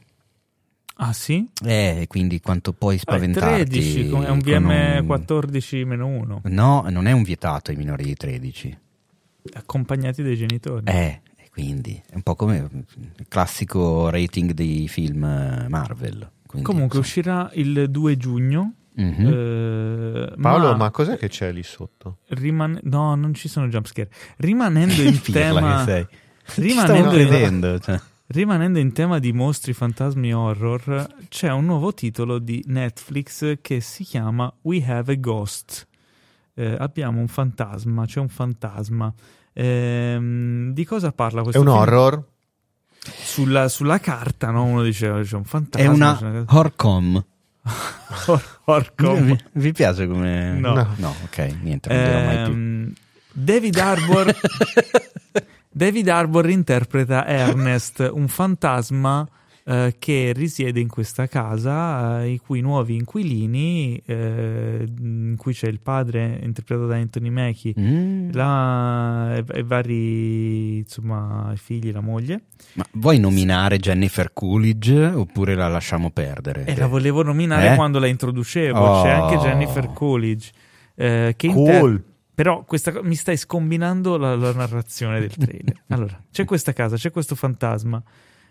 Ah 1.02 1.12
sì? 1.14 1.48
Eh, 1.64 2.04
quindi 2.08 2.40
quanto 2.40 2.72
puoi 2.74 2.94
Ah, 2.94 2.96
è 2.96 3.00
spaventarti 3.00 3.64
13, 3.70 4.08
come- 4.10 4.26
è 4.26 4.30
un 4.30 4.42
con 4.42 4.52
un- 4.52 4.68
VM14 5.06 5.84
meno 5.86 6.06
1, 6.06 6.40
No, 6.44 6.84
non 6.90 7.06
è 7.06 7.12
un 7.12 7.22
vietato 7.22 7.70
ai 7.70 7.76
minori 7.78 8.04
di 8.04 8.14
13. 8.14 8.78
accompagnati 9.54 10.22
dai 10.22 10.36
genitori. 10.36 10.84
Eh, 10.86 11.22
quindi 11.50 12.00
è 12.08 12.14
un 12.14 12.22
po' 12.22 12.34
come 12.34 12.58
il 12.58 13.24
classico 13.28 14.10
rating 14.10 14.52
dei 14.52 14.86
film 14.88 15.20
Marvel. 15.68 16.30
Quindi, 16.46 16.66
Comunque 16.68 16.98
insomma. 16.98 17.00
uscirà 17.00 17.50
il 17.54 17.90
2 17.90 18.16
giugno. 18.16 18.74
Mhm. 18.92 19.26
eh, 19.26 20.32
Paolo, 20.40 20.72
ma, 20.72 20.76
ma 20.76 20.90
cos'è 20.90 21.16
che 21.16 21.28
c'è 21.28 21.50
lì 21.52 21.62
sotto? 21.62 22.18
riman- 22.30 22.80
no, 22.82 23.14
non 23.14 23.32
ci 23.34 23.48
sono 23.48 23.68
jumpscare. 23.68 24.10
Rimanendo 24.36 25.00
in 25.00 25.18
tema 25.32 25.78
che 25.78 25.90
sei. 25.90 26.06
Ci 26.46 26.60
rimanendo 26.60 27.02
stavo 27.08 27.16
in- 27.20 27.28
credendo. 27.28 27.78
cioè. 27.78 28.00
Rimanendo 28.32 28.78
in 28.78 28.92
tema 28.92 29.18
di 29.18 29.32
mostri, 29.32 29.72
fantasmi, 29.72 30.32
horror, 30.32 31.04
c'è 31.28 31.50
un 31.50 31.64
nuovo 31.64 31.92
titolo 31.92 32.38
di 32.38 32.62
Netflix 32.68 33.58
che 33.60 33.80
si 33.80 34.04
chiama 34.04 34.52
We 34.62 34.84
Have 34.86 35.14
a 35.14 35.16
Ghost. 35.16 35.88
Eh, 36.54 36.76
abbiamo 36.78 37.18
un 37.18 37.26
fantasma, 37.26 38.06
c'è 38.06 38.20
un 38.20 38.28
fantasma. 38.28 39.12
Ehm, 39.52 40.72
di 40.72 40.84
cosa 40.84 41.10
parla 41.10 41.40
È 41.40 41.42
questo 41.42 41.60
un 41.60 41.66
film? 41.66 41.78
horror? 41.78 42.24
Sulla, 43.00 43.68
sulla 43.68 43.98
carta, 43.98 44.50
no? 44.52 44.62
Uno 44.64 44.84
dice 44.84 45.22
c'è 45.24 45.34
un 45.34 45.44
fantasma. 45.44 45.84
È 45.84 45.88
una 45.92 46.16
una- 46.20 46.44
horcom. 46.46 47.24
Hor- 48.26 48.58
horcom. 48.66 49.24
Vi, 49.24 49.38
vi 49.54 49.72
piace 49.72 50.06
come... 50.06 50.52
No. 50.52 50.74
No, 50.98 51.14
ok, 51.24 51.56
niente, 51.62 51.92
non 51.92 52.04
dirò 52.04 52.24
mai 52.24 52.44
più. 52.44 52.52
Ehm, 52.52 52.92
David 53.32 53.76
Arbor 53.78 54.32
David 55.72 56.08
Arbor 56.08 56.50
interpreta 56.50 57.26
Ernest, 57.26 58.10
un 58.12 58.26
fantasma 58.28 59.26
eh, 59.62 59.94
che 59.98 60.32
risiede 60.34 60.80
in 60.80 60.88
questa 60.88 61.28
casa, 61.28 62.22
eh, 62.22 62.30
i 62.30 62.38
cui 62.38 62.60
nuovi 62.60 62.96
inquilini, 62.96 64.00
eh, 64.04 64.84
in 64.98 65.34
cui 65.36 65.52
c'è 65.52 65.68
il 65.68 65.78
padre 65.80 66.40
interpretato 66.42 66.86
da 66.88 66.96
Anthony 66.96 67.28
Mackie, 67.28 67.74
Mm. 67.78 68.30
la- 68.32 69.36
e, 69.36 69.44
e 69.46 69.62
vari 69.62 70.78
insomma 70.78 71.50
i 71.52 71.56
figli, 71.56 71.92
la 71.92 72.00
moglie. 72.00 72.44
Ma 72.72 72.84
vuoi 72.94 73.20
nominare 73.20 73.78
Jennifer 73.78 74.32
Coolidge 74.32 75.04
oppure 75.04 75.54
la 75.54 75.68
lasciamo 75.68 76.10
perdere? 76.10 76.64
E 76.64 76.74
la 76.76 76.86
volevo 76.88 77.22
nominare 77.22 77.72
Eh? 77.72 77.76
quando 77.76 77.98
la 78.00 78.06
introducevo. 78.08 78.78
Oh. 78.78 79.02
C'è 79.02 79.10
anche 79.10 79.36
Jennifer 79.36 79.92
Coolidge. 79.92 80.50
eh, 80.96 81.34
che 81.36 81.46
inter-. 81.46 82.02
Però 82.40 82.64
questa 82.64 83.02
mi 83.02 83.16
stai 83.16 83.36
scombinando 83.36 84.16
la, 84.16 84.34
la 84.34 84.54
narrazione 84.54 85.20
del 85.20 85.36
trailer. 85.36 85.82
Allora, 85.88 86.18
c'è 86.32 86.46
questa 86.46 86.72
casa, 86.72 86.96
c'è 86.96 87.10
questo 87.10 87.34
fantasma. 87.34 88.02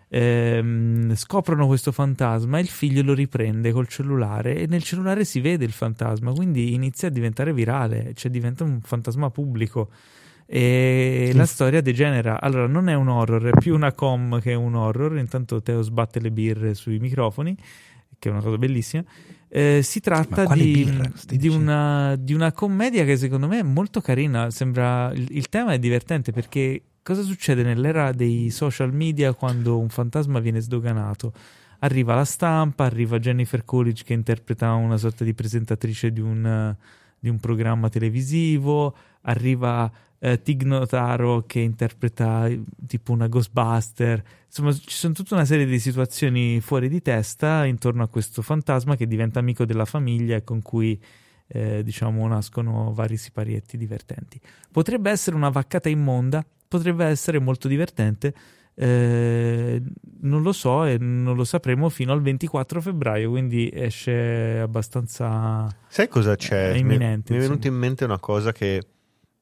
ehm, 0.08 1.12
scoprono 1.16 1.66
questo 1.66 1.90
fantasma 1.90 2.58
e 2.58 2.60
il 2.60 2.68
figlio 2.68 3.02
lo 3.02 3.14
riprende 3.14 3.72
col 3.72 3.88
cellulare 3.88 4.54
e 4.58 4.68
nel 4.68 4.84
cellulare 4.84 5.24
si 5.24 5.40
vede 5.40 5.64
il 5.64 5.72
fantasma, 5.72 6.30
quindi 6.30 6.72
inizia 6.72 7.08
a 7.08 7.10
diventare 7.10 7.52
virale, 7.52 8.12
cioè 8.14 8.30
diventa 8.30 8.62
un 8.62 8.80
fantasma 8.80 9.28
pubblico. 9.30 9.90
E 10.46 11.32
la 11.34 11.46
storia 11.46 11.80
degenera. 11.80 12.40
Allora, 12.40 12.68
non 12.68 12.88
è 12.88 12.94
un 12.94 13.08
horror, 13.08 13.46
è 13.46 13.58
più 13.58 13.74
una 13.74 13.92
com 13.92 14.40
che 14.40 14.54
un 14.54 14.76
horror. 14.76 15.18
Intanto 15.18 15.62
Teo 15.62 15.82
sbatte 15.82 16.20
le 16.20 16.30
birre 16.30 16.74
sui 16.74 17.00
microfoni, 17.00 17.56
che 18.20 18.28
è 18.28 18.30
una 18.30 18.40
cosa 18.40 18.56
bellissima. 18.56 19.02
Eh, 19.52 19.80
si 19.82 19.98
tratta 19.98 20.46
di, 20.54 20.84
birra 20.84 21.10
di 21.26 21.48
una, 21.48 22.14
di 22.14 22.34
una 22.34 22.52
commedia 22.52 23.04
che 23.04 23.16
secondo 23.16 23.48
me 23.48 23.58
è 23.58 23.62
molto 23.64 24.00
carina. 24.00 24.48
Sembra 24.50 25.10
il, 25.12 25.26
il 25.30 25.48
tema 25.48 25.72
è 25.72 25.78
divertente 25.78 26.30
perché 26.30 26.82
cosa 27.02 27.22
succede 27.22 27.64
nell'era 27.64 28.12
dei 28.12 28.50
social 28.50 28.92
media 28.94 29.34
quando 29.34 29.78
un 29.78 29.88
fantasma 29.88 30.38
viene 30.38 30.60
sdoganato? 30.60 31.32
Arriva 31.80 32.14
la 32.14 32.24
stampa, 32.24 32.84
arriva 32.84 33.18
Jennifer 33.18 33.64
Coolidge 33.64 34.04
che 34.04 34.12
interpreta 34.12 34.72
una 34.74 34.98
sorta 34.98 35.24
di 35.24 35.34
presentatrice 35.34 36.12
di 36.12 36.20
un, 36.20 36.76
di 37.18 37.28
un 37.28 37.40
programma 37.40 37.88
televisivo, 37.88 38.94
arriva 39.22 39.90
eh, 40.22 40.40
Tig 40.42 40.62
Notaro 40.62 41.44
che 41.46 41.60
interpreta 41.60 42.46
eh, 42.46 42.62
tipo 42.86 43.12
una 43.12 43.26
Ghostbuster. 43.26 44.22
Insomma, 44.46 44.72
ci 44.72 44.82
sono 44.94 45.14
tutta 45.14 45.34
una 45.34 45.44
serie 45.44 45.66
di 45.66 45.78
situazioni 45.78 46.60
fuori 46.60 46.88
di 46.88 47.00
testa 47.02 47.64
intorno 47.64 48.02
a 48.02 48.08
questo 48.08 48.42
fantasma 48.42 48.96
che 48.96 49.06
diventa 49.06 49.38
amico 49.38 49.64
della 49.64 49.84
famiglia 49.84 50.36
e 50.36 50.44
con 50.44 50.60
cui 50.62 51.00
eh, 51.48 51.82
diciamo 51.82 52.26
nascono 52.28 52.92
vari 52.92 53.16
siparietti 53.16 53.76
divertenti. 53.76 54.40
Potrebbe 54.70 55.10
essere 55.10 55.34
una 55.36 55.48
vaccata 55.48 55.88
immonda, 55.88 56.44
potrebbe 56.68 57.04
essere 57.06 57.38
molto 57.40 57.66
divertente. 57.66 58.34
eh, 58.74 59.82
non 60.22 60.42
lo 60.42 60.52
so 60.52 60.84
e 60.84 60.96
non 60.98 61.34
lo 61.36 61.44
sapremo 61.44 61.88
fino 61.88 62.12
al 62.12 62.22
24 62.22 62.80
febbraio, 62.80 63.30
quindi 63.30 63.70
esce 63.72 64.58
abbastanza 64.60 65.68
Sai 65.88 66.08
cosa 66.08 66.36
c'è? 66.36 66.70
È 66.70 66.72
Mi- 66.74 66.80
imminente, 66.80 67.32
Mi 67.32 67.38
è 67.38 67.42
venuta 67.42 67.68
in 67.68 67.74
mente 67.74 68.04
una 68.04 68.18
cosa 68.18 68.52
che 68.52 68.82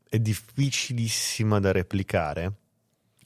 è 0.09 0.19
difficilissima 0.19 1.61
da 1.61 1.73
replicare. 1.73 2.53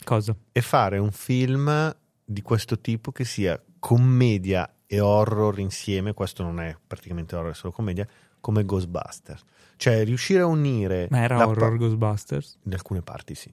cosa. 0.03 0.35
È 0.51 0.59
fare 0.59 0.97
un 0.97 1.11
film 1.11 1.95
di 2.25 2.41
questo 2.41 2.79
tipo 2.79 3.11
che 3.11 3.25
sia 3.25 3.61
commedia 3.79 4.69
e 4.85 4.99
horror 4.99 5.59
insieme. 5.59 6.13
Questo 6.13 6.43
non 6.43 6.59
è 6.59 6.75
praticamente 6.85 7.35
horror, 7.35 7.51
è 7.51 7.55
solo 7.55 7.71
commedia. 7.73 8.07
Come 8.39 8.63
Ghostbusters. 8.65 9.41
Cioè, 9.77 10.03
riuscire 10.03 10.41
a 10.41 10.45
unire. 10.45 11.07
Ma 11.09 11.19
era 11.21 11.47
horror 11.47 11.71
pa- 11.71 11.75
Ghostbusters? 11.77 12.59
In 12.63 12.73
alcune 12.73 13.01
parti 13.01 13.35
sì. 13.35 13.51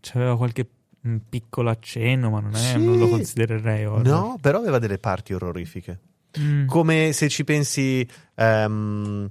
C'aveva 0.00 0.36
qualche 0.36 0.68
mm, 1.06 1.16
piccolo 1.28 1.70
accenno, 1.70 2.30
ma 2.30 2.40
non, 2.40 2.54
è, 2.54 2.58
Sì. 2.58 2.84
non 2.84 2.98
lo 2.98 3.08
considererei 3.08 3.84
horror. 3.86 4.04
No, 4.06 4.38
però 4.40 4.58
aveva 4.58 4.78
delle 4.78 4.98
parti 4.98 5.32
orrorifiche. 5.32 6.00
Mm. 6.38 6.66
Come 6.66 7.12
se 7.12 7.28
ci 7.28 7.44
pensi 7.44 8.06
ehm, 8.34 9.30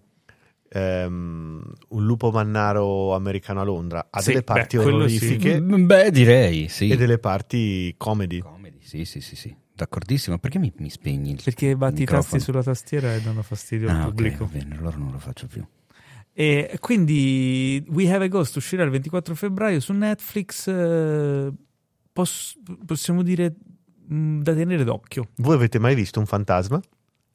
ehm, 0.75 1.63
un 1.89 2.05
lupo 2.05 2.31
mannaro 2.31 3.15
americano 3.15 3.61
a 3.61 3.63
Londra, 3.63 4.07
ha 4.09 4.21
Sì, 4.21 4.29
delle 4.31 4.43
parti 4.43 4.77
beh, 4.77 4.83
quello 4.83 5.07
sì. 5.07 5.15
orrorifiche 5.25 5.59
Mm, 5.61 5.85
Beh, 5.85 6.11
direi, 6.11 6.67
sì. 6.67 6.89
e 6.89 6.97
delle 6.97 7.17
parti 7.17 7.93
comedy. 7.97 8.39
Comedy, 8.39 8.79
sì, 8.81 9.05
sì, 9.05 9.21
sì, 9.21 9.35
sì. 9.35 9.55
D'accordissimo. 9.73 10.37
Perché 10.37 10.59
mi, 10.59 10.71
mi 10.77 10.89
spegni 10.89 11.31
il 11.31 11.41
Perché 11.43 11.75
batti 11.75 12.03
i 12.03 12.05
tasti 12.05 12.39
sulla 12.39 12.63
tastiera 12.63 13.13
e 13.15 13.21
danno 13.21 13.41
fastidio 13.41 13.89
al 13.89 13.95
Ah, 13.95 14.05
ok, 14.07 14.09
pubblico. 14.09 14.45
va 14.45 14.51
bene, 14.51 14.77
allora 14.77 14.97
non 14.97 15.11
lo 15.11 15.19
faccio 15.19 15.47
più. 15.47 15.65
E 16.37 16.77
quindi 16.81 17.83
We 17.89 18.11
Have 18.11 18.25
a 18.25 18.27
Ghost 18.27 18.57
uscirà 18.57 18.83
il 18.83 18.89
24 18.89 19.35
febbraio 19.35 19.79
su 19.79 19.93
Netflix. 19.93 20.67
eh, 20.67 21.51
poss- 22.11 22.57
possiamo 22.85 23.21
dire 23.23 23.53
mm, 24.11 24.41
da 24.41 24.53
tenere 24.53 24.83
d'occhio. 24.83 25.29
Voi 25.37 25.55
avete 25.55 25.79
mai 25.79 25.95
visto 25.95 26.19
un 26.19 26.25
fantasma? 26.25 26.79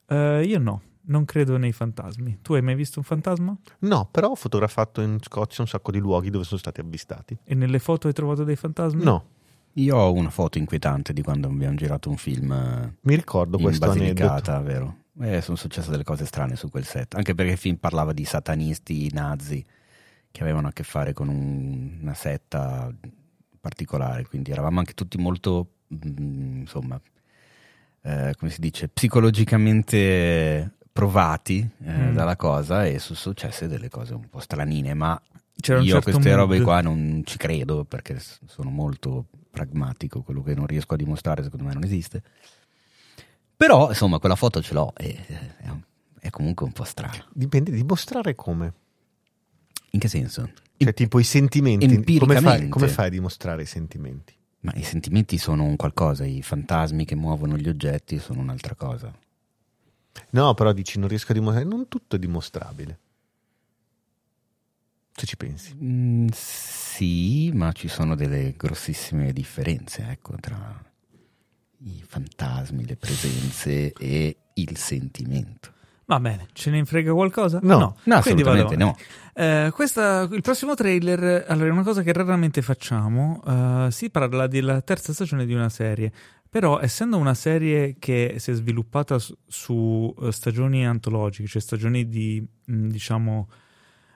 Eh, 0.06 0.42
io 0.46 0.58
no, 0.58 0.82
non 1.10 1.24
credo 1.24 1.56
nei 1.56 1.72
fantasmi. 1.72 2.38
Tu 2.42 2.54
hai 2.54 2.62
mai 2.62 2.74
visto 2.74 2.98
un 3.00 3.04
fantasma? 3.04 3.56
No, 3.80 4.08
però 4.10 4.28
ho 4.30 4.34
fotografato 4.36 5.00
in 5.00 5.18
Scozia 5.20 5.62
un 5.62 5.68
sacco 5.68 5.90
di 5.90 5.98
luoghi 5.98 6.30
dove 6.30 6.44
sono 6.44 6.58
stati 6.58 6.80
avvistati. 6.80 7.36
E 7.44 7.54
nelle 7.54 7.78
foto 7.80 8.06
hai 8.06 8.12
trovato 8.12 8.44
dei 8.44 8.56
fantasmi? 8.56 9.02
No, 9.02 9.24
Io 9.74 9.96
ho 9.96 10.12
una 10.12 10.30
foto 10.30 10.58
inquietante 10.58 11.12
di 11.12 11.22
quando 11.22 11.48
abbiamo 11.48 11.74
girato 11.76 12.08
un 12.10 12.16
film 12.16 12.50
eh, 12.52 12.94
mi 13.02 13.14
ricordo 13.16 13.56
in 13.56 13.62
questo 13.64 13.84
aneddoto. 13.90 14.12
Basilicata, 14.14 14.60
vero? 14.60 14.96
Eh, 15.20 15.40
sono 15.40 15.56
successe 15.56 15.90
delle 15.90 16.04
cose 16.04 16.24
strane 16.26 16.56
su 16.56 16.68
quel 16.70 16.84
set, 16.84 17.14
anche 17.14 17.34
perché 17.34 17.52
il 17.52 17.58
film 17.58 17.76
parlava 17.76 18.12
di 18.12 18.24
satanisti 18.24 19.10
nazi 19.12 19.64
che 20.30 20.42
avevano 20.42 20.68
a 20.68 20.72
che 20.72 20.82
fare 20.84 21.12
con 21.12 21.28
un- 21.28 21.98
una 22.02 22.14
setta 22.14 22.92
particolare, 23.60 24.26
quindi 24.26 24.50
eravamo 24.52 24.78
anche 24.78 24.94
tutti 24.94 25.18
molto, 25.18 25.68
mm, 25.92 26.60
insomma, 26.60 27.00
eh, 28.02 28.34
come 28.38 28.50
si 28.50 28.60
dice, 28.60 28.88
psicologicamente 28.88 30.76
provati 31.00 31.68
eh, 31.84 31.92
Mm. 31.92 32.14
dalla 32.14 32.36
cosa 32.36 32.86
e 32.86 32.98
sono 32.98 33.18
successe 33.18 33.66
delle 33.68 33.88
cose 33.88 34.14
un 34.14 34.28
po' 34.28 34.40
stranine, 34.40 34.94
ma 34.94 35.20
C'era 35.60 35.78
io 35.80 35.84
certo 35.94 35.98
a 36.10 36.12
queste 36.12 36.28
mood. 36.30 36.40
robe 36.40 36.60
qua 36.62 36.80
non 36.80 37.22
ci 37.24 37.36
credo 37.36 37.84
perché 37.84 38.18
sono 38.46 38.70
molto 38.70 39.26
pragmatico, 39.50 40.22
quello 40.22 40.42
che 40.42 40.54
non 40.54 40.66
riesco 40.66 40.94
a 40.94 40.96
dimostrare 40.96 41.42
secondo 41.42 41.64
me 41.64 41.72
non 41.74 41.84
esiste. 41.84 42.22
Però 43.56 43.88
insomma 43.88 44.18
quella 44.18 44.36
foto 44.36 44.62
ce 44.62 44.72
l'ho 44.74 44.92
e 44.96 45.08
eh, 45.26 45.56
è, 45.58 45.70
è 46.20 46.30
comunque 46.30 46.64
un 46.66 46.72
po' 46.72 46.84
strano. 46.84 47.24
Dipende, 47.32 47.70
dimostrare 47.70 48.34
come. 48.34 48.72
In 49.92 50.00
che 50.00 50.08
senso? 50.08 50.50
Cioè, 50.76 50.94
tipo 50.94 51.18
i 51.18 51.24
sentimenti. 51.24 51.84
Come 51.86 51.94
fai, 51.94 51.98
Empiricamente. 51.98 52.68
come 52.68 52.88
fai 52.88 53.06
a 53.06 53.10
dimostrare 53.10 53.62
i 53.62 53.66
sentimenti? 53.66 54.34
Ma 54.60 54.72
i 54.76 54.82
sentimenti 54.82 55.36
sono 55.36 55.64
un 55.64 55.76
qualcosa, 55.76 56.24
i 56.24 56.42
fantasmi 56.42 57.04
che 57.04 57.14
muovono 57.16 57.56
gli 57.56 57.68
oggetti 57.68 58.18
sono 58.18 58.40
un'altra 58.40 58.74
cosa. 58.74 59.12
No, 60.30 60.54
però 60.54 60.72
dici 60.72 60.98
non 60.98 61.08
riesco 61.08 61.32
a 61.32 61.34
dimostrare. 61.34 61.68
Non 61.68 61.88
tutto 61.88 62.16
è 62.16 62.18
dimostrabile. 62.18 62.98
Se 65.12 65.26
ci 65.26 65.36
pensi. 65.36 65.74
Mm, 65.82 66.28
sì, 66.32 67.50
ma 67.52 67.72
ci 67.72 67.88
sono 67.88 68.14
delle 68.14 68.54
grossissime 68.56 69.32
differenze 69.32 70.06
ecco, 70.08 70.34
tra 70.40 70.82
i 71.82 72.02
fantasmi, 72.06 72.86
le 72.86 72.96
presenze 72.96 73.92
e 73.92 74.36
il 74.54 74.76
sentimento. 74.76 75.72
Va 76.06 76.18
bene, 76.18 76.48
ce 76.54 76.70
ne 76.70 76.78
infrega 76.78 77.12
qualcosa? 77.12 77.60
No, 77.62 77.78
No, 77.78 77.96
vado 78.04 78.18
assolutamente 78.18 78.76
no. 78.76 78.96
Eh, 79.32 79.70
questa- 79.72 80.28
il 80.32 80.40
prossimo 80.40 80.74
trailer 80.74 81.44
allora, 81.48 81.68
è 81.68 81.70
una 81.70 81.82
cosa 81.84 82.02
che 82.02 82.12
raramente 82.12 82.62
facciamo. 82.62 83.40
eh, 83.46 83.88
si 83.92 84.10
parla 84.10 84.46
della 84.48 84.80
terza 84.80 85.12
stagione 85.12 85.46
di 85.46 85.54
una 85.54 85.68
serie. 85.68 86.12
Però, 86.50 86.80
essendo 86.80 87.16
una 87.16 87.34
serie 87.34 87.94
che 88.00 88.34
si 88.38 88.50
è 88.50 88.54
sviluppata 88.54 89.20
su, 89.20 89.32
su, 89.46 90.12
eh, 90.20 90.32
stagioni 90.32 90.84
antologiche, 90.84 91.46
cioè 91.48 91.62
stagioni 91.62 92.08
di 92.08 92.44
mh, 92.64 92.88
diciamo 92.88 93.48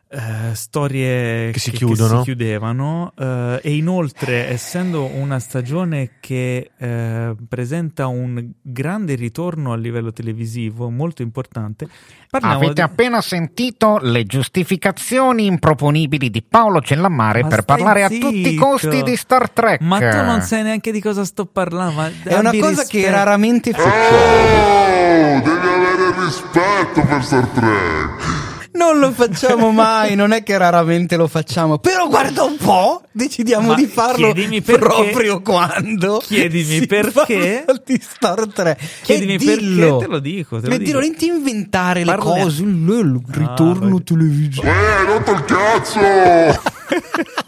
eh, 0.09 0.55
storie 0.55 1.51
Che 1.51 1.59
si 1.59 1.70
chiudono. 1.72 2.18
si 2.18 2.24
chiudevano, 2.24 3.12
eh, 3.18 3.60
e 3.62 3.74
inoltre, 3.76 4.48
essendo 4.48 5.05
una 5.06 5.39
stagione 5.39 6.12
che 6.20 6.70
eh, 6.76 7.35
presenta 7.48 8.06
un 8.06 8.51
grande 8.62 9.14
ritorno 9.16 9.72
a 9.72 9.76
livello 9.76 10.12
televisivo 10.12 10.89
molto 10.90 11.22
importante, 11.22 11.89
Avete 12.35 12.72
di- 12.72 12.81
appena 12.81 13.20
sentito 13.20 13.98
le 14.02 14.24
giustificazioni 14.24 15.47
improponibili 15.47 16.31
di 16.31 16.43
Paolo 16.43 16.81
Cellammare 16.81 17.43
Ma 17.43 17.48
per 17.48 17.62
parlare 17.62 18.02
a 18.02 18.09
tutti 18.09 18.40
i 18.40 18.44
zitto. 18.44 18.64
costi 18.66 19.02
di 19.05 19.14
Star 19.16 19.48
Trek. 19.51 19.81
Ma 19.82 19.98
tu 19.98 20.16
non 20.24 20.40
sai 20.43 20.64
neanche 20.64 20.90
di 20.90 21.01
cosa 21.01 21.24
sto 21.24 21.47
parlando. 21.47 21.94
ma 21.94 22.10
È 22.24 22.36
una 22.36 22.51
cosa 22.51 22.82
che 22.85 22.98
rispetto. 22.98 23.10
raramente 23.10 23.72
fa. 23.72 23.82
Oh, 23.85 25.40
devi 25.40 25.66
avere 25.68 26.24
rispetto 26.24 27.01
per 27.06 27.22
Star 27.24 27.47
Trek. 27.48 28.44
Non 28.74 28.98
lo 28.98 29.12
facciamo 29.12 29.70
mai, 29.70 30.16
non 30.16 30.32
è 30.32 30.42
che 30.42 30.59
raramente 30.59 31.16
lo 31.16 31.28
facciamo, 31.28 31.78
però 31.78 32.09
guarda 32.09 32.42
un 32.42 32.56
po', 32.56 33.02
decidiamo 33.12 33.68
Ma 33.68 33.74
di 33.76 33.86
farlo 33.86 34.32
perché- 34.32 34.76
proprio 34.76 35.40
quando 35.42 36.18
Chiedimi 36.18 36.80
si 36.80 36.86
perché- 36.86 37.64
di 37.84 38.01
Star 38.02 38.46
Trek. 38.48 38.80
Chiedimi 39.02 39.34
E 39.34 39.38
perché, 39.38 39.56
dillo. 39.60 39.98
te 39.98 40.06
lo 40.09 40.18
dico, 40.18 40.60
te 40.60 40.66
lo 40.68 40.76
dico. 40.76 40.84
dillo, 40.84 41.01
non 41.01 41.14
ti 41.14 41.26
inventare 41.26 42.01
le 42.01 42.06
Parla- 42.16 42.24
cose, 42.24 42.62
il 42.62 42.68
il 42.68 43.20
ritorno 43.28 43.90
vai. 43.90 44.02
televisivo. 44.05 44.66
Eh, 44.66 44.68
hai 44.70 45.06
rotto 45.06 45.30
il 45.32 45.44
cazzo! 45.44 46.01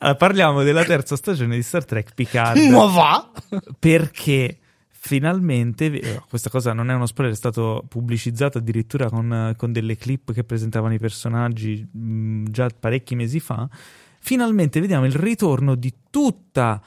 Allora, 0.00 0.16
parliamo 0.16 0.62
della 0.62 0.84
terza 0.84 1.16
stagione 1.16 1.56
di 1.56 1.62
Star 1.62 1.84
Trek 1.84 2.12
Picard. 2.14 2.58
Ma 2.68 2.84
va? 2.86 3.30
perché 3.78 4.58
finalmente 5.00 5.86
eh, 5.86 6.22
questa 6.28 6.50
cosa 6.50 6.72
non 6.72 6.90
è 6.90 6.94
uno 6.94 7.06
spoiler, 7.06 7.32
è 7.32 7.36
stato 7.36 7.84
pubblicizzato 7.88 8.58
addirittura 8.58 9.08
con, 9.08 9.54
con 9.56 9.72
delle 9.72 9.96
clip 9.96 10.32
che 10.32 10.44
presentavano 10.44 10.94
i 10.94 10.98
personaggi 10.98 11.86
mh, 11.90 12.50
già 12.50 12.68
parecchi 12.78 13.14
mesi 13.14 13.40
fa. 13.40 13.68
Finalmente 14.20 14.80
vediamo 14.80 15.06
il 15.06 15.14
ritorno 15.14 15.76
di 15.76 15.92
tutta 16.10 16.58
la, 16.68 16.80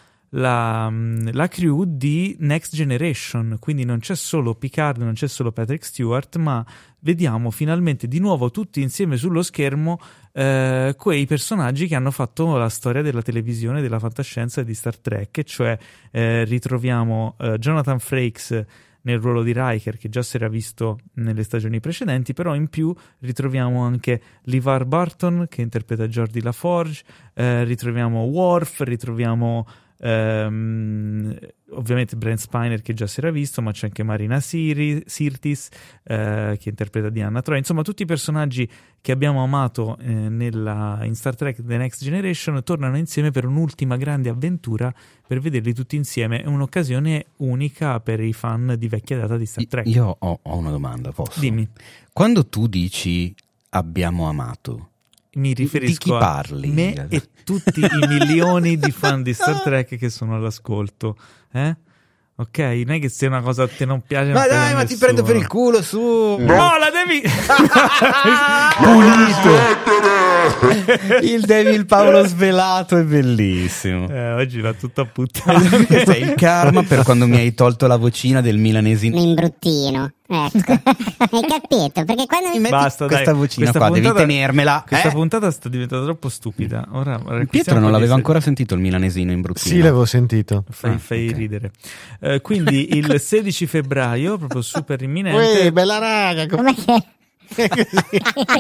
mh, 0.90 1.34
la 1.34 1.48
crew 1.48 1.84
di 1.86 2.36
Next 2.40 2.76
Generation. 2.76 3.58
Quindi 3.60 3.84
non 3.84 4.00
c'è 4.00 4.16
solo 4.16 4.56
Picard, 4.56 5.02
non 5.02 5.14
c'è 5.14 5.28
solo 5.28 5.52
Patrick 5.52 5.86
Stewart, 5.86 6.38
ma 6.38 6.66
vediamo 7.00 7.52
finalmente 7.52 8.08
di 8.08 8.20
nuovo 8.20 8.52
tutti 8.52 8.82
insieme 8.82 9.18
sullo 9.18 9.42
schermo 9.42 10.00
eh, 10.34 10.96
quei 10.98 11.26
personaggi 11.26 11.88
che 11.88 11.96
hanno 11.96 12.12
fatto 12.12 12.56
la 12.58 12.70
storia 12.70 13.02
della 13.02 13.22
televisione, 13.22 13.82
della 13.82 14.00
fantascienza 14.00 14.62
e 14.62 14.66
di 14.66 14.74
Star 14.74 14.98
Trek, 14.98 15.44
cioè 15.44 15.78
eh, 16.12 16.44
ritroviamo 16.46 17.36
eh, 17.40 17.58
Jonathan 17.58 18.00
Frakes 18.00 18.66
nel 19.04 19.20
ruolo 19.20 19.42
di 19.42 19.52
Riker 19.56 19.98
che 19.98 20.10
già 20.10 20.22
si 20.22 20.36
era 20.36 20.48
visto 20.48 21.00
nelle 21.16 21.44
stagioni 21.44 21.80
precedenti, 21.80 22.34
però 22.34 22.56
in 22.56 22.68
più 22.68 22.94
ritroviamo 23.20 23.82
anche 23.82 24.22
LeVar 24.44 24.86
Barton 24.86 25.48
che 25.50 25.62
interpreta 25.62 26.08
Jordi 26.08 26.42
LaForge, 26.42 27.04
eh, 27.34 27.64
ritroviamo 27.64 28.22
Worf, 28.22 28.82
ritroviamo 28.82 29.66
ehm, 30.02 31.38
ovviamente 31.72 32.16
Brent 32.16 32.40
Spiner 32.40 32.82
che 32.82 32.94
già 32.94 33.08
si 33.08 33.20
era 33.20 33.32
visto, 33.32 33.62
ma 33.62 33.72
c'è 33.72 33.88
anche 33.88 34.04
Marina 34.04 34.40
Siri- 34.40 35.04
Sirtis 35.06 35.70
eh, 36.04 36.58
che 36.60 36.70
interpreta 36.70 37.10
Diana 37.10 37.42
Troy, 37.42 37.60
insomma 37.60 37.82
tutti 37.82 38.04
i 38.04 38.06
personaggi 38.06 38.70
che 39.00 39.12
abbiamo 39.12 39.42
amato 39.44 39.98
eh, 40.00 40.12
nella- 40.12 41.00
in 41.04 41.16
Star 41.16 41.36
Trek 41.36 41.64
The 41.64 41.78
Next 41.78 42.04
Generation 42.04 42.62
tornano 42.64 42.98
insieme 42.98 43.32
per 43.32 43.46
un'ultima 43.46 43.98
grande 43.98 44.30
avventura 44.30 44.94
per 45.26 45.40
vederli 45.40 45.74
tutti 45.74 45.96
insieme. 45.96 46.42
È 46.42 46.48
un'occasione 46.48 47.26
unica 47.38 48.00
per 48.00 48.20
i 48.20 48.34
fan 48.34 48.76
di 48.78 48.88
vecchia 48.88 49.18
data 49.18 49.38
di 49.38 49.46
Star 49.46 49.66
Trek. 49.68 49.88
Io 49.88 50.16
ho, 50.20 50.40
ho 50.42 50.58
una 50.58 50.72
domanda, 50.72 51.12
posso? 51.12 51.40
Dimmi, 51.40 51.68
Quando 52.12 52.46
tu 52.48 52.68
dici 52.68 53.34
abbiamo 53.70 54.28
amato, 54.28 54.90
mi 55.34 55.54
riferisco 55.54 56.00
chi 56.00 56.10
parli? 56.10 56.70
a 56.70 56.74
me 56.74 57.08
e 57.10 57.22
tutti 57.44 57.80
i 57.80 57.88
milioni 58.08 58.78
di 58.78 58.92
fan 58.92 59.24
di 59.24 59.34
Star 59.34 59.62
Trek 59.62 59.98
che 59.98 60.10
sono 60.10 60.36
all'ascolto. 60.36 61.16
Eh? 61.52 61.76
Ok, 62.36 62.58
non 62.58 62.96
è 62.96 63.00
che 63.00 63.10
sia 63.10 63.28
una 63.28 63.42
cosa 63.42 63.68
che 63.68 63.76
te 63.78 63.86
non 63.86 64.02
piace. 64.02 64.32
ma 64.32 64.48
dai, 64.48 64.74
ma 64.74 64.84
ti 64.84 64.94
nessuno. 64.94 65.00
prendo 65.00 65.24
per 65.24 65.36
il 65.36 65.48
culo 65.48 65.84
su. 65.84 66.00
No, 66.00 66.78
la 66.80 66.90
devi. 66.90 67.22
Il 71.22 71.42
Devil 71.42 71.86
Paolo 71.86 72.26
svelato 72.26 72.98
è 72.98 73.04
bellissimo. 73.04 74.10
Eh, 74.10 74.34
oggi 74.34 74.60
va 74.60 74.74
tutto 74.74 75.02
a 75.02 75.06
puttana. 75.06 75.88
È 75.88 76.18
il 76.18 76.34
karma 76.36 76.84
per 76.84 77.04
quando 77.04 77.28
mi 77.28 77.38
hai 77.38 77.54
tolto 77.54 77.86
la 77.86 77.98
vocina 77.98 78.42
del 78.42 78.58
milanesino. 78.58 79.18
L'imbruttino. 79.18 80.14
Ecco. 80.34 80.72
Hai 80.82 81.42
capito? 81.46 82.06
Perché 82.06 82.26
quando 82.26 82.50
mi 82.54 82.60
Metti 82.60 82.70
Basta, 82.70 83.06
questa 83.06 83.32
dai. 83.32 83.34
vocina 83.34 83.70
Questa 83.70 83.80
qua, 83.80 83.90
devi 83.90 84.06
puntata- 84.08 84.26
tenermela. 84.26 84.84
Questa 84.88 85.10
eh? 85.10 85.12
puntata 85.12 85.52
sta 85.52 85.68
diventando 85.68 86.06
troppo 86.06 86.30
stupida. 86.30 86.88
Ora, 86.92 87.22
Pietro 87.50 87.80
non 87.80 87.92
l'aveva 87.92 88.14
ancora 88.14 88.40
sentito 88.40 88.74
il 88.74 88.80
milanesino 88.80 89.32
in 89.34 89.42
bruttino. 89.42 89.76
Sì, 89.76 89.80
l'avevo 89.80 90.06
sentito. 90.06 90.64
Fai, 90.70 90.94
Ah, 90.94 90.98
fai 90.98 91.28
ok. 91.28 91.36
ridere. 91.36 91.72
Eh, 92.22 92.40
quindi 92.42 92.96
il 92.98 93.20
16 93.20 93.66
febbraio, 93.68 94.38
proprio 94.38 94.62
super 94.62 95.02
imminente. 95.02 95.64
Uè, 95.64 95.72
bella 95.72 95.98
raga. 95.98 96.48
Come 96.48 96.74
che... 96.76 97.04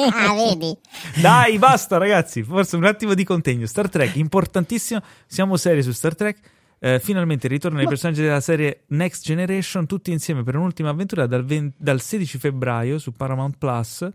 ah, 0.09 0.33
vedi? 0.35 0.75
Dai, 1.21 1.57
basta 1.57 1.97
ragazzi, 1.97 2.43
forse 2.43 2.75
un 2.75 2.83
attimo 2.83 3.13
di 3.13 3.23
contegno. 3.23 3.65
Star 3.65 3.89
Trek, 3.89 4.17
importantissimo, 4.17 4.99
siamo 5.25 5.55
seri 5.55 5.81
su 5.83 5.91
Star 5.93 6.15
Trek. 6.15 6.37
Eh, 6.83 6.99
finalmente 6.99 7.47
ritornano 7.47 7.83
i 7.83 7.87
personaggi 7.87 8.21
della 8.21 8.39
serie 8.39 8.85
Next 8.87 9.23
Generation 9.23 9.85
tutti 9.85 10.11
insieme 10.11 10.41
per 10.41 10.55
un'ultima 10.55 10.89
avventura 10.89 11.27
dal, 11.27 11.45
20 11.45 11.75
dal 11.77 12.01
16 12.01 12.39
febbraio 12.39 12.97
su 12.97 13.11
Paramount 13.11 13.57
Plus. 13.59 14.09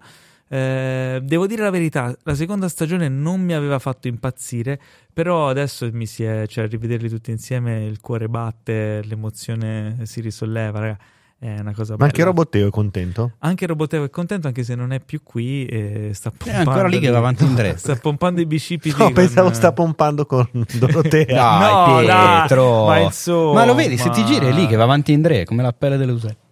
Eh, 0.48 1.20
devo 1.22 1.46
dire 1.46 1.62
la 1.62 1.70
verità, 1.70 2.12
la 2.24 2.34
seconda 2.34 2.68
stagione 2.68 3.08
non 3.08 3.40
mi 3.40 3.52
aveva 3.54 3.78
fatto 3.78 4.08
impazzire, 4.08 4.80
però 5.12 5.48
adesso 5.48 5.88
mi 5.92 6.06
si 6.06 6.24
è, 6.24 6.48
cioè, 6.48 6.66
rivederli 6.66 7.08
tutti 7.08 7.30
insieme 7.30 7.84
il 7.84 8.00
cuore 8.00 8.28
batte, 8.28 9.00
l'emozione 9.04 9.98
si 10.02 10.20
risolleva, 10.20 10.80
raga. 10.80 10.98
È 11.38 11.58
una 11.60 11.74
cosa 11.74 11.90
Ma 11.92 11.96
bella. 11.96 12.04
anche 12.10 12.24
Roboteo 12.24 12.68
è 12.68 12.70
contento? 12.70 13.32
Anche 13.40 13.66
Roboteo 13.66 14.04
è 14.04 14.10
contento, 14.10 14.46
anche 14.46 14.64
se 14.64 14.74
non 14.74 14.90
è 14.92 15.00
più 15.00 15.20
qui 15.22 15.66
e 15.66 16.10
sta 16.14 16.30
pompando. 16.30 16.70
ancora 16.70 16.88
lì 16.88 16.98
che 16.98 17.10
va 17.10 17.18
avanti 17.18 17.44
in 17.44 17.54
dretto. 17.54 17.78
Sta 17.78 17.96
pompando 17.96 18.40
i 18.40 18.46
bicipiti. 18.46 18.96
No, 18.96 19.04
con- 19.04 19.12
pensavo 19.12 19.52
sta 19.52 19.72
pompando 19.72 20.24
con 20.24 20.48
Dorotea. 20.78 21.26
Dai, 21.36 21.70
No, 22.00 22.02
dai, 22.06 22.38
Pietro. 22.46 22.86
ma 22.86 22.98
insomma. 23.00 23.52
Ma 23.60 23.64
lo 23.66 23.74
vedi, 23.74 23.98
se 23.98 24.08
ti 24.10 24.24
giri 24.24 24.46
è 24.46 24.52
lì 24.52 24.66
che 24.66 24.76
va 24.76 24.84
avanti 24.84 25.12
in 25.12 25.20
dre, 25.20 25.44
come 25.44 25.62
la 25.62 25.72
pelle 25.74 25.98
delle 25.98 26.12
usette. 26.12 26.44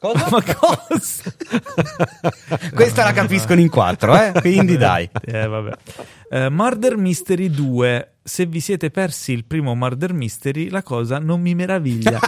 Ma 0.00 0.42
cosa? 0.58 1.30
Questa 2.74 3.04
la 3.04 3.12
capiscono 3.12 3.60
in 3.60 3.68
quattro, 3.68 4.16
eh? 4.16 4.32
Quindi 4.40 4.78
dai. 4.78 5.08
Eh, 5.26 5.46
vabbè. 5.46 5.72
Eh, 6.30 6.48
Murder 6.48 6.96
Mystery 6.96 7.50
2. 7.50 8.12
Se 8.22 8.46
vi 8.46 8.60
siete 8.60 8.90
persi 8.90 9.32
il 9.32 9.44
primo 9.44 9.74
Murder 9.74 10.14
Mystery, 10.14 10.70
la 10.70 10.82
cosa 10.82 11.18
non 11.18 11.42
mi 11.42 11.54
meraviglia. 11.54 12.18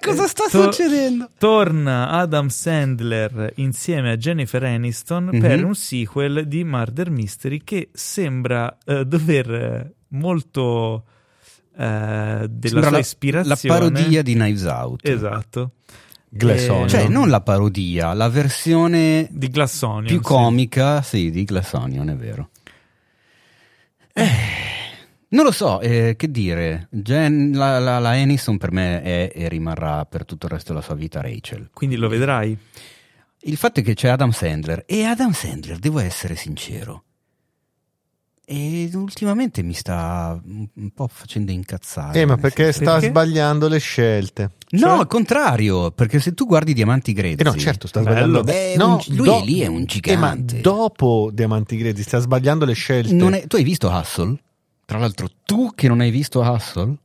Cosa 0.00 0.26
sta 0.26 0.44
To- 0.50 0.62
succedendo? 0.72 1.28
Torna 1.38 2.10
Adam 2.10 2.48
Sandler 2.48 3.52
insieme 3.56 4.10
a 4.12 4.16
Jennifer 4.16 4.62
Aniston 4.64 5.30
Mhm. 5.32 5.40
per 5.40 5.64
un 5.64 5.74
sequel 5.74 6.46
di 6.46 6.64
Murder 6.64 7.10
Mystery 7.10 7.62
che 7.64 7.88
sembra 7.92 8.76
eh, 8.84 9.04
dover 9.04 9.50
eh, 9.52 9.94
molto 10.08 11.04
eh, 11.76 12.46
della 12.48 12.48
Sembra 12.60 12.82
sua 12.82 12.90
la, 12.90 12.98
ispirazione. 12.98 13.60
la 13.62 13.78
parodia 13.90 14.22
di 14.22 14.34
Knives 14.34 14.62
Out. 14.64 15.06
Esatto. 15.08 15.70
Glass 16.28 16.62
Eh, 16.64 16.68
Onion. 16.68 16.88
Cioè, 16.88 17.08
non 17.08 17.28
la 17.28 17.40
parodia, 17.40 18.12
la 18.12 18.28
versione 18.28 19.26
di 19.30 19.48
Glass 19.48 19.82
Onion, 19.82 20.04
più 20.06 20.16
sì. 20.18 20.22
comica, 20.22 21.02
sì, 21.02 21.30
di 21.30 21.44
Glass 21.44 21.72
Onion, 21.72 22.08
è 22.10 22.16
vero. 22.16 22.50
Eh, 24.12 24.28
non 25.30 25.44
lo 25.44 25.50
so, 25.52 25.80
eh, 25.80 26.14
che 26.16 26.30
dire. 26.30 26.88
Jen- 26.90 27.52
la, 27.52 27.78
la, 27.78 27.98
la 27.98 28.10
Aniston 28.10 28.58
per 28.58 28.72
me 28.72 29.02
è 29.02 29.32
e 29.34 29.48
rimarrà 29.48 30.04
per 30.04 30.24
tutto 30.24 30.46
il 30.46 30.52
resto 30.52 30.72
della 30.72 30.84
sua 30.84 30.94
vita 30.94 31.20
Rachel. 31.20 31.70
Quindi 31.72 31.96
lo 31.96 32.08
vedrai. 32.08 32.56
Il 33.42 33.56
fatto 33.56 33.80
è 33.80 33.82
che 33.82 33.94
c'è 33.94 34.08
Adam 34.08 34.30
Sandler 34.30 34.84
e 34.86 35.04
Adam 35.04 35.32
Sandler, 35.32 35.78
devo 35.78 35.98
essere 35.98 36.34
sincero, 36.36 37.04
E 38.44 38.90
ultimamente 38.94 39.62
mi 39.62 39.72
sta 39.74 40.38
un 40.44 40.90
po' 40.92 41.06
facendo 41.08 41.52
incazzare. 41.52 42.20
Eh, 42.20 42.26
ma 42.26 42.36
perché 42.36 42.64
senso- 42.64 42.80
sta 42.82 42.92
Perché? 42.94 43.08
sbagliando 43.08 43.68
le 43.68 43.78
scelte. 43.78 44.50
No, 44.70 44.98
al 44.98 45.06
contrario, 45.06 45.92
perché 45.92 46.18
se 46.18 46.34
tu 46.34 46.46
guardi 46.46 46.74
Diamanti 46.74 47.12
Grezzi... 47.12 47.40
Eh 47.40 47.44
no, 47.44 47.54
certo, 47.54 47.86
sta 47.86 48.00
sbagliando. 48.02 48.42
Beh, 48.42 48.74
no, 48.76 48.94
un- 49.06 49.14
lui 49.16 49.30
è 49.30 49.44
lì, 49.44 49.60
è 49.60 49.66
un 49.68 49.76
Eh, 50.02 50.16
ma 50.16 50.32
gigante. 50.34 50.60
dopo 50.60 51.30
Diamanti 51.32 51.76
Grezzi 51.76 52.02
sta 52.02 52.18
sbagliando 52.18 52.64
le 52.64 52.72
scelte. 52.74 53.12
Non 53.14 53.34
è- 53.34 53.46
tu 53.46 53.54
hai 53.54 53.62
visto 53.62 53.88
Hustle? 53.88 54.36
Tra 54.90 54.98
l'altro, 54.98 55.28
tu 55.44 55.70
che 55.72 55.86
non 55.86 56.00
hai 56.00 56.10
visto 56.10 56.40
Hustle? 56.40 56.96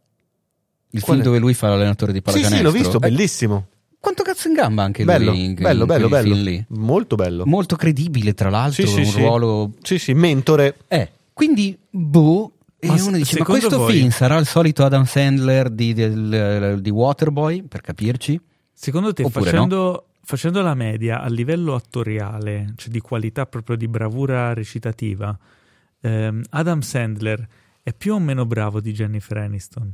Il 0.89 1.01
Quale? 1.01 1.19
film 1.19 1.21
dove 1.21 1.37
lui 1.37 1.53
fa 1.53 1.67
l'allenatore 1.69 2.11
di 2.13 2.17
sì, 2.17 2.23
pallacanestro? 2.23 2.57
sì, 2.57 2.63
l'ho 2.63 2.71
visto, 2.83 2.95
Eh, 2.97 2.99
bellissimo. 3.11 3.67
Quanto 3.99 4.23
cazzo 4.23 4.47
in 4.47 4.55
gamba 4.55 4.81
anche 4.81 5.03
Bello, 5.03 5.29
lui 5.31 5.43
in, 5.45 5.53
bello, 5.53 5.81
in 5.81 5.85
bello, 5.85 6.07
bello. 6.09 6.33
film 6.33 6.43
lì? 6.43 6.65
Molto 6.69 7.15
bello. 7.15 7.45
Molto 7.45 7.75
credibile, 7.75 8.33
tra 8.33 8.49
l'altro, 8.49 8.87
Sì, 8.87 8.91
sì, 8.91 8.99
un 9.01 9.05
sì. 9.05 9.17
ruolo... 9.19 9.71
Sì, 9.83 9.99
sì, 9.99 10.13
mentore. 10.15 10.77
Eh, 10.87 11.11
quindi, 11.31 11.77
boh... 11.91 12.53
E 12.79 12.87
Ma 12.87 12.93
uno 13.03 13.17
dice, 13.17 13.37
ma 13.37 13.45
questo 13.45 13.77
voi- 13.77 13.93
film 13.97 14.09
sarà 14.09 14.37
il 14.37 14.47
solito 14.47 14.83
Adam 14.83 15.05
Sandler 15.05 15.69
di, 15.69 15.93
del- 15.93 16.79
di 16.81 16.89
Waterboy, 16.89 17.61
per 17.61 17.81
capirci? 17.81 18.41
Secondo 18.73 19.13
te, 19.13 19.29
facendo, 19.29 20.07
facendo 20.23 20.61
la 20.63 20.73
media 20.73 21.21
a 21.21 21.27
livello 21.27 21.75
attoriale, 21.75 22.73
cioè 22.77 22.89
di 22.89 22.99
qualità 22.99 23.45
proprio 23.45 23.75
di 23.75 23.87
bravura 23.87 24.53
recitativa, 24.55 25.37
ehm, 26.01 26.41
Adam 26.49 26.79
Sandler 26.81 27.47
è 27.87 27.93
più 27.93 28.15
o 28.15 28.19
meno 28.19 28.47
bravo 28.47 28.81
di 28.81 28.91
Jennifer 28.93 29.37
Aniston? 29.37 29.93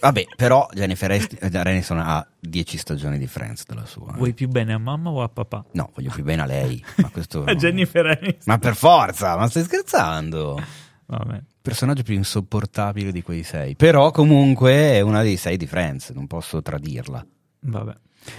Vabbè, 0.00 0.24
però 0.34 0.66
Jennifer 0.72 1.10
eh, 1.10 1.28
Aniston 1.52 1.98
ha 1.98 2.26
10 2.40 2.78
stagioni 2.78 3.18
di 3.18 3.26
Friends 3.26 3.66
dalla 3.66 3.84
sua. 3.84 4.14
eh. 4.14 4.16
Vuoi 4.16 4.32
più 4.32 4.48
bene 4.48 4.72
a 4.72 4.78
mamma 4.78 5.10
o 5.10 5.22
a 5.22 5.28
papà? 5.28 5.66
No, 5.72 5.90
voglio 5.94 6.10
più 6.10 6.24
bene 6.24 6.40
a 6.40 6.46
lei. 6.46 6.82
Ma 6.96 7.10
questo... 7.10 7.44
A 7.44 7.54
Jennifer 7.54 8.06
Aniston. 8.06 8.44
Ma 8.46 8.56
per 8.58 8.74
forza, 8.74 9.36
ma 9.36 9.46
stai 9.46 9.64
scherzando? 9.64 10.58
Vabbè. 11.04 11.42
Personaggio 11.60 12.02
più 12.02 12.14
insopportabile 12.14 13.12
di 13.12 13.20
quei 13.20 13.42
sei. 13.42 13.76
Però 13.76 14.10
comunque 14.10 14.72
è 14.72 15.00
una 15.02 15.20
dei 15.20 15.36
sei 15.36 15.58
di 15.58 15.66
Friends, 15.66 16.10
non 16.10 16.26
posso 16.26 16.62
tradirla. 16.62 17.26
Vabbè. 17.60 17.94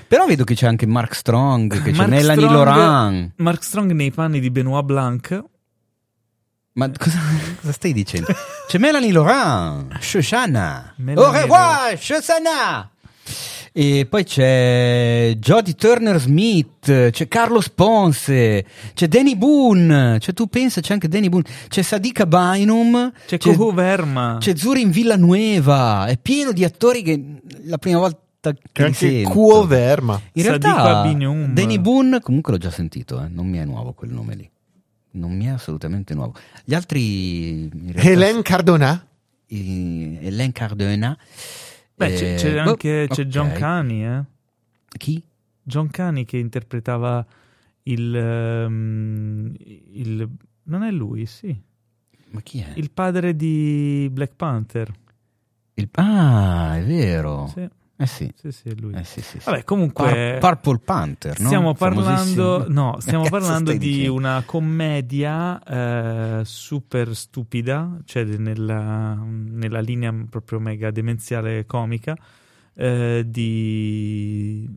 Però 0.08 0.26
vedo 0.26 0.44
che 0.44 0.56
c'è 0.56 0.68
anche 0.68 0.86
Mark 0.86 1.16
Strong, 1.16 1.82
che 1.84 1.92
c'è 1.92 1.98
Mark 1.98 2.10
Melanie 2.10 2.46
Strong- 2.48 2.66
Laurent. 2.66 3.32
Mark 3.38 3.64
Strong 3.64 3.92
nei 3.92 4.12
panni 4.12 4.40
di 4.40 4.50
Benoit 4.50 4.84
Blanc. 4.86 5.44
Ma 6.74 6.90
cosa, 6.98 7.18
cosa 7.60 7.72
stai 7.74 7.94
dicendo? 7.94 8.28
C'è 8.68 8.78
Melanie 8.78 9.12
Laurent, 9.12 9.98
Shoshana. 10.00 10.94
Melanie 10.98 11.26
Au 11.26 11.32
revoir, 11.32 11.98
Shoshana. 12.00 12.90
E 13.74 14.08
poi 14.10 14.24
c'è 14.24 15.36
Jodie 15.38 15.76
Turner 15.76 16.20
Smith, 16.20 17.10
c'è 17.12 17.28
Carlos 17.28 17.70
Ponce, 17.70 18.66
c'è 18.96 19.08
Danny 19.08 19.36
Boone, 19.36 20.18
cioè 20.20 20.34
tu 20.34 20.48
pensa 20.48 20.82
c'è 20.82 20.94
anche 20.94 21.08
Danny 21.08 21.30
Boone, 21.30 21.44
c'è 21.68 21.84
Sadika 21.84 22.26
Bynum, 22.26 23.12
C'è 23.28 23.38
Kuhu 23.38 23.72
Verma. 23.76 24.38
c'è 24.40 24.56
Zurin 24.56 24.90
Villanueva, 24.90 26.08
è 26.08 26.18
pieno 26.18 26.54
di 26.54 26.64
attori 26.64 27.04
che 27.04 27.24
la 27.66 27.78
prima 27.78 28.00
volta 28.00 28.18
che 28.72 28.84
Anche 28.84 28.94
sento. 28.94 29.30
Quo 29.30 29.66
Verma. 29.66 30.22
In 30.34 30.44
realtà. 30.44 31.04
Danny 31.04 31.80
Boone 31.80 32.22
comunque 32.22 32.54
l'ho 32.54 32.60
già 32.60 32.70
sentito, 32.72 33.22
eh, 33.24 33.28
non 33.28 33.48
mi 33.48 33.58
è 33.58 33.66
nuovo 33.66 33.94
quel 33.94 34.12
nome 34.12 34.36
lì. 34.36 34.50
Non 35.12 35.36
mi 35.36 35.46
è 35.46 35.50
assolutamente 35.50 36.14
nuovo. 36.14 36.36
Gli 36.64 36.74
altri 36.76 37.68
realtà, 37.70 38.02
Hélène 38.10 38.42
Cardona. 38.44 39.08
Hélène 39.48 40.52
Cardona. 40.52 41.18
Beh, 41.96 42.14
c'è, 42.14 42.34
eh, 42.34 42.36
c'è 42.36 42.54
boh, 42.64 42.70
anche 42.70 43.08
c'è 43.10 43.22
ok. 43.24 43.28
John 43.28 43.52
Cani, 43.54 44.06
eh? 44.06 44.24
Chi? 44.98 45.24
John 45.64 45.90
Cani 45.90 46.26
che 46.26 46.38
interpretava 46.38 47.26
il, 47.84 48.16
ehm, 48.16 49.56
il- 49.94 50.30
Non 50.64 50.84
è 50.84 50.92
lui, 50.92 51.26
sì. 51.26 51.56
Ma 52.32 52.42
chi 52.42 52.60
è? 52.60 52.74
Il 52.76 52.92
padre 52.92 53.36
di 53.36 54.10
Black 54.12 54.34
Panther. 54.36 54.92
Il- 55.76 55.90
Ah, 55.94 56.78
è 56.78 56.84
vero. 56.84 57.50
Sì, 57.54 57.68
Eh 58.00 58.06
sì. 58.06 58.32
sì, 58.36 58.52
sì, 58.52 58.80
lui. 58.80 58.94
Eh 58.94 59.04
sì, 59.04 59.22
sì, 59.22 59.40
sì. 59.40 59.50
Vabbè, 59.50 59.64
comunque... 59.64 60.38
Par- 60.40 60.60
Purple 60.60 60.80
Panther, 60.86 61.40
no? 61.40 61.48
Stiamo 61.48 61.74
parlando, 61.74 62.66
no, 62.68 62.98
stiamo 63.02 63.28
parlando 63.28 63.72
di 63.72 63.78
dicendo? 63.80 64.14
una 64.14 64.44
commedia 64.46 65.62
eh, 65.64 66.42
super 66.46 67.16
stupida, 67.16 67.98
cioè 68.06 68.24
nella, 68.24 69.16
nella 69.16 69.80
linea 69.80 70.14
proprio 70.30 70.60
mega 70.60 70.92
demenziale 70.92 71.66
comica, 71.66 72.16
eh, 72.76 73.24
di, 73.26 74.70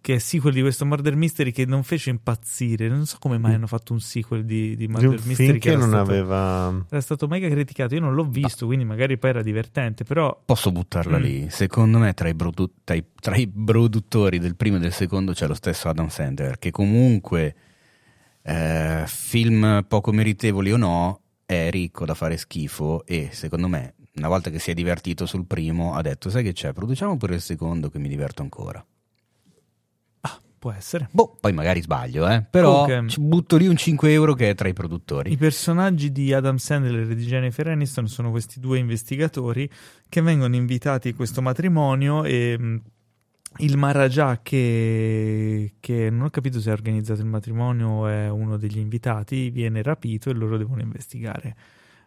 che, 0.00 0.14
è 0.14 0.18
sequel 0.18 0.52
di 0.52 0.60
questo 0.60 0.84
Murder 0.84 1.16
Mystery 1.16 1.50
che 1.52 1.64
non 1.64 1.82
fece 1.82 2.10
impazzire. 2.10 2.88
Non 2.88 3.06
so 3.06 3.16
come 3.18 3.38
mai 3.38 3.54
hanno 3.54 3.66
fatto 3.66 3.92
un 3.92 4.00
sequel 4.00 4.44
di, 4.44 4.70
di 4.70 4.76
Di 4.76 4.88
Murder 4.88 5.08
un 5.20 5.20
Mystery 5.24 5.58
che 5.58 5.76
non 5.76 5.88
stato, 5.88 6.10
aveva. 6.10 6.84
era 6.90 7.00
stato 7.00 7.26
mega 7.28 7.48
criticato. 7.48 7.94
Io 7.94 8.00
non 8.00 8.14
l'ho 8.14 8.24
visto, 8.24 8.66
quindi 8.66 8.84
magari 8.84 9.16
poi 9.18 9.30
era 9.30 9.42
divertente, 9.42 10.04
però 10.04 10.40
Posso 10.44 10.70
buttarla 10.72 11.18
Mm. 11.18 11.22
lì? 11.22 11.50
Secondo 11.50 11.98
me 11.98 12.12
tra 12.14 12.28
i, 12.28 12.34
produ- 12.34 12.70
tra, 12.84 12.94
i, 12.94 13.04
tra 13.20 13.36
i 13.36 13.46
produttori 13.48 14.38
del 14.38 14.56
primo 14.56 14.76
e 14.76 14.80
del 14.80 14.92
secondo 14.92 15.32
c'è 15.32 15.46
lo 15.46 15.54
stesso 15.54 15.88
Adam 15.88 16.08
Sandler, 16.08 16.58
che 16.58 16.70
comunque, 16.70 17.54
eh, 18.42 19.04
film 19.06 19.84
poco 19.88 20.12
meritevoli 20.12 20.72
o 20.72 20.76
no, 20.76 21.20
è 21.44 21.70
ricco 21.70 22.04
da 22.04 22.14
fare 22.14 22.36
schifo 22.36 23.04
e 23.06 23.30
secondo 23.32 23.68
me, 23.68 23.94
una 24.16 24.28
volta 24.28 24.50
che 24.50 24.58
si 24.58 24.70
è 24.70 24.74
divertito 24.74 25.26
sul 25.26 25.46
primo, 25.46 25.94
ha 25.94 26.02
detto, 26.02 26.28
sai 26.30 26.42
che 26.42 26.52
c'è, 26.52 26.72
produciamo 26.72 27.16
pure 27.16 27.36
il 27.36 27.40
secondo 27.40 27.88
che 27.88 27.98
mi 27.98 28.08
diverto 28.08 28.42
ancora. 28.42 28.84
Può 30.58 30.72
essere. 30.72 31.08
Boh, 31.10 31.36
poi 31.40 31.52
magari 31.52 31.80
sbaglio, 31.80 32.28
eh? 32.28 32.42
però 32.42 32.84
Comunque- 32.84 33.08
ci 33.08 33.20
butto 33.20 33.56
lì 33.56 33.66
un 33.66 33.76
5 33.76 34.12
euro 34.12 34.34
che 34.34 34.50
è 34.50 34.54
tra 34.54 34.68
i 34.68 34.72
produttori. 34.72 35.32
I 35.32 35.36
personaggi 35.36 36.10
di 36.12 36.32
Adam 36.32 36.56
Sandler 36.56 37.10
e 37.10 37.14
di 37.14 37.24
Jennifer 37.24 37.68
Aniston 37.68 38.08
sono 38.08 38.30
questi 38.30 38.60
due 38.60 38.78
investigatori 38.78 39.68
che 40.08 40.20
vengono 40.20 40.56
invitati 40.56 41.08
a 41.08 41.14
questo 41.14 41.40
matrimonio 41.40 42.24
e 42.24 42.58
mh, 42.58 42.82
il 43.58 43.76
Maharaja 43.76 44.40
che, 44.42 45.74
che 45.80 46.10
non 46.10 46.26
ho 46.26 46.30
capito 46.30 46.60
se 46.60 46.70
ha 46.70 46.74
organizzato 46.74 47.20
il 47.20 47.26
matrimonio 47.26 47.88
o 47.88 48.06
è 48.06 48.28
uno 48.28 48.56
degli 48.56 48.78
invitati 48.78 49.50
viene 49.50 49.82
rapito 49.82 50.30
e 50.30 50.34
loro 50.34 50.56
devono 50.58 50.82
investigare 50.82 51.56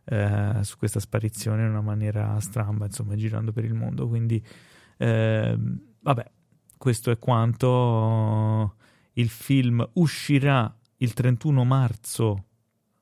eh, 0.06 0.60
su 0.62 0.78
questa 0.78 1.00
sparizione 1.00 1.64
in 1.64 1.70
una 1.70 1.82
maniera 1.82 2.40
stramba, 2.40 2.86
insomma, 2.86 3.16
girando 3.16 3.52
per 3.52 3.66
il 3.66 3.74
mondo. 3.74 4.08
Quindi, 4.08 4.44
ehm, 4.98 5.80
vabbè, 6.02 6.32
questo 6.82 7.12
è 7.12 7.20
quanto. 7.20 8.74
Il 9.14 9.30
film 9.30 9.88
uscirà 9.94 10.76
il 10.98 11.14
31 11.14 11.64
marzo 11.64 12.46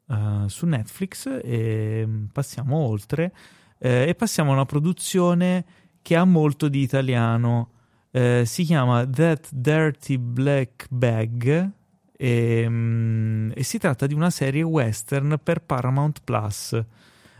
eh, 0.10 0.44
su 0.48 0.66
Netflix 0.66 1.40
e 1.42 2.06
passiamo 2.30 2.76
oltre 2.76 3.34
eh, 3.78 4.10
e 4.10 4.16
passiamo 4.16 4.52
a 4.52 4.56
una 4.56 4.66
produzione 4.66 5.66
che 6.02 6.18
ha 6.18 6.26
molto 6.26 6.68
di 6.68 6.82
italiano. 6.82 7.72
Eh, 8.12 8.44
si 8.46 8.66
chiama 8.66 9.08
That 9.08 9.48
Dirty 9.54 10.18
Black 10.18 10.88
Bag 10.90 11.72
e, 12.18 12.66
mm, 12.68 13.52
e 13.56 13.64
si 13.64 13.78
tratta 13.78 14.08
di 14.08 14.14
una 14.14 14.30
serie 14.30 14.62
western 14.62 15.40
per 15.42 15.62
Paramount 15.62 16.20
Plus. 16.26 16.84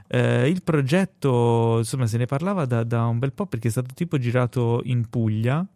Eh, 0.08 0.48
il 0.48 0.64
progetto, 0.64 1.80
insomma, 1.80 2.08
se 2.08 2.18
ne 2.18 2.28
parlava 2.28 2.64
da, 2.64 2.86
da 2.86 3.08
un 3.08 3.20
bel 3.20 3.34
po' 3.34 3.46
perché 3.46 3.68
è 3.68 3.72
stato 3.72 3.94
tipo 3.94 4.18
girato 4.18 4.80
in 4.86 5.10
Puglia. 5.10 5.68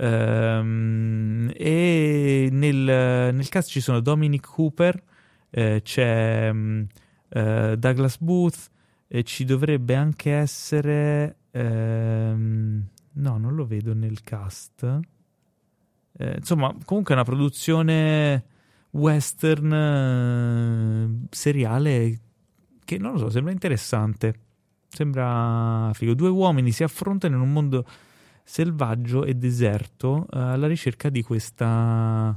Ehm, 0.00 1.52
e 1.54 2.48
nel, 2.50 3.34
nel 3.34 3.48
cast 3.48 3.68
ci 3.68 3.80
sono 3.80 4.00
Dominic 4.00 4.46
Cooper, 4.46 5.02
eh, 5.50 5.80
c'è 5.82 6.50
mm, 6.52 6.82
eh, 7.28 7.76
Douglas 7.78 8.18
Booth, 8.18 8.70
e 9.08 9.24
ci 9.24 9.44
dovrebbe 9.44 9.94
anche 9.94 10.32
essere. 10.32 11.36
ehm, 11.50 12.86
no, 13.12 13.38
non 13.38 13.54
lo 13.54 13.66
vedo 13.66 13.92
nel 13.92 14.22
cast. 14.22 15.00
Eh, 16.16 16.34
insomma, 16.36 16.74
comunque 16.84 17.14
è 17.14 17.16
una 17.16 17.24
produzione 17.24 18.44
western 18.90 19.72
eh, 19.72 21.26
seriale 21.30 22.20
che 22.84 22.98
non 22.98 23.12
lo 23.12 23.18
so, 23.18 23.30
sembra 23.30 23.52
interessante. 23.52 24.34
Sembra 24.88 25.90
figo. 25.94 26.14
Due 26.14 26.28
uomini 26.28 26.72
si 26.72 26.82
affrontano 26.82 27.36
in 27.36 27.42
un 27.42 27.52
mondo 27.52 27.84
selvaggio 28.50 29.24
e 29.24 29.34
deserto 29.34 30.26
eh, 30.32 30.38
alla 30.38 30.66
ricerca 30.66 31.08
di 31.08 31.22
questa. 31.22 32.36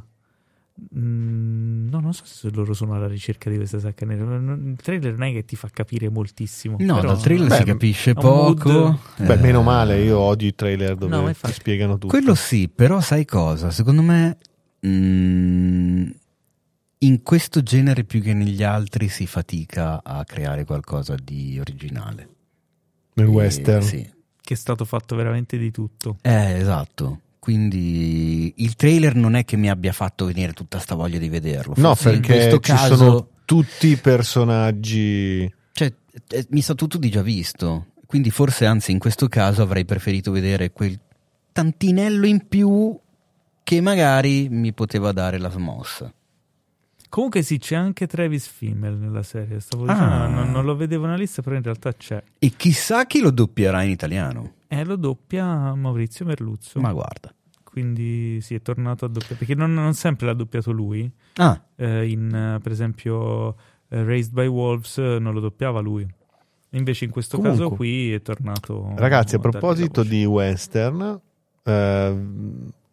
Mm, 0.98 1.88
no, 1.90 1.99
non 1.99 2.14
so 2.14 2.23
se 2.26 2.49
loro 2.52 2.73
sono 2.73 2.94
alla 2.95 3.07
ricerca 3.07 3.49
di 3.49 3.56
questa 3.57 3.80
sacca 3.80 4.06
nera. 4.06 4.35
Il 4.35 4.76
trailer 4.81 5.14
non 5.18 5.27
è 5.30 5.31
che 5.34 5.45
ti 5.45 5.56
fa 5.56 5.69
capire 5.72 6.10
moltissimo. 6.10 6.77
No, 6.80 6.95
però- 6.95 7.14
dal 7.14 7.22
trailer 7.22 7.48
Beh, 7.48 7.56
si 7.57 7.64
capisce 7.64 8.14
poco. 8.14 8.69
mood- 8.72 8.98
Beh, 9.18 9.34
Eh, 9.34 9.38
meno 9.38 9.61
male, 9.64 10.02
io 10.02 10.18
odio 10.19 10.48
i 10.48 10.56
trailer 10.56 10.95
dove 10.95 11.15
No, 11.15 11.31
ti 11.34 11.52
spiegano 11.52 11.94
tutto. 11.94 12.07
Quello 12.07 12.35
sì, 12.35 12.69
però 12.69 12.99
sai 13.02 13.26
cosa? 13.26 13.69
Secondo 13.72 14.02
me 14.02 14.38
mm, 14.85 16.10
in 16.99 17.22
questo 17.22 17.61
genere 17.61 18.03
più 18.03 18.22
che 18.22 18.34
negli 18.34 18.64
altri 18.64 19.10
si 19.10 19.26
fatica 19.27 20.02
a 20.03 20.23
creare 20.26 20.64
qualcosa 20.65 21.15
di 21.22 21.60
originale. 21.60 22.30
Nel 23.15 23.27
E- 23.27 23.30
western. 23.30 23.81
Sì. 23.84 24.11
Che 24.43 24.53
è 24.53 24.57
stato 24.57 24.83
fatto 24.85 25.15
veramente 25.15 25.57
di 25.57 25.71
tutto. 25.71 26.17
Eh, 26.21 26.57
esatto. 26.59 27.19
quindi 27.39 28.53
il 28.57 28.75
trailer 28.75 29.15
non 29.15 29.35
è 29.35 29.45
che 29.45 29.55
mi 29.57 29.69
abbia 29.69 29.91
fatto 29.93 30.25
venire 30.25 30.51
tutta 30.53 30.79
sta 30.79 30.95
voglia 30.95 31.17
di 31.17 31.29
vederlo. 31.29 31.73
No, 31.77 31.95
Forse 31.95 32.15
in 32.15 32.21
perché 32.21 32.33
questo 32.35 32.59
ci 32.59 32.71
caso, 32.71 32.95
sono 32.95 33.27
tutti 33.45 33.87
i 33.87 33.95
personaggi. 33.97 35.51
cioè, 35.71 35.93
eh, 36.29 36.45
mi 36.49 36.61
sa 36.61 36.73
tutto 36.73 36.97
di 36.97 37.09
già 37.09 37.21
visto. 37.21 37.87
Quindi 38.05 38.31
forse, 38.31 38.65
anzi, 38.65 38.91
in 38.91 38.99
questo 38.99 39.27
caso 39.27 39.61
avrei 39.61 39.85
preferito 39.85 40.31
vedere 40.31 40.71
quel 40.71 40.99
tantinello 41.51 42.25
in 42.25 42.47
più 42.47 42.97
che 43.63 43.81
magari 43.81 44.49
mi 44.49 44.73
poteva 44.73 45.11
dare 45.13 45.37
la 45.39 45.49
smossa. 45.49 46.13
Comunque 47.14 47.44
sì, 47.44 47.60
c'è 47.60 47.76
anche 47.76 48.07
Travis 48.07 48.48
Fimmel 48.48 48.95
nella 48.95 49.22
serie. 49.22 49.60
Stavo 49.60 49.85
Ah. 49.85 49.94
dicendo, 49.94 50.34
non, 50.41 50.49
non 50.52 50.65
lo 50.65 50.76
vedevo 50.76 51.06
nella 51.06 51.18
lista, 51.18 51.44
però 51.44 51.56
in 51.56 51.61
realtà 51.61 51.94
c'è. 51.94 52.23
E 52.40 52.49
chissà 52.57 53.06
chi 53.06 53.19
lo 53.19 53.30
doppierà 53.30 53.84
in 53.84 53.91
italiano. 53.91 54.53
E 54.68 54.84
lo 54.84 54.95
doppia 54.95 55.76
Maurizio 55.76 56.26
Merluzzo. 56.26 56.80
Ma 56.80 56.91
guarda. 56.91 57.31
Quindi 57.64 58.41
sì, 58.41 58.56
è 58.56 58.64
tornato 58.64 59.06
a 59.06 59.10
doppiare. 59.10 59.35
Perché 59.35 59.53
non, 59.53 59.76
non 59.76 59.94
sempre 59.94 60.26
l'ha 60.26 60.34
doppiato 60.34 60.72
lui. 60.72 61.07
Ah, 61.35 61.61
Eh, 61.76 62.10
in, 62.10 62.34
eh, 62.34 62.60
per 62.60 62.72
esempio, 62.72 63.57
eh, 63.90 64.03
Raised 64.03 64.34
by 64.34 64.48
Wolves 64.48 64.98
eh, 64.98 65.19
non 65.19 65.35
lo 65.35 65.40
doppiava 65.40 65.81
lui. 65.81 66.07
Invece 66.72 67.06
in 67.06 67.11
questo 67.11 67.38
Comunque. 67.38 67.64
caso 67.64 67.76
qui 67.76 68.11
è 68.11 68.23
tornato... 68.23 68.91
Ragazzi, 68.95 69.35
a 69.35 69.40
proposito 69.40 70.02
di 70.02 70.26
western, 70.26 71.19
eh, 71.61 72.26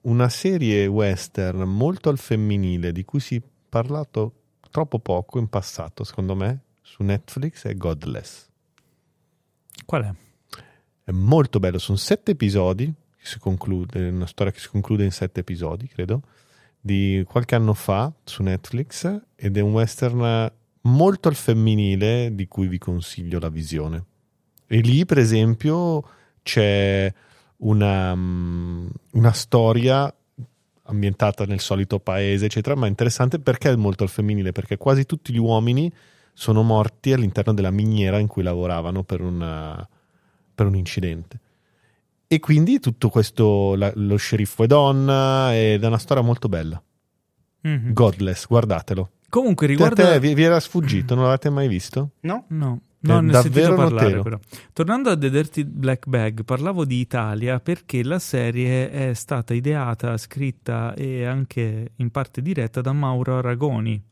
una 0.02 0.28
serie 0.28 0.86
western 0.86 1.62
molto 1.62 2.10
al 2.10 2.18
femminile 2.18 2.92
di 2.92 3.02
cui 3.06 3.20
si 3.20 3.40
parlato 3.70 4.34
troppo 4.70 4.98
poco 4.98 5.38
in 5.38 5.48
passato, 5.48 6.04
secondo 6.04 6.34
me, 6.34 6.60
su 6.82 7.02
Netflix 7.02 7.66
è 7.66 7.74
Godless. 7.74 8.48
Qual 9.86 10.04
è? 10.04 10.12
È 11.04 11.10
molto 11.12 11.58
bello, 11.58 11.78
sono 11.78 11.96
sette 11.96 12.32
episodi, 12.32 12.86
che 12.86 13.26
si 13.26 13.38
conclude, 13.38 14.08
una 14.08 14.26
storia 14.26 14.52
che 14.52 14.60
si 14.60 14.68
conclude 14.68 15.04
in 15.04 15.10
sette 15.10 15.40
episodi, 15.40 15.88
credo, 15.88 16.22
di 16.78 17.24
qualche 17.26 17.54
anno 17.54 17.74
fa 17.74 18.12
su 18.24 18.42
Netflix 18.42 19.20
ed 19.34 19.56
è 19.56 19.60
un 19.60 19.72
western 19.72 20.52
molto 20.82 21.28
al 21.28 21.34
femminile 21.34 22.34
di 22.34 22.46
cui 22.46 22.68
vi 22.68 22.78
consiglio 22.78 23.38
la 23.38 23.48
visione. 23.48 24.04
E 24.66 24.80
lì, 24.80 25.04
per 25.04 25.18
esempio, 25.18 26.02
c'è 26.42 27.12
una, 27.58 28.14
mm, 28.14 28.88
una 29.12 29.32
storia 29.32 30.14
ambientata 30.90 31.44
nel 31.46 31.60
solito 31.60 31.98
paese, 31.98 32.46
eccetera, 32.46 32.74
ma 32.76 32.86
interessante 32.86 33.38
perché 33.38 33.70
è 33.70 33.76
molto 33.76 34.02
al 34.02 34.08
femminile, 34.08 34.52
perché 34.52 34.76
quasi 34.76 35.06
tutti 35.06 35.32
gli 35.32 35.38
uomini 35.38 35.90
sono 36.32 36.62
morti 36.62 37.12
all'interno 37.12 37.52
della 37.54 37.70
miniera 37.70 38.18
in 38.18 38.26
cui 38.26 38.42
lavoravano 38.42 39.02
per, 39.02 39.20
una- 39.20 39.86
per 40.54 40.66
un 40.66 40.74
incidente. 40.76 41.38
E 42.26 42.38
quindi 42.38 42.78
tutto 42.80 43.08
questo, 43.08 43.74
la- 43.74 43.92
lo 43.96 44.16
sceriffo 44.16 44.62
è 44.64 44.66
donna, 44.66 45.54
ed 45.56 45.82
è 45.82 45.86
una 45.86 45.98
storia 45.98 46.22
molto 46.22 46.48
bella. 46.48 46.80
Mhm. 47.62 47.92
Godless, 47.92 48.46
guardatelo. 48.46 49.10
Comunque 49.28 49.66
Te- 49.66 49.72
riguardo... 49.72 50.02
te 50.02 50.18
vi, 50.20 50.34
vi 50.34 50.42
era 50.42 50.58
sfuggito, 50.60 51.14
non 51.14 51.24
l'avete 51.24 51.50
mai 51.50 51.68
visto? 51.68 52.10
no? 52.20 52.44
No, 52.48 52.80
È 53.02 53.06
no, 53.06 53.20
ne 53.20 53.34
ho 53.34 53.40
sentito 53.40 53.74
parlare 53.74 54.12
notevole. 54.12 54.22
però. 54.22 54.38
Tornando 54.74 55.08
a 55.10 55.16
The 55.16 55.30
Dirty 55.30 55.64
Black 55.64 56.06
Bag, 56.06 56.44
parlavo 56.44 56.84
di 56.84 57.00
Italia 57.00 57.58
perché 57.58 58.04
la 58.04 58.18
serie 58.18 58.90
è 58.90 59.14
stata 59.14 59.54
ideata, 59.54 60.16
scritta 60.18 60.94
e 60.94 61.24
anche 61.24 61.92
in 61.96 62.10
parte 62.10 62.42
diretta 62.42 62.82
da 62.82 62.92
Mauro 62.92 63.38
Aragoni. 63.38 64.02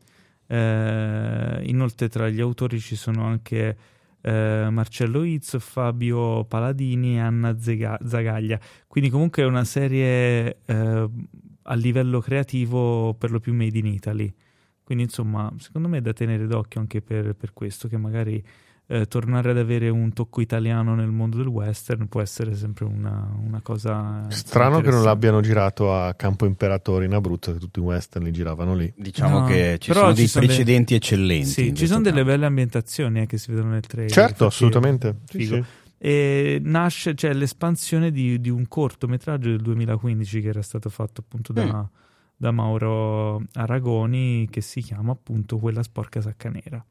Eh, 0.47 1.61
inoltre 1.65 2.09
tra 2.09 2.27
gli 2.29 2.41
autori 2.41 2.79
ci 2.79 2.95
sono 2.95 3.25
anche 3.25 3.77
eh, 4.21 4.67
Marcello 4.71 5.23
Izzo, 5.23 5.59
Fabio 5.59 6.43
Paladini 6.45 7.17
e 7.17 7.19
Anna 7.19 7.59
Zega- 7.59 7.99
Zagaglia. 8.03 8.59
Quindi 8.87 9.11
comunque 9.11 9.43
è 9.43 9.45
una 9.45 9.65
serie 9.65 10.61
eh, 10.65 11.09
a 11.61 11.73
livello 11.75 12.19
creativo 12.21 13.13
per 13.13 13.29
lo 13.29 13.39
più 13.39 13.53
made 13.53 13.77
in 13.77 13.85
Italy. 13.85 14.33
Quindi 14.83 15.03
insomma, 15.03 15.53
secondo 15.59 15.87
me 15.87 15.99
è 15.99 16.01
da 16.01 16.13
tenere 16.13 16.47
d'occhio 16.47 16.79
anche 16.79 17.01
per, 17.01 17.35
per 17.35 17.53
questo, 17.53 17.87
che 17.87 17.97
magari 17.97 18.43
eh, 18.91 19.05
tornare 19.05 19.51
ad 19.51 19.57
avere 19.59 19.87
un 19.89 20.11
tocco 20.13 20.41
italiano 20.41 20.95
nel 20.95 21.11
mondo 21.11 21.37
del 21.37 21.45
western 21.45 22.07
può 22.07 22.21
essere 22.21 22.55
sempre 22.55 22.85
una, 22.85 23.31
una 23.39 23.61
cosa... 23.61 24.25
Strano 24.29 24.81
che 24.81 24.89
non 24.89 25.03
l'abbiano 25.03 25.41
girato 25.41 25.93
a 25.93 26.15
Campo 26.15 26.45
Imperatore 26.47 27.05
in 27.05 27.13
Abruzzo, 27.13 27.53
che 27.53 27.59
tutti 27.59 27.77
i 27.77 27.83
western 27.83 28.25
li 28.25 28.31
giravano 28.31 28.73
lì. 28.73 28.91
Diciamo 28.97 29.41
No, 29.41 29.45
che 29.45 29.77
ci 29.79 29.93
sono 29.93 30.09
ci 30.09 30.15
dei 30.15 30.27
sono 30.27 30.45
dei- 30.45 30.55
precedenti 30.55 30.95
eccellenti. 30.95 31.45
Sì, 31.47 31.73
ci 31.75 31.85
sono 31.85 32.01
delle 32.01 32.23
belle 32.23 32.47
ambientazioni 32.47 33.21
eh, 33.21 33.25
che 33.27 33.37
si 33.37 33.51
vedono 33.51 33.69
nel 33.73 33.85
trailer. 33.85 34.11
Certo, 34.11 34.47
assolutamente. 34.47 35.17
Sì, 35.29 35.45
sì. 35.45 35.63
E 36.01 36.59
nasce, 36.63 37.13
cioè 37.13 37.33
l'espansione 37.33 38.09
di, 38.09 38.41
di 38.41 38.49
un 38.49 38.67
cortometraggio 38.67 39.49
del 39.49 39.61
2015 39.61 40.41
che 40.41 40.47
era 40.47 40.61
stato 40.63 40.89
fatto 40.89 41.21
appunto 41.21 41.53
da, 41.53 41.65
Mm. 41.65 41.81
da 42.37 42.51
Mauro 42.51 43.43
Aragoni 43.53 44.47
che 44.49 44.61
si 44.61 44.81
chiama 44.81 45.11
appunto 45.11 45.57
Quella 45.57 45.83
sporca 45.83 46.21
sacca 46.21 46.49
nera. 46.49 46.83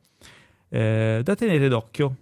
Eh, 0.69 1.21
da 1.23 1.35
tenere 1.35 1.69
d'occhio. 1.69 2.17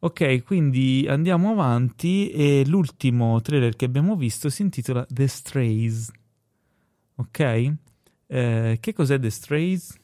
Ok, 0.00 0.44
quindi 0.44 1.06
andiamo 1.08 1.50
avanti 1.50 2.30
e 2.30 2.64
l'ultimo 2.66 3.40
trailer 3.40 3.74
che 3.74 3.84
abbiamo 3.84 4.14
visto 4.14 4.48
si 4.48 4.62
intitola 4.62 5.04
The 5.08 5.26
Strays. 5.26 6.10
Ok? 7.16 7.72
Eh, 8.28 8.76
che 8.80 8.92
cos'è 8.92 9.18
The 9.18 9.30
Strays? 9.30 9.96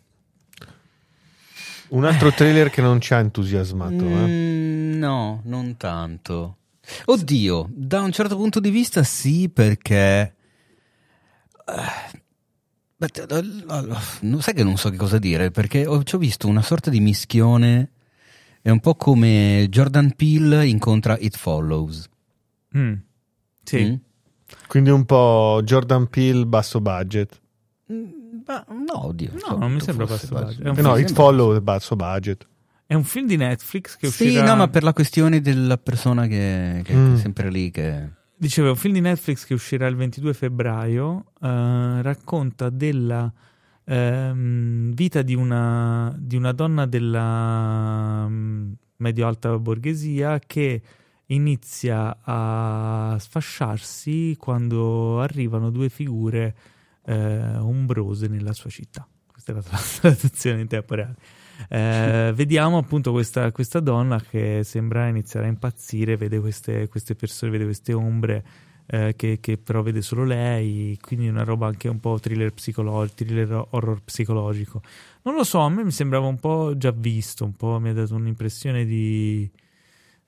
Un 1.90 2.04
altro 2.04 2.32
trailer 2.32 2.70
che 2.70 2.80
non 2.80 3.00
ci 3.00 3.14
ha 3.14 3.18
entusiasmato. 3.18 4.04
eh. 4.04 4.26
Mm, 4.26 4.98
no, 4.98 5.42
non 5.44 5.76
tanto. 5.76 6.56
Oddio, 7.04 7.68
da 7.70 8.00
un 8.00 8.10
certo 8.10 8.36
punto 8.36 8.58
di 8.58 8.70
vista 8.70 9.02
sì, 9.04 9.48
perché... 9.48 10.34
eh, 11.66 11.72
eh, 11.72 12.22
non 14.20 14.40
sai 14.40 14.54
che 14.54 14.62
non 14.64 14.76
so 14.76 14.90
che 14.90 14.96
cosa 14.96 15.18
dire, 15.18 15.50
perché 15.50 15.86
ho, 15.86 16.02
ci 16.02 16.14
ho 16.14 16.18
visto 16.18 16.46
una 16.48 16.62
sorta 16.62 16.90
di 16.90 17.00
mischione, 17.00 17.90
è 18.62 18.70
un 18.70 18.80
po' 18.80 18.94
come 18.94 19.66
Jordan 19.68 20.12
Peele 20.14 20.66
incontra 20.66 21.16
It 21.18 21.36
Follows. 21.36 22.08
Mm. 22.76 22.94
Sì. 23.62 23.84
Mm? 23.84 23.94
Quindi 24.66 24.90
un 24.90 25.04
po' 25.04 25.60
Jordan 25.64 26.08
Peele 26.08 26.46
basso 26.46 26.80
budget. 26.80 27.40
Mm, 27.92 28.04
ma 28.46 28.64
no, 28.68 29.06
oddio. 29.06 29.32
No, 29.48 29.56
non 29.58 29.72
mi 29.72 29.80
sembra 29.80 30.06
basso 30.06 30.28
budget. 30.28 30.60
Un 30.66 30.74
Eh 30.78 30.82
no, 30.82 30.96
It 30.96 31.12
Follow 31.12 31.54
è 31.56 31.60
basso 31.60 31.96
budget. 31.96 32.46
È 32.86 32.94
un 32.94 33.04
film 33.04 33.26
di 33.26 33.36
Netflix 33.36 33.96
che 33.96 34.08
Sì, 34.10 34.26
uscirà... 34.26 34.44
no, 34.44 34.56
ma 34.56 34.68
per 34.68 34.82
la 34.82 34.92
questione 34.92 35.40
della 35.40 35.78
persona 35.78 36.26
che, 36.26 36.82
che 36.84 36.94
Mm. 36.94 37.14
è 37.14 37.18
sempre 37.18 37.50
lì 37.50 37.70
che... 37.70 38.10
Dicevo, 38.36 38.70
un 38.70 38.76
film 38.76 38.94
di 38.94 39.00
Netflix 39.00 39.44
che 39.44 39.54
uscirà 39.54 39.86
il 39.86 39.96
22 39.96 40.34
febbraio, 40.34 41.26
eh, 41.40 42.02
racconta 42.02 42.68
della 42.68 43.32
ehm, 43.84 44.92
vita 44.92 45.22
di 45.22 45.34
una, 45.34 46.14
di 46.18 46.36
una 46.36 46.52
donna 46.52 46.86
della 46.86 48.26
mm, 48.28 48.72
medio-alta 48.96 49.56
borghesia 49.58 50.40
che 50.40 50.82
inizia 51.26 52.18
a 52.22 53.16
sfasciarsi 53.18 54.36
quando 54.38 55.20
arrivano 55.20 55.70
due 55.70 55.88
figure 55.88 56.54
eh, 57.06 57.56
ombrose 57.56 58.26
nella 58.26 58.52
sua 58.52 58.70
città. 58.70 59.06
Questa 59.26 59.52
è 59.52 59.54
la 59.54 59.62
traduzione 60.00 60.60
in 60.60 60.66
tempo 60.66 60.94
reale. 60.94 61.16
Eh, 61.68 62.32
vediamo 62.36 62.78
appunto 62.78 63.12
questa, 63.12 63.50
questa 63.52 63.80
donna 63.80 64.20
che 64.20 64.62
sembra 64.64 65.08
iniziare 65.08 65.46
a 65.46 65.48
impazzire, 65.48 66.16
vede 66.16 66.40
queste, 66.40 66.88
queste 66.88 67.14
persone, 67.14 67.52
vede 67.52 67.64
queste 67.64 67.92
ombre 67.92 68.44
eh, 68.86 69.14
che, 69.16 69.38
che 69.40 69.56
però 69.56 69.82
vede 69.82 70.02
solo 70.02 70.24
lei, 70.24 70.98
quindi 71.00 71.28
una 71.28 71.44
roba 71.44 71.66
anche 71.66 71.88
un 71.88 72.00
po' 72.00 72.18
thriller 72.20 72.52
psicologico, 72.52 73.14
thriller 73.24 73.66
horror 73.70 74.02
psicologico. 74.02 74.82
Non 75.22 75.34
lo 75.34 75.44
so, 75.44 75.60
a 75.60 75.68
me 75.70 75.84
mi 75.84 75.90
sembrava 75.90 76.26
un 76.26 76.38
po' 76.38 76.76
già 76.76 76.90
visto, 76.90 77.44
un 77.44 77.54
po' 77.54 77.78
mi 77.78 77.88
ha 77.88 77.94
dato 77.94 78.14
un'impressione 78.14 78.84
di, 78.84 79.50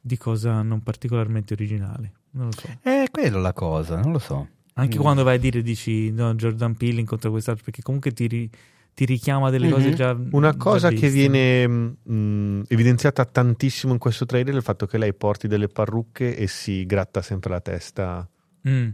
di 0.00 0.16
cosa 0.16 0.62
non 0.62 0.82
particolarmente 0.82 1.52
originale. 1.52 2.12
Non 2.30 2.46
lo 2.46 2.52
so. 2.52 2.68
È 2.80 3.04
quella 3.10 3.38
la 3.38 3.52
cosa, 3.52 4.00
non 4.00 4.12
lo 4.12 4.18
so. 4.18 4.48
Anche 4.74 4.98
Mm. 4.98 5.00
quando 5.00 5.22
vai 5.22 5.36
a 5.36 5.38
dire, 5.38 5.62
dici 5.62 6.10
no, 6.10 6.34
Jordan 6.34 6.76
Peele 6.76 7.00
incontra 7.00 7.30
quest'altro, 7.30 7.64
perché 7.64 7.82
comunque 7.82 8.12
ti, 8.12 8.26
ri- 8.26 8.50
ti 8.96 9.04
richiama 9.04 9.50
delle 9.50 9.68
cose 9.68 9.88
Mhm. 9.90 9.94
già. 9.94 10.16
Una 10.30 10.52
già 10.52 10.56
cosa 10.56 10.88
che 10.88 10.94
viste. 10.94 11.10
viene 11.10 11.66
mh, 11.68 12.62
evidenziata 12.68 13.26
tantissimo 13.26 13.92
in 13.92 13.98
questo 13.98 14.24
trailer 14.24 14.54
è 14.54 14.56
il 14.56 14.62
fatto 14.62 14.86
che 14.86 14.96
lei 14.96 15.12
porti 15.12 15.48
delle 15.48 15.68
parrucche 15.68 16.34
e 16.34 16.46
si 16.46 16.86
gratta 16.86 17.20
sempre 17.20 17.50
la 17.50 17.60
testa. 17.60 18.26
Mm. 18.66 18.88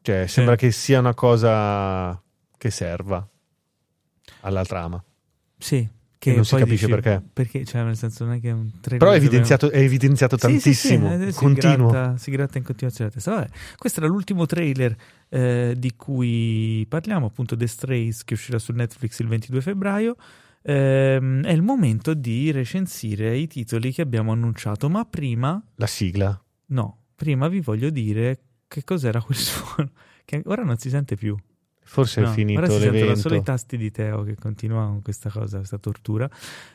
Cioè, 0.00 0.26
sembra 0.28 0.54
che 0.54 0.70
sia 0.70 1.00
una 1.00 1.12
cosa 1.14 2.22
che 2.56 2.70
serva 2.70 3.28
alla 4.42 4.64
trama. 4.64 5.02
Sì, 5.58 5.88
che 6.30 6.34
non 6.36 6.44
si 6.44 6.54
capisce 6.56 6.86
dici, 6.86 7.00
perché. 7.00 7.22
Perché, 7.32 7.64
cioè, 7.64 7.82
nel 7.82 7.96
senso, 7.96 8.24
non 8.24 8.34
è 8.34 8.40
che 8.40 8.50
è 8.50 8.52
un 8.52 8.70
trailer. 8.80 8.98
Però 8.98 9.10
è 9.10 9.16
evidenziato, 9.16 9.70
è 9.70 9.78
evidenziato 9.78 10.36
Sì, 10.38 10.60
sì, 10.60 10.72
sì, 10.74 10.88
tantissimo. 10.88 11.12
eh, 11.26 11.32
si, 11.32 11.38
continuo. 11.38 11.90
gratta, 11.90 12.16
si 12.16 12.30
gratta 12.30 12.58
in 12.58 12.64
continuazione 12.64 13.10
la 13.10 13.16
testa. 13.16 13.34
Vabbè, 13.34 13.48
questo 13.76 14.00
era 14.00 14.08
l'ultimo 14.08 14.46
trailer 14.46 14.94
eh, 15.28 15.74
di 15.76 15.94
cui 15.96 16.86
parliamo, 16.88 17.26
appunto 17.26 17.56
The 17.56 17.66
Strays, 17.66 18.22
che 18.24 18.34
uscirà 18.34 18.58
su 18.58 18.72
Netflix 18.72 19.18
il 19.18 19.26
22 19.26 19.60
febbraio. 19.60 20.16
Ehm, 20.62 21.42
è 21.44 21.50
il 21.52 21.62
momento 21.62 22.14
di 22.14 22.50
recensire 22.52 23.36
i 23.36 23.48
titoli 23.48 23.92
che 23.92 24.02
abbiamo 24.02 24.30
annunciato, 24.32 24.88
ma 24.88 25.04
prima, 25.04 25.60
La 25.74 25.86
sigla. 25.88 26.40
no, 26.66 26.98
prima 27.16 27.48
vi 27.48 27.60
voglio 27.60 27.90
dire 27.90 28.38
che 28.68 28.84
cos'era 28.84 29.20
quel 29.20 29.36
suono. 29.38 29.90
che 30.24 30.40
ora 30.44 30.62
non 30.62 30.78
si 30.78 30.88
sente 30.88 31.16
più. 31.16 31.36
Forse 31.92 32.22
No, 32.22 32.30
è 32.30 32.32
finito 32.32 32.58
ora 32.60 32.70
si 32.70 32.78
l'evento. 32.78 33.16
solo 33.16 33.34
i 33.34 33.42
tasti 33.42 33.76
di 33.76 33.90
Teo 33.90 34.22
che 34.22 34.34
continua 34.34 34.86
con 34.86 35.02
questa 35.02 35.28
cosa, 35.28 35.58
questa 35.58 35.76
tortura. 35.76 36.26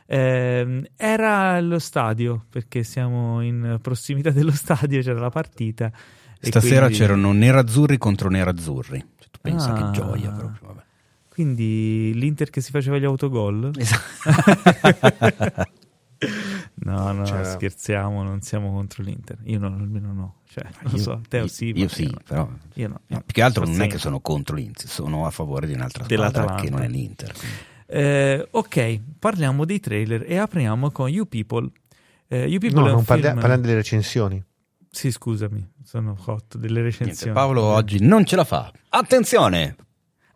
Ehm, 0.05 0.85
era 0.95 1.53
allo 1.55 1.79
stadio, 1.79 2.45
perché 2.49 2.83
siamo 2.83 3.41
in 3.41 3.79
prossimità 3.81 4.29
dello 4.29 4.51
stadio, 4.51 5.01
c'era 5.01 5.19
la 5.19 5.31
partita. 5.31 5.91
Stasera 6.39 6.81
quindi- 6.85 6.97
c'erano 6.99 7.31
nerazzurri 7.33 7.97
contro 7.97 8.29
nerazzurri. 8.29 8.99
Cioè, 9.17 9.29
tu 9.31 9.39
pensa 9.41 9.73
Ah. 9.73 9.89
che 9.89 9.99
gioia 9.99 10.29
proprio. 10.29 10.67
Vabbè. 10.67 10.81
Quindi 11.29 12.11
l'Inter 12.13 12.49
che 12.51 12.61
si 12.61 12.69
faceva 12.71 12.97
gli 12.99 13.05
autogol? 13.05 13.71
No, 16.75 17.11
no, 17.11 17.25
Cioè- 17.25 17.43
scherziamo, 17.43 18.23
non 18.23 18.41
siamo 18.41 18.71
contro 18.71 19.03
l'Inter. 19.03 19.37
Io 19.43 19.59
non, 19.59 19.73
almeno 19.73 20.13
no. 20.13 20.35
Cioè, 20.49 20.63
non 20.81 20.91
lo 20.91 20.97
Io- 20.97 21.03
so, 21.03 21.21
Teo 21.27 21.41
io- 21.43 21.47
sì. 21.47 21.71
Io 21.77 21.87
sì, 21.87 22.05
no. 22.05 22.17
però. 22.25 22.49
Io 22.75 22.87
no. 22.87 22.99
no, 23.07 23.17
più 23.21 23.33
che 23.33 23.41
altro 23.41 23.65
non 23.65 23.81
è 23.81 23.87
che 23.87 23.97
sono 23.97 24.19
contro 24.19 24.55
l'Inter, 24.55 24.87
sono 24.87 25.25
a 25.25 25.29
favore 25.31 25.67
di 25.67 25.73
un'altra 25.73 26.03
squadra 26.05 26.55
che 26.55 26.69
non 26.69 26.81
è 26.81 26.87
l'Inter. 26.87 27.33
Eh, 27.85 28.47
ok, 28.49 28.99
parliamo 29.19 29.65
dei 29.65 29.79
trailer 29.79 30.23
e 30.27 30.37
apriamo 30.37 30.91
con 30.91 31.09
You 31.09 31.25
People. 31.27 31.69
Eh, 32.27 32.47
you 32.47 32.59
People 32.59 32.79
No, 32.81 32.85
è 32.87 32.89
un 32.89 32.95
non 32.95 33.03
parlia- 33.05 33.29
film- 33.29 33.39
parliamo 33.39 33.63
delle 33.63 33.75
recensioni. 33.75 34.43
Sì, 34.89 35.11
scusami, 35.11 35.65
sono 35.83 36.17
hot 36.25 36.57
delle 36.57 36.79
Niente, 36.81 36.97
recensioni. 36.99 37.33
Paolo 37.33 37.61
oggi 37.63 37.99
non 38.01 38.25
ce 38.25 38.35
la 38.35 38.43
fa. 38.45 38.71
Attenzione! 38.89 39.75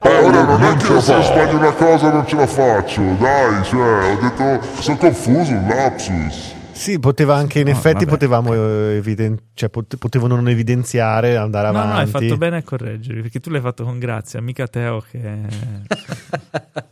Ora 0.03 0.43
non 0.43 0.63
è 0.63 0.75
che 0.77 0.99
se 0.99 1.21
sbaglio 1.21 1.57
una 1.57 1.73
cosa 1.73 2.11
non 2.11 2.25
ce 2.27 2.35
la 2.35 2.47
faccio, 2.47 3.01
dai, 3.19 3.63
cioè, 3.63 4.13
ho 4.15 4.19
detto, 4.19 4.81
sono 4.81 4.97
confuso, 4.97 5.51
un 5.53 5.67
lapsus. 5.67 6.55
Sì, 6.71 6.97
poteva 6.97 7.35
anche, 7.35 7.59
in 7.59 7.65
No, 7.65 7.71
effetti 7.71 8.05
vabbè, 8.05 8.09
potevamo 8.09 8.53
eh, 8.55 8.95
eviden- 8.95 9.37
cioè, 9.53 9.69
pot- 9.69 9.97
potevano 9.97 10.35
non 10.35 10.49
evidenziare, 10.49 11.37
andare 11.37 11.67
No, 11.67 11.73
no, 11.73 11.79
hai 11.83 11.89
avanti. 11.91 12.11
fatto 12.11 12.37
bene 12.37 12.57
a 12.57 12.63
correggermi 12.63 13.21
perché 13.21 13.39
tu 13.39 13.51
l'hai 13.51 13.61
fatto 13.61 13.83
con 13.83 13.99
grazia, 13.99 14.41
mica 14.41 14.67
Teo 14.67 15.03
che... 15.09 15.19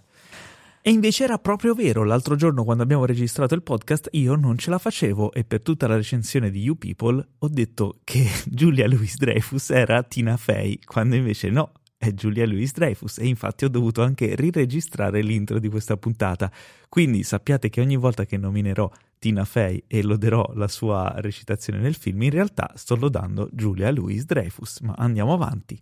E 0.81 0.91
invece 0.91 1.25
era 1.25 1.37
proprio 1.37 1.73
vero, 1.73 2.03
l'altro 2.05 2.35
giorno 2.35 2.63
quando 2.63 2.83
abbiamo 2.83 3.03
registrato 3.05 3.53
il 3.53 3.61
podcast 3.63 4.07
io 4.13 4.35
non 4.35 4.57
ce 4.57 4.69
la 4.69 4.77
facevo 4.77 5.33
e 5.33 5.43
per 5.43 5.61
tutta 5.61 5.87
la 5.87 5.95
recensione 5.97 6.49
di 6.49 6.61
You 6.61 6.77
People 6.77 7.21
ho 7.39 7.47
detto 7.49 7.97
che 8.05 8.25
Giulia 8.47 8.87
Louis 8.87 9.17
Dreyfus 9.17 9.71
era 9.71 10.01
Tina 10.03 10.37
Fey, 10.37 10.79
quando 10.85 11.15
invece 11.15 11.49
no, 11.49 11.71
è 11.99 12.13
Giulia 12.13 12.47
Louis 12.47 12.71
Dreyfus 12.71 13.17
e 13.17 13.27
infatti 13.27 13.65
ho 13.65 13.69
dovuto 13.69 14.01
anche 14.01 14.33
riregistrare 14.33 15.21
l'intro 15.21 15.59
di 15.59 15.67
questa 15.67 15.97
puntata. 15.97 16.49
Quindi 16.87 17.23
sappiate 17.23 17.69
che 17.69 17.81
ogni 17.81 17.97
volta 17.97 18.25
che 18.25 18.37
nominerò 18.37 18.89
Tina 19.19 19.43
Fey 19.43 19.83
e 19.85 20.01
loderò 20.01 20.49
la 20.55 20.69
sua 20.69 21.13
recitazione 21.17 21.79
nel 21.79 21.95
film, 21.95 22.21
in 22.21 22.29
realtà 22.29 22.71
sto 22.75 22.95
lodando 22.95 23.49
Giulia 23.51 23.91
Louis 23.91 24.23
Dreyfus, 24.23 24.79
ma 24.79 24.93
andiamo 24.97 25.33
avanti. 25.33 25.77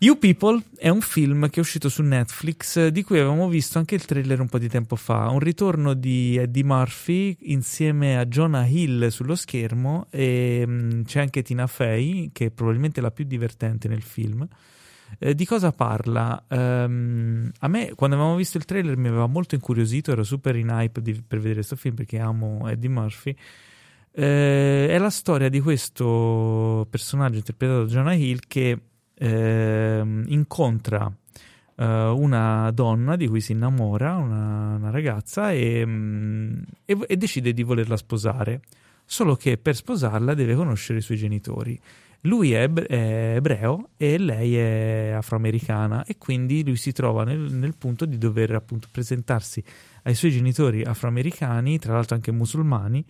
You 0.00 0.18
People 0.18 0.62
è 0.76 0.90
un 0.90 1.00
film 1.00 1.48
che 1.48 1.56
è 1.56 1.60
uscito 1.60 1.88
su 1.88 2.02
Netflix 2.02 2.86
di 2.88 3.02
cui 3.02 3.18
avevamo 3.18 3.48
visto 3.48 3.78
anche 3.78 3.94
il 3.94 4.04
trailer 4.04 4.40
un 4.40 4.48
po' 4.48 4.58
di 4.58 4.68
tempo 4.68 4.96
fa, 4.96 5.28
un 5.30 5.40
ritorno 5.40 5.94
di 5.94 6.36
Eddie 6.36 6.62
Murphy 6.62 7.36
insieme 7.40 8.18
a 8.18 8.26
Jonah 8.26 8.66
Hill 8.66 9.08
sullo 9.08 9.34
schermo 9.34 10.06
e 10.10 10.62
mm, 10.64 11.02
c'è 11.02 11.20
anche 11.20 11.42
Tina 11.42 11.66
Fey 11.66 12.30
che 12.32 12.46
è 12.46 12.50
probabilmente 12.50 13.00
la 13.00 13.10
più 13.10 13.24
divertente 13.24 13.88
nel 13.88 14.02
film. 14.02 14.46
Eh, 15.18 15.34
di 15.34 15.44
cosa 15.46 15.72
parla? 15.72 16.44
Ehm, 16.48 17.50
a 17.60 17.68
me 17.68 17.92
quando 17.94 18.16
avevamo 18.16 18.36
visto 18.36 18.56
il 18.58 18.64
trailer 18.64 18.96
mi 18.96 19.08
aveva 19.08 19.26
molto 19.26 19.54
incuriosito, 19.54 20.12
ero 20.12 20.22
super 20.24 20.56
in 20.56 20.68
hype 20.68 21.00
di- 21.02 21.22
per 21.26 21.38
vedere 21.38 21.56
questo 21.56 21.76
film 21.76 21.94
perché 21.94 22.18
amo 22.18 22.68
Eddie 22.68 22.88
Murphy. 22.90 23.34
Eh, 24.12 24.88
è 24.88 24.98
la 24.98 25.10
storia 25.10 25.48
di 25.48 25.60
questo 25.60 26.86
personaggio 26.90 27.36
interpretato 27.36 27.84
da 27.84 27.90
Jonah 27.90 28.14
Hill 28.14 28.40
che 28.46 28.78
ehm, 29.14 30.24
incontra 30.28 31.10
eh, 31.76 31.84
una 31.84 32.70
donna 32.72 33.16
di 33.16 33.28
cui 33.28 33.40
si 33.40 33.52
innamora, 33.52 34.16
una, 34.16 34.76
una 34.76 34.90
ragazza, 34.90 35.52
e, 35.52 35.84
mm, 35.86 36.58
e- 36.84 36.98
e 37.06 37.16
decide 37.16 37.52
di 37.52 37.62
volerla 37.62 37.96
sposare. 37.96 38.60
Solo 39.04 39.36
che 39.36 39.56
per 39.56 39.74
sposarla 39.74 40.34
deve 40.34 40.54
conoscere 40.54 40.98
i 40.98 41.02
suoi 41.02 41.16
genitori. 41.16 41.78
Lui 42.22 42.52
è, 42.52 42.62
eb- 42.62 42.84
è 42.84 43.34
ebreo 43.36 43.90
e 43.96 44.18
lei 44.18 44.56
è 44.56 45.10
afroamericana 45.10 46.04
e 46.04 46.18
quindi 46.18 46.64
lui 46.64 46.76
si 46.76 46.92
trova 46.92 47.24
nel, 47.24 47.38
nel 47.38 47.76
punto 47.76 48.04
di 48.04 48.18
dover 48.18 48.54
appunto 48.54 48.88
presentarsi 48.90 49.62
ai 50.02 50.14
suoi 50.14 50.32
genitori 50.32 50.82
afroamericani, 50.82 51.78
tra 51.78 51.92
l'altro 51.92 52.16
anche 52.16 52.32
musulmani, 52.32 53.04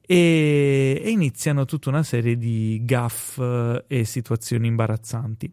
e, 0.00 1.00
e 1.02 1.10
iniziano 1.10 1.64
tutta 1.64 1.88
una 1.90 2.02
serie 2.02 2.36
di 2.36 2.80
gaff 2.84 3.38
eh, 3.38 3.84
e 3.86 4.04
situazioni 4.04 4.66
imbarazzanti. 4.66 5.50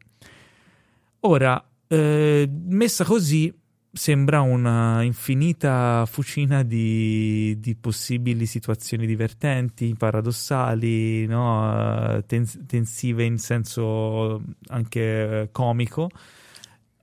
Ora, 1.21 1.63
eh, 1.88 2.49
messa 2.67 3.03
così, 3.03 3.53
sembra 3.93 4.41
una 4.41 5.03
infinita 5.03 6.05
fucina 6.05 6.63
di, 6.63 7.57
di 7.59 7.76
possibili 7.76 8.45
situazioni 8.45 9.05
divertenti, 9.05 9.93
paradossali, 9.97 11.26
no? 11.26 12.18
Eh, 12.18 12.26
tens- 12.26 12.59
tensive 12.65 13.23
in 13.23 13.38
senso 13.38 14.41
anche 14.68 15.41
eh, 15.41 15.49
comico. 15.51 16.09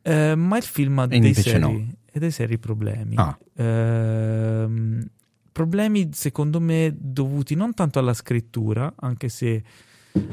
Eh, 0.02 0.34
ma 0.34 0.56
il 0.56 0.62
film 0.62 0.98
ha 1.00 1.06
dei 1.06 1.34
seri, 1.34 1.58
no. 1.58 1.86
dei 2.12 2.30
seri 2.30 2.58
problemi. 2.58 3.16
Ah. 3.16 3.38
Ehm, 3.56 5.06
problemi 5.52 6.08
secondo 6.12 6.60
me 6.60 6.94
dovuti 6.96 7.54
non 7.54 7.74
tanto 7.74 7.98
alla 7.98 8.14
scrittura, 8.14 8.94
anche 8.96 9.28
se 9.28 9.62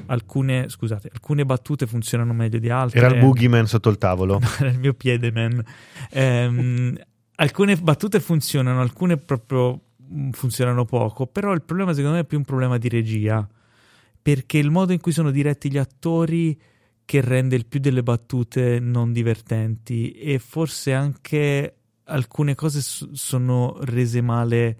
alcune, 0.07 0.69
scusate, 0.69 1.09
alcune 1.11 1.45
battute 1.45 1.87
funzionano 1.87 2.33
meglio 2.33 2.59
di 2.59 2.69
altre. 2.69 2.99
Era 2.99 3.13
il 3.13 3.19
boogeyman 3.19 3.67
sotto 3.67 3.89
il 3.89 3.97
tavolo. 3.97 4.39
Era 4.59 4.69
il 4.69 4.79
mio 4.79 4.93
piede, 4.93 5.31
man. 5.31 5.63
Ehm, 6.11 6.97
alcune 7.35 7.75
battute 7.77 8.19
funzionano, 8.19 8.81
alcune 8.81 9.17
proprio 9.17 9.79
mm, 10.11 10.31
funzionano 10.31 10.85
poco, 10.85 11.27
però 11.27 11.53
il 11.53 11.61
problema 11.61 11.93
secondo 11.93 12.15
me 12.15 12.21
è 12.21 12.25
più 12.25 12.37
un 12.37 12.45
problema 12.45 12.77
di 12.77 12.89
regia, 12.89 13.47
perché 14.21 14.57
il 14.57 14.71
modo 14.71 14.93
in 14.93 14.99
cui 14.99 15.11
sono 15.11 15.31
diretti 15.31 15.71
gli 15.71 15.77
attori 15.77 16.59
che 17.05 17.21
rende 17.21 17.55
il 17.55 17.67
più 17.67 17.79
delle 17.79 18.01
battute 18.01 18.79
non 18.79 19.13
divertenti 19.13 20.11
e 20.11 20.39
forse 20.39 20.91
anche 20.93 21.75
alcune 22.05 22.55
cose 22.55 22.81
sono 22.81 23.77
rese 23.81 24.21
male 24.21 24.77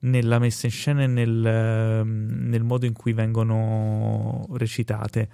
nella 0.00 0.38
messa 0.38 0.66
in 0.66 0.72
scena 0.72 1.02
e 1.02 1.06
nel, 1.06 1.44
ehm, 1.44 2.48
nel 2.48 2.62
modo 2.62 2.86
in 2.86 2.92
cui 2.92 3.12
vengono 3.12 4.46
recitate. 4.52 5.28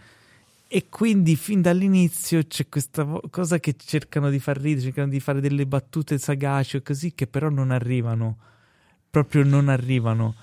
E 0.67 0.87
quindi 0.89 1.37
fin 1.37 1.61
dall'inizio 1.63 2.43
c'è 2.47 2.69
questa 2.69 3.07
cosa 3.31 3.61
che 3.61 3.77
cercano 3.77 4.31
di 4.31 4.41
far 4.41 4.59
ridere, 4.59 4.87
cercano 4.87 5.09
di 5.09 5.21
fare 5.21 5.41
delle 5.41 5.67
battute 5.67 6.19
sagaci 6.19 6.77
o 6.77 6.83
così, 6.83 7.15
che 7.15 7.27
però 7.27 7.49
non 7.49 7.71
arrivano, 7.71 8.37
proprio 9.11 9.45
non 9.45 9.69
arrivano. 9.69 10.35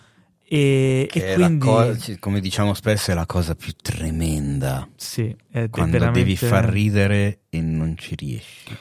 E, 0.47 1.09
e 1.11 1.33
quindi, 1.33 1.65
co- 1.65 1.95
come 2.19 2.39
diciamo 2.39 2.73
spesso, 2.73 3.11
è 3.11 3.13
la 3.13 3.25
cosa 3.25 3.55
più 3.55 3.73
tremenda. 3.81 4.87
sì, 4.95 5.35
è 5.49 5.69
Quando 5.69 5.97
veramente, 5.97 6.19
devi 6.19 6.35
far 6.37 6.65
ridere 6.65 7.39
e 7.49 7.61
non 7.61 7.97
ci 7.97 8.15
riesci. 8.15 8.77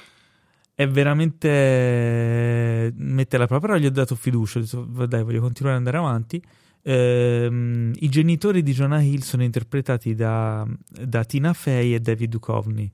È 0.80 0.88
veramente 0.88 2.90
mette 2.96 3.36
la 3.36 3.46
prova, 3.46 3.66
però 3.66 3.78
gli 3.78 3.84
ho 3.84 3.90
dato 3.90 4.14
fiducia, 4.14 4.58
ho 4.58 4.62
detto, 4.62 4.86
"Va- 4.88 5.04
dai, 5.04 5.22
voglio 5.22 5.42
continuare 5.42 5.76
ad 5.76 5.86
andare 5.86 6.02
avanti. 6.02 6.42
Ehm, 6.82 7.92
I 7.96 8.08
genitori 8.08 8.62
di 8.62 8.72
Jonah 8.72 9.02
Hill 9.02 9.18
sono 9.18 9.42
interpretati 9.42 10.14
da, 10.14 10.66
da 10.88 11.24
Tina 11.24 11.52
Fey 11.52 11.92
e 11.92 12.00
David 12.00 12.30
Duchovny. 12.30 12.90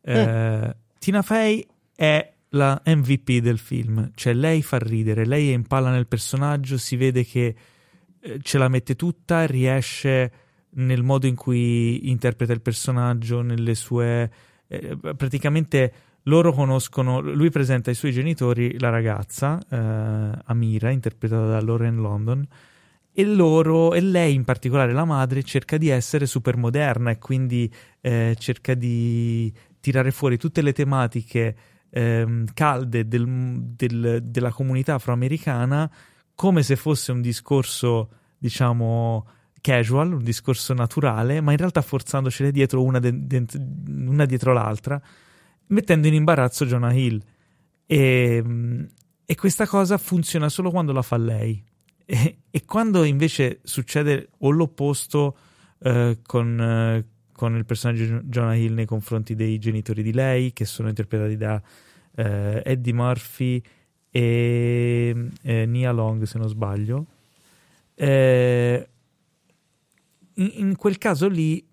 Eh, 0.00 0.76
Tina 0.98 1.22
Fey 1.22 1.64
è 1.94 2.32
la 2.50 2.82
MVP 2.84 3.38
del 3.38 3.58
film, 3.58 4.10
cioè 4.16 4.34
lei 4.34 4.60
fa 4.60 4.78
ridere, 4.78 5.24
lei 5.24 5.50
è 5.50 5.54
in 5.54 5.64
palla 5.64 5.92
nel 5.92 6.08
personaggio, 6.08 6.76
si 6.76 6.96
vede 6.96 7.24
che 7.24 7.54
eh, 8.18 8.38
ce 8.42 8.58
la 8.58 8.66
mette 8.66 8.96
tutta, 8.96 9.46
riesce 9.46 10.32
nel 10.70 11.04
modo 11.04 11.28
in 11.28 11.36
cui 11.36 12.10
interpreta 12.10 12.52
il 12.52 12.62
personaggio, 12.62 13.42
nelle 13.42 13.76
sue... 13.76 14.28
eh, 14.66 14.98
praticamente 15.16 15.92
loro 16.28 16.52
conoscono, 16.52 17.20
lui 17.20 17.50
presenta 17.50 17.90
ai 17.90 17.96
suoi 17.96 18.12
genitori 18.12 18.78
la 18.78 18.90
ragazza, 18.90 19.58
eh, 19.68 20.38
Amira, 20.44 20.90
interpretata 20.90 21.46
da 21.46 21.60
Lauren 21.60 21.96
London, 21.96 22.46
e 23.12 23.24
loro, 23.24 23.94
e 23.94 24.00
lei 24.00 24.34
in 24.34 24.44
particolare 24.44 24.92
la 24.92 25.04
madre, 25.04 25.42
cerca 25.42 25.76
di 25.76 25.88
essere 25.88 26.26
super 26.26 26.56
moderna 26.56 27.10
e 27.10 27.18
quindi 27.18 27.72
eh, 28.00 28.36
cerca 28.38 28.74
di 28.74 29.52
tirare 29.80 30.10
fuori 30.12 30.36
tutte 30.36 30.62
le 30.62 30.72
tematiche 30.72 31.56
ehm, 31.90 32.44
calde 32.52 33.08
del- 33.08 33.60
del- 33.74 34.20
della 34.22 34.52
comunità 34.52 34.94
afroamericana 34.94 35.90
come 36.34 36.62
se 36.62 36.76
fosse 36.76 37.10
un 37.10 37.20
discorso, 37.22 38.10
diciamo, 38.38 39.26
casual, 39.60 40.12
un 40.12 40.22
discorso 40.22 40.74
naturale, 40.74 41.40
ma 41.40 41.50
in 41.50 41.56
realtà 41.58 41.80
forzandocele 41.82 42.52
dietro 42.52 42.84
una, 42.84 43.00
de- 43.00 43.26
dent- 43.26 43.60
una 43.88 44.26
dietro 44.26 44.52
l'altra, 44.52 45.00
mettendo 45.68 46.06
in 46.06 46.14
imbarazzo 46.14 46.66
Jonah 46.66 46.92
Hill. 46.92 47.20
E, 47.86 48.44
e 49.24 49.34
questa 49.34 49.66
cosa 49.66 49.98
funziona 49.98 50.48
solo 50.48 50.70
quando 50.70 50.92
la 50.92 51.02
fa 51.02 51.16
lei. 51.16 51.62
E, 52.04 52.38
e 52.50 52.64
quando 52.64 53.04
invece 53.04 53.60
succede 53.62 54.30
o 54.38 54.50
l'opposto 54.50 55.36
eh, 55.80 56.18
con, 56.22 56.60
eh, 56.60 57.06
con 57.32 57.54
il 57.56 57.64
personaggio 57.64 58.20
Jonah 58.24 58.54
Hill 58.54 58.74
nei 58.74 58.86
confronti 58.86 59.34
dei 59.34 59.58
genitori 59.58 60.02
di 60.02 60.12
lei, 60.12 60.52
che 60.52 60.64
sono 60.64 60.88
interpretati 60.88 61.36
da 61.36 61.60
eh, 62.16 62.62
Eddie 62.64 62.92
Murphy 62.92 63.62
e 64.10 65.30
eh, 65.42 65.66
Nia 65.66 65.92
Long, 65.92 66.22
se 66.22 66.38
non 66.38 66.48
sbaglio. 66.48 67.06
Eh, 67.94 68.88
in, 70.34 70.50
in 70.54 70.76
quel 70.76 70.98
caso 70.98 71.28
lì 71.28 71.67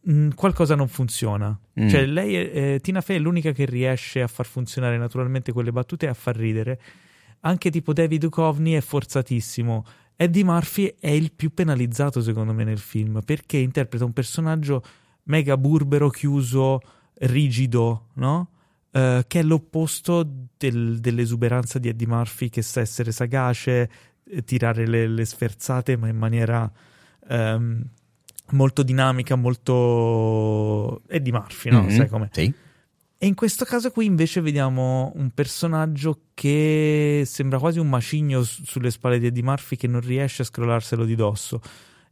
mh, 0.00 0.28
qualcosa 0.30 0.74
non 0.74 0.88
funziona. 0.88 1.58
Mm. 1.80 1.88
Cioè, 1.88 2.06
lei, 2.06 2.34
eh, 2.34 2.78
Tina 2.82 3.00
Fey 3.00 3.16
è 3.16 3.20
l'unica 3.20 3.52
che 3.52 3.64
riesce 3.64 4.22
a 4.22 4.26
far 4.26 4.46
funzionare 4.46 4.98
naturalmente 4.98 5.52
quelle 5.52 5.72
battute 5.72 6.06
e 6.06 6.08
a 6.08 6.14
far 6.14 6.36
ridere. 6.36 6.80
Anche 7.40 7.70
tipo 7.70 7.92
David 7.92 8.20
Duchovny 8.22 8.72
è 8.72 8.80
forzatissimo. 8.80 9.84
Eddie 10.16 10.42
Murphy 10.44 10.94
è 10.98 11.10
il 11.10 11.32
più 11.32 11.54
penalizzato, 11.54 12.20
secondo 12.20 12.52
me, 12.52 12.64
nel 12.64 12.78
film 12.78 13.20
perché 13.24 13.58
interpreta 13.58 14.04
un 14.04 14.12
personaggio 14.12 14.82
mega 15.24 15.56
burbero, 15.56 16.08
chiuso, 16.10 16.80
rigido, 17.20 18.08
no? 18.14 18.50
Eh, 18.90 19.24
che 19.28 19.40
è 19.40 19.42
l'opposto 19.42 20.28
del- 20.56 20.98
dell'esuberanza 20.98 21.78
di 21.78 21.88
Eddie 21.88 22.06
Murphy, 22.06 22.48
che 22.48 22.62
sa 22.62 22.80
essere 22.80 23.12
sagace, 23.12 23.90
eh, 24.24 24.42
tirare 24.42 24.86
le, 24.88 25.06
le 25.06 25.24
sferzate, 25.24 25.96
ma 25.96 26.08
in 26.08 26.16
maniera 26.16 26.70
ehm, 27.28 27.84
molto 28.52 28.82
dinamica, 28.82 29.36
molto 29.36 31.02
Eddie 31.08 31.32
Murphy, 31.32 31.70
no? 31.70 31.82
Mhm, 31.82 31.90
Sai 31.90 32.08
com'è? 32.08 32.28
Sì. 32.30 32.52
E 33.20 33.26
in 33.26 33.34
questo 33.34 33.64
caso 33.64 33.90
qui 33.90 34.06
invece 34.06 34.40
vediamo 34.40 35.10
un 35.16 35.30
personaggio 35.30 36.20
che 36.34 37.24
sembra 37.26 37.58
quasi 37.58 37.80
un 37.80 37.88
macigno 37.88 38.44
su- 38.44 38.62
sulle 38.64 38.92
spalle 38.92 39.18
di 39.18 39.26
Eddie 39.26 39.42
Murphy 39.42 39.74
che 39.76 39.88
non 39.88 40.00
riesce 40.00 40.42
a 40.42 40.44
scrollarselo 40.44 41.04
di 41.04 41.16
dosso. 41.16 41.60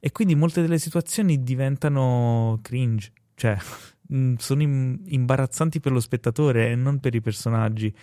E 0.01 0.11
quindi 0.11 0.35
molte 0.35 0.63
delle 0.63 0.79
situazioni 0.79 1.43
diventano 1.45 2.59
cringe, 2.61 3.13
cioè 3.37 3.57
mh, 4.09 4.35
sono 4.39 4.63
im- 4.63 5.01
imbarazzanti 5.07 5.79
per 5.79 5.93
lo 5.93 6.01
spettatore 6.01 6.71
e 6.71 6.75
non 6.75 6.99
per 6.99 7.15
i 7.15 7.21
personaggi. 7.21 7.95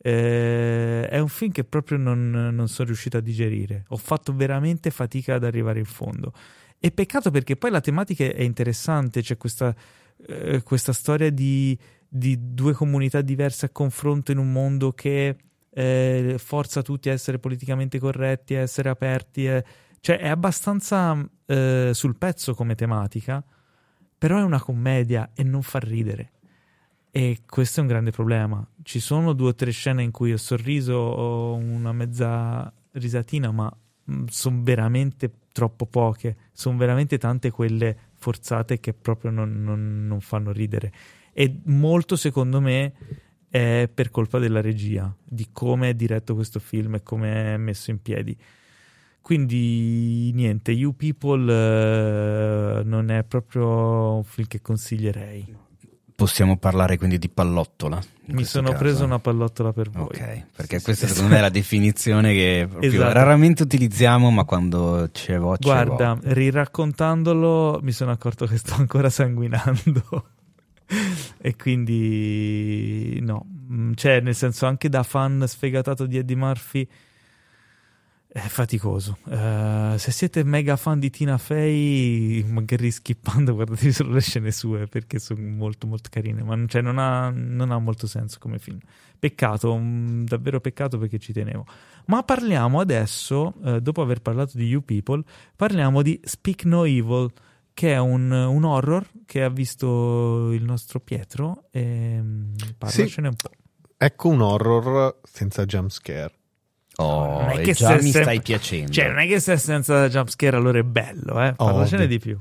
Eh, 0.00 1.06
è 1.08 1.18
un 1.18 1.28
film 1.28 1.50
che 1.52 1.64
proprio 1.64 1.98
non, 1.98 2.30
non 2.30 2.68
sono 2.68 2.86
riuscito 2.88 3.18
a 3.18 3.20
digerire. 3.20 3.84
Ho 3.88 3.96
fatto 3.96 4.34
veramente 4.34 4.90
fatica 4.90 5.34
ad 5.34 5.44
arrivare 5.44 5.80
in 5.80 5.84
fondo. 5.84 6.32
E 6.80 6.90
peccato 6.92 7.30
perché 7.30 7.56
poi 7.56 7.70
la 7.70 7.80
tematica 7.80 8.24
è 8.24 8.42
interessante, 8.42 9.20
c'è 9.20 9.36
questa, 9.36 9.74
eh, 10.26 10.62
questa 10.62 10.92
storia 10.92 11.30
di, 11.30 11.76
di 12.08 12.54
due 12.54 12.72
comunità 12.72 13.20
diverse 13.20 13.66
a 13.66 13.70
confronto 13.70 14.30
in 14.30 14.38
un 14.38 14.52
mondo 14.52 14.92
che 14.92 15.36
eh, 15.70 16.36
forza 16.38 16.82
tutti 16.82 17.08
a 17.08 17.12
essere 17.12 17.38
politicamente 17.38 17.98
corretti, 17.98 18.54
a 18.54 18.60
essere 18.60 18.88
aperti. 18.88 19.46
eh. 19.46 19.64
Cioè 20.00 20.18
è 20.18 20.28
abbastanza 20.28 21.28
eh, 21.46 21.90
sul 21.92 22.16
pezzo 22.16 22.54
come 22.54 22.76
tematica, 22.76 23.44
però 24.16 24.38
è 24.38 24.42
una 24.42 24.60
commedia 24.60 25.30
e 25.34 25.42
non 25.42 25.62
fa 25.62 25.80
ridere. 25.80 26.30
E 27.10 27.40
questo 27.46 27.80
è 27.80 27.82
un 27.82 27.88
grande 27.88 28.10
problema. 28.12 28.64
Ci 28.82 29.00
sono 29.00 29.32
due 29.32 29.48
o 29.48 29.54
tre 29.54 29.72
scene 29.72 30.02
in 30.04 30.12
cui 30.12 30.32
ho 30.32 30.36
sorriso 30.36 30.94
o 30.94 31.54
una 31.54 31.92
mezza 31.92 32.72
risatina, 32.92 33.50
ma 33.50 33.74
sono 34.26 34.60
veramente 34.62 35.30
troppo 35.58 35.86
poche. 35.86 36.36
Sono 36.52 36.78
veramente 36.78 37.18
tante 37.18 37.50
quelle 37.50 37.96
forzate 38.14 38.78
che 38.78 38.94
proprio 38.94 39.32
non, 39.32 39.60
non- 39.64 40.06
non 40.06 40.20
fanno 40.20 40.52
ridere. 40.52 40.92
E 41.32 41.62
molto, 41.64 42.14
secondo 42.14 42.60
me, 42.60 42.92
è 43.48 43.90
per 43.92 44.10
colpa 44.10 44.38
della 44.38 44.60
regia, 44.60 45.12
di 45.24 45.48
come 45.50 45.88
è 45.90 45.94
diretto 45.94 46.36
questo 46.36 46.60
film 46.60 46.94
e 46.94 47.02
come 47.02 47.54
è 47.54 47.56
messo 47.56 47.90
in 47.90 48.00
piedi. 48.00 48.36
Quindi 49.20 50.30
niente, 50.32 50.70
You 50.70 50.94
People 50.94 51.52
eh, 51.52 52.84
non 52.84 53.10
è 53.10 53.24
proprio 53.24 54.14
un 54.14 54.24
film 54.24 54.46
che 54.46 54.60
consiglierei. 54.60 55.56
Possiamo 56.18 56.56
parlare 56.56 56.98
quindi 56.98 57.16
di 57.16 57.28
pallottola. 57.28 58.02
Mi 58.30 58.42
sono 58.42 58.70
caso. 58.70 58.82
preso 58.82 59.04
una 59.04 59.20
pallottola 59.20 59.72
per 59.72 59.88
voi. 59.88 60.02
Ok, 60.06 60.46
perché 60.56 60.78
Sì, 60.78 60.84
questa 60.86 61.06
sì, 61.06 61.12
secondo 61.12 61.30
me 61.34 61.38
è 61.38 61.42
la 61.42 61.48
definizione 61.48 62.32
che 62.32 62.68
Esatto. 62.80 63.12
raramente 63.12 63.62
utilizziamo, 63.62 64.28
ma 64.32 64.42
quando 64.42 65.08
c'è 65.12 65.38
voce 65.38 65.60
Guarda, 65.62 66.18
riraccontandolo 66.20 67.78
mi 67.84 67.92
sono 67.92 68.10
accorto 68.10 68.46
che 68.46 68.56
sto 68.58 68.74
ancora 68.74 69.10
sanguinando. 69.10 70.24
e 71.38 71.54
quindi 71.54 73.20
no, 73.20 73.46
Mm, 73.70 73.92
cioè 73.96 74.20
nel 74.20 74.34
senso 74.34 74.64
anche 74.64 74.88
da 74.88 75.02
fan 75.02 75.44
sfegatato 75.46 76.06
di 76.06 76.16
Eddie 76.16 76.36
Murphy 76.36 76.88
è 78.30 78.40
faticoso. 78.40 79.16
Eh, 79.28 79.94
se 79.96 80.12
siete 80.12 80.44
mega 80.44 80.76
fan 80.76 80.98
di 80.98 81.08
Tina 81.08 81.38
Fey, 81.38 82.42
magari 82.44 82.90
skippando 82.90 83.54
guardatevi 83.54 83.90
solo 83.90 84.12
le 84.12 84.20
scene 84.20 84.52
sue 84.52 84.86
perché 84.86 85.18
sono 85.18 85.40
molto 85.40 85.86
molto 85.86 86.10
carine, 86.10 86.42
ma 86.42 86.62
cioè, 86.66 86.82
non, 86.82 86.98
ha, 86.98 87.30
non 87.30 87.70
ha 87.70 87.78
molto 87.78 88.06
senso 88.06 88.38
come 88.38 88.58
film. 88.58 88.78
Peccato, 89.18 89.76
mm, 89.76 90.24
davvero 90.24 90.60
peccato 90.60 90.98
perché 90.98 91.18
ci 91.18 91.32
tenevo. 91.32 91.66
Ma 92.06 92.22
parliamo 92.22 92.80
adesso, 92.80 93.54
eh, 93.64 93.80
dopo 93.80 94.02
aver 94.02 94.20
parlato 94.20 94.56
di 94.58 94.66
You 94.66 94.84
People, 94.84 95.22
parliamo 95.56 96.02
di 96.02 96.20
Speak 96.22 96.64
No 96.64 96.84
Evil, 96.84 97.32
che 97.72 97.94
è 97.94 97.98
un, 97.98 98.30
un 98.30 98.64
horror 98.64 99.06
che 99.24 99.42
ha 99.42 99.48
visto 99.48 100.52
il 100.52 100.62
nostro 100.62 101.00
Pietro. 101.00 101.64
E, 101.70 102.20
mm, 102.20 102.54
parlacene 102.76 103.28
un 103.28 103.36
po'. 103.36 103.50
Ecco 103.96 104.28
un 104.28 104.42
horror 104.42 105.18
senza 105.24 105.64
jump 105.64 105.90
scare. 105.90 106.37
Oh, 107.00 107.40
Non 107.42 107.50
è 107.50 107.60
che 107.60 107.74
già 107.74 107.96
se- 107.96 108.02
mi 108.02 108.10
se- 108.10 108.22
stai 108.22 108.40
piacendo. 108.42 108.90
Cioè, 108.90 109.08
non 109.08 109.18
è 109.18 109.26
che 109.28 109.38
se 109.38 109.52
è 109.52 109.56
senza 109.56 110.08
jumpscare 110.08 110.56
allora 110.56 110.78
è 110.78 110.82
bello, 110.82 111.40
eh? 111.42 111.52
Parlacene 111.54 112.04
Ovvio. 112.04 112.16
di 112.16 112.18
più. 112.18 112.38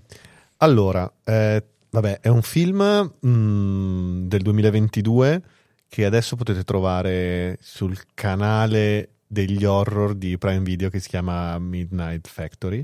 Allora, 0.58 1.12
eh, 1.24 1.64
vabbè, 1.92 2.20
è 2.22 2.28
un 2.30 2.42
film 2.42 3.14
mm, 3.26 4.28
del 4.28 4.42
2022 4.42 5.42
che 5.88 6.06
adesso 6.06 6.36
potete 6.36 6.64
trovare 6.64 7.58
sul 7.62 7.96
canale 8.16 9.10
degli 9.28 9.64
horror 9.64 10.16
di 10.16 10.38
Prime 10.40 10.62
Video 10.64 10.90
che 10.90 11.00
si 11.00 11.10
chiama 11.10 11.60
Midnight 11.60 12.28
Factory. 12.28 12.84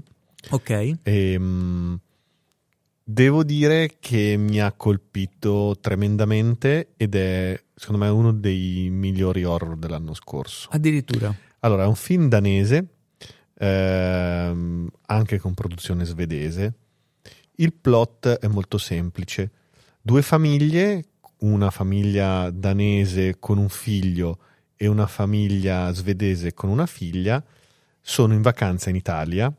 Ok. 0.51 0.97
E, 1.01 1.35
mm, 1.39 1.95
devo 3.03 3.43
dire 3.43 3.95
che 3.99 4.35
mi 4.37 4.61
ha 4.61 4.71
colpito 4.73 5.75
tremendamente 5.81 6.89
ed 6.97 7.15
è 7.15 7.59
secondo 7.73 8.03
me 8.05 8.11
uno 8.11 8.31
dei 8.31 8.89
migliori 8.91 9.43
horror 9.43 9.75
dell'anno 9.75 10.13
scorso. 10.13 10.69
Addirittura. 10.71 11.33
Allora, 11.63 11.83
è 11.83 11.87
un 11.87 11.95
film 11.95 12.27
danese, 12.27 12.87
ehm, 13.57 14.89
anche 15.05 15.39
con 15.39 15.53
produzione 15.53 16.03
svedese. 16.03 16.73
Il 17.55 17.73
plot 17.73 18.27
è 18.27 18.47
molto 18.47 18.77
semplice. 18.77 19.51
Due 20.01 20.21
famiglie, 20.21 21.05
una 21.39 21.71
famiglia 21.71 22.49
danese 22.49 23.37
con 23.39 23.57
un 23.57 23.69
figlio 23.69 24.39
e 24.75 24.87
una 24.87 25.07
famiglia 25.07 25.91
svedese 25.93 26.53
con 26.53 26.69
una 26.69 26.85
figlia, 26.85 27.41
sono 28.01 28.33
in 28.33 28.41
vacanza 28.41 28.89
in 28.89 28.97
Italia 28.97 29.53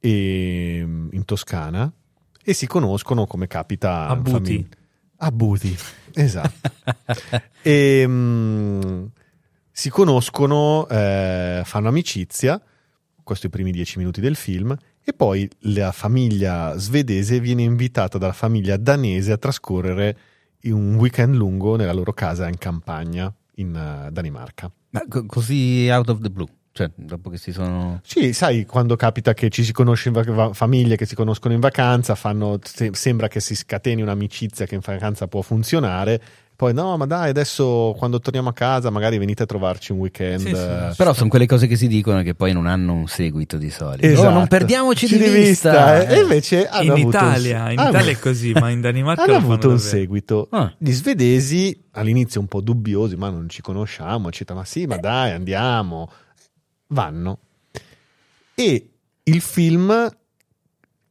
e 0.00 0.78
in 0.78 1.22
Toscana 1.24 1.90
e 2.42 2.52
si 2.52 2.66
conoscono 2.66 3.26
come 3.26 3.46
capita 3.46 4.08
A 4.08 4.16
Buti. 4.16 4.30
famiglia. 4.30 4.66
A 5.18 5.30
Buti, 5.30 5.76
esatto. 6.14 6.70
e, 7.62 8.04
mm, 8.04 9.04
si 9.76 9.90
conoscono, 9.90 10.86
eh, 10.88 11.62
fanno 11.64 11.88
amicizia, 11.88 12.62
questo 13.24 13.46
i 13.46 13.50
primi 13.50 13.72
dieci 13.72 13.98
minuti 13.98 14.20
del 14.20 14.36
film, 14.36 14.74
e 15.02 15.12
poi 15.12 15.50
la 15.62 15.90
famiglia 15.90 16.78
svedese 16.78 17.40
viene 17.40 17.62
invitata 17.62 18.16
dalla 18.16 18.32
famiglia 18.32 18.76
danese 18.76 19.32
a 19.32 19.36
trascorrere 19.36 20.16
un 20.66 20.94
weekend 20.94 21.34
lungo 21.34 21.74
nella 21.74 21.92
loro 21.92 22.12
casa 22.12 22.46
in 22.46 22.56
campagna 22.56 23.34
in 23.56 23.74
eh, 23.74 24.12
Danimarca. 24.12 24.70
Ma 24.90 25.02
co- 25.08 25.26
così 25.26 25.88
out 25.90 26.08
of 26.08 26.20
the 26.20 26.30
blue, 26.30 26.46
cioè 26.70 26.88
dopo 26.94 27.28
che 27.28 27.36
si 27.36 27.50
sono... 27.50 28.00
Sì, 28.04 28.32
sai, 28.32 28.66
quando 28.66 28.94
capita 28.94 29.34
che 29.34 29.50
ci 29.50 29.64
si 29.64 29.72
conosce 29.72 30.06
in 30.08 30.14
va- 30.14 30.22
va- 30.22 30.52
famiglie 30.52 30.94
che 30.94 31.04
si 31.04 31.16
conoscono 31.16 31.52
in 31.52 31.60
vacanza, 31.60 32.14
fanno, 32.14 32.60
se- 32.62 32.90
sembra 32.92 33.26
che 33.26 33.40
si 33.40 33.56
scateni 33.56 34.02
un'amicizia 34.02 34.66
che 34.66 34.76
in 34.76 34.82
vacanza 34.84 35.26
può 35.26 35.42
funzionare. 35.42 36.22
Poi 36.56 36.72
no, 36.72 36.96
ma 36.96 37.04
dai, 37.04 37.30
adesso 37.30 37.94
quando 37.98 38.20
torniamo 38.20 38.48
a 38.48 38.52
casa 38.52 38.88
magari 38.88 39.18
venite 39.18 39.42
a 39.42 39.46
trovarci 39.46 39.90
un 39.90 39.98
weekend. 39.98 40.38
Sì, 40.40 40.46
sì. 40.54 40.54
eh, 40.54 40.92
Però 40.96 41.12
sono 41.12 41.28
quelle 41.28 41.46
cose 41.46 41.66
che 41.66 41.74
si 41.74 41.88
dicono 41.88 42.22
che 42.22 42.34
poi 42.36 42.52
non 42.52 42.66
hanno 42.66 42.92
un 42.92 43.08
seguito 43.08 43.56
di 43.58 43.70
solito. 43.70 44.06
Esatto. 44.06 44.28
Oh, 44.28 44.32
non 44.32 44.46
perdiamoci 44.46 45.08
Ci 45.08 45.18
di 45.18 45.28
vista. 45.30 46.06
E 46.06 46.20
invece 46.20 46.68
hanno 46.68 46.84
in 46.84 46.90
avuto 46.92 47.06
un- 47.18 47.24
Italia, 47.24 47.70
in 47.72 47.78
Italia 47.80 48.10
è 48.12 48.18
così, 48.20 48.52
ma 48.52 48.70
in 48.70 48.80
Danimarca 48.80 49.24
hanno 49.24 49.34
avuto 49.36 49.68
un 49.68 49.74
davvero. 49.74 49.78
seguito. 49.78 50.46
Ah. 50.50 50.72
Gli 50.78 50.92
svedesi 50.92 51.82
all'inizio 51.92 52.40
un 52.40 52.46
po' 52.46 52.60
dubbiosi, 52.60 53.16
ma 53.16 53.30
non 53.30 53.48
ci 53.48 53.60
conosciamo, 53.60 54.28
eccetera. 54.28 54.58
Ma 54.60 54.64
sì, 54.64 54.86
ma 54.86 54.96
dai, 54.96 55.32
andiamo. 55.32 56.08
Vanno. 56.88 57.38
E 58.54 58.90
il 59.24 59.40
film 59.40 60.08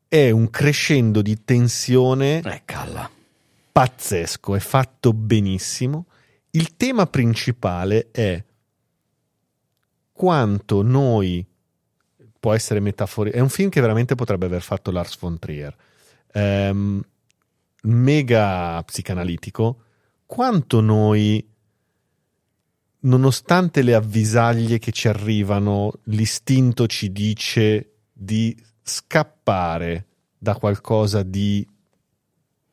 è 0.07 0.29
un 0.29 0.49
crescendo 0.49 1.21
di 1.21 1.43
tensione 1.43 2.39
Eh, 2.41 2.61
calla. 2.63 3.09
Pazzesco, 3.73 4.55
è 4.55 4.59
fatto 4.59 5.11
benissimo. 5.13 6.05
Il 6.51 6.77
tema 6.77 7.07
principale 7.07 8.11
è 8.11 8.41
quanto 10.11 10.83
noi 10.83 11.45
può 12.39 12.53
essere 12.53 12.79
metaforico. 12.79 13.35
È 13.35 13.39
un 13.39 13.49
film 13.49 13.69
che 13.69 13.81
veramente 13.81 14.13
potrebbe 14.13 14.45
aver 14.45 14.61
fatto 14.61 14.91
Lars 14.91 15.17
von 15.17 15.39
Trier. 15.39 15.75
Ehm, 16.33 17.01
mega 17.83 18.81
psicanalitico, 18.83 19.81
quanto 20.27 20.79
noi, 20.79 21.45
nonostante 22.99 23.81
le 23.81 23.95
avvisaglie 23.95 24.77
che 24.77 24.91
ci 24.91 25.07
arrivano, 25.07 25.93
l'istinto 26.03 26.85
ci 26.85 27.11
dice 27.11 27.95
di 28.13 28.55
scappare 28.83 30.05
da 30.37 30.55
qualcosa 30.55 31.23
di 31.23 31.67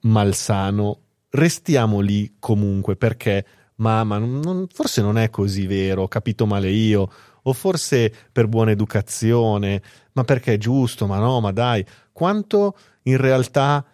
malsano, 0.03 1.01
restiamo 1.31 2.01
lì 2.01 2.37
comunque 2.39 2.97
perché, 2.97 3.45
mamma, 3.77 4.19
non- 4.19 4.67
forse 4.73 5.03
non 5.03 5.19
è 5.19 5.31
così 5.31 5.67
vero, 5.67 6.03
ho 6.03 6.09
capito 6.09 6.47
male 6.47 6.71
io, 6.71 7.11
o 7.43 7.53
forse 7.53 8.13
per 8.31 8.47
buona 8.49 8.71
educazione, 8.71 9.83
ma 10.13 10.25
perché 10.25 10.55
è 10.55 10.59
giusto, 10.59 11.07
ma 11.07 11.19
no, 11.19 11.41
ma 11.41 11.53
dai, 11.53 11.85
quanto 12.13 12.77
in 13.05 13.17
realtà 13.17 13.85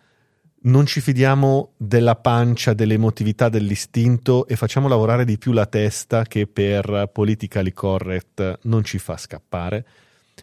non 0.67 0.85
ci 0.85 1.01
fidiamo 1.01 1.75
della 1.77 2.17
pancia, 2.17 2.75
dell'emotività, 2.75 3.49
dell'istinto 3.49 4.49
e 4.49 4.57
facciamo 4.57 4.89
lavorare 4.89 5.25
di 5.25 5.39
più 5.39 5.53
la 5.53 5.67
testa 5.67 6.25
che 6.25 6.49
per 6.49 7.09
politically 7.13 7.73
correct 7.73 8.61
non 8.63 8.83
ci 8.83 8.99
fa 8.99 9.17
scappare. 9.17 9.87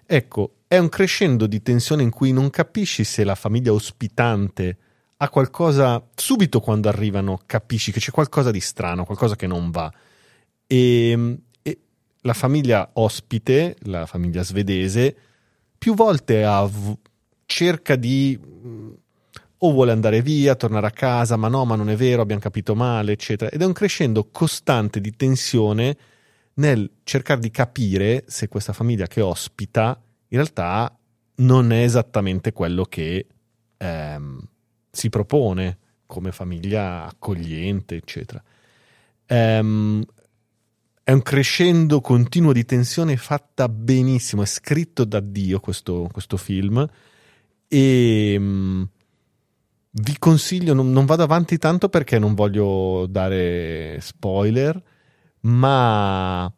Ecco, 0.06 0.56
è 0.68 0.78
un 0.78 0.88
crescendo 0.88 1.46
di 1.46 1.62
tensione 1.62 2.04
in 2.04 2.10
cui 2.10 2.32
non 2.32 2.50
capisci 2.50 3.04
se 3.04 3.24
la 3.26 3.36
famiglia 3.36 3.74
ospitante 3.74 4.78
ha 5.24 5.30
qualcosa, 5.30 6.06
subito 6.14 6.60
quando 6.60 6.90
arrivano 6.90 7.40
capisci 7.46 7.94
che 7.94 8.00
c'è 8.00 8.12
qualcosa 8.12 8.52
di 8.52 8.60
strano, 8.60 9.06
qualcosa 9.06 9.36
che 9.38 9.48
non 9.48 9.72
va. 9.72 9.92
E, 10.68 11.38
e 11.62 11.80
la 12.22 12.34
famiglia 12.34 12.90
ospite, 12.94 13.78
la 13.84 14.06
famiglia 14.06 14.44
svedese, 14.44 15.16
più 15.78 15.94
volte 15.94 16.44
ha 16.44 16.70
cerca 17.46 17.96
di 17.96 18.38
mh, 18.38 18.92
o 19.60 19.72
vuole 19.72 19.94
andare 19.94 20.22
via, 20.22 20.56
tornare 20.56 20.88
a 20.88 20.92
casa, 20.92 21.38
ma 21.38 21.48
no, 21.48 21.64
ma 21.64 21.76
non 21.76 21.90
è 21.90 21.96
vero, 21.96 22.22
abbiamo 22.22 22.42
capito 22.42 22.76
male, 22.76 23.14
eccetera. 23.14 23.50
Ed 23.50 23.62
è 23.62 23.66
un 23.66 23.72
crescendo 23.72 24.28
costante 24.30 25.00
di 25.00 25.16
tensione 25.16 25.96
nel 26.56 26.90
cercare 27.04 27.40
di 27.40 27.50
capire 27.50 28.26
se 28.28 28.50
questa 28.50 28.74
famiglia 28.74 29.08
che 29.08 29.22
ospita 29.22 30.00
in 30.28 30.38
realtà 30.38 30.96
non 31.36 31.72
è 31.72 31.82
esattamente 31.82 32.52
quello 32.52 32.84
che 32.84 33.26
ehm, 33.78 34.48
si 34.96 35.10
propone 35.10 35.78
come 36.06 36.32
famiglia 36.32 37.06
accogliente, 37.06 37.96
eccetera. 37.96 38.42
Ehm, 39.26 40.04
è 41.04 41.12
un 41.12 41.22
crescendo 41.24 42.00
continuo 42.00 42.54
di 42.54 42.64
tensione 42.64 43.18
fatta 43.18 43.68
benissimo, 43.68 44.44
è 44.44 44.46
scritto 44.46 45.04
da 45.04 45.20
Dio 45.20 45.60
questo, 45.60 46.08
questo 46.12 46.38
film 46.38 46.88
e 47.68 48.36
mm, 48.40 48.84
vi 49.90 50.18
consiglio, 50.20 50.76
non, 50.76 50.92
non 50.92 51.06
vado 51.06 51.24
avanti 51.24 51.58
tanto 51.58 51.90
perché 51.90 52.20
non 52.20 52.36
voglio 52.36 53.08
dare 53.10 53.98
spoiler, 54.00 54.82
ma 55.42 56.54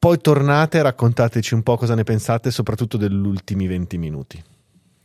poi 0.00 0.18
tornate 0.20 0.78
e 0.78 0.82
raccontateci 0.82 1.54
un 1.54 1.62
po' 1.62 1.76
cosa 1.76 1.94
ne 1.94 2.02
pensate, 2.02 2.50
soprattutto 2.50 2.96
degli 2.96 3.14
ultimi 3.14 3.68
20 3.68 3.98
minuti. 3.98 4.44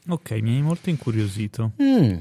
Ok, 0.08 0.32
mi 0.42 0.56
hai 0.56 0.62
molto 0.62 0.90
incuriosito. 0.90 1.72
Mm. 1.82 2.18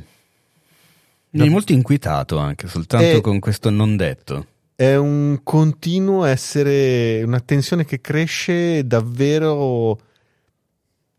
Mi 1.30 1.40
hai 1.40 1.48
molto 1.48 1.72
inquietato 1.72 2.38
anche, 2.38 2.68
soltanto 2.68 3.16
Eh, 3.16 3.20
con 3.20 3.38
questo 3.40 3.70
non 3.70 3.96
detto. 3.96 4.46
È 4.74 4.94
un 4.96 5.40
continuo 5.42 6.24
essere, 6.24 7.22
una 7.22 7.40
tensione 7.40 7.84
che 7.84 8.00
cresce 8.00 8.86
davvero. 8.86 9.98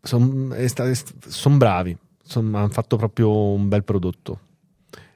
Sono 0.00 1.56
bravi, 1.56 1.96
hanno 2.34 2.68
fatto 2.68 2.96
proprio 2.96 3.52
un 3.52 3.68
bel 3.68 3.82
prodotto. 3.82 4.40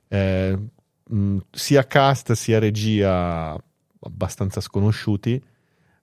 Eh, 0.08 0.58
mh, 1.04 1.36
sia 1.50 1.86
cast 1.86 2.32
sia 2.32 2.58
regia 2.58 3.56
abbastanza 4.00 4.60
sconosciuti, 4.60 5.40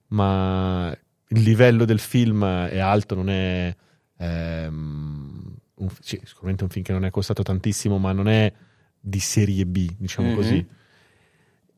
ma 0.07 0.95
il 1.27 1.41
livello 1.41 1.83
del 1.85 1.99
film 1.99 2.45
è 2.45 2.79
alto, 2.79 3.15
non 3.15 3.29
è. 3.29 3.75
Ehm, 4.17 5.55
un- 5.75 5.89
sì, 5.99 6.19
sicuramente 6.23 6.63
un 6.63 6.69
film 6.69 6.83
che 6.85 6.91
non 6.93 7.05
è 7.05 7.09
costato 7.11 7.43
tantissimo, 7.43 7.97
ma 7.97 8.11
non 8.11 8.27
è 8.27 8.51
di 8.99 9.19
serie 9.19 9.65
B, 9.65 9.89
diciamo 9.97 10.29
Mhm. 10.29 10.35
così. 10.35 10.67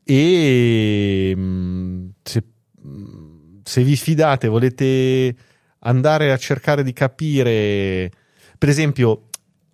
E 0.04 1.34
mh, 1.36 2.10
se, 2.22 2.42
mh, 2.80 3.60
se 3.62 3.82
vi 3.82 3.96
fidate, 3.96 4.48
volete 4.48 5.36
andare 5.80 6.32
a 6.32 6.36
cercare 6.38 6.82
di 6.82 6.92
capire, 6.92 8.10
per 8.56 8.68
esempio, 8.68 9.28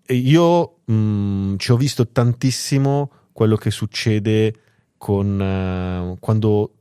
io 0.08 0.80
mh, 0.84 1.54
ci 1.56 1.70
ho 1.70 1.76
visto 1.76 2.08
tantissimo 2.08 3.10
quello 3.32 3.56
che 3.56 3.70
succede 3.70 4.54
con 4.98 5.40
eh, 5.40 6.16
quando 6.18 6.74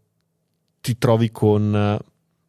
ti 0.82 0.98
trovi 0.98 1.32
con 1.32 1.76
eh, 1.76 2.00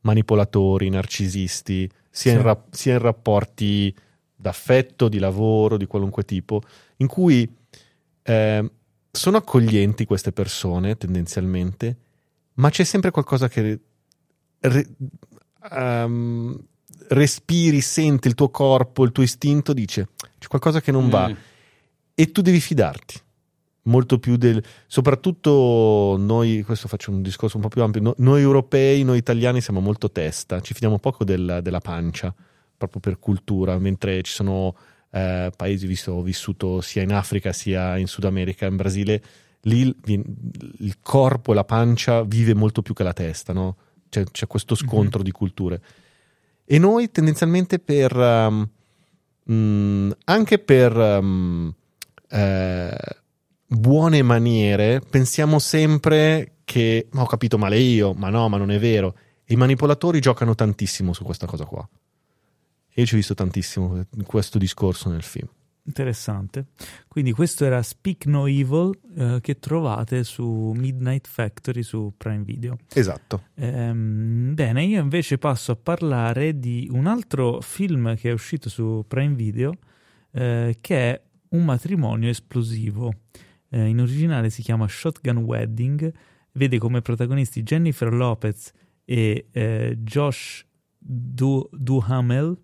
manipolatori, 0.01 0.89
narcisisti, 0.89 1.89
sia, 2.15 2.31
Sì. 2.31 2.37
in 2.37 2.43
rap- 2.43 2.73
sia 2.73 2.93
in 2.93 2.99
rapporti 3.01 3.93
d'affetto, 4.37 5.09
di 5.09 5.19
lavoro, 5.19 5.77
di 5.77 5.87
qualunque 5.87 6.23
tipo, 6.25 6.61
in 6.99 7.09
cui 7.09 7.53
eh, 8.23 8.71
sono 9.11 9.37
accoglienti 9.37 10.05
queste 10.05 10.31
persone 10.33 10.97
tendenzialmente, 10.97 11.97
ma 12.55 12.71
c'è 12.71 12.85
sempre 12.85 13.11
qualcosa 13.11 13.49
che 13.49 13.81
re- 14.61 14.89
ehm, 15.71 16.59
respiri, 17.09 17.81
senti 17.81 18.29
il 18.29 18.35
tuo 18.35 18.49
corpo, 18.51 19.05
il 19.05 19.13
tuo 19.13 19.23
istinto 19.23 19.73
dice 19.73 20.09
c'è 20.39 20.47
qualcosa 20.49 20.81
che 20.81 20.93
non 20.93 21.09
va 21.09 21.29
Mm. 21.29 21.35
e 22.15 22.31
tu 22.33 22.41
devi 22.43 22.61
fidarti 22.61 23.21
molto 23.85 24.19
più 24.19 24.37
del 24.37 24.63
soprattutto 24.87 26.17
noi 26.19 26.63
questo 26.63 26.89
faccio 26.89 27.11
un 27.11 27.23
discorso 27.23 27.57
un 27.57 27.63
po' 27.63 27.69
più 27.69 27.83
ampio 27.83 28.01
no- 28.01 28.15
noi 28.19 28.41
europei 28.41 29.03
noi 29.03 29.19
italiani 29.19 29.61
siamo 29.61 29.81
molto 29.81 30.11
testa 30.11 30.61
ci 30.61 30.73
fidiamo 30.73 30.99
poco 30.99 31.25
del- 31.25 31.61
della 31.63 31.81
pancia 31.81 32.35
proprio 32.77 33.01
per 33.01 33.19
cultura 33.19 33.79
mentre 33.79 34.23
ci 34.23 34.33
sono 34.33 34.75
eh, 35.11 35.53
paesi 35.55 35.87
visto, 35.87 36.13
ho 36.13 36.23
vissuto 36.23 36.81
sia 36.81 37.03
in 37.03 37.13
Africa 37.13 37.53
sia 37.53 37.97
in 37.99 38.07
Sud 38.07 38.25
America 38.25 38.67
in 38.67 38.77
Brasile 38.77 39.23
lì 39.63 39.81
il, 39.81 39.97
il 40.79 40.97
corpo 41.01 41.53
e 41.53 41.55
la 41.55 41.65
pancia 41.65 42.23
vive 42.23 42.55
molto 42.55 42.83
più 42.83 42.95
che 42.95 43.03
la 43.03 43.13
testa 43.13 43.53
no? 43.53 43.77
c'è, 44.09 44.25
c'è 44.25 44.47
questo 44.47 44.75
scontro 44.75 45.23
di 45.23 45.31
culture 45.31 45.81
e 46.65 46.79
noi 46.79 47.11
tendenzialmente 47.11 47.79
per 47.79 48.17
um, 48.17 48.67
mh, 49.55 50.11
anche 50.25 50.59
per 50.59 50.97
um, 50.97 51.73
eh, 52.31 52.97
buone 53.67 54.23
maniere 54.23 55.01
pensiamo 55.01 55.59
sempre 55.59 56.57
che 56.65 57.09
"Ma 57.13 57.23
ho 57.23 57.27
capito 57.27 57.59
male 57.59 57.79
io, 57.79 58.13
ma 58.15 58.31
no, 58.31 58.49
ma 58.49 58.57
non 58.57 58.71
è 58.71 58.79
vero. 58.79 59.17
I 59.47 59.57
manipolatori 59.57 60.21
giocano 60.21 60.55
tantissimo 60.55 61.13
su 61.13 61.25
questa 61.25 61.47
cosa 61.47 61.65
qua. 61.65 61.87
E 62.97 63.01
io 63.01 63.07
ci 63.07 63.15
ho 63.15 63.17
visto 63.17 63.35
tantissimo 63.35 64.07
questo 64.25 64.57
discorso 64.59 65.11
nel 65.11 65.23
film. 65.23 65.49
Interessante. 65.87 66.69
Quindi 67.09 67.33
questo 67.33 67.67
era 67.67 67.83
Speak 67.83 68.25
No 68.25 68.47
Evil 68.47 68.91
eh, 69.17 69.39
che 69.43 69.59
trovate 69.59 70.25
su 70.25 70.73
Midnight 70.75 71.27
Factory 71.29 71.83
su 71.83 72.15
Prime 72.17 72.43
Video. 72.43 72.79
Esatto. 72.95 73.49
Ehm, 73.57 74.55
bene, 74.55 74.83
io 74.85 75.03
invece 75.03 75.37
passo 75.37 75.73
a 75.73 75.77
parlare 75.77 76.59
di 76.59 76.89
un 76.91 77.07
altro 77.07 77.61
film 77.61 78.17
che 78.17 78.31
è 78.31 78.33
uscito 78.33 78.71
su 78.71 79.05
Prime 79.07 79.35
Video 79.35 79.75
eh, 80.33 80.79
che 80.81 80.97
è 80.97 81.21
Un 81.51 81.65
matrimonio 81.67 82.31
esplosivo. 82.31 83.13
Eh, 83.75 83.89
in 83.89 84.01
originale 84.01 84.51
si 84.51 84.63
chiama 84.63 84.87
Shotgun 84.87 85.39
Wedding, 85.39 86.13
vede 86.53 86.79
come 86.79 87.03
protagonisti 87.03 87.65
Jennifer 87.65 88.13
Lopez 88.13 88.71
e 89.05 89.49
eh, 89.51 89.97
Josh 89.99 90.65
du- 90.97 91.69
Duhamel 91.73 92.57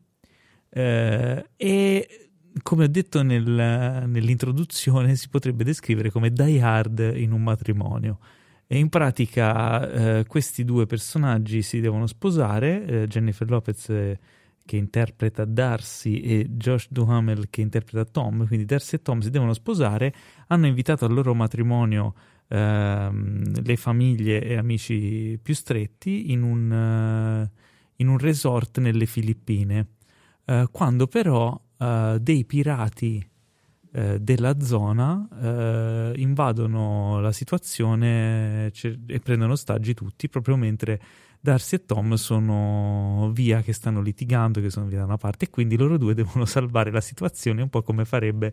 eh, 0.69 1.45
e 1.57 2.31
come 2.62 2.85
ho 2.85 2.87
detto 2.87 3.23
nel- 3.23 4.05
nell'introduzione 4.07 5.16
si 5.16 5.28
potrebbe 5.28 5.65
descrivere 5.65 6.11
come 6.11 6.31
Die 6.32 6.61
Hard 6.61 7.12
in 7.16 7.32
un 7.32 7.43
matrimonio. 7.43 8.20
E 8.69 8.78
in 8.78 8.89
pratica 8.89 10.19
eh, 10.19 10.27
questi 10.27 10.65
due 10.65 10.87
personaggi 10.87 11.62
si 11.62 11.81
devono 11.81 12.07
sposare, 12.07 12.87
eh, 12.87 13.07
Jennifer 13.09 13.51
Lopez 13.51 13.89
eh, 13.89 14.19
che 14.70 14.76
interpreta 14.76 15.44
Darcy 15.44 16.20
e 16.20 16.47
Josh 16.48 16.86
Duhamel 16.90 17.51
che 17.51 17.60
interpreta 17.60 18.09
Tom, 18.09 18.47
quindi 18.47 18.64
Darcy 18.64 18.94
e 18.94 19.02
Tom 19.02 19.18
si 19.18 19.28
devono 19.28 19.52
sposare, 19.52 20.14
hanno 20.47 20.68
invitato 20.68 21.05
al 21.05 21.12
loro 21.12 21.34
matrimonio 21.34 22.14
ehm, 22.47 23.64
le 23.64 23.76
famiglie 23.76 24.40
e 24.44 24.56
amici 24.56 25.36
più 25.42 25.55
stretti 25.55 26.30
in 26.30 26.44
un, 26.44 26.70
eh, 26.72 27.51
in 27.97 28.06
un 28.06 28.18
resort 28.18 28.78
nelle 28.78 29.06
Filippine, 29.06 29.86
Eh, 30.44 30.68
quando 30.70 31.09
però 31.09 31.60
eh, 31.76 32.18
dei 32.20 32.44
pirati 32.44 33.28
eh, 33.92 34.20
della 34.20 34.60
zona 34.60 35.28
eh, 35.42 36.12
invadono 36.14 37.20
la 37.20 37.32
situazione 37.32 38.70
e 38.72 39.20
prendono 39.20 39.52
ostaggi 39.52 39.94
tutti 39.94 40.28
proprio 40.28 40.56
mentre 40.56 41.01
Darcy 41.43 41.77
e 41.77 41.87
Tom 41.87 42.15
sono 42.15 43.31
via 43.33 43.62
che 43.62 43.73
stanno 43.73 44.03
litigando, 44.03 44.61
che 44.61 44.69
sono 44.69 44.87
via 44.87 44.99
da 44.99 45.05
una 45.05 45.17
parte, 45.17 45.47
e 45.47 45.51
quindi 45.51 45.77
loro 45.77 45.97
due 45.97 46.12
devono 46.15 46.45
salvare 46.45 46.91
la 46.91 47.01
situazione, 47.01 47.62
un 47.62 47.71
po' 47.71 47.83
come 47.83 48.05
farebbe 48.05 48.53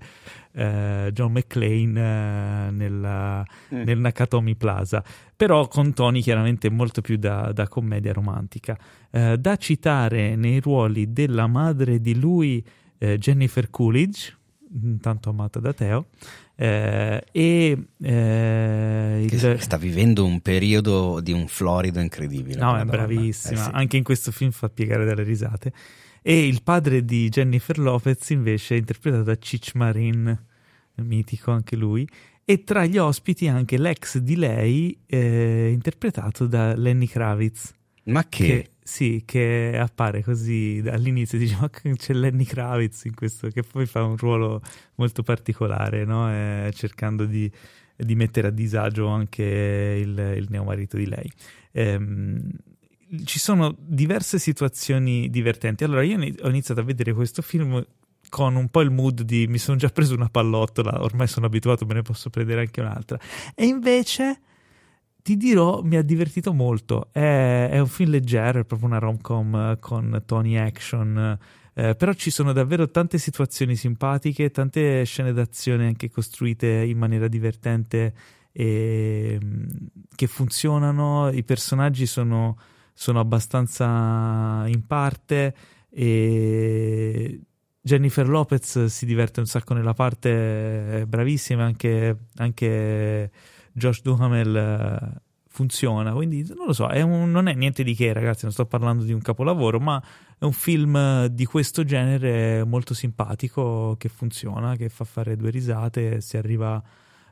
eh, 0.54 1.10
John 1.14 1.32
McClane 1.34 2.68
eh, 2.68 2.72
nella- 2.72 3.46
Mm. 3.74 3.82
nel 3.84 4.00
Nakatomi 4.00 4.56
Plaza, 4.56 5.04
però 5.36 5.68
con 5.68 5.94
toni 5.94 6.22
chiaramente 6.22 6.70
molto 6.70 7.02
più 7.02 7.18
da, 7.18 7.52
da 7.52 7.68
commedia 7.68 8.14
romantica. 8.14 8.78
Eh, 9.12 9.38
da 9.38 9.56
citare 9.58 10.36
nei 10.36 10.60
ruoli 10.62 11.12
della 11.12 11.48
madre 11.48 12.00
di 12.00 12.18
lui, 12.18 12.66
eh, 12.98 13.18
Jennifer 13.18 13.70
Coolidge, 13.70 14.36
tanto 15.02 15.30
amata 15.30 15.60
da 15.60 15.74
Teo, 15.74 16.08
eh, 16.60 17.24
e 17.32 17.78
eh, 18.02 19.28
il- 19.30 19.62
sta 19.62 19.78
vivendo 19.78 20.26
un 20.26 20.42
periodo 20.42 21.20
di 21.20 21.32
un 21.32 21.48
florido 21.48 22.00
incredibile. 22.00 22.60
No, 22.60 22.76
è 22.76 22.80
donna. 22.80 22.92
bravissima. 22.92 23.60
Eh 23.60 23.64
sì. 23.64 23.70
Anche 23.74 23.98
in 23.98 24.04
questo 24.04 24.32
film 24.32 24.50
fa 24.50 24.68
piegare 24.68 25.06
dalle 25.06 25.22
risate. 25.24 25.72
E 26.24 26.48
il 26.48 26.64
padre 26.64 27.06
di 27.06 27.30
Jennifer 27.30 27.78
Lopez, 27.78 28.32
invece, 28.32 28.74
è 28.74 28.80
interpretato 28.80 29.24
da 29.24 29.38
Cich 29.38 29.76
Marin, 29.76 30.46
mitico 30.96 31.52
anche 31.52 31.76
lui. 31.76 32.08
E 32.44 32.64
tra 32.64 32.86
gli 32.86 32.98
ospiti 32.98 33.48
anche 33.48 33.78
l'ex 33.78 34.18
di 34.18 34.36
lei, 34.36 34.98
eh, 35.06 35.70
interpretato 35.72 36.48
da 36.48 36.76
Lenny 36.76 37.06
Kravitz. 37.06 37.76
Ma 38.08 38.26
che? 38.28 38.72
sì, 38.84 39.24
che 39.26 39.78
appare 39.78 40.24
così 40.24 40.82
all'inizio, 40.86 41.38
che 41.70 41.94
c'è 41.96 42.14
Lenny 42.14 42.46
Kravitz 42.46 43.04
in 43.06 43.14
questo, 43.14 43.50
che 43.50 43.64
poi 43.64 43.86
fa 43.86 44.04
un 44.04 44.16
ruolo 44.16 44.62
molto 44.96 45.24
particolare, 45.24 46.06
no? 46.06 46.32
Eh, 46.32 46.72
cercando 46.74 47.26
di, 47.26 47.52
di 47.96 48.16
mettere 48.16 48.48
a 48.48 48.52
disagio 48.52 49.08
anche 49.08 49.44
il, 49.44 50.36
il 50.38 50.48
neomarito 50.50 50.96
di 50.96 51.06
lei. 51.06 51.30
Ehm, 51.74 52.50
ci 53.26 53.40
sono 53.40 53.76
diverse 53.78 54.40
situazioni 54.40 55.30
divertenti. 55.30 55.84
Allora, 55.84 56.04
io 56.04 56.18
ho 56.18 56.50
iniziato 56.50 56.80
a 56.80 56.84
vedere 56.84 57.14
questo 57.14 57.42
film 57.42 57.86
con 58.30 58.56
un 58.56 58.70
po' 58.70 58.82
il 58.82 58.90
mood 58.90 59.22
di 59.22 59.48
mi 59.48 59.58
sono 59.58 59.78
già 59.78 59.90
preso 59.90 60.14
una 60.14 60.30
pallottola, 60.30 61.02
ormai 61.02 61.28
sono 61.28 61.46
abituato, 61.46 61.86
me 61.86 61.96
ne 61.96 62.02
posso 62.02 62.30
prendere 62.30 62.62
anche 62.62 62.82
un'altra. 62.82 63.20
E 63.56 63.66
invece 63.66 64.42
ti 65.28 65.36
dirò, 65.36 65.82
mi 65.82 65.98
ha 65.98 66.02
divertito 66.04 66.54
molto. 66.54 67.10
È, 67.12 67.68
è 67.70 67.80
un 67.80 67.88
film 67.88 68.12
leggero, 68.12 68.62
è 68.62 68.64
proprio 68.64 68.88
una 68.88 68.98
rom-com 68.98 69.56
eh, 69.56 69.78
con 69.78 70.24
toni 70.26 70.58
action. 70.58 71.38
eh, 71.74 71.96
però 71.96 72.14
ci 72.14 72.30
sono 72.30 72.54
davvero 72.54 72.90
tante 72.90 73.18
situazioni 73.18 73.76
simpatiche, 73.76 74.52
tante 74.52 75.04
scene 75.04 75.34
d'azione 75.34 75.86
anche 75.88 76.10
costruite 76.10 76.68
in 76.68 76.98
maniera 76.98 77.28
divertente 77.28 78.14
e 78.54 79.38
mm, 79.44 79.66
che 80.16 80.28
funzionano. 80.28 81.28
I 81.28 81.44
personaggi 81.44 82.06
sono, 82.06 82.58
sono 82.94 83.20
abbastanza 83.20 84.64
in 84.68 84.86
parte 84.88 85.54
e 85.90 87.42
Jennifer 87.82 88.30
Lopez 88.30 88.86
si 88.86 89.06
diverte 89.06 89.42
un 89.42 89.46
sacco 89.46 89.74
nella 89.74 89.94
parte, 89.94 91.02
è 91.02 91.06
bravissima, 91.06 91.66
anche, 91.66 92.18
anche 92.38 93.30
Josh 93.78 94.02
Duhamel 94.02 94.56
eh, 94.56 95.22
funziona, 95.50 96.12
quindi 96.14 96.46
non 96.56 96.66
lo 96.68 96.74
so, 96.74 96.88
è 96.88 97.02
un- 97.02 97.30
non 97.32 97.48
è 97.48 97.54
niente 97.54 97.84
di 97.84 97.94
che 97.96 98.12
ragazzi, 98.14 98.42
non 98.44 98.52
sto 98.54 98.66
parlando 98.66 99.04
di 99.04 99.12
un 99.14 99.22
capolavoro, 99.22 99.80
ma 99.80 100.02
è 100.38 100.44
un 100.46 100.52
film 100.52 100.96
eh, 100.96 101.30
di 101.32 101.46
questo 101.46 101.84
genere 101.84 102.64
molto 102.64 102.94
simpatico 102.94 103.96
che 103.98 104.10
funziona, 104.10 104.76
che 104.76 104.90
fa 104.90 105.04
fare 105.04 105.36
due 105.36 105.50
risate, 105.52 106.22
si 106.22 106.38
arriva, 106.38 106.82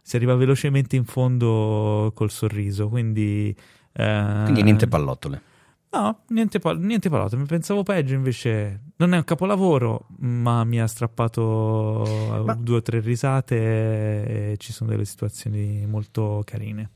si 0.01 0.15
arriva 0.15 0.35
velocemente 0.35 0.95
in 0.95 1.05
fondo 1.05 2.11
col 2.15 2.29
sorriso, 2.31 2.89
quindi... 2.89 3.55
eh, 3.93 4.41
Quindi 4.43 4.63
niente 4.63 4.87
pallottole. 4.87 5.41
No, 5.95 6.23
niente, 6.29 6.59
niente 6.79 7.09
palate, 7.09 7.37
mi 7.37 7.45
pensavo 7.45 7.83
peggio, 7.83 8.13
invece 8.15 8.81
non 8.97 9.13
è 9.13 9.17
un 9.17 9.23
capolavoro, 9.23 10.07
ma 10.19 10.63
mi 10.65 10.79
ha 10.81 10.87
strappato 10.87 12.41
Ma- 12.45 12.53
due 12.55 12.77
o 12.77 12.81
tre 12.81 12.99
risate 12.99 13.55
e 14.51 14.55
ci 14.57 14.73
sono 14.73 14.89
delle 14.89 15.05
situazioni 15.05 15.85
molto 15.85 16.41
carine. 16.45 16.89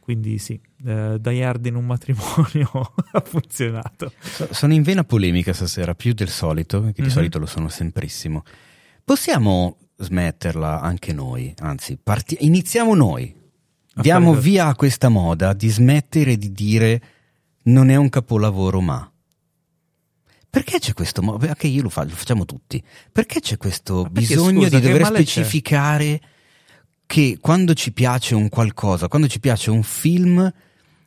Quindi 0.00 0.36
sì, 0.38 0.60
eh, 0.84 1.16
Die 1.20 1.44
Hard 1.44 1.64
in 1.66 1.76
un 1.76 1.86
matrimonio 1.86 2.70
ha 3.12 3.20
funzionato. 3.20 4.12
So- 4.20 4.48
Sono 4.50 4.74
in 4.74 4.82
vena 4.82 5.04
polemica 5.04 5.52
stasera, 5.52 5.94
più 5.94 6.12
del 6.12 6.28
solito, 6.28 6.82
che 6.82 6.92
di 6.96 7.02
Mhm. 7.02 7.08
solito 7.08 7.38
lo 7.38 7.46
sono 7.46 7.68
semprissimo. 7.68 8.42
Possiamo 9.04 9.78
smetterla 9.96 10.80
anche 10.80 11.12
noi, 11.12 11.54
anzi, 11.60 11.98
parti- 12.02 12.36
iniziamo 12.40 12.94
noi. 12.94 13.34
A 13.94 14.00
Diamo 14.02 14.30
fare 14.32 14.42
via 14.42 14.66
a 14.66 14.74
questa 14.74 15.08
moda 15.08 15.52
di 15.52 15.68
smettere 15.68 16.36
di 16.36 16.50
dire 16.52 17.02
non 17.64 17.88
è 17.90 17.96
un 17.96 18.08
capolavoro 18.08 18.80
ma. 18.80 19.06
Perché 20.50 20.78
c'è 20.78 20.92
questo 20.92 21.22
modo? 21.22 21.46
Anche 21.46 21.66
io 21.66 21.82
lo 21.82 21.88
faccio, 21.88 22.10
lo 22.10 22.14
facciamo 22.16 22.44
tutti. 22.44 22.82
Perché 23.10 23.40
c'è 23.40 23.56
questo 23.56 24.02
Ma 24.02 24.10
perché, 24.10 24.20
bisogno 24.20 24.62
scusa, 24.64 24.78
di 24.78 24.86
dover 24.86 25.00
c'è? 25.02 25.08
specificare 25.08 26.20
che 27.06 27.38
quando 27.40 27.72
ci 27.74 27.92
piace 27.92 28.34
un 28.34 28.48
qualcosa, 28.50 29.08
quando 29.08 29.28
ci 29.28 29.40
piace 29.40 29.70
un 29.70 29.82
film, 29.82 30.52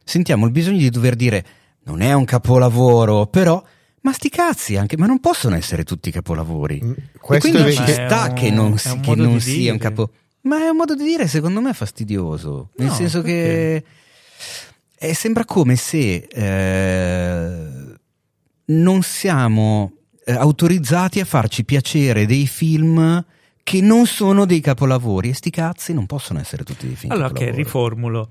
sentiamo 0.04 0.46
il 0.46 0.52
bisogno 0.52 0.80
di 0.80 0.90
dover 0.90 1.16
dire 1.16 1.46
non 1.84 2.02
è 2.02 2.12
un 2.14 2.26
capolavoro, 2.26 3.28
però 3.28 3.64
ma 4.02 4.14
sti 4.14 4.30
cazzi 4.30 4.78
anche, 4.78 4.98
ma 4.98 5.06
non 5.06 5.20
possono 5.20 5.56
essere 5.56 5.84
tutti 5.84 6.10
capolavori. 6.12 6.80
Mm, 6.84 6.92
E 6.92 7.18
Questo 7.20 7.50
quindi 7.50 7.70
è 7.70 7.74
ci 7.74 7.82
Ma 7.82 7.88
sta 8.08 8.28
un- 8.30 8.34
che 8.36 8.50
non, 8.52 8.78
si- 8.80 8.88
un 8.90 9.00
che 9.02 9.08
modo 9.10 9.24
non 9.24 9.34
di 9.34 9.40
sia 9.42 9.72
un 9.72 9.78
dire. 9.78 9.90
capo. 9.90 10.12
Ma 10.42 10.58
è 10.64 10.68
un 10.70 10.78
modo 10.78 10.96
di 10.96 11.04
dire, 11.04 11.28
secondo 11.28 11.60
me, 11.62 11.74
fastidioso. 11.74 12.70
Nel 12.78 12.90
No, 12.90 12.94
senso 12.94 13.22
che 13.24 13.84
eh, 15.10 15.14
sembra 15.14 15.46
come 15.46 15.76
se 15.76 16.28
eh, 16.30 17.96
non 18.66 19.02
siamo 19.02 19.94
eh, 20.26 20.32
autorizzati 20.34 21.20
a 21.20 21.26
farci 21.26 21.64
piacere 21.66 22.26
dei 22.26 22.48
film 22.48 23.24
che 23.64 23.82
non 23.82 24.06
sono 24.06 24.46
dei 24.46 24.60
capolavori. 24.62 25.30
E 25.30 25.34
sti 25.34 25.50
cazzi 25.50 25.94
non 25.94 26.06
possono 26.06 26.40
essere 26.40 26.64
tutti 26.64 26.86
dei 26.88 26.96
film. 26.96 27.12
Allora, 27.12 27.28
che 27.30 27.34
capolavori. 27.34 27.64
riformulo. 27.64 28.30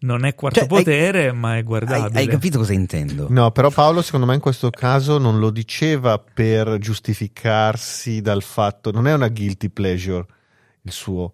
Non 0.00 0.26
è 0.26 0.34
quarto 0.34 0.60
Cioè, 0.60 0.68
hai- 0.68 0.76
potere, 0.84 1.32
ma 1.32 1.54
è 1.54 1.56
Hai, 1.56 1.62
guardabile. 1.62 2.18
hai 2.20 2.26
capito 2.26 2.58
cosa 2.58 2.74
intendo? 2.74 3.26
No, 3.30 3.50
però 3.52 3.70
Paolo 3.70 4.02
secondo 4.02 4.26
me 4.26 4.34
in 4.34 4.40
questo 4.40 4.68
caso 4.68 5.16
non 5.16 5.38
lo 5.38 5.48
diceva 5.48 6.18
per 6.18 6.76
giustificarsi 6.76 8.20
dal 8.20 8.42
fatto, 8.42 8.90
non 8.90 9.06
è 9.06 9.14
una 9.14 9.28
guilty 9.28 9.70
pleasure 9.70 10.26
il 10.82 10.92
suo. 10.92 11.32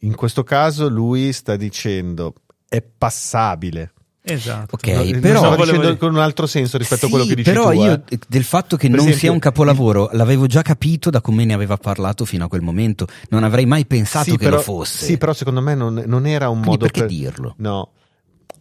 In 0.00 0.14
questo 0.14 0.44
caso 0.44 0.88
lui 0.88 1.32
sta 1.32 1.56
dicendo 1.56 2.34
è 2.68 2.80
passabile. 2.80 3.92
Esatto. 4.28 4.74
Ok, 4.74 4.86
No, 4.88 5.04
lo 5.14 5.20
però- 5.20 5.40
Volevo 5.56 5.64
dicendo 5.78 5.96
con 5.98 6.14
un 6.14 6.18
altro 6.20 6.46
senso 6.46 6.78
rispetto 6.78 7.06
a 7.06 7.08
quello 7.08 7.22
Sì, 7.24 7.30
che 7.30 7.36
dici 7.36 7.50
però 7.50 7.70
tu. 7.70 7.80
io 7.80 7.92
eh. 7.92 8.02
eh, 8.08 8.18
del 8.26 8.42
fatto 8.42 8.76
che 8.76 8.88
Per 8.88 8.90
non 8.96 8.98
esempio, 9.06 9.20
sia 9.20 9.30
un 9.32 9.38
capolavoro 9.38 10.08
l'avevo 10.12 10.46
già 10.46 10.62
capito 10.62 11.10
da 11.10 11.20
come 11.20 11.44
ne 11.44 11.54
aveva 11.54 11.76
parlato 11.76 12.24
fino 12.24 12.44
a 12.44 12.48
quel 12.48 12.60
momento. 12.62 13.06
Non 13.30 13.44
avrei 13.44 13.66
mai 13.66 13.86
pensato 13.86 14.24
Sì, 14.30 14.36
che 14.36 14.44
però, 14.44 14.56
lo 14.56 14.62
fosse. 14.62 15.04
Sì, 15.04 15.16
però 15.16 15.32
secondo 15.32 15.60
me 15.60 15.74
non, 15.76 16.02
non 16.06 16.26
era 16.26 16.46
un 16.48 16.54
Quindi 16.62 16.68
modo 16.70 16.84
perché 16.86 17.00
per 17.00 17.08
dirlo? 17.08 17.54
No, 17.58 17.92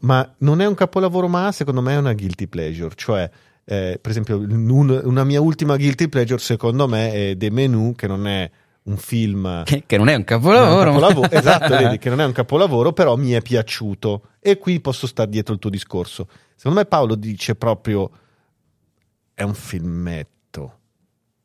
ma 0.01 0.33
non 0.39 0.61
è 0.61 0.67
un 0.67 0.75
capolavoro, 0.75 1.27
ma 1.27 1.51
secondo 1.51 1.81
me 1.81 1.93
è 1.93 1.97
una 1.97 2.13
guilty 2.13 2.45
pleasure. 2.45 2.93
Cioè, 2.95 3.27
eh, 3.65 3.97
per 3.99 4.11
esempio, 4.11 4.37
un- 4.37 5.01
una 5.03 5.23
mia 5.23 5.41
ultima 5.41 5.77
guilty 5.77 6.07
pleasure, 6.09 6.39
secondo 6.39 6.87
me, 6.87 7.11
è 7.31 7.35
The 7.37 7.49
Menu, 7.49 7.95
che 7.95 8.05
non 8.05 8.27
è 8.27 8.49
un 8.85 8.97
film. 8.97 9.63
Che, 9.63 9.83
che 9.85 9.97
non 9.97 10.07
è 10.09 10.15
un 10.15 10.23
non 10.27 10.27
è 10.27 10.35
un 10.35 10.41
capolavoro. 10.41 10.91
capolavoro, 10.91 11.31
esatto, 11.31 11.75
vedi 11.75 11.97
che 11.97 12.09
non 12.09 12.21
è 12.21 12.25
un 12.25 12.31
capolavoro, 12.31 12.93
però 12.93 13.15
mi 13.15 13.31
è 13.31 13.41
piaciuto. 13.41 14.21
E 14.39 14.57
qui 14.57 14.79
posso 14.79 15.07
stare 15.07 15.29
dietro 15.29 15.53
il 15.53 15.59
tuo 15.59 15.69
discorso. 15.69 16.27
Secondo 16.55 16.79
me 16.79 16.85
Paolo 16.85 17.15
dice 17.15 17.55
proprio 17.55 18.09
è 19.33 19.43
un 19.43 19.53
filmetto. 19.53 20.79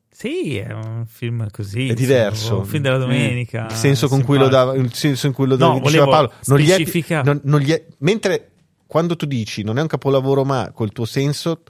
Sì, 0.09 0.57
è 0.57 0.71
un 0.71 1.05
film 1.07 1.49
così. 1.49 1.87
È 1.89 1.93
diverso. 1.93 2.59
Un 2.59 2.65
film 2.65 2.83
della 2.83 2.97
domenica. 2.99 3.65
il 3.69 3.75
senso 3.75 4.07
con 4.07 4.23
cui 4.23 4.37
lo 4.37 4.47
dava, 4.49 4.75
il 4.75 4.93
senso 4.93 5.25
in 5.27 5.33
cui 5.33 5.45
lo 5.47 5.53
No, 5.53 5.57
dava- 5.57 5.79
diceva 5.79 6.05
volevo 6.05 6.11
Paolo. 6.11 6.33
Non 6.45 6.59
gli 6.59 6.69
è- 6.69 7.23
non- 7.23 7.41
non 7.43 7.59
gli 7.59 7.71
è- 7.71 7.85
mentre 7.99 8.51
quando 8.85 9.15
tu 9.15 9.25
dici 9.25 9.63
non 9.63 9.77
è 9.79 9.81
un 9.81 9.87
capolavoro, 9.87 10.43
ma 10.45 10.71
col 10.73 10.91
tuo 10.91 11.05
senso, 11.05 11.63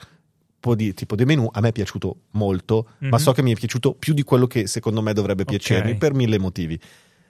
può 0.62 0.76
dire 0.76 0.94
tipo 0.94 1.16
De 1.16 1.26
Menù, 1.26 1.50
a 1.52 1.60
me 1.60 1.70
è 1.70 1.72
piaciuto 1.74 2.16
molto, 2.32 2.92
ma 3.00 3.08
Mhm. 3.10 3.16
so 3.18 3.32
che 3.34 3.42
mi 3.42 3.52
è 3.52 3.56
piaciuto 3.56 3.94
più 3.94 4.14
di 4.14 4.24
quello 4.24 4.48
che 4.48 4.68
secondo 4.68 5.02
me 5.02 5.12
dovrebbe 5.12 5.44
piacermi 5.44 5.96
per 5.98 6.14
mille 6.14 6.40
motivi. 6.40 6.80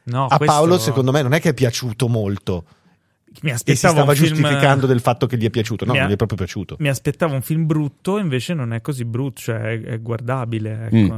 No, 0.03 0.25
a 0.25 0.37
questo- 0.37 0.45
Paolo, 0.55 0.77
secondo 0.77 1.11
me, 1.11 1.21
non 1.23 1.33
è 1.33 1.39
che 1.39 1.49
è 1.49 1.53
piaciuto 1.53 2.07
molto 2.07 2.65
mi 3.41 3.49
e 3.49 3.57
si 3.57 3.71
aspettavo 3.71 3.93
stava 3.93 4.11
un 4.11 4.17
film- 4.17 4.35
giustificando 4.35 4.85
del 4.85 4.99
fatto 4.99 5.25
che 5.25 5.37
gli 5.37 5.45
è 5.45 5.49
piaciuto. 5.49 5.85
No, 5.85 5.93
Mi 5.93 5.99
non 5.99 6.09
gli 6.09 6.13
è 6.13 6.15
proprio 6.17 6.37
piaciuto. 6.37 6.75
Mi 6.79 6.89
aspettavo 6.89 7.33
un 7.33 7.41
film 7.41 7.65
brutto, 7.65 8.17
invece 8.17 8.53
non 8.53 8.73
è 8.73 8.81
così 8.81 9.05
brutto, 9.05 9.41
cioè 9.41 9.79
è, 9.81 9.99
guardabile 10.01 10.89
ecco, 10.91 11.15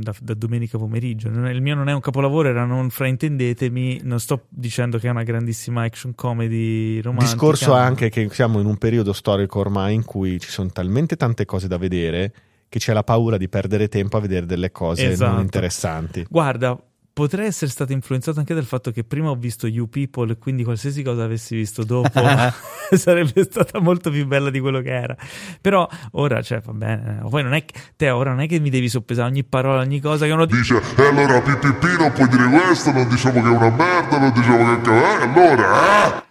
da, 0.00 0.14
da 0.20 0.34
domenica 0.34 0.76
pomeriggio. 0.78 1.30
Non 1.30 1.46
è- 1.46 1.50
il 1.52 1.62
mio 1.62 1.74
non 1.74 1.88
è 1.88 1.92
un 1.92 2.00
capolavoro, 2.00 2.48
era 2.48 2.64
non 2.64 2.90
fraintendetemi, 2.90 4.00
non 4.04 4.20
sto 4.20 4.44
dicendo 4.50 4.98
che 4.98 5.08
è 5.08 5.10
una 5.10 5.22
grandissima 5.22 5.82
action 5.84 6.14
comedy 6.14 7.00
romantica. 7.00 7.32
Discorso 7.32 7.72
anche 7.72 8.10
che 8.10 8.28
siamo 8.30 8.60
in 8.60 8.66
un 8.66 8.76
periodo 8.76 9.12
storico 9.12 9.58
ormai 9.60 9.94
in 9.94 10.04
cui 10.04 10.38
ci 10.38 10.50
sono 10.50 10.68
talmente 10.70 11.16
tante 11.16 11.44
cose 11.44 11.66
da 11.68 11.78
vedere 11.78 12.32
che 12.68 12.78
c'è 12.78 12.92
la 12.92 13.04
paura 13.04 13.36
di 13.36 13.48
perdere 13.48 13.88
tempo 13.88 14.16
a 14.16 14.20
vedere 14.20 14.46
delle 14.46 14.72
cose 14.72 15.08
Esatto. 15.10 15.32
non 15.32 15.42
interessanti. 15.42 16.26
Guarda, 16.28 16.76
potrei 17.14 17.46
essere 17.46 17.70
stato 17.70 17.92
influenzato 17.92 18.40
anche 18.40 18.54
dal 18.54 18.64
fatto 18.64 18.90
che 18.90 19.04
prima 19.04 19.30
ho 19.30 19.36
visto 19.36 19.68
You 19.68 19.88
People 19.88 20.32
e 20.32 20.36
quindi 20.36 20.64
qualsiasi 20.64 21.02
cosa 21.04 21.22
avessi 21.22 21.54
visto 21.54 21.84
dopo 21.84 22.10
sarebbe 22.92 23.44
stata 23.44 23.80
molto 23.80 24.10
più 24.10 24.26
bella 24.26 24.50
di 24.50 24.58
quello 24.58 24.80
che 24.80 24.90
era. 24.90 25.16
Però 25.60 25.88
ora, 26.12 26.42
cioè, 26.42 26.60
va 26.60 26.72
bene. 26.72 27.24
Poi 27.28 27.42
non 27.42 27.54
è 27.54 27.64
che, 27.64 27.74
te 27.96 28.10
ora 28.10 28.30
non 28.30 28.40
è 28.40 28.48
che 28.48 28.58
mi 28.58 28.68
devi 28.68 28.88
soppesare 28.88 29.28
ogni 29.30 29.44
parola, 29.44 29.80
ogni 29.80 30.00
cosa 30.00 30.26
che 30.26 30.32
uno 30.32 30.44
dice. 30.44 30.80
Dice, 30.80 31.02
e 31.02 31.06
allora 31.06 31.40
PPP 31.40 31.98
non 31.98 32.12
puoi 32.12 32.28
dire 32.28 32.48
questo, 32.48 32.90
non 32.90 33.08
diciamo 33.08 33.40
che 33.40 33.48
è 33.48 33.50
una 33.50 33.70
merda, 33.70 34.18
non 34.18 34.32
diciamo 34.32 34.80
che... 34.80 34.90
Eh, 34.90 35.22
allora, 35.22 36.18
eh? 36.18 36.22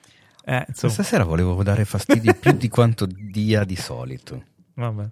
Eh, 0.45 0.65
insomma, 0.67 0.91
Stasera 0.91 1.23
volevo 1.23 1.63
dare 1.63 1.85
fastidio 1.85 2.33
più 2.37 2.51
di 2.51 2.67
quanto 2.67 3.07
dia 3.07 3.63
di 3.63 3.77
solito. 3.77 4.43
vabbè. 4.73 5.09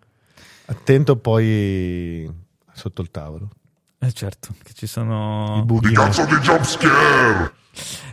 Attento 0.66 1.16
poi 1.16 2.30
sotto 2.74 3.02
il 3.02 3.10
tavolo. 3.10 3.50
Eh 4.04 4.12
certo, 4.14 4.56
che 4.64 4.72
ci 4.74 4.88
sono... 4.88 5.64
I 5.84 5.92
cazzo 5.94 6.26
di 6.26 6.34
jumpscare! 6.34 7.54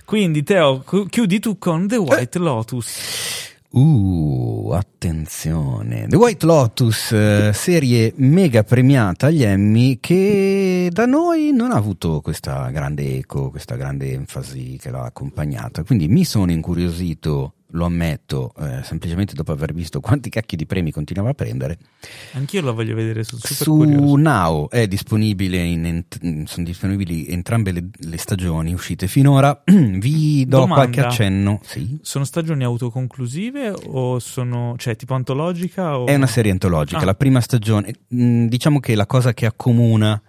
Quindi 0.04 0.42
Teo, 0.42 0.84
chiudi 1.08 1.40
tu 1.40 1.56
con 1.56 1.88
The 1.88 1.96
White 1.96 2.38
Lotus. 2.38 3.56
Uh, 3.70 4.70
attenzione. 4.74 6.06
The 6.06 6.16
White 6.16 6.44
Lotus, 6.44 7.12
eh, 7.12 7.52
serie 7.54 8.12
mega 8.16 8.64
premiata 8.64 9.28
agli 9.28 9.42
Emmy 9.42 9.98
che 9.98 10.90
da 10.92 11.06
noi 11.06 11.52
non 11.52 11.70
ha 11.70 11.76
avuto 11.76 12.20
questa 12.20 12.68
grande 12.68 13.16
eco, 13.16 13.48
questa 13.48 13.76
grande 13.76 14.12
enfasi 14.12 14.76
che 14.78 14.90
l'ha 14.90 15.04
accompagnata. 15.04 15.84
Quindi 15.84 16.08
mi 16.08 16.24
sono 16.24 16.52
incuriosito, 16.52 17.54
lo 17.72 17.84
ammetto, 17.84 18.52
eh, 18.58 18.82
semplicemente 18.82 19.34
dopo 19.34 19.52
aver 19.52 19.74
visto 19.74 20.00
quanti 20.00 20.30
cacchi 20.30 20.56
di 20.56 20.64
premi 20.64 20.90
continuava 20.90 21.30
a 21.30 21.34
prendere. 21.34 21.78
Anch'io 22.32 22.62
la 22.62 22.70
voglio 22.70 22.94
vedere, 22.94 23.24
sono 23.24 23.40
super 23.42 23.56
Su 23.56 23.76
curioso. 23.76 24.16
Now 24.16 24.68
è 24.68 24.86
disponibile 24.88 25.58
in 25.58 25.84
ent- 25.84 26.46
sono 26.46 26.64
disponibili 26.64 27.26
entrambe 27.28 27.72
le, 27.72 27.88
le 27.92 28.16
stagioni 28.16 28.72
uscite 28.72 29.06
finora. 29.06 29.60
Vi 29.64 30.46
do 30.46 30.58
Domanda. 30.60 30.74
qualche 30.74 31.00
accenno. 31.00 31.60
Sì. 31.62 31.98
Sono 32.02 32.24
stagioni 32.24 32.64
autoconclusive 32.64 33.74
o 33.86 34.18
sono, 34.18 34.74
cioè, 34.78 34.96
tipo 34.96 35.14
antologica? 35.14 35.98
O... 35.98 36.06
È 36.06 36.14
una 36.14 36.26
serie 36.26 36.50
antologica. 36.50 37.00
Ah. 37.00 37.04
La 37.04 37.14
prima 37.14 37.40
stagione, 37.40 37.92
mh, 38.08 38.46
diciamo 38.46 38.80
che 38.80 38.94
la 38.94 39.06
cosa 39.06 39.34
che 39.34 39.46
accomuna 39.46 40.20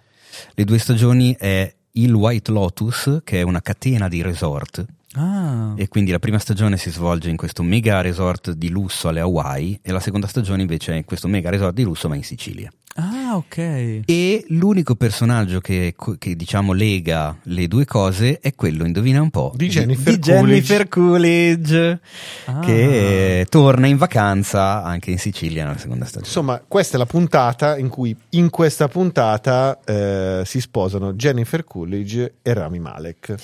le 0.54 0.64
due 0.64 0.78
stagioni 0.78 1.34
è 1.38 1.74
il 1.92 2.12
White 2.12 2.52
Lotus, 2.52 3.20
che 3.24 3.40
è 3.40 3.42
una 3.42 3.62
catena 3.62 4.08
di 4.08 4.22
resort. 4.22 4.84
Ah, 5.16 5.74
E 5.76 5.88
quindi 5.88 6.12
la 6.12 6.20
prima 6.20 6.38
stagione 6.38 6.76
si 6.76 6.90
svolge 6.90 7.30
in 7.30 7.36
questo 7.36 7.62
mega 7.64 8.00
resort 8.00 8.52
di 8.52 8.68
lusso 8.68 9.08
alle 9.08 9.20
Hawaii, 9.20 9.80
e 9.82 9.90
la 9.90 9.98
seconda 10.00 10.28
stagione 10.28 10.62
invece 10.62 10.92
è 10.92 10.96
in 10.96 11.04
questo 11.04 11.26
mega 11.26 11.50
resort 11.50 11.74
di 11.74 11.82
lusso, 11.82 12.08
ma 12.08 12.14
in 12.14 12.22
Sicilia. 12.22 12.70
Ah, 13.00 13.36
ok. 13.36 14.02
E 14.04 14.44
l'unico 14.48 14.94
personaggio 14.94 15.60
che, 15.60 15.94
che, 16.18 16.36
diciamo 16.36 16.72
lega 16.72 17.36
le 17.44 17.68
due 17.68 17.84
cose 17.84 18.38
è 18.40 18.54
quello, 18.54 18.84
indovina 18.84 19.20
un 19.20 19.30
po', 19.30 19.52
Di 19.54 19.68
Jennifer 19.68 20.12
di 20.12 20.18
Jennifer 20.18 20.88
Coolidge, 20.88 22.00
Ah. 22.46 22.60
che 22.60 23.46
torna 23.48 23.86
in 23.86 23.96
vacanza 23.96 24.82
anche 24.82 25.10
in 25.10 25.18
Sicilia 25.18 25.64
nella 25.64 25.78
seconda 25.78 26.04
stagione. 26.04 26.26
Insomma, 26.26 26.62
questa 26.66 26.96
è 26.96 26.98
la 26.98 27.06
puntata 27.06 27.76
in 27.78 27.88
cui 27.88 28.16
in 28.30 28.50
questa 28.50 28.88
puntata 28.88 29.78
eh, 29.84 30.42
si 30.44 30.60
sposano 30.60 31.12
Jennifer 31.14 31.64
Coolidge 31.64 32.34
e 32.42 32.52
Rami 32.54 32.78
Malek. 32.78 33.34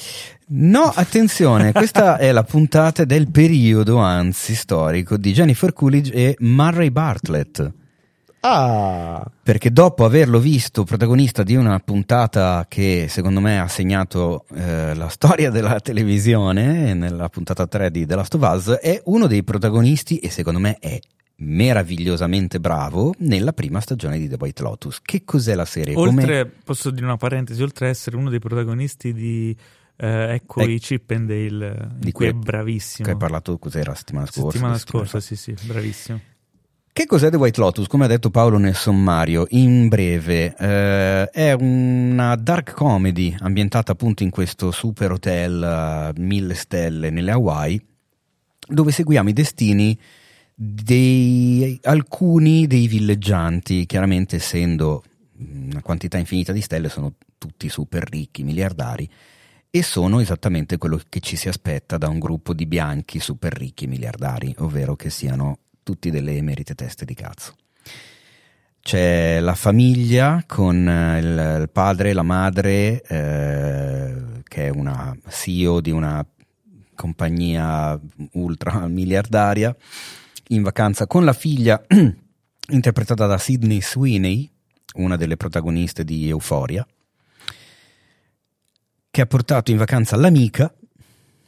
No, 0.48 0.92
attenzione, 0.94 1.72
questa 1.72 2.16
è 2.18 2.30
la 2.32 2.44
puntata 2.44 3.04
del 3.04 3.30
periodo, 3.30 3.98
anzi 3.98 4.54
storico, 4.54 5.16
di 5.16 5.32
Jennifer 5.32 5.72
Coolidge 5.72 6.12
e 6.12 6.36
Murray 6.40 6.90
Bartlett. 6.90 7.72
Ah, 8.40 9.28
Perché 9.42 9.72
dopo 9.72 10.04
averlo 10.04 10.38
visto 10.38 10.84
protagonista 10.84 11.42
di 11.42 11.56
una 11.56 11.78
puntata 11.80 12.64
che 12.68 13.06
secondo 13.08 13.40
me 13.40 13.58
ha 13.60 13.66
segnato 13.66 14.44
eh, 14.54 14.94
la 14.94 15.08
storia 15.08 15.50
della 15.50 15.80
televisione, 15.80 16.94
nella 16.94 17.28
puntata 17.28 17.66
3 17.66 17.90
di 17.90 18.06
The 18.06 18.14
Last 18.14 18.34
of 18.34 18.48
Us, 18.54 18.68
è 18.78 19.00
uno 19.06 19.26
dei 19.26 19.42
protagonisti 19.42 20.18
e 20.18 20.30
secondo 20.30 20.60
me 20.60 20.76
è 20.78 20.98
meravigliosamente 21.38 22.60
bravo 22.60 23.14
nella 23.18 23.52
prima 23.52 23.80
stagione 23.80 24.18
di 24.18 24.28
The 24.28 24.36
White 24.38 24.62
Lotus. 24.62 25.00
Che 25.02 25.24
cos'è 25.24 25.54
la 25.54 25.64
serie? 25.64 25.94
Come- 25.94 26.22
Oltre, 26.22 26.46
posso 26.46 26.90
dire 26.90 27.04
una 27.04 27.16
parentesi, 27.16 27.62
oltre 27.62 27.86
a 27.86 27.88
essere 27.90 28.16
uno 28.16 28.30
dei 28.30 28.38
protagonisti 28.38 29.12
di 29.12 29.56
eh, 29.96 30.34
Ecco 30.34 30.60
Ec- 30.60 30.68
i 30.70 30.78
Chippendale, 30.78 31.88
in 31.92 31.96
di 31.98 32.12
cui 32.12 32.26
è 32.26 32.32
bravissimo. 32.32 33.06
che 33.06 33.12
hai 33.12 33.18
parlato 33.18 33.58
cos'era 33.58 33.90
la 33.90 33.96
settimana 33.96 34.26
scorsa? 34.26 34.50
Settimana 34.50 34.72
La 34.74 34.78
settimana 34.78 35.06
scorsa, 35.08 35.26
sì, 35.26 35.36
sì, 35.36 35.54
bravissimo. 35.66 36.20
Che 36.96 37.04
cos'è 37.04 37.28
The 37.28 37.36
White 37.36 37.60
Lotus? 37.60 37.88
Come 37.88 38.06
ha 38.06 38.08
detto 38.08 38.30
Paolo 38.30 38.56
nel 38.56 38.74
sommario, 38.74 39.46
in 39.50 39.88
breve, 39.88 40.56
eh, 40.56 41.28
è 41.28 41.52
una 41.52 42.34
dark 42.36 42.72
comedy 42.72 43.36
ambientata 43.38 43.92
appunto 43.92 44.22
in 44.22 44.30
questo 44.30 44.70
super 44.70 45.12
hotel 45.12 45.62
a 45.62 46.12
mille 46.16 46.54
stelle 46.54 47.10
nelle 47.10 47.32
Hawaii, 47.32 47.78
dove 48.66 48.92
seguiamo 48.92 49.28
i 49.28 49.34
destini 49.34 50.00
di 50.54 51.78
alcuni 51.82 52.66
dei 52.66 52.86
villeggianti, 52.86 53.84
chiaramente 53.84 54.36
essendo 54.36 55.02
una 55.36 55.82
quantità 55.82 56.16
infinita 56.16 56.52
di 56.52 56.62
stelle, 56.62 56.88
sono 56.88 57.12
tutti 57.36 57.68
super 57.68 58.08
ricchi, 58.08 58.42
miliardari, 58.42 59.06
e 59.68 59.82
sono 59.82 60.18
esattamente 60.20 60.78
quello 60.78 60.98
che 61.10 61.20
ci 61.20 61.36
si 61.36 61.48
aspetta 61.50 61.98
da 61.98 62.08
un 62.08 62.18
gruppo 62.18 62.54
di 62.54 62.64
bianchi 62.64 63.20
super 63.20 63.52
ricchi 63.52 63.86
miliardari, 63.86 64.54
ovvero 64.60 64.96
che 64.96 65.10
siano 65.10 65.58
tutti 65.86 66.10
delle 66.10 66.32
emerite 66.32 66.74
teste 66.74 67.04
di 67.04 67.14
cazzo. 67.14 67.54
C'è 68.80 69.38
la 69.38 69.54
famiglia 69.54 70.42
con 70.44 70.88
eh, 70.88 71.18
il, 71.20 71.58
il 71.60 71.70
padre 71.70 72.10
e 72.10 72.12
la 72.12 72.24
madre, 72.24 73.02
eh, 73.02 74.14
che 74.42 74.66
è 74.66 74.68
una 74.70 75.16
CEO 75.28 75.80
di 75.80 75.92
una 75.92 76.26
compagnia 76.96 77.96
ultra 78.32 78.88
miliardaria, 78.88 79.76
in 80.48 80.62
vacanza 80.62 81.06
con 81.06 81.24
la 81.24 81.32
figlia 81.32 81.80
interpretata 82.70 83.26
da 83.26 83.38
Sydney 83.38 83.80
Sweeney, 83.80 84.50
una 84.94 85.16
delle 85.16 85.36
protagoniste 85.36 86.02
di 86.02 86.28
Euphoria, 86.28 86.84
che 89.08 89.20
ha 89.20 89.26
portato 89.26 89.70
in 89.70 89.76
vacanza 89.76 90.16
l'amica, 90.16 90.74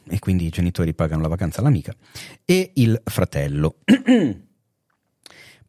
e 0.09 0.19
quindi 0.19 0.45
i 0.45 0.49
genitori 0.49 0.93
pagano 0.93 1.21
la 1.21 1.27
vacanza 1.27 1.61
all'amica, 1.61 1.93
e 2.45 2.71
il 2.75 2.99
fratello. 3.03 3.75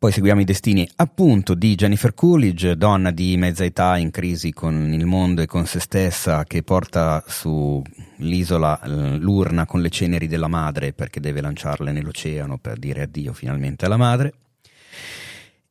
Poi 0.00 0.12
seguiamo 0.12 0.40
i 0.40 0.44
destini 0.44 0.88
appunto 0.96 1.52
di 1.52 1.74
Jennifer 1.74 2.14
Coolidge, 2.14 2.78
donna 2.78 3.10
di 3.10 3.36
mezza 3.36 3.64
età 3.64 3.98
in 3.98 4.10
crisi 4.10 4.50
con 4.50 4.94
il 4.94 5.04
mondo 5.04 5.42
e 5.42 5.46
con 5.46 5.66
se 5.66 5.78
stessa, 5.78 6.44
che 6.44 6.62
porta 6.62 7.22
sull'isola 7.26 8.80
eh, 8.80 9.18
l'urna 9.18 9.66
con 9.66 9.82
le 9.82 9.90
ceneri 9.90 10.26
della 10.26 10.48
madre 10.48 10.94
perché 10.94 11.20
deve 11.20 11.42
lanciarle 11.42 11.92
nell'oceano 11.92 12.56
per 12.56 12.78
dire 12.78 13.02
addio 13.02 13.34
finalmente 13.34 13.84
alla 13.84 13.98
madre. 13.98 14.32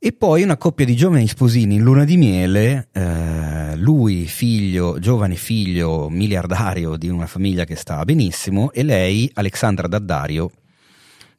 E 0.01 0.13
poi 0.13 0.43
una 0.43 0.55
coppia 0.55 0.85
di 0.85 0.95
giovani 0.95 1.27
sposini 1.27 1.75
in 1.75 1.81
luna 1.81 2.05
di 2.05 2.15
miele, 2.15 2.87
eh, 2.93 3.75
lui 3.75 4.27
figlio, 4.27 4.97
giovane 4.97 5.35
figlio 5.35 6.07
miliardario 6.09 6.95
di 6.95 7.09
una 7.09 7.27
famiglia 7.27 7.65
che 7.65 7.75
sta 7.75 8.05
benissimo 8.05 8.71
e 8.71 8.83
lei, 8.83 9.29
Alexandra 9.33 9.89
Daddario, 9.89 10.51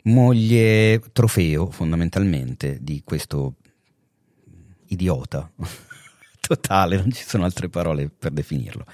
moglie 0.03 1.01
trofeo 1.11 1.71
fondamentalmente 1.71 2.77
di 2.83 3.01
questo 3.03 3.55
idiota 4.89 5.51
totale, 6.47 6.97
non 6.99 7.11
ci 7.13 7.25
sono 7.27 7.45
altre 7.45 7.71
parole 7.71 8.11
per 8.11 8.31
definirlo. 8.31 8.85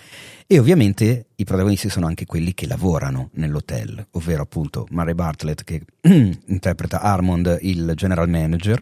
E 0.47 0.61
ovviamente 0.61 1.31
i 1.35 1.43
protagonisti 1.43 1.89
sono 1.89 2.07
anche 2.07 2.25
quelli 2.25 2.55
che 2.55 2.69
lavorano 2.69 3.31
nell'hotel, 3.33 4.07
ovvero 4.13 4.43
appunto 4.43 4.87
Murray 4.91 5.15
Bartlett 5.15 5.65
che 5.65 5.83
interpreta 6.47 7.01
Armond, 7.01 7.59
il 7.63 7.95
general 7.97 8.29
manager 8.29 8.81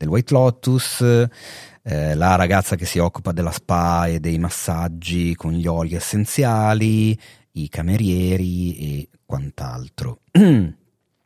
del 0.00 0.08
White 0.08 0.32
Lotus, 0.32 1.02
eh, 1.82 2.14
la 2.14 2.34
ragazza 2.36 2.74
che 2.74 2.86
si 2.86 2.98
occupa 2.98 3.32
della 3.32 3.50
spa 3.50 4.06
e 4.06 4.18
dei 4.18 4.38
massaggi 4.38 5.34
con 5.34 5.52
gli 5.52 5.66
oli 5.66 5.94
essenziali, 5.94 7.18
i 7.52 7.68
camerieri 7.68 8.76
e 8.78 9.08
quant'altro. 9.26 10.20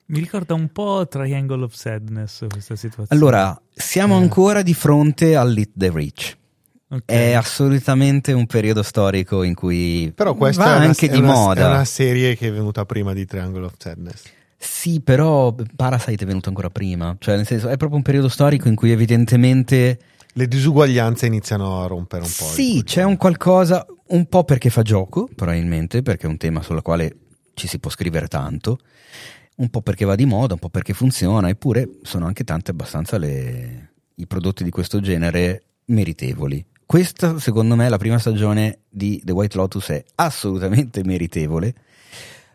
Mi 0.06 0.18
ricorda 0.18 0.54
un 0.54 0.70
po' 0.72 1.06
Triangle 1.08 1.62
of 1.62 1.72
Sadness 1.74 2.46
questa 2.48 2.74
situazione. 2.74 3.08
Allora, 3.10 3.58
siamo 3.72 4.18
Eh. 4.18 4.22
ancora 4.22 4.62
di 4.62 4.74
fronte 4.74 5.36
all'Hit 5.36 5.70
the 5.76 5.90
Rich. 5.94 6.36
Ok. 6.90 7.02
È 7.06 7.32
assolutamente 7.32 8.32
un 8.32 8.46
periodo 8.46 8.82
storico 8.82 9.42
in 9.44 9.54
cui 9.54 10.12
però 10.14 10.34
questa 10.34 10.64
va 10.64 10.74
è 10.74 10.76
una, 10.78 10.84
anche 10.86 11.06
è 11.06 11.10
di 11.10 11.18
una- 11.18 11.32
moda. 11.32 11.60
è 11.62 11.66
una 11.66 11.84
serie 11.84 12.36
che 12.36 12.48
è 12.48 12.52
venuta 12.52 12.84
prima 12.84 13.12
di 13.12 13.24
Triangle 13.24 13.64
of 13.66 13.74
Sadness. 13.78 14.22
Sì, 14.64 15.00
però 15.00 15.54
Parasite 15.76 16.24
è 16.24 16.26
venuto 16.26 16.48
ancora 16.48 16.70
prima. 16.70 17.14
Cioè, 17.18 17.36
nel 17.36 17.46
senso, 17.46 17.68
è 17.68 17.76
proprio 17.76 17.98
un 17.98 18.02
periodo 18.02 18.28
storico 18.28 18.68
in 18.68 18.74
cui 18.74 18.90
evidentemente 18.90 19.98
Le 20.32 20.48
disuguaglianze 20.48 21.26
iniziano 21.26 21.82
a 21.82 21.86
rompere 21.86 22.22
un 22.24 22.30
po'. 22.36 22.44
Sì, 22.44 22.82
c'è 22.84 23.02
un 23.04 23.16
qualcosa, 23.16 23.86
un 24.08 24.26
po' 24.26 24.44
perché 24.44 24.70
fa 24.70 24.82
gioco, 24.82 25.28
probabilmente, 25.34 26.02
perché 26.02 26.26
è 26.26 26.28
un 26.30 26.36
tema 26.38 26.60
sulla 26.62 26.82
quale 26.82 27.16
ci 27.54 27.68
si 27.68 27.78
può 27.78 27.90
scrivere 27.90 28.26
tanto, 28.26 28.78
un 29.56 29.68
po' 29.68 29.80
perché 29.80 30.04
va 30.04 30.16
di 30.16 30.24
moda, 30.26 30.54
un 30.54 30.58
po' 30.60 30.70
perché 30.70 30.92
funziona, 30.92 31.48
eppure 31.48 31.88
sono 32.02 32.26
anche 32.26 32.42
tante 32.42 32.72
abbastanza 32.72 33.16
le- 33.18 33.90
i 34.16 34.26
prodotti 34.26 34.64
di 34.64 34.70
questo 34.70 35.00
genere 35.00 35.62
meritevoli. 35.86 36.64
questa 36.86 37.38
secondo 37.38 37.76
me 37.76 37.88
la 37.88 37.96
prima 37.96 38.18
stagione 38.18 38.80
di 38.88 39.20
The 39.24 39.32
White 39.32 39.56
Lotus 39.56 39.88
è 39.88 40.04
assolutamente 40.16 41.02
meritevole. 41.04 41.74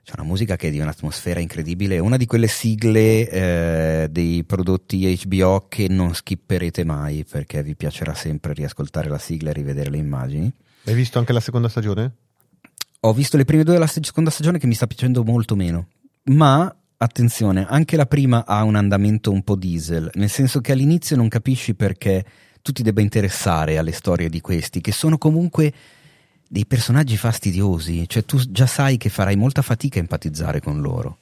C'è 0.09 0.15
una 0.17 0.27
musica 0.27 0.55
che 0.55 0.69
è 0.69 0.71
di 0.71 0.79
un'atmosfera 0.79 1.39
incredibile, 1.39 1.97
è 1.97 1.99
una 1.99 2.17
di 2.17 2.25
quelle 2.25 2.47
sigle 2.47 3.29
eh, 3.29 4.07
dei 4.09 4.43
prodotti 4.43 5.19
HBO 5.23 5.67
che 5.69 5.87
non 5.87 6.15
skipperete 6.15 6.83
mai 6.83 7.23
perché 7.29 7.61
vi 7.61 7.75
piacerà 7.75 8.15
sempre 8.15 8.53
riascoltare 8.53 9.07
la 9.07 9.19
sigla 9.19 9.51
e 9.51 9.53
rivedere 9.53 9.91
le 9.91 9.97
immagini. 9.97 10.51
Hai 10.85 10.95
visto 10.95 11.19
anche 11.19 11.31
la 11.31 11.39
seconda 11.39 11.69
stagione? 11.69 12.11
Ho 13.01 13.13
visto 13.13 13.37
le 13.37 13.45
prime 13.45 13.63
due 13.63 13.73
della 13.73 13.85
seconda 13.85 14.31
stagione 14.31 14.57
che 14.57 14.65
mi 14.65 14.73
sta 14.73 14.87
piacendo 14.87 15.23
molto 15.23 15.55
meno, 15.55 15.89
ma 16.23 16.75
attenzione, 16.97 17.67
anche 17.69 17.95
la 17.95 18.07
prima 18.07 18.47
ha 18.47 18.63
un 18.63 18.73
andamento 18.73 19.31
un 19.31 19.43
po' 19.43 19.55
diesel, 19.55 20.09
nel 20.15 20.29
senso 20.31 20.59
che 20.59 20.71
all'inizio 20.71 21.17
non 21.17 21.27
capisci 21.27 21.75
perché 21.75 22.25
tu 22.63 22.71
ti 22.71 22.81
debba 22.81 23.01
interessare 23.01 23.77
alle 23.77 23.91
storie 23.91 24.27
di 24.27 24.41
questi, 24.41 24.81
che 24.81 24.91
sono 24.91 25.19
comunque 25.19 25.71
dei 26.51 26.65
personaggi 26.65 27.15
fastidiosi, 27.15 28.09
cioè 28.09 28.25
tu 28.25 28.39
già 28.49 28.65
sai 28.65 28.97
che 28.97 29.09
farai 29.09 29.35
molta 29.35 29.61
fatica 29.61 29.99
a 29.99 30.01
empatizzare 30.01 30.59
con 30.59 30.81
loro. 30.81 31.19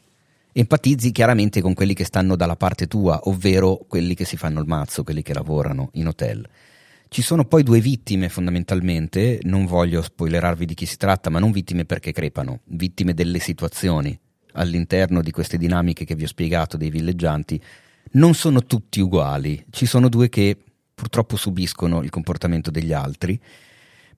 Empatizzi 0.53 1.11
chiaramente 1.11 1.59
con 1.59 1.73
quelli 1.73 1.93
che 1.93 2.05
stanno 2.05 2.37
dalla 2.37 2.55
parte 2.55 2.87
tua, 2.87 3.19
ovvero 3.23 3.77
quelli 3.89 4.15
che 4.15 4.23
si 4.23 4.37
fanno 4.37 4.61
il 4.61 4.67
mazzo, 4.67 5.03
quelli 5.03 5.21
che 5.23 5.33
lavorano 5.33 5.89
in 5.93 6.07
hotel. 6.07 6.47
Ci 7.09 7.21
sono 7.21 7.43
poi 7.43 7.63
due 7.63 7.81
vittime 7.81 8.29
fondamentalmente, 8.29 9.39
non 9.43 9.65
voglio 9.65 10.01
spoilerarvi 10.01 10.65
di 10.65 10.73
chi 10.73 10.85
si 10.85 10.95
tratta, 10.95 11.29
ma 11.29 11.39
non 11.39 11.51
vittime 11.51 11.83
perché 11.83 12.13
crepano, 12.13 12.61
vittime 12.63 13.13
delle 13.13 13.39
situazioni 13.39 14.17
all'interno 14.53 15.21
di 15.21 15.31
queste 15.31 15.57
dinamiche 15.57 16.05
che 16.05 16.15
vi 16.15 16.23
ho 16.23 16.27
spiegato 16.27 16.77
dei 16.77 16.89
villeggianti. 16.89 17.61
Non 18.13 18.33
sono 18.33 18.63
tutti 18.63 19.01
uguali, 19.01 19.61
ci 19.71 19.85
sono 19.85 20.07
due 20.07 20.29
che 20.29 20.57
purtroppo 20.95 21.35
subiscono 21.35 22.01
il 22.01 22.09
comportamento 22.09 22.71
degli 22.71 22.93
altri 22.93 23.37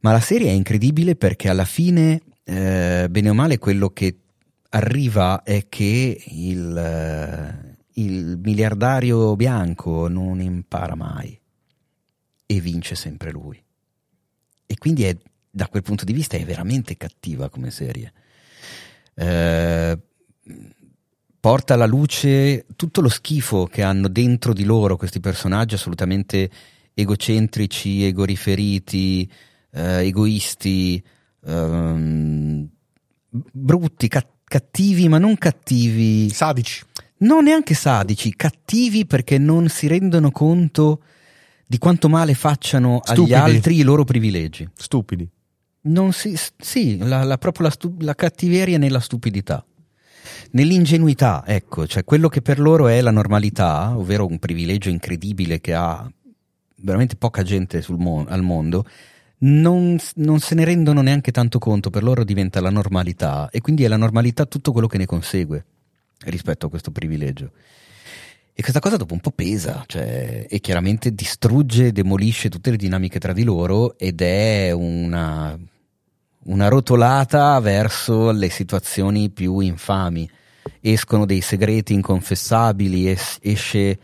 ma 0.02 0.12
la 0.12 0.20
serie 0.20 0.50
è 0.50 0.54
incredibile 0.54 1.16
perché 1.16 1.50
alla 1.50 1.66
fine, 1.66 2.22
eh, 2.44 3.08
bene 3.10 3.30
o 3.30 3.34
male, 3.34 3.58
quello 3.58 3.90
che 3.90 4.18
arriva 4.70 5.44
è 5.44 5.68
che 5.68 6.24
il, 6.28 6.78
eh, 6.78 7.78
il 7.94 8.40
miliardario 8.42 9.36
bianco 9.36 10.08
non 10.08 10.40
impara 10.42 10.96
mai 10.96 11.38
e 12.46 12.60
vince 12.60 12.96
sempre 12.96 13.32
lui. 13.32 13.62
E 14.66 14.78
quindi 14.78 15.04
è, 15.04 15.18
da 15.50 15.68
quel 15.68 15.84
punto 15.84 16.06
di 16.06 16.14
vista 16.14 16.38
è 16.38 16.46
veramente 16.46 16.96
cattiva 16.96 17.50
come 17.50 17.72
serie. 17.72 18.14
Eh, 19.16 20.00
porta 21.40 21.74
alla 21.74 21.86
luce 21.86 22.66
tutto 22.76 23.02
lo 23.02 23.10
schifo 23.10 23.66
che 23.66 23.82
hanno 23.82 24.08
dentro 24.08 24.54
di 24.54 24.64
loro 24.64 24.98
questi 24.98 25.20
personaggi 25.20 25.76
assolutamente 25.76 26.50
egocentrici, 26.94 28.04
egoriferiti, 28.04 29.30
eh, 29.72 30.06
egoisti, 30.08 31.02
ehm, 31.46 32.68
brutti, 33.30 34.08
ca- 34.08 34.28
cattivi, 34.44 35.08
ma 35.08 35.18
non 35.18 35.38
cattivi. 35.38 36.30
Sadici. 36.30 36.84
Non 37.20 37.44
neanche 37.44 37.74
sadici, 37.74 38.34
cattivi 38.36 39.06
perché 39.06 39.38
non 39.38 39.68
si 39.68 39.88
rendono 39.88 40.32
conto 40.32 41.02
di 41.68 41.78
quanto 41.78 42.08
male 42.10 42.34
facciano 42.34 43.02
Stupidi. 43.04 43.34
agli 43.34 43.40
altri 43.56 43.76
i 43.78 43.82
loro 43.84 44.04
privilegi. 44.06 44.68
Stupidi. 44.74 45.28
Non 45.82 46.12
si, 46.14 46.36
sì, 46.58 46.98
la, 46.98 47.24
la- 47.24 47.38
proprio 47.38 47.66
la, 47.68 47.72
stu- 47.72 48.02
la 48.02 48.16
cattiveria 48.16 48.78
nella 48.78 49.00
stupidità. 49.00 49.64
Nell'ingenuità, 50.52 51.44
ecco, 51.46 51.86
cioè 51.88 52.04
quello 52.04 52.28
che 52.28 52.42
per 52.42 52.60
loro 52.60 52.88
è 52.88 53.00
la 53.02 53.12
normalità, 53.12 53.96
ovvero 53.96 54.26
un 54.26 54.40
privilegio 54.40 54.90
incredibile 54.90 55.60
che 55.62 55.74
ha 55.74 56.10
veramente 56.82 57.16
poca 57.16 57.44
gente 57.44 57.82
sul 57.82 57.98
mo- 57.98 58.26
al 58.28 58.42
mondo, 58.42 58.86
non, 59.40 59.98
non 60.16 60.40
se 60.40 60.56
ne 60.56 60.66
rendono 60.66 61.02
neanche 61.02 61.32
tanto 61.32 61.60
conto, 61.60 61.90
per 61.90 62.04
loro 62.04 62.24
diventa 62.24 62.62
la 62.62 62.70
normalità 62.70 63.50
e 63.52 63.62
quindi 63.62 63.84
è 63.84 63.88
la 63.88 63.98
normalità 63.98 64.46
tutto 64.46 64.72
quello 64.72 64.88
che 64.88 64.98
ne 64.98 65.06
consegue 65.06 65.66
rispetto 66.26 66.66
a 66.66 66.70
questo 66.70 66.92
privilegio. 66.92 67.52
E 68.54 68.62
questa 68.62 68.82
cosa 68.82 68.98
dopo 68.98 69.14
un 69.14 69.22
po' 69.22 69.32
pesa, 69.32 69.86
cioè, 69.88 70.46
e 70.50 70.60
chiaramente 70.60 71.14
distrugge, 71.16 71.94
demolisce 71.94 72.50
tutte 72.50 72.72
le 72.72 72.76
dinamiche 72.76 73.18
tra 73.18 73.32
di 73.32 73.44
loro 73.44 73.98
ed 73.98 74.20
è 74.20 74.72
una, 74.72 75.58
una 76.44 76.68
rotolata 76.68 77.58
verso 77.62 78.32
le 78.32 78.50
situazioni 78.50 79.30
più 79.30 79.60
infami. 79.60 80.30
Escono 80.82 81.26
dei 81.26 81.40
segreti 81.40 81.94
inconfessabili, 81.94 83.10
es- 83.10 83.38
esce 83.42 83.98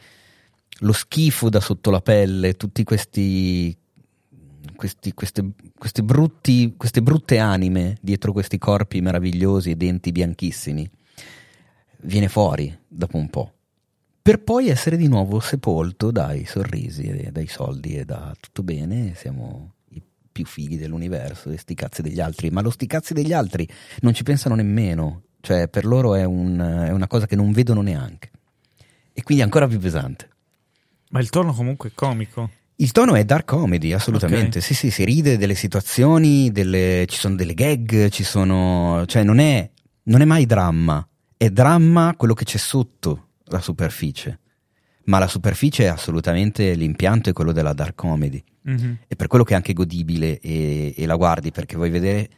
lo 0.80 0.94
schifo 0.94 1.50
da 1.50 1.60
sotto 1.60 1.92
la 1.92 2.00
pelle, 2.00 2.54
tutti 2.54 2.86
questi, 2.86 3.78
questi- 4.76 5.14
queste, 5.14 5.52
queste 5.78 6.04
brutti- 6.04 6.76
queste 6.78 7.02
brutte 7.02 7.40
anime 7.40 7.98
dietro 8.02 8.32
questi 8.32 8.58
corpi 8.58 9.02
meravigliosi 9.02 9.72
e 9.72 9.76
denti 9.76 10.12
bianchissimi. 10.12 10.90
Viene 12.02 12.28
fuori 12.28 12.78
dopo 12.88 13.18
un 13.18 13.30
po' 13.30 13.54
per 14.26 14.42
poi 14.42 14.70
essere 14.70 14.98
di 14.98 15.08
nuovo 15.08 15.40
sepolto 15.40 16.10
dai 16.10 16.46
sorrisi 16.46 17.30
dai 17.32 17.46
soldi 17.46 17.96
e 17.96 18.06
da 18.06 18.36
tutto 18.40 18.64
bene, 18.64 19.14
siamo 19.16 19.74
i 19.90 20.02
più 20.32 20.46
fighi 20.46 20.78
dell'universo 20.78 21.52
e 21.52 21.58
sti 21.58 21.76
cazzi 21.76 22.02
degli 22.02 22.20
altri, 22.20 22.50
ma 22.50 22.62
lo 22.62 22.72
sti 22.72 22.88
cazzi 22.88 23.14
degli 23.14 23.34
altri 23.34 23.70
non 24.02 24.16
ci 24.16 24.24
pensano 24.24 24.56
nemmeno, 24.56 25.26
cioè 25.42 25.68
per 25.68 25.86
loro 25.86 26.16
è, 26.16 26.24
un- 26.24 26.58
è 26.88 26.90
una 26.90 27.06
cosa 27.06 27.28
che 27.28 27.36
non 27.36 27.52
vedono 27.52 27.82
neanche. 27.82 28.32
E 29.14 29.22
quindi 29.22 29.44
è 29.44 29.46
ancora 29.46 29.68
più 29.68 29.78
pesante. 29.78 30.28
Ma 31.12 31.20
il 31.20 31.30
tono 31.30 31.54
comunque 31.54 31.90
è 31.90 31.92
comico. 31.94 32.50
Il 32.78 32.92
tono 32.92 33.16
è 33.16 33.24
dark 33.24 33.46
comedy, 33.46 33.94
assolutamente. 33.94 34.58
Ok. 34.60 34.64
Sì, 34.64 34.74
sì, 34.74 34.92
si 34.92 35.06
ride 35.06 35.38
delle 35.38 35.56
situazioni, 35.56 36.52
delle- 36.52 37.06
ci 37.08 37.18
sono 37.18 37.36
delle 37.36 37.54
gag, 37.54 38.10
ci 38.10 38.24
sono. 38.24 39.04
cioè 39.06 39.24
non 39.24 39.40
è, 39.40 39.70
non 40.04 40.22
è 40.22 40.26
mai 40.26 40.46
dramma, 40.46 41.08
è 41.38 41.50
dramma 41.50 42.14
quello 42.18 42.34
che 42.34 42.44
c'è 42.44 42.58
sotto 42.58 43.28
la 43.46 43.62
superficie. 43.62 44.40
Ma 45.06 45.20
la 45.20 45.28
superficie 45.28 45.84
è 45.84 45.88
assolutamente 45.88 46.74
l'impianto 46.74 47.30
è 47.30 47.34
quello 47.34 47.52
della 47.52 47.74
dark 47.74 47.96
comedy. 47.96 48.44
Mhm. 48.64 48.98
E 49.08 49.16
per 49.16 49.28
quello 49.28 49.44
che 49.44 49.54
è 49.54 49.56
anche 49.56 49.74
godibile 49.74 50.40
e, 50.40 50.94
e 50.98 51.06
la 51.06 51.16
guardi 51.16 51.52
perché 51.52 51.76
vuoi 51.76 51.92
vedere 51.92 52.30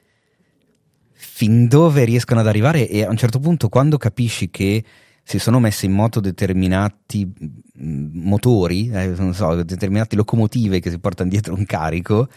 fin 1.14 1.68
dove 1.68 2.04
riescono 2.04 2.42
ad 2.42 2.48
arrivare 2.48 2.88
e 2.88 3.04
a 3.04 3.10
un 3.10 3.18
certo 3.18 3.40
punto 3.40 3.70
quando 3.70 3.98
capisci 3.98 4.50
che 4.50 4.84
si 5.28 5.40
sono 5.40 5.60
messi 5.60 5.88
in 5.88 5.92
moto 5.92 6.22
determinati 6.22 7.26
mm, 7.26 8.24
motori, 8.24 8.90
eh, 8.90 9.14
so, 9.34 9.62
determinate 9.62 10.16
locomotive 10.16 10.80
che 10.80 10.90
si 10.90 11.00
portano 11.00 11.30
dietro 11.30 11.54
un 11.54 11.66
carico, 11.66 12.30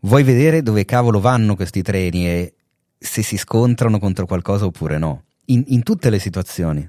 vuoi 0.00 0.22
vedere 0.22 0.62
dove 0.62 0.86
cavolo 0.86 1.20
vanno 1.20 1.54
questi 1.56 1.82
treni 1.82 2.26
e 2.26 2.54
se 2.96 3.20
si 3.20 3.36
scontrano 3.36 3.98
contro 3.98 4.24
qualcosa 4.24 4.64
oppure 4.64 4.96
no. 4.96 5.24
In, 5.46 5.62
in 5.66 5.82
tutte 5.82 6.08
le 6.08 6.18
situazioni. 6.18 6.88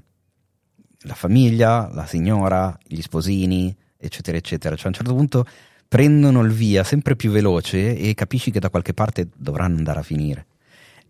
La 1.00 1.14
famiglia, 1.14 1.90
la 1.92 2.06
signora, 2.06 2.74
gli 2.82 3.02
sposini, 3.02 3.74
eccetera, 3.98 4.38
eccetera. 4.38 4.74
Cioè 4.74 4.86
a 4.86 4.88
un 4.88 4.94
certo 4.94 5.14
punto 5.14 5.44
prendono 5.86 6.40
il 6.40 6.52
via 6.52 6.84
sempre 6.84 7.16
più 7.16 7.30
veloce 7.30 7.98
e 7.98 8.14
capisci 8.14 8.50
che 8.50 8.60
da 8.60 8.70
qualche 8.70 8.94
parte 8.94 9.28
dovranno 9.36 9.76
andare 9.76 9.98
a 9.98 10.04
finire. 10.04 10.46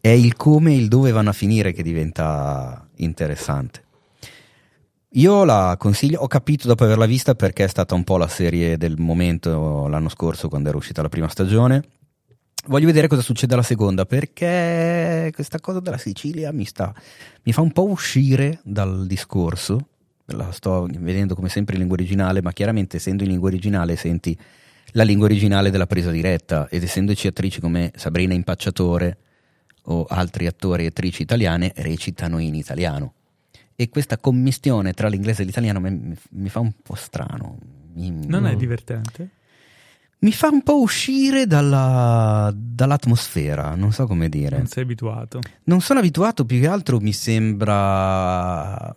È 0.01 0.09
il 0.09 0.35
come 0.35 0.73
e 0.73 0.77
il 0.77 0.89
dove 0.89 1.13
vanno 1.13 1.31
a 1.31 1.35
finire 1.35 1.73
che 1.73 1.85
diventa 1.85 2.89
interessante. 2.97 3.85
Io 5.15 5.43
la 5.43 5.75
consiglio, 5.77 6.21
ho 6.21 6.29
capito 6.29 6.69
dopo 6.69 6.85
averla 6.85 7.05
vista 7.05 7.35
perché 7.35 7.65
è 7.65 7.67
stata 7.67 7.97
un 7.97 8.05
po' 8.05 8.17
la 8.17 8.29
serie 8.29 8.77
del 8.77 8.97
momento 8.97 9.89
l'anno 9.89 10.09
scorso 10.09 10.49
quando 10.49 10.69
era 10.69 10.79
uscita 10.79 11.03
la 11.03 11.09
prima 11.09 11.27
stagione. 11.27 11.83
Voglio 12.67 12.87
vedere 12.87 13.09
cosa 13.09 13.21
succede 13.21 13.55
alla 13.55 13.65
seconda 13.65 14.07
perché 14.07 15.33
questa 15.35 15.59
cosa 15.59 15.81
della 15.81 15.99
Sicilia 15.99 16.53
mi, 16.53 16.65
sta, 16.65 16.95
mi 17.43 17.53
fa 17.53 17.61
un 17.61 17.73
po' 17.73 17.89
uscire 17.89 18.61
dal 18.63 19.05
discorso. 19.09 19.89
La 20.27 20.53
sto 20.53 20.87
vedendo 20.89 21.35
come 21.35 21.49
sempre 21.49 21.75
in 21.75 21.81
lingua 21.81 21.97
originale, 21.99 22.41
ma 22.41 22.53
chiaramente 22.53 22.99
essendo 22.99 23.25
in 23.25 23.31
lingua 23.31 23.49
originale 23.49 23.97
senti 23.97 24.39
la 24.93 25.03
lingua 25.03 25.27
originale 25.27 25.71
della 25.71 25.87
presa 25.87 26.13
diretta 26.13 26.69
ed 26.69 26.85
essendoci 26.85 27.27
attrici 27.27 27.61
come 27.61 27.91
Sabrina 27.97 28.35
Impacciatore 28.35 29.19
o 29.87 30.05
altri 30.09 30.47
attori 30.47 30.85
e 30.85 30.89
attrici 30.89 31.23
italiane 31.23 31.73
recitano 31.75 32.39
in 32.39 32.55
italiano. 32.55 33.15
E 33.81 33.89
questa 33.89 34.19
commistione 34.19 34.93
tra 34.93 35.09
l'inglese 35.09 35.41
e 35.41 35.45
l'italiano 35.47 35.81
mi, 35.81 36.15
mi 36.33 36.49
fa 36.51 36.61
un 36.61 36.71
po' 36.83 36.95
strano. 36.95 37.57
Mi- 37.95 38.27
Non 38.27 38.47
è 38.47 38.55
divertente? 38.55 39.29
mi 40.23 40.33
fa 40.33 40.49
un 40.51 40.63
po' 40.63 40.79
uscire 40.83 41.47
dalla- 41.47 42.53
dall'atmosfera, 42.55 43.75
non 43.77 43.91
so 43.91 44.07
come 44.07 44.29
dire. 44.29 44.59
Non 44.59 44.67
sei 44.67 44.83
abituato. 44.83 45.41
Non 45.65 45.81
sono 45.81 46.01
abituato, 46.01 46.45
più 46.45 46.61
che 46.61 46.67
altro 46.69 47.01
mi 47.01 47.15
sembra 47.15 48.95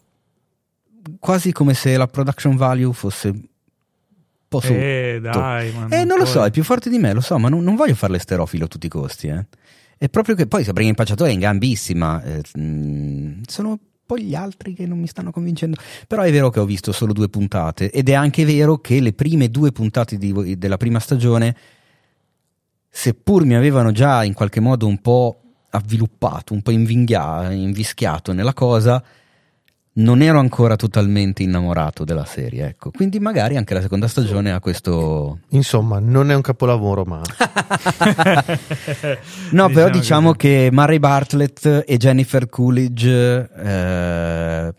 quasi 1.19 1.53
come 1.53 1.73
se 1.75 1.95
la 1.95 2.07
production 2.07 2.57
value 2.57 2.91
fosse 2.91 3.27
un 3.29 3.41
po' 4.49 4.59
sotto. 4.59 4.73
Eh, 4.73 5.19
dai, 5.21 5.71
ma 5.71 5.87
Eh, 5.87 6.03
non 6.03 6.17
lo 6.17 6.25
so, 6.25 6.43
è 6.43 6.51
più 6.51 6.63
forte 6.63 6.89
di 6.89 6.97
me, 6.97 7.13
lo 7.13 7.21
so, 7.21 7.37
ma 7.37 7.47
non, 7.47 7.63
non 7.63 7.75
voglio 7.77 7.95
fare 7.95 8.11
l'esterofilo 8.11 8.65
a 8.65 8.67
tutti 8.67 8.87
i 8.87 8.89
costi. 8.89 9.27
Eh. 9.27 9.45
È 9.97 10.09
proprio 10.09 10.35
che 10.35 10.45
poi 10.45 10.65
Sabrina 10.65 10.89
Impacciatore 10.89 11.29
è 11.29 11.33
in 11.33 11.39
gambissima. 11.39 12.21
eh, 12.21 12.41
mm, 12.59 13.43
sono 13.47 13.79
poi 14.05 14.23
gli 14.23 14.35
altri 14.35 14.73
che 14.73 14.85
non 14.85 14.99
mi 14.99 15.07
stanno 15.07 15.31
convincendo. 15.31 15.77
Però 16.07 16.21
è 16.21 16.31
vero 16.31 16.49
che 16.49 16.59
ho 16.59 16.65
visto 16.65 16.91
solo 16.91 17.13
due 17.13 17.29
puntate 17.29 17.91
ed 17.91 18.09
è 18.09 18.13
anche 18.13 18.45
vero 18.45 18.77
che 18.77 18.99
le 18.99 19.13
prime 19.13 19.49
due 19.49 19.71
puntate 19.71 20.17
di- 20.17 20.57
della 20.57 20.77
prima 20.77 20.99
stagione 20.99 21.55
seppur 22.89 23.43
mi 23.45 23.55
avevano 23.55 23.91
già 23.91 24.23
in 24.23 24.33
qualche 24.33 24.59
modo 24.59 24.85
un 24.85 24.99
po' 24.99 25.39
avviluppato, 25.71 26.53
un 26.53 26.61
po' 26.61 26.71
invinghia- 26.71 27.51
invischiato 27.51 28.33
nella 28.33 28.53
cosa, 28.53 29.03
non 29.95 30.21
ero 30.21 30.39
ancora 30.39 30.75
totalmente 30.75 31.43
innamorato 31.43 32.03
della 32.03 32.25
serie, 32.25 32.67
ecco. 32.67 32.91
Quindi 32.91 33.19
magari 33.19 33.57
anche 33.57 33.73
la 33.75 33.81
seconda 33.81 34.07
stagione 34.07 34.51
ha 34.51 34.59
questo... 34.59 35.39
Insomma, 35.49 35.99
non 35.99 36.31
è 36.31 36.35
un 36.35 36.41
capolavoro, 36.41 37.03
ma 37.03 37.21
No, 39.51 39.67
però 39.69 39.89
Diciamo 39.89 39.89
diciamo 39.89 40.27
così. 40.33 40.37
che 40.37 40.69
Murray 40.71 40.99
Bartlett 40.99 41.83
e 41.85 41.97
Jennifer 41.97 42.49
Coolidge, 42.49 43.49
eh, 43.55 44.73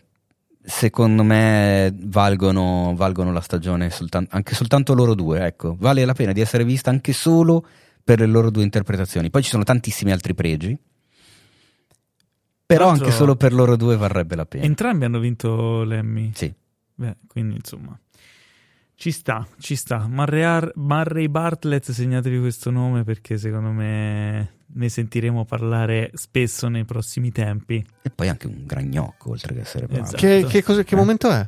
secondo 0.63 1.23
me, 1.23 1.93
valgono, 1.97 2.93
valgono 2.95 3.31
la 3.31 3.41
stagione 3.41 3.89
soltan- 3.89 4.27
anche 4.31 4.53
soltanto 4.55 4.93
loro 4.93 5.15
due. 5.15 5.45
Ecco, 5.45 5.75
vale 5.79 6.03
la 6.05 6.13
pena 6.13 6.31
di 6.33 6.41
essere 6.41 6.63
vista 6.65 6.89
anche 6.89 7.13
solo 7.13 7.65
per 8.03 8.19
le 8.19 8.25
loro 8.27 8.49
due 8.51 8.63
interpretazioni. 8.63 9.29
Poi 9.29 9.43
ci 9.43 9.49
sono 9.49 9.63
tantissimi 9.63 10.11
altri 10.11 10.33
pregi, 10.35 10.77
però 12.65 12.89
anche 12.89 13.11
solo 13.11 13.35
per 13.35 13.53
loro 13.53 13.75
due 13.75 13.95
varrebbe 13.97 14.35
la 14.35 14.45
pena. 14.45 14.63
Entrambi 14.63 15.05
hanno 15.05 15.19
vinto 15.19 15.83
l'Emmy. 15.83 16.31
Sì. 16.33 16.53
Beh, 16.95 17.15
quindi 17.27 17.55
insomma. 17.55 17.97
Ci 18.97 19.11
sta, 19.11 19.45
ci 19.59 19.75
sta. 19.75 20.07
Murray, 20.07 20.69
Murray 20.75 21.27
Bartlett, 21.27 21.91
segnatevi 21.91 22.39
questo 22.39 22.71
nome 22.71 23.03
perché 23.03 23.37
secondo 23.37 23.71
me 23.71 24.53
ne 24.67 24.89
sentiremo 24.89 25.43
parlare 25.43 26.11
spesso 26.13 26.69
nei 26.69 26.85
prossimi 26.85 27.31
tempi. 27.31 27.85
E 28.01 28.09
poi 28.09 28.29
anche 28.29 28.47
un 28.47 28.65
gran 28.65 28.85
gnocco, 28.85 29.31
oltre 29.31 29.53
che 29.53 29.59
essere 29.61 29.87
bravo. 29.87 30.03
Esatto. 30.03 30.17
che, 30.17 30.45
che 30.47 30.63
cosa- 30.63 30.83
che 30.83 30.95
momento 30.95 31.29
è? 31.29 31.47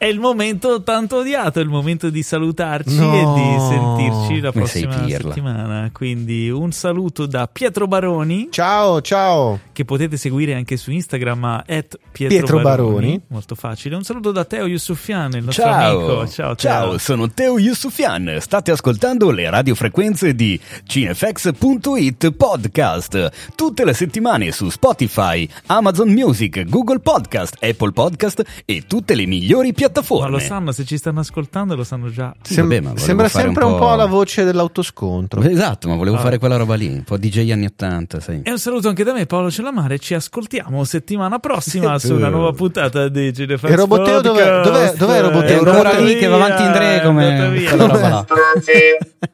È 0.00 0.06
il 0.06 0.18
momento 0.18 0.82
tanto 0.82 1.18
odiato, 1.18 1.58
è 1.58 1.62
il 1.62 1.68
momento 1.68 2.08
di 2.08 2.22
salutarci 2.22 2.96
No. 2.96 3.12
e 3.12 3.34
di 3.34 3.60
sentirci 3.68 4.40
la 4.40 4.50
prossima 4.50 5.06
settimana. 5.06 5.90
Quindi 5.92 6.48
un 6.48 6.72
saluto 6.72 7.26
da 7.26 7.46
Pietro 7.46 7.86
Baroni, 7.86 8.48
Ciao, 8.50 9.02
ciao. 9.02 9.60
che 9.74 9.84
potete 9.84 10.16
seguire 10.16 10.54
anche 10.54 10.78
su 10.78 10.90
Instagram 10.90 11.44
a 11.44 11.56
at 11.68 11.98
Pietro, 12.12 12.28
Pietro 12.38 12.60
Baroni. 12.62 13.20
Molto 13.26 13.54
facile. 13.54 13.94
Un 13.94 14.02
saluto 14.02 14.32
da 14.32 14.46
Teo 14.46 14.64
Yusufian, 14.66 15.32
il 15.34 15.44
nostro 15.44 15.64
Ciao. 15.64 15.98
amico. 15.98 16.26
Ciao, 16.28 16.54
Teo. 16.54 16.96
sono 16.96 17.28
Teo 17.30 17.58
Yusufian. 17.58 18.38
State 18.40 18.70
ascoltando 18.70 19.30
le 19.30 19.50
radiofrequenze 19.50 20.34
di 20.34 20.58
cinefx.it 20.84 22.30
podcast. 22.32 23.28
Tutte 23.54 23.84
le 23.84 23.92
settimane 23.92 24.50
su 24.50 24.70
Spotify, 24.70 25.46
Amazon 25.66 26.08
Music, 26.08 26.64
Google 26.64 27.00
Podcast, 27.00 27.56
Apple 27.62 27.92
Podcast 27.92 28.62
e 28.64 28.84
tutte 28.86 29.14
le 29.14 29.26
migliori 29.26 29.74
piattaforme. 29.74 29.88
Ma 30.20 30.28
lo 30.28 30.38
sanno, 30.38 30.72
se 30.72 30.84
ci 30.84 30.96
stanno 30.96 31.20
ascoltando 31.20 31.74
lo 31.74 31.84
sanno 31.84 32.10
già. 32.10 32.34
Sem- 32.42 32.68
vabbè, 32.82 32.98
sembra 32.98 33.28
sempre 33.28 33.64
un 33.64 33.72
un 33.72 33.78
po'- 33.78 33.86
po'... 33.88 33.94
la 33.94 34.06
voce 34.06 34.44
dell'autoscontro. 34.44 35.42
Esatto, 35.42 35.88
ma 35.88 35.96
volevo 35.96 36.16
Ah. 36.16 36.20
fare 36.20 36.38
quella 36.38 36.56
roba 36.56 36.74
lì, 36.74 36.86
un 36.88 37.02
po' 37.04 37.16
DJ 37.16 37.50
anni 37.50 37.66
80, 37.66 38.20
sai. 38.20 38.42
E 38.42 38.50
un 38.50 38.58
saluto 38.58 38.88
anche 38.88 39.04
da 39.04 39.12
me, 39.12 39.26
Paolo 39.26 39.50
Cellamare. 39.50 39.98
Ci 39.98 40.14
ascoltiamo 40.14 40.84
settimana 40.84 41.38
prossima 41.38 41.98
su 41.98 42.14
una 42.14 42.28
nuova 42.28 42.52
puntata 42.52 43.08
di 43.08 43.32
Cinefax 43.32 43.70
E 43.70 43.74
Roboteo 43.76 44.20
dov'è? 44.20 44.42
Podcast. 44.62 44.96
Dov'è- 44.96 44.96
dov'è 44.96 45.20
Roboteo? 45.20 45.64
È 45.64 45.68
ancora 45.68 45.98
lì 45.98 46.16
che 46.16 46.26
va 46.26 46.36
avanti 46.36 46.62
in 46.62 46.72
tre 46.72 47.02
come 47.02 47.64
quella 47.68 47.86
roba 47.86 48.08
là. 48.08 48.26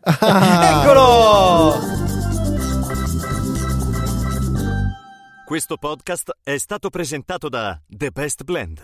Ah. 0.02 0.80
Eccolo! 0.82 1.74
Questo 5.44 5.76
podcast 5.76 6.32
è 6.42 6.56
stato 6.58 6.90
presentato 6.90 7.48
da 7.48 7.80
The 7.86 8.10
Best 8.10 8.42
Blend. 8.42 8.80